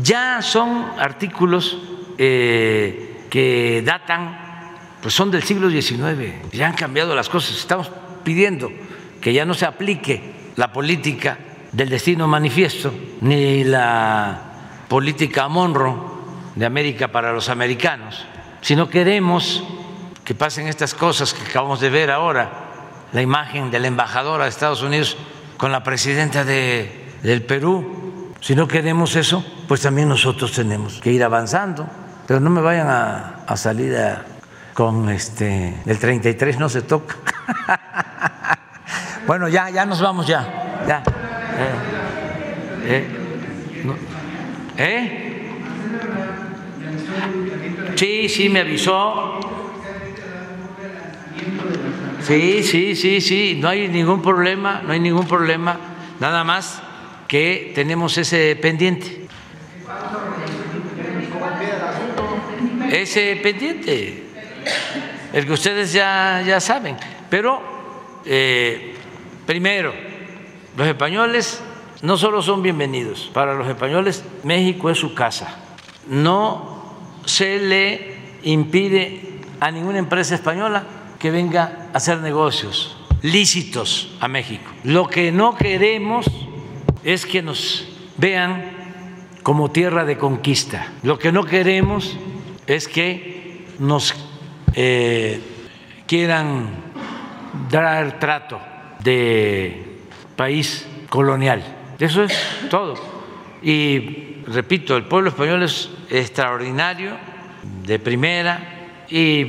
ya 0.03 0.39
son 0.39 0.85
artículos 0.99 1.79
eh, 2.15 3.25
que 3.27 3.81
datan, 3.83 4.75
pues 5.01 5.15
son 5.15 5.31
del 5.31 5.41
siglo 5.41 5.67
XIX, 5.67 6.51
ya 6.51 6.67
han 6.67 6.75
cambiado 6.75 7.15
las 7.15 7.27
cosas. 7.27 7.57
Estamos 7.57 7.91
pidiendo 8.23 8.71
que 9.19 9.33
ya 9.33 9.45
no 9.45 9.55
se 9.55 9.65
aplique 9.65 10.51
la 10.57 10.71
política 10.71 11.39
del 11.71 11.89
destino 11.89 12.27
manifiesto 12.27 12.93
ni 13.21 13.63
la 13.63 14.85
política 14.87 15.47
Monroe 15.47 15.95
de 16.53 16.67
América 16.67 17.07
para 17.07 17.33
los 17.33 17.49
americanos, 17.49 18.27
si 18.61 18.75
no 18.75 18.91
queremos 18.91 19.63
que 20.23 20.35
pasen 20.35 20.67
estas 20.67 20.93
cosas 20.93 21.33
que 21.33 21.49
acabamos 21.49 21.79
de 21.79 21.89
ver 21.89 22.11
ahora, 22.11 23.07
la 23.11 23.23
imagen 23.23 23.71
de 23.71 23.79
la 23.79 23.87
embajadora 23.87 24.43
de 24.43 24.51
Estados 24.51 24.83
Unidos 24.83 25.17
con 25.57 25.71
la 25.71 25.81
presidenta 25.81 26.45
de, 26.45 26.98
del 27.23 27.43
Perú, 27.43 28.33
si 28.39 28.55
no 28.55 28.67
queremos 28.67 29.15
eso, 29.15 29.43
pues 29.67 29.81
también 29.81 30.07
nosotros 30.07 30.51
tenemos 30.51 31.01
que 31.01 31.11
ir 31.11 31.23
avanzando, 31.23 31.87
pero 32.27 32.39
no 32.39 32.49
me 32.49 32.61
vayan 32.61 32.87
a, 32.87 33.55
salir 33.55 33.97
con 34.73 35.09
este, 35.09 35.75
el 35.85 35.99
33 35.99 36.59
no 36.59 36.69
se 36.69 36.83
toca. 36.83 37.15
bueno, 39.27 39.49
ya, 39.49 39.69
ya 39.69 39.85
nos 39.85 40.01
vamos 40.01 40.27
ya, 40.27 40.83
ya. 40.87 41.03
Eh, 42.85 43.05
eh, 43.05 43.19
¿Eh? 44.77 45.25
Sí, 47.95 48.29
sí, 48.29 48.47
me 48.47 48.61
avisó. 48.61 49.39
Sí, 52.21 52.63
sí, 52.63 52.95
sí, 52.95 53.19
sí, 53.19 53.59
no 53.61 53.67
hay 53.67 53.89
ningún 53.89 54.21
problema, 54.21 54.81
no 54.85 54.93
hay 54.93 54.99
ningún 54.99 55.27
problema, 55.27 55.77
nada 56.19 56.43
más 56.43 56.81
que 57.29 57.71
tenemos 57.75 58.17
ese 58.17 58.57
pendiente. 58.59 59.27
Ese 62.91 63.35
pendiente, 63.35 64.23
el 65.31 65.45
que 65.45 65.53
ustedes 65.53 65.93
ya, 65.93 66.43
ya 66.45 66.59
saben, 66.59 66.97
pero 67.29 67.61
eh, 68.25 68.95
primero, 69.45 69.93
los 70.75 70.87
españoles 70.87 71.61
no 72.01 72.17
solo 72.17 72.41
son 72.41 72.63
bienvenidos, 72.63 73.29
para 73.31 73.53
los 73.53 73.67
españoles 73.67 74.23
México 74.43 74.89
es 74.89 74.97
su 74.97 75.13
casa. 75.13 75.55
No 76.07 76.95
se 77.25 77.59
le 77.59 78.15
impide 78.41 79.21
a 79.59 79.69
ninguna 79.69 79.99
empresa 79.99 80.33
española 80.33 80.83
que 81.19 81.29
venga 81.29 81.89
a 81.93 81.97
hacer 81.97 82.17
negocios 82.21 82.97
lícitos 83.21 84.17
a 84.19 84.27
México. 84.27 84.71
Lo 84.83 85.07
que 85.07 85.31
no 85.31 85.55
queremos 85.55 86.25
es 87.03 87.25
que 87.25 87.41
nos 87.41 87.87
vean 88.17 88.71
como 89.43 89.71
tierra 89.71 90.05
de 90.05 90.17
conquista. 90.17 90.87
Lo 91.03 91.17
que 91.17 91.31
no 91.31 91.43
queremos 91.43 92.17
es 92.67 92.87
que 92.87 93.65
nos 93.79 94.13
eh, 94.73 95.41
quieran 96.05 96.69
dar 97.69 98.19
trato 98.19 98.59
de 99.03 99.97
país 100.35 100.87
colonial. 101.09 101.63
Eso 101.99 102.23
es 102.23 102.33
todo. 102.69 102.95
Y 103.61 104.43
repito, 104.47 104.95
el 104.95 105.03
pueblo 105.03 105.29
español 105.29 105.63
es 105.63 105.89
extraordinario, 106.09 107.17
de 107.85 107.99
primera, 107.99 109.05
y 109.09 109.45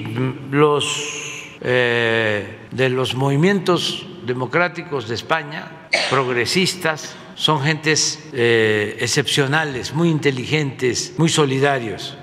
los 0.51 1.31
eh, 1.62 2.59
de 2.70 2.89
los 2.89 3.14
movimientos 3.14 4.06
democráticos 4.24 5.09
de 5.09 5.14
España, 5.14 5.89
progresistas, 6.09 7.14
son 7.41 7.62
gentes 7.62 8.23
eh, 8.35 8.99
excepcionales, 9.01 9.95
muy 9.95 10.11
inteligentes, 10.11 11.15
muy 11.17 11.31
solidarios 11.31 12.19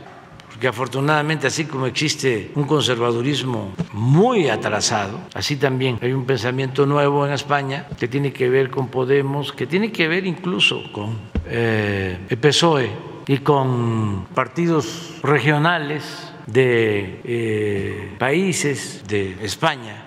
porque 0.47 0.67
afortunadamente 0.67 1.45
así 1.45 1.65
como 1.65 1.85
existe 1.85 2.51
un 2.55 2.63
conservadurismo 2.63 3.73
muy 3.93 4.49
atrasado, 4.49 5.19
así 5.35 5.55
también 5.55 5.99
hay 6.01 6.13
un 6.13 6.25
pensamiento 6.25 6.87
nuevo 6.87 7.27
en 7.27 7.33
España 7.33 7.85
que 7.99 8.07
tiene 8.07 8.33
que 8.33 8.49
ver 8.49 8.71
con 8.71 8.87
Podemos, 8.87 9.53
que 9.53 9.67
tiene 9.67 9.91
que 9.91 10.07
ver 10.07 10.25
incluso 10.25 10.81
con 10.91 11.15
eh, 11.45 12.17
el 12.27 12.37
PSOE 12.39 12.89
y 13.27 13.37
con 13.39 14.25
partidos 14.33 15.19
regionales 15.21 16.33
de 16.47 17.21
eh, 17.23 18.15
países 18.17 19.03
de 19.07 19.37
España 19.43 20.05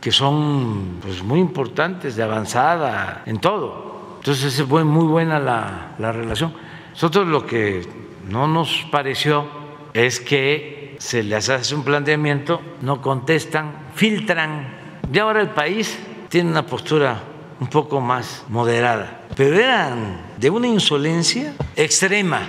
que 0.00 0.12
son 0.12 0.98
pues, 1.02 1.22
muy 1.22 1.40
importantes, 1.40 2.16
de 2.16 2.22
avanzada 2.22 3.22
en 3.26 3.38
todo. 3.38 3.89
Entonces 4.20 4.58
es 4.58 4.68
muy 4.68 5.06
buena 5.06 5.38
la, 5.38 5.94
la 5.98 6.12
relación. 6.12 6.52
Nosotros 6.90 7.26
lo 7.26 7.46
que 7.46 7.88
no 8.28 8.46
nos 8.46 8.86
pareció 8.90 9.46
es 9.94 10.20
que 10.20 10.94
se 10.98 11.22
les 11.22 11.48
hace 11.48 11.74
un 11.74 11.82
planteamiento, 11.82 12.60
no 12.82 13.00
contestan, 13.00 13.72
filtran. 13.94 15.00
Y 15.10 15.18
ahora 15.18 15.40
el 15.40 15.48
país 15.48 15.98
tiene 16.28 16.50
una 16.50 16.66
postura 16.66 17.18
un 17.60 17.68
poco 17.68 18.02
más 18.02 18.44
moderada, 18.50 19.22
pero 19.34 19.56
eran 19.56 20.20
de 20.36 20.50
una 20.50 20.66
insolencia 20.66 21.54
extrema. 21.74 22.42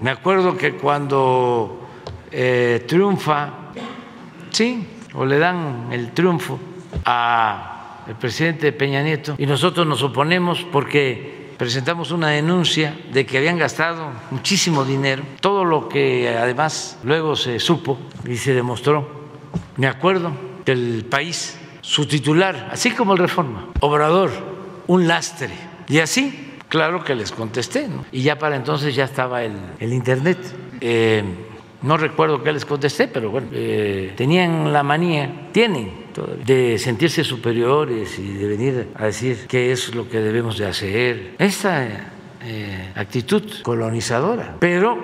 Me 0.00 0.10
acuerdo 0.10 0.56
que 0.56 0.74
cuando 0.74 1.88
eh, 2.32 2.84
triunfa, 2.88 3.48
sí, 4.50 4.88
o 5.14 5.24
le 5.24 5.38
dan 5.38 5.88
el 5.92 6.10
triunfo 6.10 6.58
al 8.06 8.16
presidente 8.18 8.72
Peña 8.72 9.02
Nieto 9.02 9.34
y 9.38 9.46
nosotros 9.46 9.86
nos 9.86 10.02
oponemos 10.02 10.66
porque 10.70 11.52
presentamos 11.56 12.10
una 12.10 12.30
denuncia 12.30 12.98
de 13.12 13.24
que 13.24 13.38
habían 13.38 13.58
gastado 13.58 14.10
muchísimo 14.30 14.84
dinero, 14.84 15.22
todo 15.40 15.64
lo 15.64 15.88
que 15.88 16.28
además 16.28 16.98
luego 17.04 17.36
se 17.36 17.60
supo 17.60 17.98
y 18.26 18.36
se 18.36 18.54
demostró. 18.54 19.22
Me 19.76 19.86
acuerdo 19.86 20.32
del 20.64 21.04
país, 21.08 21.58
su 21.80 22.06
titular, 22.06 22.68
así 22.72 22.90
como 22.90 23.12
el 23.12 23.18
Reforma, 23.18 23.68
Obrador, 23.80 24.30
un 24.86 25.06
lastre. 25.06 25.50
Y 25.88 25.98
así, 25.98 26.56
claro 26.68 27.04
que 27.04 27.14
les 27.14 27.32
contesté, 27.32 27.88
y 28.10 28.22
ya 28.22 28.38
para 28.38 28.56
entonces 28.56 28.94
ya 28.94 29.04
estaba 29.04 29.42
el, 29.44 29.54
Internet. 29.80 30.38
Eh, 30.80 31.22
no 31.82 31.96
recuerdo 31.96 32.42
qué 32.42 32.52
les 32.52 32.64
contesté, 32.64 33.08
pero 33.08 33.30
bueno, 33.30 33.48
eh, 33.52 34.12
tenían 34.16 34.72
la 34.72 34.82
manía, 34.82 35.48
tienen 35.52 36.02
de 36.44 36.78
sentirse 36.78 37.24
superiores 37.24 38.18
y 38.18 38.34
de 38.34 38.46
venir 38.46 38.88
a 38.94 39.06
decir 39.06 39.46
qué 39.48 39.72
es 39.72 39.94
lo 39.94 40.08
que 40.08 40.20
debemos 40.20 40.58
de 40.58 40.66
hacer. 40.66 41.34
Esa 41.38 41.86
eh, 42.44 42.92
actitud 42.94 43.42
colonizadora. 43.62 44.56
Pero, 44.60 44.96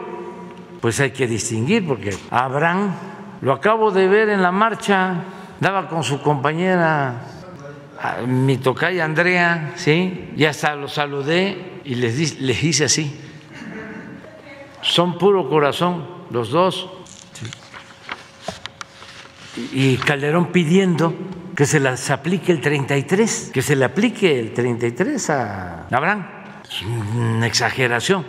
pues 0.81 1.01
hay 1.01 1.11
que 1.11 1.27
distinguir, 1.27 1.87
porque 1.87 2.15
Abraham, 2.31 2.95
lo 3.41 3.53
acabo 3.53 3.91
de 3.91 4.07
ver 4.07 4.29
en 4.29 4.43
la 4.43 4.53
marcha, 4.53 5.25
daba 5.61 5.89
con 5.89 6.05
su 6.05 6.21
compañera 6.23 7.23
mi 8.27 8.59
tocaya 8.59 9.05
Andrea, 9.05 9.73
¿sí? 9.75 10.31
Y 10.37 10.45
hasta 10.45 10.77
lo 10.77 10.87
saludé 10.87 11.81
y 11.85 11.97
les, 11.97 12.41
les 12.41 12.63
hice 12.63 12.85
así. 12.85 13.13
Son 14.83 15.19
puro 15.19 15.49
corazón 15.49 16.18
los 16.31 16.51
dos 16.51 16.89
y 19.73 19.97
Calderón 19.97 20.47
pidiendo 20.47 21.15
que 21.55 21.67
se 21.67 21.81
las 21.81 22.11
aplique 22.11 22.53
el 22.53 22.61
33, 22.61 23.51
que 23.53 23.63
se 23.63 23.75
le 23.75 23.85
aplique 23.85 24.39
el 24.39 24.53
33 24.53 25.31
a 25.31 25.87
Abraham. 25.91 26.27
Es 26.63 26.83
una 26.83 27.47
exageración. 27.47 28.25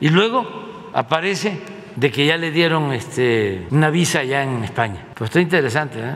Y 0.00 0.08
luego 0.08 0.90
aparece 0.92 1.60
de 1.94 2.10
que 2.10 2.26
ya 2.26 2.36
le 2.36 2.50
dieron 2.50 2.92
este, 2.92 3.66
una 3.70 3.90
visa 3.90 4.24
ya 4.24 4.42
en 4.42 4.64
España. 4.64 5.06
Pues 5.14 5.30
está 5.30 5.40
interesante. 5.40 6.00
¿eh? 6.00 6.14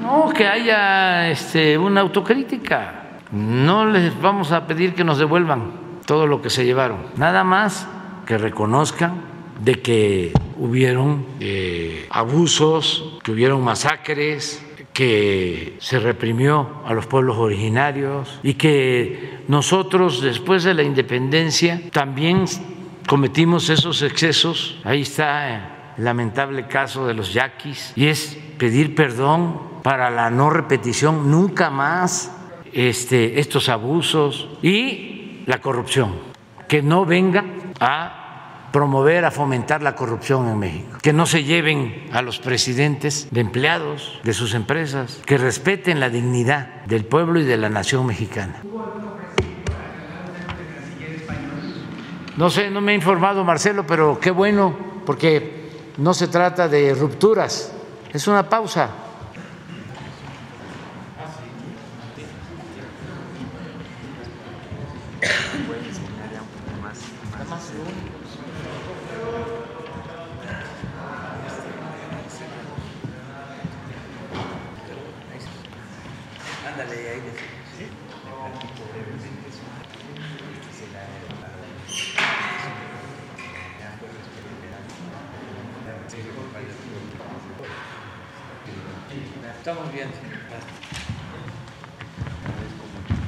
No, 0.00 0.30
que 0.30 0.46
haya 0.46 1.28
este, 1.28 1.76
una 1.76 2.00
autocrítica. 2.00 3.20
No 3.32 3.84
les 3.84 4.18
vamos 4.18 4.52
a 4.52 4.66
pedir 4.66 4.94
que 4.94 5.04
nos 5.04 5.18
devuelvan 5.18 5.87
todo 6.08 6.26
lo 6.26 6.40
que 6.40 6.48
se 6.48 6.64
llevaron. 6.64 7.00
Nada 7.18 7.44
más 7.44 7.86
que 8.24 8.38
reconozcan 8.38 9.20
de 9.62 9.74
que 9.82 10.32
hubieron 10.56 11.26
eh, 11.38 12.06
abusos, 12.08 13.18
que 13.22 13.30
hubieron 13.30 13.62
masacres, 13.62 14.64
que 14.94 15.76
se 15.80 15.98
reprimió 15.98 16.80
a 16.86 16.94
los 16.94 17.04
pueblos 17.04 17.36
originarios 17.36 18.40
y 18.42 18.54
que 18.54 19.40
nosotros 19.48 20.22
después 20.22 20.64
de 20.64 20.72
la 20.72 20.82
independencia 20.82 21.78
también 21.92 22.46
cometimos 23.06 23.68
esos 23.68 24.00
excesos. 24.00 24.78
Ahí 24.84 25.02
está 25.02 25.56
el 25.98 26.04
lamentable 26.04 26.68
caso 26.68 27.06
de 27.06 27.12
los 27.12 27.34
yaquis 27.34 27.92
y 27.96 28.06
es 28.06 28.38
pedir 28.56 28.94
perdón 28.94 29.60
para 29.82 30.08
la 30.08 30.30
no 30.30 30.48
repetición 30.48 31.30
nunca 31.30 31.68
más 31.68 32.32
este, 32.72 33.40
estos 33.40 33.68
abusos 33.68 34.48
y 34.62 35.17
la 35.48 35.62
corrupción, 35.62 36.12
que 36.68 36.82
no 36.82 37.06
venga 37.06 37.42
a 37.80 38.68
promover, 38.70 39.24
a 39.24 39.30
fomentar 39.30 39.80
la 39.80 39.94
corrupción 39.96 40.46
en 40.46 40.58
México, 40.58 40.98
que 41.00 41.14
no 41.14 41.24
se 41.24 41.42
lleven 41.42 42.06
a 42.12 42.20
los 42.20 42.38
presidentes 42.38 43.28
de 43.30 43.40
empleados 43.40 44.20
de 44.24 44.34
sus 44.34 44.52
empresas, 44.52 45.22
que 45.24 45.38
respeten 45.38 46.00
la 46.00 46.10
dignidad 46.10 46.84
del 46.84 47.06
pueblo 47.06 47.40
y 47.40 47.44
de 47.44 47.56
la 47.56 47.70
nación 47.70 48.04
mexicana. 48.04 48.62
No 52.36 52.50
sé, 52.50 52.70
no 52.70 52.82
me 52.82 52.92
ha 52.92 52.94
informado 52.94 53.42
Marcelo, 53.42 53.86
pero 53.86 54.20
qué 54.20 54.30
bueno, 54.30 54.76
porque 55.06 55.70
no 55.96 56.12
se 56.12 56.28
trata 56.28 56.68
de 56.68 56.94
rupturas, 56.94 57.72
es 58.12 58.28
una 58.28 58.50
pausa. 58.50 58.90